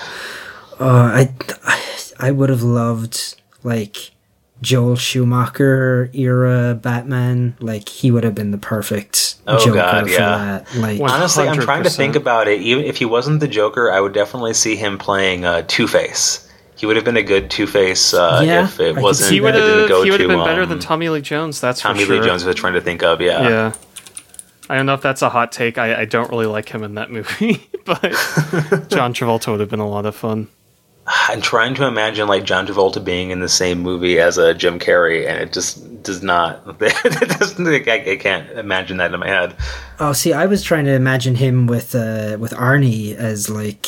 Uh, 0.80 0.86
I, 0.86 1.34
I 1.66 1.84
I 2.20 2.32
would 2.32 2.50
have 2.50 2.62
loved 2.62 3.36
like 3.64 4.12
Joel 4.62 4.96
Schumacher 4.96 6.10
era 6.14 6.74
Batman. 6.76 7.56
Like 7.60 7.88
he 7.90 8.12
would 8.12 8.24
have 8.24 8.36
been 8.36 8.52
the 8.52 8.58
perfect 8.58 9.36
Oh, 9.48 9.58
Joker 9.60 9.74
God, 9.76 10.06
for 10.06 10.12
yeah. 10.12 10.20
that. 10.66 10.76
Like 10.76 11.00
Wow. 11.00 11.10
Honestly, 11.12 11.48
I'm 11.48 11.60
trying 11.60 11.84
to 11.84 11.90
think 11.90 12.16
about 12.16 12.48
it. 12.48 12.62
Even 12.62 12.84
if 12.86 12.98
he 12.98 13.06
wasn't 13.06 13.40
the 13.40 13.48
Joker, 13.48 13.92
I 13.92 14.00
would 14.02 14.14
definitely 14.14 14.54
see 14.54 14.76
him 14.76 14.98
playing 14.98 15.46
uh, 15.46 15.64
Two 15.68 15.88
Face. 15.88 16.44
He 16.76 16.86
would 16.86 16.96
have 16.96 17.06
been 17.06 17.18
a 17.18 17.24
good 17.24 17.50
Two 17.50 17.66
Face 17.68 18.14
uh, 18.14 18.42
Yeah, 18.44 18.66
if 18.66 18.80
it 18.80 18.96
could 18.96 19.04
wasn't. 19.04 19.30
see 19.30 19.36
He 19.36 19.42
would 19.42 19.56
it 19.56 19.60
didn't 19.60 19.80
have. 19.82 19.90
go 19.90 20.04
He 20.04 20.12
would 20.12 20.20
have 20.22 20.30
to, 20.30 20.36
been 20.38 20.46
better 20.46 20.64
um, 20.64 20.70
than 20.70 20.80
Tommy 20.80 21.10
Lee 21.10 21.22
Jones. 21.22 21.62
That's 21.62 21.80
Tommy 21.82 22.00
for 22.02 22.06
sure. 22.08 22.20
Lee 22.22 22.28
Jones 22.28 22.44
I 22.44 22.48
was 22.48 22.56
trying 22.56 22.74
to 22.74 22.82
think 22.82 23.04
of. 23.04 23.22
Yeah. 23.22 23.48
Yeah. 23.48 23.74
I 24.70 24.76
don't 24.76 24.86
know 24.86 24.94
if 24.96 25.02
that's 25.02 25.22
a 25.22 25.30
hot 25.30 25.52
take. 25.54 25.78
I, 25.78 26.02
I 26.02 26.06
don't 26.06 26.30
really 26.30 26.46
like 26.46 26.68
him 26.70 26.84
in 26.84 26.96
that 26.96 27.10
movie, 27.18 27.70
but 27.86 28.02
John 28.90 29.14
Travolta 29.14 29.50
would 29.52 29.60
have 29.62 29.70
been 29.70 29.80
a 29.80 29.88
lot 29.88 30.06
of 30.06 30.14
fun. 30.16 30.50
I'm 31.08 31.42
trying 31.42 31.74
to 31.76 31.86
imagine 31.88 32.28
like 32.28 32.44
John 32.44 32.68
Travolta 32.68 33.04
being 33.04 33.30
in 33.32 33.40
the 33.40 33.48
same 33.50 33.80
movie 33.80 34.20
as 34.20 34.38
a 34.38 34.54
Jim 34.54 34.78
Carrey, 34.78 35.26
and 35.28 35.38
it 35.42 35.54
just 35.54 36.04
does 36.04 36.22
not. 36.22 36.62
it 36.82 37.40
doesn't, 37.40 37.66
I, 37.88 38.12
I 38.12 38.16
can't 38.18 38.50
imagine 38.52 38.98
that 38.98 39.14
in 39.14 39.20
my 39.20 39.28
head. 39.28 39.56
oh, 40.00 40.12
see, 40.14 40.34
I 40.34 40.46
was 40.46 40.64
trying 40.64 40.86
to 40.86 40.92
imagine 40.92 41.36
him 41.36 41.66
with 41.68 41.96
uh 41.96 42.36
with 42.40 42.52
Arnie 42.52 43.16
as 43.16 43.50
like 43.50 43.88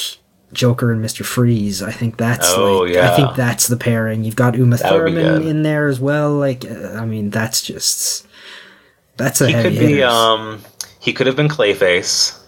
Joker 0.53 0.91
and 0.93 1.01
Mister 1.01 1.25
Freeze. 1.25 1.83
I 1.83 1.91
think 1.91 2.15
that's 2.17 2.53
Oh, 2.53 2.79
like 2.83 2.93
yeah. 2.93 3.11
I 3.11 3.15
think 3.15 3.35
that's 3.35 3.67
the 3.67 3.77
pairing. 3.77 4.23
You've 4.23 4.37
got 4.37 4.55
Uma 4.55 4.77
That 4.77 4.89
Thurman 4.89 5.45
in 5.45 5.63
there 5.63 5.87
as 5.89 5.99
well. 5.99 6.33
Like 6.35 6.63
uh, 6.65 6.93
I 6.97 7.05
mean, 7.05 7.31
that's 7.31 7.61
just 7.61 8.25
that's 9.17 9.41
a 9.41 9.47
He 9.47 9.53
heavy 9.53 9.77
could 9.77 9.87
be. 9.87 10.03
Um, 10.03 10.61
he 11.01 11.11
could 11.11 11.27
have 11.27 11.35
been 11.35 11.49
Clayface. 11.49 12.38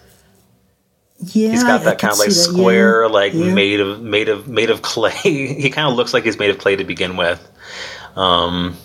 Yeah, 1.24 1.50
He's 1.50 1.62
got 1.62 1.84
that 1.84 1.98
can 1.98 2.10
kind 2.10 2.12
of 2.14 2.18
like 2.18 2.28
that, 2.30 2.34
yeah, 2.36 2.42
square, 2.42 3.08
like 3.08 3.32
yeah. 3.32 3.54
made 3.54 3.80
of 3.80 4.02
made 4.02 4.28
of 4.28 4.48
made 4.48 4.70
of 4.70 4.82
clay. 4.82 5.10
he 5.22 5.70
kind 5.70 5.88
of 5.88 5.94
looks 5.94 6.12
like 6.12 6.24
he's 6.24 6.38
made 6.38 6.50
of 6.50 6.58
clay 6.58 6.74
to 6.76 6.84
begin 6.84 7.16
with. 7.16 7.48
Um, 8.16 8.76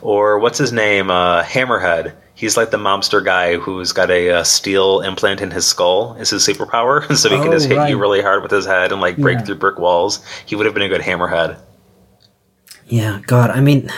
or 0.00 0.38
what's 0.38 0.58
his 0.58 0.72
name? 0.72 1.10
Uh, 1.10 1.42
Hammerhead. 1.42 2.14
He's 2.34 2.56
like 2.56 2.70
the 2.70 2.76
mobster 2.78 3.24
guy 3.24 3.56
who's 3.56 3.92
got 3.92 4.10
a 4.10 4.30
uh, 4.30 4.42
steel 4.44 5.00
implant 5.00 5.40
in 5.40 5.50
his 5.50 5.66
skull. 5.66 6.14
Is 6.14 6.30
his 6.30 6.46
superpower, 6.46 7.14
so 7.16 7.28
he 7.28 7.36
can 7.36 7.48
Oh, 7.48 7.52
just 7.52 7.66
hit 7.68 7.76
right. 7.78 7.90
you 7.90 7.98
really 7.98 8.22
hard 8.22 8.42
with 8.42 8.50
his 8.50 8.66
head 8.66 8.92
and 8.92 9.00
like 9.00 9.16
break 9.18 9.38
Yeah. 9.38 9.44
through 9.44 9.54
brick 9.56 9.78
walls. 9.78 10.24
He 10.46 10.54
would 10.56 10.64
have 10.66 10.74
been 10.74 10.82
a 10.84 10.88
good 10.88 11.00
Hammerhead. 11.02 11.58
Yeah, 12.86 13.20
God, 13.26 13.50
I 13.50 13.60
mean, 13.60 13.90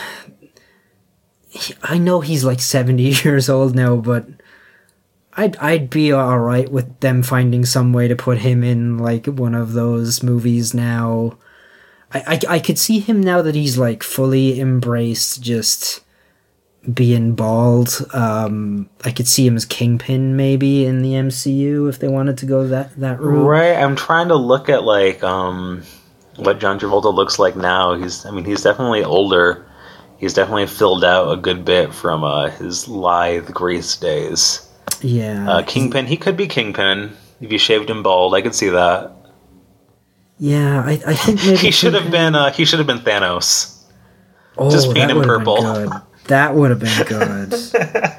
I 1.83 1.99
know 1.99 2.21
he's 2.21 2.45
like 2.45 2.61
seventy 2.61 3.03
years 3.25 3.49
old 3.49 3.75
now, 3.75 3.97
but 3.97 4.27
I'd 5.39 5.57
I'd 5.59 5.89
be 5.89 6.11
all 6.11 6.41
right 6.41 6.69
with 6.69 6.99
them 6.99 7.23
finding 7.23 7.65
some 7.65 7.93
way 7.93 8.09
to 8.09 8.17
put 8.17 8.39
him 8.39 8.65
in 8.65 8.99
like 8.99 9.27
one 9.27 9.55
of 9.55 9.73
those 9.73 10.21
movies 10.21 10.75
now. 10.75 11.39
I 12.13 12.41
I, 12.49 12.55
I 12.57 12.59
could 12.59 12.77
see 12.77 12.99
him 12.99 13.21
now 13.21 13.41
that 13.43 13.55
he's 13.55 13.79
like 13.79 14.03
fully 14.03 14.61
embraced 14.61 15.41
just 15.41 16.01
being 16.93 17.37
bald. 17.37 18.05
Um, 18.13 18.91
I 19.05 19.13
could 19.13 19.29
see 19.29 19.47
him 19.47 19.55
as 19.55 19.65
Kingpin 19.65 20.37
maybe 20.37 20.85
in 20.85 21.03
the 21.03 21.13
MCU 21.13 21.89
if 21.89 22.01
they 22.01 22.09
wanted 22.09 22.39
to 22.39 22.47
go 22.47 22.67
that 22.67 22.97
that 22.97 23.21
route. 23.21 23.47
Right. 23.47 23.77
I'm 23.77 23.95
trying 23.95 24.29
to 24.29 24.37
look 24.37 24.69
at 24.69 24.83
like 24.83 25.23
um 25.23 25.85
what 26.35 26.59
John 26.59 26.81
Travolta 26.81 27.15
looks 27.15 27.39
like 27.39 27.55
now. 27.55 27.95
He's 27.95 28.27
I 28.27 28.33
mean 28.33 28.45
he's 28.45 28.63
definitely 28.63 29.05
older. 29.05 29.65
He's 30.19 30.35
definitely 30.35 30.67
filled 30.67 31.05
out 31.05 31.31
a 31.31 31.37
good 31.37 31.65
bit 31.65 31.95
from 31.95 32.25
uh, 32.25 32.51
his 32.51 32.89
lithe 32.89 33.53
Grease 33.53 33.97
days. 33.97 34.68
Yeah. 35.03 35.49
Uh, 35.49 35.63
Kingpin, 35.63 36.07
he 36.07 36.17
could 36.17 36.37
be 36.37 36.47
Kingpin 36.47 37.17
if 37.41 37.53
you 37.53 37.59
shaved 37.59 37.89
him 37.91 38.03
bald. 38.03 38.35
I 38.35 38.43
could 38.43 38.55
see 38.55 38.69
that. 38.71 39.13
yeah, 40.39 40.83
I, 40.85 40.93
I 41.07 41.15
think 41.15 41.39
maybe 41.45 41.57
He 41.67 41.71
should 41.71 41.95
have 41.95 42.11
been. 42.11 42.35
Uh, 42.35 42.51
he 42.53 42.65
should 42.65 42.79
have 42.79 42.87
been 42.89 42.99
Thanos. 43.01 43.85
Oh, 44.57 44.71
Just 44.71 44.93
paint 44.95 45.11
him 45.11 45.23
purple. 45.23 45.63
That 46.27 46.55
would 46.55 46.71
have 46.71 46.81
been 46.81 47.07
good. 47.07 47.55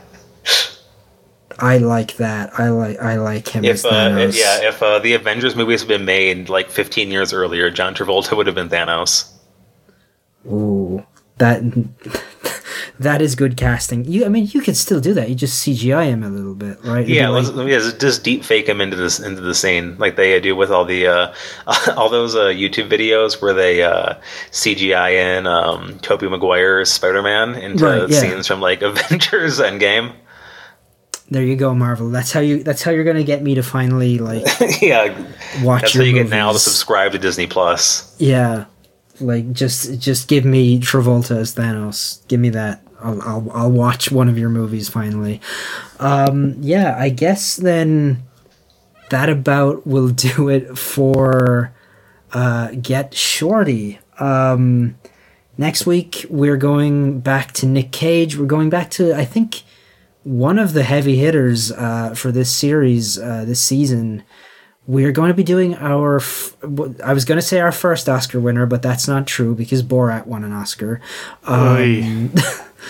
I 1.61 1.77
like 1.79 2.15
that. 2.17 2.57
I 2.57 2.69
like 2.69 2.99
I 3.01 3.17
like 3.17 3.49
him 3.49 3.65
as 3.65 3.83
If 3.83 3.91
uh, 3.91 3.93
Thanos. 3.93 4.37
yeah, 4.37 4.69
if 4.69 4.81
uh, 4.81 4.99
the 4.99 5.13
Avengers 5.13 5.55
movies 5.57 5.81
had 5.81 5.89
been 5.89 6.05
made 6.05 6.47
like 6.47 6.69
15 6.69 7.11
years 7.11 7.33
earlier, 7.33 7.69
John 7.69 7.93
Travolta 7.93 8.37
would 8.37 8.45
have 8.47 8.55
been 8.55 8.69
Thanos. 8.69 9.29
Ooh, 10.45 11.05
that 11.37 11.61
that 12.99 13.21
is 13.21 13.35
good 13.35 13.55
casting. 13.57 14.03
You, 14.05 14.25
I 14.25 14.27
mean, 14.29 14.47
you 14.51 14.61
could 14.61 14.75
still 14.75 14.99
do 14.99 15.13
that. 15.13 15.29
You 15.29 15.35
just 15.35 15.65
CGI 15.65 16.07
him 16.07 16.21
a 16.23 16.29
little 16.29 16.53
bit, 16.55 16.77
right? 16.83 17.03
It'd 17.03 17.15
Yeah, 17.15 17.29
like- 17.29 17.45
let's, 17.55 17.69
yeah, 17.93 17.97
just 17.99 18.23
deep 18.23 18.43
fake 18.43 18.67
him 18.67 18.81
into 18.81 18.95
this 18.97 19.19
into 19.19 19.41
the 19.41 19.55
scene 19.55 19.97
like 19.97 20.15
they 20.17 20.39
do 20.41 20.55
with 20.55 20.69
all 20.71 20.83
the 20.85 21.07
uh, 21.07 21.33
all 21.95 22.09
those 22.09 22.35
uh, 22.35 22.45
YouTube 22.47 22.89
videos 22.89 23.41
where 23.41 23.53
they 23.53 23.83
uh, 23.83 24.15
CGI 24.51 25.37
in 25.37 25.47
um, 25.47 25.97
Tobey 25.99 26.27
Maguire's 26.27 26.91
Spider 26.91 27.21
Man 27.21 27.55
into 27.55 27.85
Right, 27.85 28.09
yeah. 28.09 28.19
scenes 28.19 28.47
from 28.47 28.59
like 28.61 28.81
Avengers 28.89 29.59
Endgame. 29.59 30.13
there 31.31 31.43
you 31.43 31.55
go, 31.55 31.73
Marvel. 31.75 32.09
That's 32.09 32.31
how 32.31 32.39
you. 32.41 32.63
That's 32.63 32.81
how 32.83 32.91
you're 32.91 33.03
gonna 33.05 33.23
get 33.23 33.41
me 33.43 33.55
to 33.55 33.63
finally 33.63 34.17
like 34.17 34.43
yeah, 34.81 35.15
watch 35.63 35.81
that's 35.83 35.93
how 35.93 36.01
you 36.01 36.11
movies. 36.13 36.29
get 36.29 36.35
now 36.35 36.51
to 36.51 36.59
subscribe 36.59 37.11
to 37.13 37.19
Disney 37.19 37.47
Plus. 37.47 38.13
Yeah, 38.19 38.65
like 39.21 39.51
just 39.53 39.99
just 39.99 40.27
give 40.27 40.43
me 40.43 40.79
Travolta 40.79 41.37
as 41.37 41.53
Thanos. 41.55 42.27
Give 42.27 42.39
me 42.39 42.49
that. 42.49 42.81
I'll 43.01 43.21
I'll, 43.21 43.51
I'll 43.53 43.71
watch 43.71 44.11
one 44.11 44.29
of 44.29 44.37
your 44.37 44.49
movies 44.49 44.89
finally. 44.89 45.41
Um, 45.99 46.55
yeah, 46.61 46.95
I 46.97 47.09
guess 47.09 47.55
then 47.55 48.23
that 49.09 49.29
about 49.29 49.85
will 49.85 50.09
do 50.09 50.49
it 50.49 50.77
for 50.77 51.73
uh, 52.33 52.71
Get 52.81 53.13
Shorty. 53.13 53.99
Um, 54.19 54.97
next 55.57 55.85
week 55.85 56.25
we're 56.29 56.57
going 56.57 57.19
back 57.21 57.53
to 57.53 57.65
Nick 57.65 57.91
Cage. 57.91 58.37
We're 58.37 58.45
going 58.45 58.69
back 58.69 58.89
to 58.91 59.13
I 59.13 59.25
think 59.25 59.63
one 60.23 60.59
of 60.59 60.73
the 60.73 60.83
heavy 60.83 61.17
hitters 61.17 61.71
uh, 61.71 62.13
for 62.15 62.31
this 62.31 62.51
series 62.51 63.17
uh, 63.17 63.45
this 63.45 63.61
season. 63.61 64.23
We're 64.89 65.11
going 65.11 65.27
to 65.27 65.35
be 65.35 65.43
doing 65.43 65.75
our. 65.75 66.15
F- 66.17 66.55
w- 66.61 66.95
I 67.03 67.13
was 67.13 67.23
going 67.23 67.37
to 67.37 67.45
say 67.45 67.59
our 67.59 67.71
first 67.71 68.09
Oscar 68.09 68.39
winner, 68.39 68.65
but 68.65 68.81
that's 68.81 69.07
not 69.07 69.27
true 69.27 69.53
because 69.53 69.83
Borat 69.83 70.25
won 70.25 70.43
an 70.43 70.51
Oscar. 70.51 70.99
Um, 71.43 72.33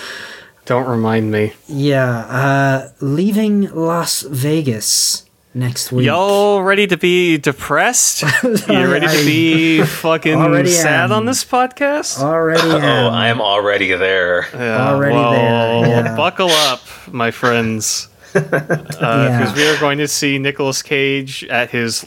Don't 0.66 0.88
remind 0.88 1.32
me. 1.32 1.54
yeah, 1.68 2.20
uh, 2.20 2.90
leaving 3.02 3.64
Las 3.74 4.22
Vegas 4.22 5.26
next 5.54 5.92
week. 5.92 6.06
Y'all 6.06 6.62
ready 6.62 6.86
to 6.88 6.96
be 6.96 7.38
depressed? 7.40 8.22
you 8.44 8.60
ready 8.68 9.08
to 9.08 9.26
be 9.26 9.84
fucking 9.84 10.36
Already 10.36 10.70
sad 10.70 11.06
am. 11.06 11.18
on 11.18 11.26
this 11.26 11.44
podcast? 11.44 12.20
Already, 12.22 12.62
Oh. 12.62 13.10
I 13.10 13.30
am 13.30 13.42
already 13.42 13.94
there. 13.96 14.46
Yeah, 14.54 14.90
already 14.92 15.16
well, 15.16 15.82
there, 15.82 16.06
yeah. 16.06 16.16
Buckle 16.16 16.50
up, 16.52 16.82
my 17.12 17.32
friends. 17.32 18.09
Because 18.34 18.98
Yeah. 19.02 19.56
we 19.56 19.68
are 19.68 19.80
going 19.80 19.98
to 20.00 20.08
see 20.08 20.38
Nicolas 20.40 20.82
Cage 20.82 21.44
at 21.46 21.72
his 21.72 22.06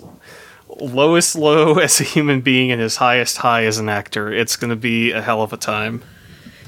lowest 0.80 1.34
low 1.36 1.74
as 1.78 2.00
a 2.00 2.04
human 2.04 2.40
being 2.40 2.70
and 2.70 2.80
his 2.80 2.96
highest 2.96 3.38
high 3.38 3.64
as 3.64 3.78
an 3.78 3.88
actor. 3.88 4.32
It's 4.32 4.56
going 4.56 4.70
to 4.70 4.76
be 4.76 5.10
a 5.12 5.20
hell 5.22 5.42
of 5.42 5.52
a 5.52 5.56
time. 5.56 6.02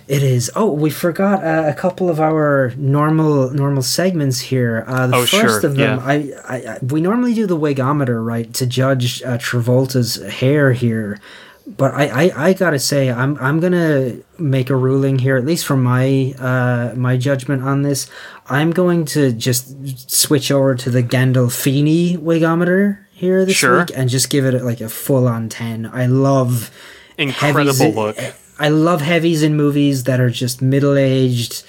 It 0.07 0.23
is. 0.23 0.51
Oh, 0.55 0.71
we 0.71 0.91
forgot 0.91 1.43
uh, 1.43 1.65
a 1.67 1.73
couple 1.73 2.11
of 2.11 2.21
our 2.21 2.75
normal 2.77 3.51
normal 3.53 3.83
segments 3.83 4.39
here. 4.39 4.85
Uh, 4.87 5.07
the 5.07 5.17
Oh, 5.17 5.21
first 5.21 5.31
sure, 5.33 5.57
of 5.67 5.77
them, 5.77 5.99
yeah. 5.99 6.05
I, 6.05 6.15
I, 6.47 6.57
I 6.75 6.79
we 6.83 7.01
normally 7.01 7.33
do 7.33 7.47
the 7.47 7.57
wigometer, 7.57 8.23
right, 8.23 8.53
to 8.53 8.67
judge 8.67 9.23
uh, 9.23 9.39
Travolta's 9.39 10.17
hair 10.41 10.73
here. 10.75 11.19
But 11.67 11.95
I, 11.95 12.27
I, 12.27 12.49
I 12.49 12.53
gotta 12.53 12.79
say, 12.79 13.11
I'm 13.11 13.39
I'm 13.39 13.59
gonna 13.59 14.17
make 14.39 14.69
a 14.69 14.77
ruling 14.77 15.19
here, 15.19 15.37
at 15.39 15.47
least 15.47 15.65
from 15.65 15.83
my 15.83 16.35
uh, 16.39 16.93
my 16.95 17.17
judgment 17.17 17.63
on 17.63 17.83
this. 17.83 18.09
I'm 18.47 18.71
going 18.71 19.07
to 19.07 19.33
just 19.33 20.11
switch 20.11 20.51
over 20.51 20.75
to 20.75 20.91
the 20.91 21.03
Gandolfini 21.03 22.19
wigometer 22.19 22.99
here 23.13 23.47
this 23.47 23.57
Sure. 23.57 23.81
week 23.81 23.93
and 23.97 24.11
just 24.11 24.29
give 24.29 24.45
it 24.45 24.63
like 24.63 24.83
a 24.83 24.91
full 24.91 25.27
on 25.27 25.49
ten. 25.49 25.87
I 25.91 26.05
love 26.07 26.71
Incredible 27.17 27.93
look. 27.93 28.19
I 28.59 28.69
love 28.69 29.01
heavies 29.01 29.43
in 29.43 29.57
movies 29.57 30.05
that 30.05 30.21
are 30.21 30.31
just 30.31 30.61
middle 30.61 30.97
aged 30.99 31.65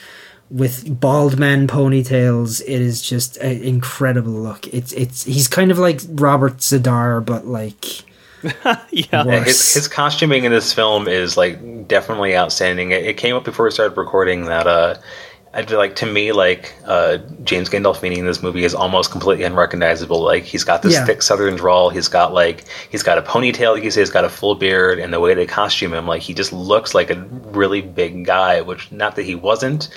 with 0.49 0.99
bald 0.99 1.39
man 1.39 1.67
ponytails. 1.67 2.61
It 2.61 2.81
is 2.81 3.01
just 3.01 3.37
an 3.37 3.61
incredible 3.63 4.31
look. 4.33 4.67
It's 4.73 4.91
it's 4.93 5.23
he's 5.23 5.47
kind 5.47 5.71
of 5.71 5.79
like 5.79 6.01
Robert 6.09 6.57
Z'Dar, 6.57 7.23
but 7.25 7.47
like 7.47 8.03
Yeah. 8.91 9.23
Yeah, 9.25 9.43
his, 9.43 9.73
his 9.73 9.87
costuming 9.87 10.43
in 10.45 10.51
this 10.51 10.71
film 10.73 11.07
is 11.07 11.37
like 11.37 11.87
definitely 11.87 12.35
outstanding. 12.35 12.91
It, 12.91 13.05
it 13.05 13.17
came 13.17 13.35
up 13.35 13.43
before 13.43 13.65
we 13.65 13.71
started 13.71 13.97
recording 13.97 14.45
that 14.45 14.67
uh, 14.67 14.95
I 15.55 15.65
feel 15.65 15.77
like 15.77 15.95
to 15.97 16.05
me 16.05 16.33
like 16.33 16.75
uh, 16.85 17.17
James 17.45 17.69
Gandolfini 17.69 18.17
in 18.17 18.25
this 18.25 18.43
movie 18.43 18.65
is 18.65 18.75
almost 18.75 19.09
completely 19.09 19.45
unrecognizable. 19.45 20.21
Like 20.21 20.43
he's 20.43 20.65
got 20.65 20.81
this 20.81 20.93
Yeah. 20.93 21.05
thick 21.05 21.21
Southern 21.21 21.55
drawl. 21.55 21.89
He's 21.89 22.09
got 22.09 22.33
like 22.33 22.65
he's 22.89 23.03
got 23.03 23.17
a 23.17 23.21
ponytail. 23.21 23.73
Like 23.75 23.83
you 23.83 23.89
say, 23.91 24.01
he's 24.01 24.09
got 24.09 24.25
a 24.25 24.29
full 24.29 24.55
beard, 24.55 24.99
and 24.99 25.13
the 25.13 25.19
way 25.21 25.33
they 25.33 25.45
costume 25.45 25.93
him, 25.93 26.05
like 26.07 26.21
he 26.21 26.33
just 26.33 26.51
looks 26.51 26.93
like 26.93 27.09
a 27.09 27.15
really 27.53 27.81
big 27.81 28.25
guy. 28.25 28.59
Which 28.61 28.91
not 28.91 29.15
that 29.15 29.23
he 29.23 29.33
wasn't, 29.35 29.87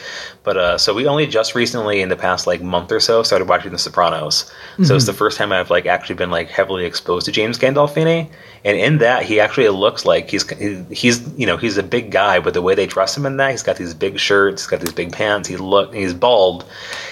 but 0.45 0.57
uh, 0.57 0.79
so 0.79 0.95
we 0.95 1.09
only 1.09 1.27
just 1.27 1.57
recently 1.57 2.01
in 2.03 2.09
the 2.09 2.17
past 2.17 2.47
like 2.47 2.63
month 2.63 2.93
or 2.93 3.01
so 3.01 3.25
started 3.25 3.49
watching 3.49 3.73
The 3.73 3.79
Sopranos. 3.79 4.51
So 4.85 4.95
it's 4.95 5.07
the 5.07 5.13
first 5.13 5.39
time 5.39 5.51
I've 5.51 5.71
like 5.71 5.87
actually 5.87 6.15
been 6.15 6.31
like 6.31 6.49
heavily 6.51 6.85
exposed 6.85 7.27
to 7.27 7.33
James 7.33 7.59
Gandolfini, 7.59 8.31
and 8.65 8.77
in 8.77 8.99
that 8.99 9.25
he 9.25 9.41
actually 9.41 9.69
looks 9.69 10.05
like 10.05 10.31
he's 10.31 10.49
he's 10.91 11.27
you 11.39 11.47
know 11.47 11.57
he's 11.57 11.79
a 11.79 11.83
big 11.83 12.11
guy, 12.11 12.41
but 12.41 12.55
the 12.55 12.63
way 12.63 12.75
they 12.75 12.87
dress 12.87 13.17
him 13.17 13.27
in 13.27 13.37
that, 13.37 13.51
he's 13.51 13.63
got 13.63 13.77
these 13.77 13.95
big 13.95 14.19
shirts, 14.19 14.63
he's 14.63 14.71
got 14.71 14.81
these 14.81 14.93
big 14.93 15.13
pants. 15.13 15.49
He 15.49 15.57
look 15.57 15.95
he's 15.95 16.15
bald. 16.15 16.65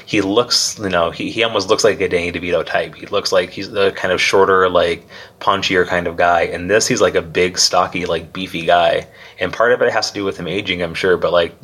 He 0.04 0.20
looks 0.20 0.78
you 0.78 0.88
know 0.88 1.10
he, 1.10 1.30
he 1.30 1.42
almost 1.44 1.68
looks 1.68 1.84
like 1.84 2.00
a 2.00 2.08
Danny 2.08 2.32
DeVito 2.32 2.64
type. 2.64 2.94
He 2.94 3.06
looks 3.06 3.32
like 3.32 3.50
he's 3.50 3.70
the 3.70 3.92
kind 3.92 4.12
of 4.12 4.20
shorter 4.20 4.68
like 4.68 5.06
punchier 5.40 5.86
kind 5.86 6.06
of 6.06 6.16
guy. 6.16 6.42
And 6.42 6.70
this 6.70 6.86
he's 6.86 7.00
like 7.00 7.14
a 7.14 7.22
big 7.22 7.58
stocky 7.58 8.06
like 8.06 8.32
beefy 8.32 8.66
guy. 8.66 9.06
And 9.38 9.52
part 9.52 9.72
of 9.72 9.82
it 9.82 9.92
has 9.92 10.08
to 10.08 10.14
do 10.14 10.24
with 10.24 10.38
him 10.38 10.48
aging, 10.48 10.82
I'm 10.82 10.94
sure, 10.94 11.16
but 11.16 11.32
like 11.32 11.54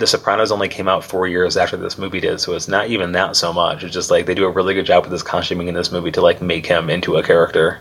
the 0.00 0.06
Sopranos 0.06 0.50
only 0.50 0.68
came 0.68 0.88
out 0.88 1.04
four 1.04 1.28
years 1.28 1.58
after 1.58 1.76
this 1.76 1.98
movie 1.98 2.20
did, 2.20 2.40
so 2.40 2.54
it's 2.54 2.68
not 2.68 2.88
even 2.88 3.12
that 3.12 3.36
so 3.36 3.52
much. 3.52 3.84
It's 3.84 3.92
just 3.92 4.10
like 4.10 4.24
they 4.24 4.34
do 4.34 4.46
a 4.46 4.50
really 4.50 4.72
good 4.72 4.86
job 4.86 5.04
with 5.04 5.12
this 5.12 5.22
costuming 5.22 5.68
in 5.68 5.74
this 5.74 5.92
movie 5.92 6.10
to 6.12 6.22
like 6.22 6.40
make 6.40 6.64
him 6.64 6.88
into 6.88 7.16
a 7.16 7.22
character. 7.22 7.80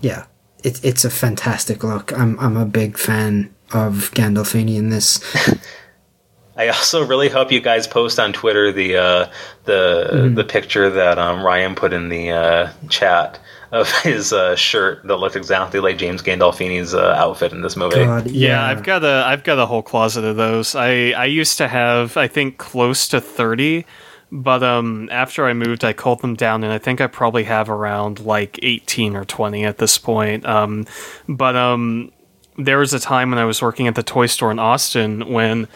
yeah, 0.00 0.24
it's 0.64 0.80
it's 0.84 1.04
a 1.04 1.10
fantastic 1.10 1.82
look. 1.84 2.12
I'm 2.18 2.38
I'm 2.40 2.56
a 2.56 2.64
big 2.64 2.98
fan 2.98 3.54
of 3.72 4.10
Gandolfini 4.12 4.76
in 4.76 4.90
this. 4.90 5.20
I 6.56 6.68
also 6.68 7.06
really 7.06 7.30
hope 7.30 7.50
you 7.50 7.60
guys 7.60 7.86
post 7.86 8.18
on 8.18 8.32
Twitter 8.32 8.70
the 8.70 8.96
uh, 8.96 9.30
the 9.64 10.30
the 10.34 10.44
picture 10.44 10.90
that 10.90 11.18
um, 11.18 11.42
Ryan 11.42 11.74
put 11.74 11.92
in 11.92 12.10
the 12.10 12.32
uh, 12.32 12.72
chat 12.88 13.40
of 13.72 13.90
his 14.02 14.32
uh, 14.32 14.56
shirt 14.56 15.02
that 15.04 15.16
looked 15.16 15.36
exactly 15.36 15.80
like 15.80 15.96
James 15.96 16.22
Gandolfini's 16.22 16.92
uh, 16.92 17.14
outfit 17.16 17.52
in 17.52 17.62
this 17.62 17.76
movie. 17.76 18.04
God, 18.04 18.30
Yeah, 18.30 18.62
I've 18.62 18.82
got 18.82 19.04
a 19.04 19.24
I've 19.26 19.44
got 19.44 19.58
a 19.58 19.66
whole 19.66 19.82
closet 19.82 20.24
of 20.24 20.36
those. 20.36 20.74
I 20.74 21.12
I 21.12 21.24
used 21.24 21.56
to 21.58 21.68
have 21.68 22.16
I 22.16 22.28
think 22.28 22.58
close 22.58 23.08
to 23.08 23.20
30 23.20 23.86
But 24.32 24.62
um, 24.62 25.08
after 25.10 25.46
I 25.46 25.52
moved, 25.52 25.84
I 25.84 25.92
culled 25.92 26.20
them 26.20 26.34
down, 26.34 26.62
and 26.62 26.72
I 26.72 26.78
think 26.78 27.00
I 27.00 27.06
probably 27.08 27.44
have 27.44 27.68
around 27.68 28.20
like 28.20 28.58
18 28.62 29.16
or 29.16 29.24
20 29.24 29.64
at 29.64 29.78
this 29.78 29.98
point. 29.98 30.46
Um, 30.46 30.86
but 31.28 31.56
um, 31.56 32.12
there 32.56 32.78
was 32.78 32.94
a 32.94 33.00
time 33.00 33.30
when 33.30 33.38
I 33.38 33.44
was 33.44 33.60
working 33.60 33.88
at 33.88 33.94
the 33.94 34.02
toy 34.02 34.26
store 34.26 34.50
in 34.50 34.58
Austin 34.58 35.32
when 35.32 35.66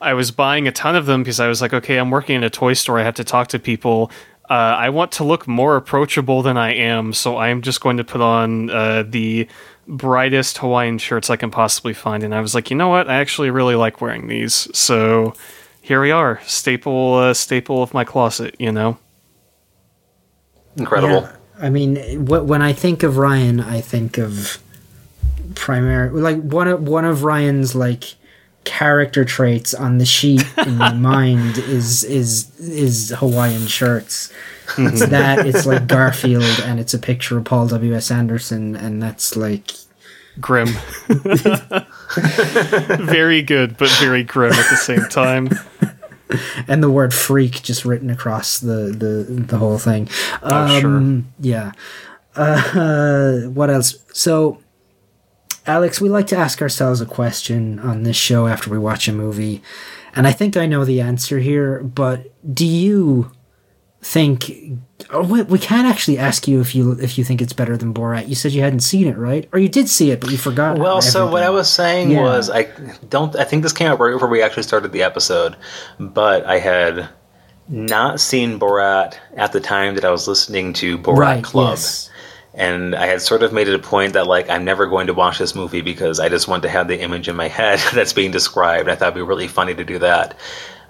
I 0.00 0.14
was 0.14 0.30
buying 0.30 0.68
a 0.68 0.72
ton 0.72 0.94
of 0.94 1.06
them 1.06 1.22
because 1.22 1.40
I 1.40 1.48
was 1.48 1.60
like, 1.60 1.72
okay, 1.72 1.96
I'm 1.96 2.10
working 2.10 2.36
in 2.36 2.44
a 2.44 2.50
toy 2.50 2.74
store. 2.74 2.98
I 2.98 3.04
have 3.04 3.14
to 3.14 3.24
talk 3.24 3.48
to 3.48 3.58
people. 3.58 4.10
Uh, 4.48 4.52
I 4.52 4.90
want 4.90 5.10
to 5.12 5.24
look 5.24 5.48
more 5.48 5.76
approachable 5.76 6.42
than 6.42 6.58
I 6.58 6.74
am, 6.74 7.14
so 7.14 7.38
I'm 7.38 7.62
just 7.62 7.80
going 7.80 7.96
to 7.96 8.04
put 8.04 8.20
on 8.20 8.68
uh, 8.68 9.04
the 9.08 9.48
brightest 9.88 10.58
Hawaiian 10.58 10.98
shirts 10.98 11.30
I 11.30 11.36
can 11.36 11.50
possibly 11.50 11.94
find. 11.94 12.22
And 12.22 12.34
I 12.34 12.40
was 12.40 12.54
like, 12.54 12.70
you 12.70 12.76
know 12.76 12.88
what? 12.88 13.08
I 13.08 13.14
actually 13.14 13.50
really 13.50 13.74
like 13.74 14.02
wearing 14.02 14.28
these. 14.28 14.68
So 14.76 15.34
here 15.84 16.00
we 16.00 16.10
are, 16.10 16.40
staple 16.46 17.14
uh, 17.14 17.34
staple 17.34 17.82
of 17.82 17.92
my 17.92 18.04
closet. 18.04 18.56
You 18.58 18.72
know. 18.72 18.98
Incredible. 20.76 21.20
Yeah, 21.20 21.36
I 21.60 21.68
mean, 21.68 21.96
wh- 22.26 22.44
when 22.48 22.62
I 22.62 22.72
think 22.72 23.02
of 23.02 23.18
Ryan, 23.18 23.60
I 23.60 23.82
think 23.82 24.16
of 24.18 24.58
primary 25.54 26.08
like 26.10 26.40
one 26.40 26.68
of 26.68 26.88
one 26.88 27.04
of 27.04 27.22
Ryan's 27.22 27.74
like 27.74 28.14
character 28.64 29.26
traits 29.26 29.74
on 29.74 29.98
the 29.98 30.06
sheet 30.06 30.42
in 30.66 30.78
my 30.78 30.92
mind 31.12 31.58
is 31.58 32.02
is 32.02 32.58
is 32.58 33.10
Hawaiian 33.18 33.66
shirts. 33.66 34.32
It's 34.78 35.06
that 35.06 35.46
it's 35.46 35.66
like 35.66 35.86
Garfield 35.96 36.60
and 36.64 36.80
it's 36.80 36.94
a 36.94 36.98
picture 36.98 37.36
of 37.36 37.44
Paul 37.44 37.68
W 37.68 37.94
S 37.94 38.10
Anderson 38.10 38.74
and 38.74 39.02
that's 39.02 39.36
like 39.36 39.72
grim. 40.40 40.70
very 43.00 43.42
good, 43.42 43.76
but 43.76 43.90
very 44.00 44.22
grim 44.22 44.52
at 44.52 44.70
the 44.70 44.76
same 44.76 45.08
time. 45.08 45.50
and 46.68 46.82
the 46.82 46.90
word 46.90 47.12
freak 47.14 47.62
just 47.62 47.84
written 47.84 48.10
across 48.10 48.58
the 48.58 48.94
the 48.96 49.26
the 49.28 49.58
whole 49.58 49.78
thing. 49.78 50.08
Oh, 50.42 50.80
sure. 50.80 50.96
Um, 50.96 51.32
Yeah. 51.40 51.72
Uh, 52.36 53.42
what 53.42 53.70
else? 53.70 53.96
So, 54.12 54.60
Alex, 55.66 56.00
we 56.00 56.08
like 56.08 56.26
to 56.28 56.36
ask 56.36 56.60
ourselves 56.60 57.00
a 57.00 57.06
question 57.06 57.78
on 57.78 58.02
this 58.02 58.16
show 58.16 58.48
after 58.48 58.70
we 58.70 58.78
watch 58.78 59.06
a 59.06 59.12
movie, 59.12 59.62
and 60.16 60.26
I 60.26 60.32
think 60.32 60.56
I 60.56 60.66
know 60.66 60.84
the 60.84 61.00
answer 61.00 61.38
here. 61.38 61.80
But 61.82 62.32
do 62.52 62.66
you 62.66 63.30
think? 64.04 64.52
Oh, 65.10 65.22
we, 65.22 65.42
we 65.42 65.58
can't 65.58 65.86
actually 65.86 66.18
ask 66.18 66.46
you 66.46 66.60
if 66.60 66.74
you 66.74 66.92
if 66.92 67.18
you 67.18 67.24
think 67.24 67.40
it's 67.42 67.52
better 67.52 67.76
than 67.76 67.92
Borat. 67.94 68.28
You 68.28 68.34
said 68.34 68.52
you 68.52 68.62
hadn't 68.62 68.80
seen 68.80 69.06
it, 69.06 69.16
right? 69.16 69.48
Or 69.52 69.58
you 69.58 69.68
did 69.68 69.88
see 69.88 70.10
it, 70.10 70.20
but 70.20 70.30
you 70.30 70.38
forgot. 70.38 70.78
Well, 70.78 71.02
so 71.02 71.30
what 71.30 71.42
I 71.42 71.50
was 71.50 71.68
saying 71.68 72.10
Yeah. 72.10 72.22
was 72.22 72.50
I 72.50 72.64
don't 73.08 73.34
I 73.36 73.44
think 73.44 73.62
this 73.62 73.72
came 73.72 73.88
out 73.90 73.98
right 73.98 74.12
before 74.12 74.28
we 74.28 74.42
actually 74.42 74.62
started 74.64 74.92
the 74.92 75.02
episode, 75.02 75.56
but 75.98 76.44
I 76.46 76.58
had 76.58 77.08
not 77.68 78.20
seen 78.20 78.58
Borat 78.60 79.16
at 79.36 79.52
the 79.52 79.60
time 79.60 79.94
that 79.94 80.04
I 80.04 80.10
was 80.10 80.28
listening 80.28 80.74
to 80.74 80.98
Borat 80.98 81.16
right? 81.18 81.44
Club. 81.44 81.70
Yes. 81.70 82.10
And 82.56 82.94
I 82.94 83.06
had 83.06 83.20
sort 83.20 83.42
of 83.42 83.52
made 83.52 83.66
it 83.66 83.74
a 83.74 83.80
point 83.80 84.12
that 84.12 84.26
like 84.28 84.48
I'm 84.48 84.64
never 84.64 84.86
going 84.86 85.08
to 85.08 85.14
watch 85.14 85.38
this 85.38 85.54
movie 85.56 85.80
because 85.80 86.20
I 86.20 86.28
just 86.28 86.46
want 86.46 86.62
to 86.62 86.68
have 86.68 86.86
the 86.88 87.00
image 87.00 87.26
in 87.28 87.34
my 87.36 87.48
head 87.48 87.80
that's 87.94 88.12
being 88.12 88.30
described. 88.30 88.88
I 88.88 88.94
thought 88.94 89.06
it'd 89.08 89.14
be 89.16 89.22
really 89.22 89.48
funny 89.48 89.74
to 89.74 89.84
do 89.84 89.98
that. 89.98 90.36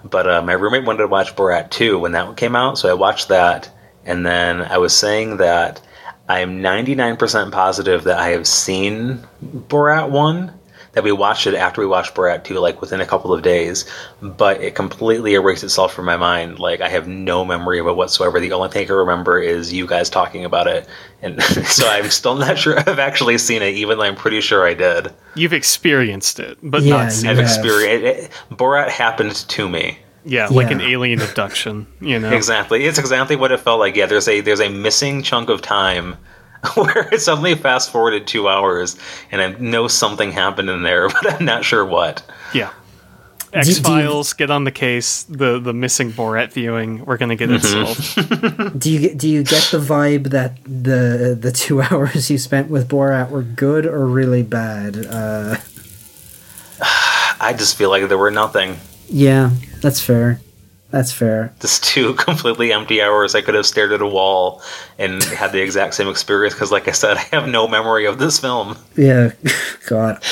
But 0.09 0.29
uh, 0.29 0.41
my 0.43 0.53
roommate 0.53 0.85
wanted 0.85 0.99
to 0.99 1.07
watch 1.07 1.35
Borat 1.35 1.71
2 1.71 1.99
when 1.99 2.11
that 2.11 2.37
came 2.37 2.55
out, 2.55 2.77
so 2.77 2.89
I 2.89 2.93
watched 2.93 3.29
that. 3.29 3.71
And 4.05 4.25
then 4.25 4.61
I 4.61 4.77
was 4.77 4.95
saying 4.95 5.37
that 5.37 5.81
I 6.29 6.41
am 6.41 6.59
99% 6.59 7.51
positive 7.51 8.03
that 8.03 8.19
I 8.19 8.29
have 8.29 8.47
seen 8.47 9.25
Borat 9.43 10.09
1, 10.11 10.53
that 10.95 11.03
we 11.03 11.11
watched 11.11 11.45
it 11.45 11.53
after 11.53 11.81
we 11.81 11.87
watched 11.87 12.15
Borat 12.15 12.43
2, 12.45 12.55
like 12.55 12.81
within 12.81 13.01
a 13.01 13.05
couple 13.05 13.33
of 13.33 13.41
days, 13.41 13.85
but 14.21 14.61
it 14.61 14.75
completely 14.75 15.33
erased 15.35 15.63
itself 15.63 15.93
from 15.93 16.05
my 16.05 16.17
mind. 16.17 16.57
Like, 16.57 16.81
I 16.81 16.87
have 16.89 17.07
no 17.07 17.45
memory 17.45 17.79
of 17.79 17.87
it 17.87 17.95
whatsoever. 17.95 18.39
The 18.39 18.51
only 18.53 18.69
thing 18.69 18.83
I 18.83 18.85
can 18.85 18.95
remember 18.95 19.39
is 19.39 19.71
you 19.73 19.85
guys 19.85 20.09
talking 20.09 20.45
about 20.45 20.67
it. 20.67 20.87
And 21.21 21.41
so 21.67 21.87
I'm 21.87 22.09
still 22.09 22.35
not 22.35 22.57
sure 22.57 22.79
I've 22.79 22.97
actually 22.99 23.37
seen 23.37 23.61
it, 23.61 23.75
even 23.75 23.97
though 23.97 24.05
I'm 24.05 24.15
pretty 24.15 24.41
sure 24.41 24.65
I 24.65 24.73
did. 24.73 25.13
You've 25.35 25.53
experienced 25.53 26.39
it, 26.39 26.57
but 26.63 26.81
Yeah, 26.81 26.95
not 26.97 27.11
seen 27.11 27.29
I've 27.29 27.37
you 27.37 27.43
it. 27.43 27.47
have. 27.47 27.57
experienced 27.57 28.31
Borat 28.51 28.89
happened 28.89 29.35
to 29.35 29.69
me. 29.69 29.99
Yeah, 30.23 30.47
like 30.47 30.67
Yeah. 30.69 30.77
an 30.77 30.81
alien 30.81 31.21
abduction. 31.21 31.85
You 32.01 32.17
know. 32.19 32.31
Exactly. 32.33 32.85
It's 32.85 32.97
exactly 32.97 33.35
what 33.35 33.51
it 33.51 33.59
felt 33.59 33.79
like. 33.79 33.95
Yeah, 33.95 34.07
there's 34.07 34.27
a 34.27 34.41
there's 34.41 34.59
a 34.61 34.69
missing 34.69 35.21
chunk 35.21 35.49
of 35.49 35.61
time 35.61 36.15
where 36.75 37.07
it 37.13 37.21
suddenly 37.21 37.55
fast 37.55 37.91
forwarded 37.91 38.27
two 38.27 38.47
hours, 38.47 38.97
and 39.31 39.41
I 39.41 39.49
know 39.59 39.87
something 39.87 40.31
happened 40.31 40.69
in 40.69 40.83
there, 40.83 41.07
but 41.21 41.33
I'm 41.33 41.45
not 41.45 41.63
sure 41.65 41.85
what. 41.85 42.23
Yeah. 42.53 42.71
X 43.53 43.79
Files, 43.79 44.33
get 44.33 44.51
on 44.51 44.65
the 44.65 44.71
case. 44.71 45.23
The 45.23 45.59
the 45.59 45.71
missing 45.73 46.11
Borat 46.11 46.51
viewing. 46.51 47.05
We're 47.05 47.15
gonna 47.15 47.37
get 47.37 47.49
it 47.51 47.61
Mm-hmm. 47.61 48.19
solved. 48.57 48.79
Do 48.79 48.91
you 48.91 48.99
get 48.99 49.17
do 49.17 49.29
you 49.29 49.43
get 49.43 49.63
the 49.71 49.77
vibe 49.79 50.31
that 50.31 50.57
the 50.65 51.37
the 51.39 51.53
two 51.53 51.81
hours 51.81 52.29
you 52.29 52.37
spent 52.37 52.69
with 52.69 52.89
Borat 52.89 53.29
were 53.29 53.43
good 53.43 53.85
or 53.85 54.05
really 54.07 54.43
bad? 54.43 54.97
Uh, 55.05 55.55
I 57.39 57.53
just 57.57 57.77
feel 57.77 57.89
like 57.89 58.07
there 58.09 58.17
were 58.17 58.31
nothing. 58.31 58.77
yeah, 59.07 59.51
that's 59.81 60.01
fair. 60.01 60.41
That's 60.95 61.11
fair. 61.11 61.53
Just 61.59 61.83
two 61.83 62.13
completely 62.27 62.71
empty 62.71 63.01
hours. 63.01 63.35
I 63.35 63.41
could 63.41 63.53
have 63.53 63.65
stared 63.65 63.91
at 63.91 64.01
a 64.01 64.07
wall 64.07 64.61
and 64.97 65.21
had 65.25 65.51
the 65.51 65.61
exact 65.61 65.93
same 65.95 66.07
experience 66.07 66.53
because, 66.53 66.71
like 66.71 66.87
I 66.87 66.91
said, 66.91 67.17
I 67.17 67.21
have 67.33 67.49
no 67.49 67.67
memory 67.67 68.05
of 68.05 68.17
this 68.17 68.39
film. 68.39 68.77
Yeah, 68.95 69.33
God. 69.89 70.23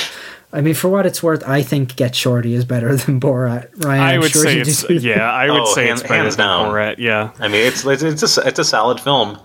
I 0.53 0.61
mean, 0.61 0.73
for 0.73 0.87
what 0.87 1.05
it's 1.05 1.21
worth, 1.21 1.43
I 1.45 1.63
think 1.63 1.97
Get 1.97 2.15
Shorty 2.15 2.53
is 2.53 2.63
better 2.63 2.95
than 2.95 3.19
Borat. 3.19 3.83
Ryan, 3.83 4.01
I 4.01 4.13
I'm 4.13 4.21
would 4.21 4.31
sure 4.31 4.43
say 4.43 4.59
it's 4.59 4.83
do. 4.85 4.93
yeah. 4.93 5.29
I 5.29 5.51
would 5.51 5.63
Oh, 5.63 5.73
say 5.75 5.87
hands- 5.87 5.99
it's 5.99 6.07
better 6.09 6.21
hands 6.23 6.37
than 6.37 6.47
down. 6.47 6.69
Borat. 6.71 6.95
Yeah. 6.97 7.31
I 7.39 7.49
mean, 7.49 7.67
it's 7.67 7.83
it's 7.85 8.01
it's 8.03 8.37
a, 8.37 8.47
it's 8.47 8.59
a 8.59 8.63
solid 8.63 9.01
film. 9.01 9.37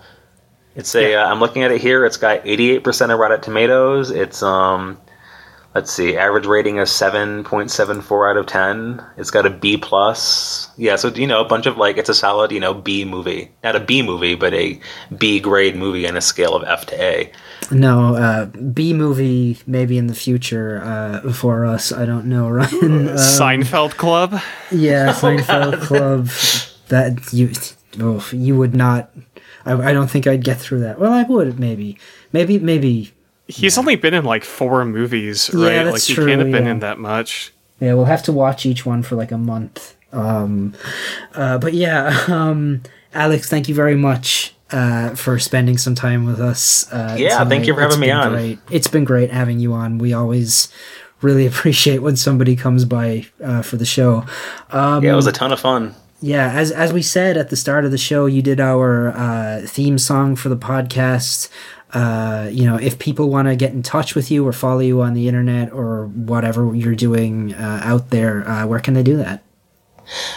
It's 0.77 0.95
a. 0.95 1.15
Uh, 1.15 1.25
I'm 1.29 1.41
looking 1.41 1.63
at 1.63 1.71
it 1.71 1.81
here. 1.81 2.05
It's 2.05 2.15
got 2.15 2.45
88% 2.45 3.11
of 3.11 3.19
Rotten 3.19 3.41
Tomatoes. 3.41 4.09
It's 4.11 4.41
um, 4.41 4.97
let's 5.75 5.91
see, 5.91 6.17
average 6.17 6.45
rating 6.45 6.79
of 6.79 6.87
7.74 6.87 8.29
out 8.31 8.37
of 8.37 8.45
10. 8.47 9.03
It's 9.17 9.31
got 9.31 9.45
a 9.45 9.49
B 9.49 9.77
plus. 9.77 10.69
Yeah, 10.77 10.95
so 10.95 11.09
you 11.09 11.27
know, 11.27 11.41
a 11.41 11.47
bunch 11.47 11.65
of 11.65 11.77
like, 11.77 11.97
it's 11.97 12.09
a 12.09 12.13
solid, 12.13 12.51
you 12.51 12.59
know, 12.59 12.73
B 12.73 13.05
movie. 13.05 13.51
Not 13.63 13.75
a 13.75 13.79
B 13.79 14.01
movie, 14.01 14.35
but 14.35 14.53
a 14.53 14.79
B 15.17 15.39
grade 15.39 15.75
movie 15.75 16.07
on 16.07 16.17
a 16.17 16.21
scale 16.21 16.55
of 16.55 16.63
F 16.63 16.85
to 16.87 17.01
A. 17.01 17.31
No, 17.71 18.15
uh, 18.15 18.45
B 18.45 18.93
movie 18.93 19.57
maybe 19.67 19.97
in 19.97 20.07
the 20.07 20.15
future 20.15 20.81
uh, 20.83 21.31
for 21.31 21.65
us. 21.65 21.91
I 21.91 22.05
don't 22.05 22.25
know, 22.25 22.49
Ryan. 22.49 23.09
Um, 23.09 23.15
Seinfeld 23.15 23.97
Club. 23.97 24.39
yeah, 24.71 25.13
Seinfeld 25.13 25.81
Club. 25.81 26.29
That 26.87 27.31
you, 27.31 27.51
oh, 27.99 28.27
you 28.31 28.55
would 28.57 28.75
not. 28.75 29.11
I, 29.63 29.73
I 29.73 29.93
don't 29.93 30.09
think 30.09 30.25
I'd 30.25 30.43
get 30.43 30.57
through 30.59 30.79
that. 30.79 30.99
Well, 30.99 31.13
I 31.13 31.21
would 31.23 31.59
maybe, 31.59 31.99
maybe, 32.33 32.57
maybe. 32.57 33.13
He's 33.49 33.77
only 33.77 33.95
been 33.95 34.13
in 34.13 34.23
like 34.25 34.43
four 34.43 34.85
movies, 34.85 35.49
Yeah, 35.53 35.59
right? 35.65 35.83
that's 35.83 35.91
like 35.93 36.01
he 36.03 36.13
true, 36.13 36.27
can't 36.27 36.39
have 36.41 36.51
been 36.51 36.65
yeah. 36.65 36.71
in 36.71 36.79
that 36.79 36.99
much. 36.99 37.51
Yeah, 37.79 37.93
we'll 37.95 38.05
have 38.05 38.23
to 38.23 38.31
watch 38.31 38.65
each 38.65 38.85
one 38.85 39.03
for 39.03 39.15
like 39.15 39.31
a 39.31 39.37
month. 39.37 39.95
Um, 40.13 40.73
uh, 41.33 41.57
but 41.57 41.73
yeah, 41.73 42.23
um, 42.27 42.81
Alex, 43.13 43.49
thank 43.49 43.67
you 43.67 43.75
very 43.75 43.95
much 43.95 44.53
uh, 44.71 45.15
for 45.15 45.39
spending 45.39 45.77
some 45.77 45.95
time 45.95 46.25
with 46.25 46.39
us. 46.39 46.91
Uh, 46.91 47.15
Yeah, 47.19 47.43
thank 47.45 47.65
you 47.67 47.73
for 47.73 47.81
It's 47.81 47.95
having 47.95 48.07
me 48.07 48.11
on. 48.11 48.31
Great. 48.33 48.59
It's 48.69 48.87
been 48.87 49.03
great 49.05 49.31
having 49.31 49.59
you 49.59 49.73
on. 49.73 49.97
We 49.97 50.13
always 50.13 50.71
really 51.21 51.45
appreciate 51.51 51.99
when 51.99 52.15
somebody 52.17 52.55
comes 52.55 52.85
by 52.85 53.25
uh, 53.43 53.61
for 53.63 53.77
the 53.77 53.85
show. 53.85 54.25
Um, 54.71 55.03
Yeah, 55.03 55.13
it 55.13 55.15
was 55.15 55.27
a 55.27 55.31
ton 55.31 55.51
of 55.51 55.59
fun. 55.59 55.95
yeah, 56.21 56.51
as 56.53 56.71
as 56.71 56.91
we 56.93 57.01
said 57.01 57.35
at 57.37 57.49
the 57.49 57.55
start 57.55 57.83
of 57.85 57.91
the 57.91 57.97
show, 57.97 58.25
you 58.27 58.41
did 58.41 58.59
our 58.59 59.09
uh, 59.17 59.61
theme 59.65 59.97
song 59.97 60.35
for 60.35 60.49
the 60.49 60.57
podcast. 60.57 61.49
Uh, 61.93 62.49
you 62.51 62.65
know, 62.65 62.75
if 62.75 62.99
people 62.99 63.29
want 63.29 63.47
to 63.47 63.55
get 63.55 63.73
in 63.73 63.81
touch 63.81 64.13
with 64.13 64.29
you 64.29 64.45
or 64.47 64.53
follow 64.53 64.79
you 64.79 65.01
on 65.01 65.13
the 65.13 65.27
internet 65.27 65.71
or 65.73 66.05
whatever 66.07 66.75
you're 66.75 66.95
doing 66.95 67.53
uh, 67.55 67.81
out 67.83 68.11
there, 68.11 68.47
uh, 68.47 68.65
where 68.67 68.79
can 68.79 68.93
they 68.93 69.03
do 69.03 69.17
that? 69.17 69.43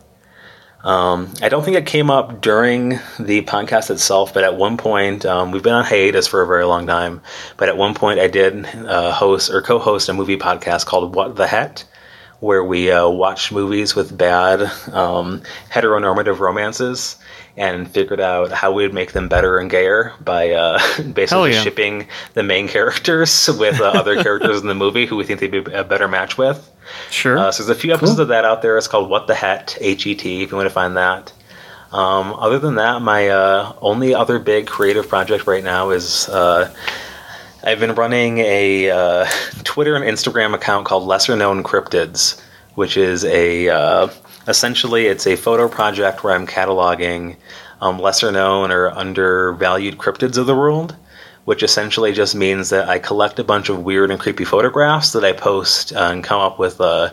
Um, 0.85 1.33
I 1.41 1.49
don't 1.49 1.65
think 1.65 1.77
it 1.77 1.87
came 1.87 2.11
up 2.11 2.41
during 2.41 2.99
the 3.19 3.43
podcast 3.43 3.91
itself, 3.91 4.35
but 4.35 4.43
at 4.43 4.57
one 4.57 4.77
point, 4.77 5.25
um, 5.25 5.53
we've 5.53 5.63
been 5.63 5.75
on 5.75 5.85
hiatus 5.85 6.27
for 6.27 6.43
a 6.43 6.47
very 6.47 6.65
long 6.65 6.87
time. 6.87 7.23
But 7.57 7.69
at 7.69 7.77
one 7.77 7.95
point, 7.95 8.19
I 8.19 8.27
did 8.27 8.67
uh, 8.67 9.13
host 9.13 9.51
or 9.51 9.63
co 9.63 9.79
host 9.79 10.09
a 10.09 10.13
movie 10.13 10.37
podcast 10.37 10.87
called 10.87 11.15
What 11.15 11.37
the 11.37 11.47
Het, 11.47 11.85
where 12.41 12.65
we 12.65 12.91
uh, 12.91 13.09
watched 13.09 13.53
movies 13.53 13.95
with 13.95 14.17
bad 14.17 14.63
um, 14.93 15.43
heteronormative 15.71 16.41
romances 16.41 17.17
and 17.57 17.91
figured 17.91 18.21
out 18.21 18.51
how 18.51 18.73
we 18.73 18.83
would 18.83 18.95
make 18.95 19.13
them 19.13 19.29
better 19.29 19.59
and 19.59 19.71
gayer 19.71 20.13
by 20.25 20.51
uh, 20.51 20.79
basically 21.13 21.53
yeah. 21.53 21.63
shipping 21.63 22.07
the 22.35 22.43
main 22.43 22.69
characters 22.69 23.49
with 23.59 23.81
uh, 23.81 23.89
other 23.91 24.23
characters 24.23 24.61
in 24.61 24.67
the 24.67 24.75
movie 24.75 25.07
who 25.07 25.17
we 25.17 25.25
think 25.25 25.41
they'd 25.41 25.51
be 25.51 25.73
a 25.73 25.85
better 25.85 26.09
match 26.09 26.39
with. 26.39 26.71
Sure. 27.11 27.39
Uh, 27.39 27.53
so 27.53 27.63
there's 27.63 27.77
a 27.77 27.81
few 27.81 27.93
episodes 27.93 28.19
of 28.19 28.29
that 28.29 28.45
out 28.45 28.63
there. 28.63 28.77
It's 28.77 28.89
called 28.89 29.09
What 29.09 29.27
the 29.27 29.35
Het, 29.35 29.77
H 29.81 30.07
E 30.07 30.15
T, 30.15 30.43
if 30.43 30.51
you 30.51 30.57
want 30.57 30.69
to 30.69 30.75
find 30.75 30.97
that. 30.97 31.33
Um, 31.93 32.33
other 32.35 32.59
than 32.59 32.77
that, 32.77 33.03
my 33.03 33.29
uh, 33.29 33.75
only 33.83 34.15
other 34.15 34.39
big 34.39 34.67
creative 34.67 35.09
project 35.09 35.47
right 35.47 35.63
now 35.63 35.91
is 35.91 36.29
uh, 36.31 36.75
I've 37.63 37.81
been 37.81 37.95
running 37.95 38.39
a 38.39 38.91
uh, 38.91 39.27
Twitter 39.63 39.95
and 39.95 40.05
Instagram 40.05 40.55
account 40.55 40.87
called 40.87 41.05
Lesser 41.05 41.37
Known 41.37 41.63
Cryptids, 41.63 42.41
which 42.77 42.97
is 42.97 43.25
a 43.27 43.69
uh, 43.69 44.09
essentially 44.49 45.07
it's 45.07 45.27
a 45.27 45.37
photo 45.37 45.69
project 45.69 46.25
where 46.25 46.35
I'm 46.35 46.47
cataloging 46.47 47.37
um, 47.81 47.99
lesser 47.99 48.31
known 48.31 48.71
or 48.71 48.91
undervalued 48.91 49.99
cryptids 49.99 50.37
of 50.37 50.47
the 50.47 50.55
world 50.55 50.97
which 51.45 51.63
essentially 51.63 52.13
just 52.13 52.35
means 52.35 52.71
that 52.71 52.89
I 52.89 52.99
collect 52.99 53.39
a 53.39 53.45
bunch 53.45 53.69
of 53.69 53.83
weird 53.83 54.11
and 54.11 54.21
creepy 54.21 54.45
photographs 54.45 55.13
that 55.13 55.25
I 55.25 55.33
post 55.33 55.93
uh, 55.93 56.11
and 56.13 56.23
come 56.23 56.41
up 56.41 56.59
with 56.59 56.81
uh, 56.81 57.13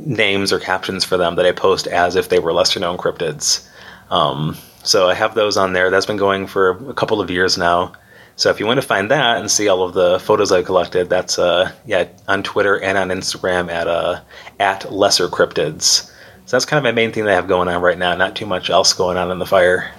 names 0.00 0.52
or 0.52 0.60
captions 0.60 1.04
for 1.04 1.16
them 1.16 1.36
that 1.36 1.46
I 1.46 1.52
post 1.52 1.86
as 1.86 2.14
if 2.14 2.28
they 2.28 2.38
were 2.38 2.52
lesser 2.52 2.80
known 2.80 2.98
cryptids. 2.98 3.68
Um, 4.10 4.56
so 4.82 5.08
I 5.08 5.14
have 5.14 5.34
those 5.34 5.56
on 5.56 5.72
there. 5.72 5.90
That's 5.90 6.06
been 6.06 6.16
going 6.16 6.46
for 6.46 6.70
a 6.88 6.94
couple 6.94 7.20
of 7.20 7.30
years 7.30 7.58
now. 7.58 7.92
So 8.36 8.50
if 8.50 8.60
you 8.60 8.66
want 8.66 8.80
to 8.80 8.86
find 8.86 9.10
that 9.10 9.38
and 9.38 9.50
see 9.50 9.66
all 9.66 9.82
of 9.82 9.94
the 9.94 10.20
photos 10.20 10.52
I 10.52 10.62
collected, 10.62 11.10
that's 11.10 11.40
uh, 11.40 11.72
yeah 11.84 12.06
on 12.28 12.44
Twitter 12.44 12.80
and 12.80 12.96
on 12.96 13.08
Instagram 13.08 13.68
at 13.68 13.88
uh, 13.88 14.20
at 14.60 14.92
lesser 14.92 15.26
cryptids. 15.26 16.12
So 16.48 16.56
that's 16.56 16.64
kind 16.64 16.78
of 16.78 16.84
my 16.84 16.92
main 16.92 17.12
thing 17.12 17.26
that 17.26 17.32
I 17.32 17.34
have 17.34 17.46
going 17.46 17.68
on 17.68 17.82
right 17.82 17.98
now. 17.98 18.14
Not 18.14 18.34
too 18.34 18.46
much 18.46 18.70
else 18.70 18.94
going 18.94 19.18
on 19.18 19.30
in 19.30 19.38
the 19.38 19.44
fire. 19.44 19.92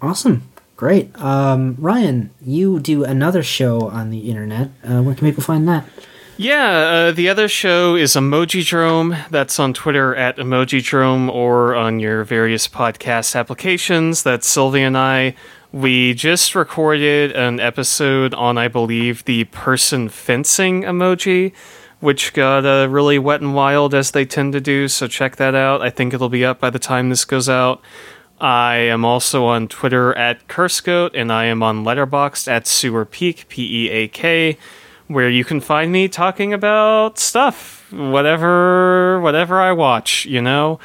Awesome. 0.00 0.48
Great. 0.76 1.10
Um, 1.20 1.74
Ryan, 1.80 2.30
you 2.40 2.78
do 2.78 3.02
another 3.02 3.42
show 3.42 3.88
on 3.88 4.10
the 4.10 4.30
internet. 4.30 4.70
Uh, 4.84 5.02
where 5.02 5.12
can 5.16 5.26
people 5.26 5.42
find 5.42 5.66
that? 5.66 5.86
Yeah, 6.36 6.68
uh, 6.70 7.10
the 7.10 7.28
other 7.28 7.48
show 7.48 7.96
is 7.96 8.12
Emoji 8.12 8.60
Emojidrome. 8.60 9.28
That's 9.30 9.58
on 9.58 9.74
Twitter 9.74 10.14
at 10.14 10.36
Emoji 10.36 10.78
Emojidrome 10.78 11.28
or 11.34 11.74
on 11.74 11.98
your 11.98 12.22
various 12.22 12.68
podcast 12.68 13.34
applications. 13.34 14.22
That's 14.22 14.46
Sylvia 14.46 14.86
and 14.86 14.96
I. 14.96 15.34
We 15.72 16.14
just 16.14 16.54
recorded 16.54 17.32
an 17.32 17.58
episode 17.58 18.34
on, 18.34 18.56
I 18.56 18.68
believe, 18.68 19.24
the 19.24 19.44
person 19.46 20.08
fencing 20.08 20.82
emoji, 20.82 21.52
which 22.00 22.32
got 22.32 22.66
uh, 22.66 22.88
really 22.90 23.18
wet 23.18 23.40
and 23.40 23.54
wild 23.54 23.94
as 23.94 24.10
they 24.10 24.24
tend 24.24 24.52
to 24.54 24.60
do. 24.60 24.88
So 24.88 25.06
check 25.06 25.36
that 25.36 25.54
out. 25.54 25.82
I 25.82 25.90
think 25.90 26.12
it'll 26.12 26.28
be 26.28 26.44
up 26.44 26.58
by 26.58 26.70
the 26.70 26.78
time 26.78 27.10
this 27.10 27.24
goes 27.24 27.48
out. 27.48 27.80
I 28.40 28.76
am 28.76 29.04
also 29.04 29.44
on 29.44 29.68
Twitter 29.68 30.16
at 30.16 30.48
CurseGoat, 30.48 31.10
and 31.14 31.30
I 31.30 31.44
am 31.44 31.62
on 31.62 31.84
Letterboxd 31.84 32.48
at 32.48 32.66
Sewer 32.66 33.04
Peak, 33.04 33.46
P 33.50 33.84
E 33.84 33.90
A 33.90 34.08
K, 34.08 34.56
where 35.08 35.28
you 35.28 35.44
can 35.44 35.60
find 35.60 35.92
me 35.92 36.08
talking 36.08 36.54
about 36.54 37.18
stuff, 37.18 37.92
whatever, 37.92 39.20
whatever 39.20 39.60
I 39.60 39.72
watch. 39.72 40.24
You 40.24 40.40
know, 40.40 40.80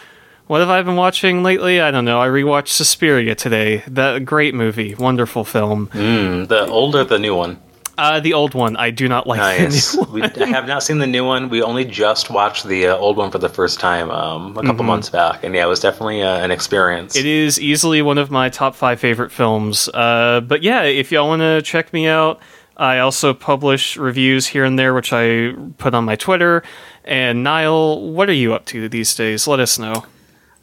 what 0.47 0.59
have 0.59 0.69
I 0.69 0.81
been 0.81 0.97
watching 0.97 1.43
lately? 1.43 1.79
I 1.79 1.91
don't 1.91 2.03
know. 2.03 2.19
I 2.19 2.27
rewatched 2.27 2.67
Suspiria 2.67 3.35
today. 3.35 3.83
That 3.87 4.25
great 4.25 4.53
movie, 4.53 4.93
wonderful 4.93 5.45
film. 5.45 5.87
Mm, 5.93 6.49
the 6.49 6.67
older, 6.67 7.05
the 7.05 7.19
new 7.19 7.35
one? 7.35 7.61
Uh, 7.97 8.19
the 8.19 8.34
old 8.34 8.53
one, 8.53 8.76
I 8.76 8.91
do 8.91 9.07
not 9.07 9.27
like. 9.27 9.39
Nice. 9.39 9.93
The 9.93 10.05
new 10.05 10.11
we 10.11 10.22
I 10.22 10.47
have 10.47 10.67
not 10.67 10.84
seen 10.84 10.97
the 10.97 11.07
new 11.07 11.26
one. 11.26 11.49
We 11.49 11.61
only 11.61 11.85
just 11.85 12.30
watched 12.30 12.65
the 12.65 12.88
uh, 12.88 12.97
old 12.97 13.17
one 13.17 13.31
for 13.31 13.38
the 13.38 13.49
first 13.49 13.80
time 13.80 14.11
um, 14.11 14.57
a 14.57 14.63
couple 14.63 14.84
months 14.84 15.09
back, 15.09 15.43
and 15.43 15.55
yeah, 15.55 15.65
it 15.65 15.69
was 15.69 15.80
definitely 15.80 16.22
uh, 16.22 16.43
an 16.43 16.51
experience. 16.51 17.15
It 17.15 17.26
is 17.26 17.59
easily 17.59 18.01
one 18.01 18.17
of 18.17 18.31
my 18.31 18.49
top 18.49 18.76
five 18.76 18.99
favorite 18.99 19.31
films. 19.31 19.88
Uh, 19.89 20.41
but 20.41 20.63
yeah, 20.63 20.84
if 20.84 21.11
y'all 21.11 21.27
want 21.27 21.41
to 21.41 21.61
check 21.61 21.93
me 21.93 22.07
out, 22.07 22.41
I 22.77 22.99
also 22.99 23.34
publish 23.34 23.97
reviews 23.97 24.47
here 24.47 24.65
and 24.65 24.77
there, 24.77 24.93
which 24.93 25.13
I 25.13 25.53
put 25.77 25.93
on 25.93 26.03
my 26.03 26.15
Twitter. 26.15 26.63
And 27.05 27.43
Niall, 27.43 28.11
what 28.11 28.30
are 28.30 28.34
you 28.34 28.53
up 28.53 28.65
to 28.67 28.89
these 28.89 29.15
days? 29.15 29.47
Let 29.47 29.59
us 29.59 29.80
know. 29.80 30.05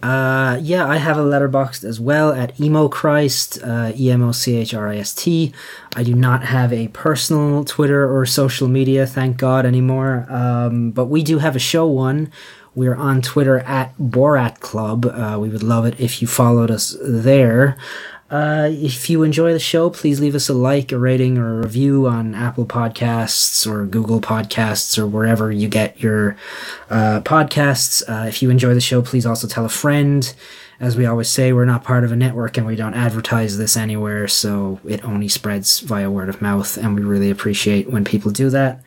Uh, 0.03 0.59
yeah, 0.61 0.87
I 0.87 0.97
have 0.97 1.17
a 1.17 1.23
letterboxd 1.23 1.85
as 1.85 2.01
well 2.01 2.33
at 2.33 2.59
emo 2.61 2.89
Christ, 2.89 3.63
uh, 3.63 3.93
E 3.97 4.11
M 4.11 4.23
O 4.23 4.33
C 4.33 4.57
H 4.57 4.75
R 4.75 4.89
I 4.89 4.97
S 4.97 5.15
T. 5.15 5.53
I 5.95 6.03
do 6.03 6.15
not 6.15 6.45
have 6.45 6.73
a 6.73 6.89
personal 6.89 7.65
Twitter 7.65 8.13
or 8.13 8.27
social 8.27 8.67
media, 8.67 9.07
thank 9.07 9.37
God, 9.37 9.65
anymore. 9.65 10.27
Um, 10.29 10.91
but 10.91 11.07
we 11.07 11.23
do 11.23 11.39
have 11.39 11.55
a 11.55 11.61
show 11.61 11.87
one. 11.87 12.33
We're 12.75 12.97
on 12.97 13.21
Twitter 13.21 13.59
at 13.61 13.97
Borat 13.99 14.61
Club. 14.61 15.07
Uh, 15.07 15.39
we 15.39 15.51
would 15.51 15.63
love 15.63 15.85
it 15.85 16.01
if 16.01 16.23
you 16.23 16.27
followed 16.27 16.71
us 16.71 16.97
there. 17.03 17.77
Uh, 18.33 18.71
if 18.71 19.11
you 19.11 19.23
enjoy 19.23 19.53
the 19.53 19.61
show, 19.61 19.91
please 19.91 20.19
leave 20.19 20.35
us 20.35 20.49
a 20.49 20.55
like, 20.55 20.91
a 20.91 20.99
rating, 20.99 21.37
or 21.37 21.59
a 21.59 21.63
review 21.63 22.07
on 22.07 22.35
Apple 22.35 22.65
Podcasts 22.65 23.71
or 23.71 23.85
Google 23.85 24.23
Podcasts 24.23 24.97
or 24.97 25.07
wherever 25.07 25.53
you 25.53 25.69
get 25.69 26.01
your 26.01 26.35
uh, 26.89 27.21
podcasts. 27.21 28.03
Uh, 28.09 28.27
if 28.27 28.43
you 28.43 28.49
enjoy 28.49 28.73
the 28.73 28.81
show, 28.81 29.03
please 29.03 29.27
also 29.27 29.47
tell 29.47 29.67
a 29.67 29.69
friend. 29.69 30.35
As 30.81 30.97
we 30.97 31.05
always 31.05 31.29
say, 31.29 31.53
we're 31.53 31.67
not 31.67 31.85
part 31.85 32.05
of 32.05 32.11
a 32.11 32.17
network 32.17 32.57
and 32.57 32.67
we 32.67 32.75
don't 32.75 32.95
advertise 32.95 33.59
this 33.59 33.77
anywhere, 33.77 34.27
so 34.29 34.81
it 34.89 35.05
only 35.05 35.29
spreads 35.29 35.81
via 35.81 36.11
word 36.11 36.31
of 36.31 36.41
mouth, 36.41 36.79
and 36.79 36.95
we 36.95 37.03
really 37.03 37.31
appreciate 37.31 37.91
when 37.91 38.03
people 38.03 38.31
do 38.31 38.49
that. 38.49 38.83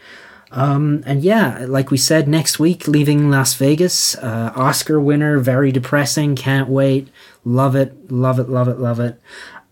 Um, 0.52 1.04
and 1.06 1.22
yeah, 1.22 1.66
like 1.68 1.92
we 1.92 1.98
said, 1.98 2.28
next 2.28 2.60
week, 2.60 2.88
leaving 2.88 3.30
Las 3.30 3.54
Vegas, 3.54 4.16
uh, 4.18 4.54
Oscar 4.56 5.00
winner, 5.00 5.38
very 5.38 5.72
depressing, 5.72 6.36
can't 6.36 6.68
wait. 6.68 7.10
Love 7.46 7.76
it, 7.76 8.12
love 8.12 8.40
it, 8.40 8.50
love 8.50 8.68
it, 8.68 8.80
love 8.80 9.00
it. 9.00 9.22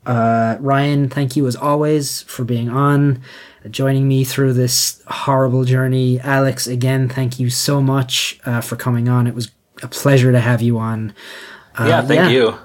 Uh, 0.05 0.57
Ryan, 0.59 1.09
thank 1.09 1.35
you 1.35 1.47
as 1.47 1.55
always 1.55 2.21
for 2.23 2.43
being 2.43 2.69
on, 2.69 3.21
joining 3.69 4.07
me 4.07 4.23
through 4.23 4.53
this 4.53 5.01
horrible 5.07 5.63
journey. 5.63 6.19
Alex, 6.19 6.67
again, 6.67 7.09
thank 7.09 7.39
you 7.39 7.49
so 7.49 7.81
much 7.81 8.39
uh, 8.45 8.61
for 8.61 8.75
coming 8.75 9.09
on. 9.09 9.27
It 9.27 9.33
was 9.33 9.51
a 9.81 9.87
pleasure 9.87 10.31
to 10.31 10.39
have 10.39 10.61
you 10.61 10.77
on. 10.77 11.13
Uh, 11.77 11.85
yeah, 11.87 12.01
thank 12.01 12.31
you. 12.31 12.55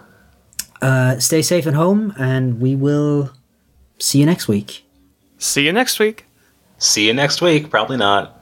Uh, 0.83 1.19
stay 1.19 1.43
safe 1.43 1.67
at 1.67 1.75
home, 1.75 2.13
and 2.19 2.61
we 2.61 2.77
will 2.77 3.33
see 3.99 4.21
you 4.21 4.27
next 4.27 4.47
week. 4.47 4.85
See 5.39 5.65
you 5.65 5.73
next 5.73 5.99
week. 5.99 6.27
See 6.79 7.07
you 7.07 7.15
next 7.15 7.41
week. 7.41 7.71
Probably 7.71 7.97
not. 7.97 8.38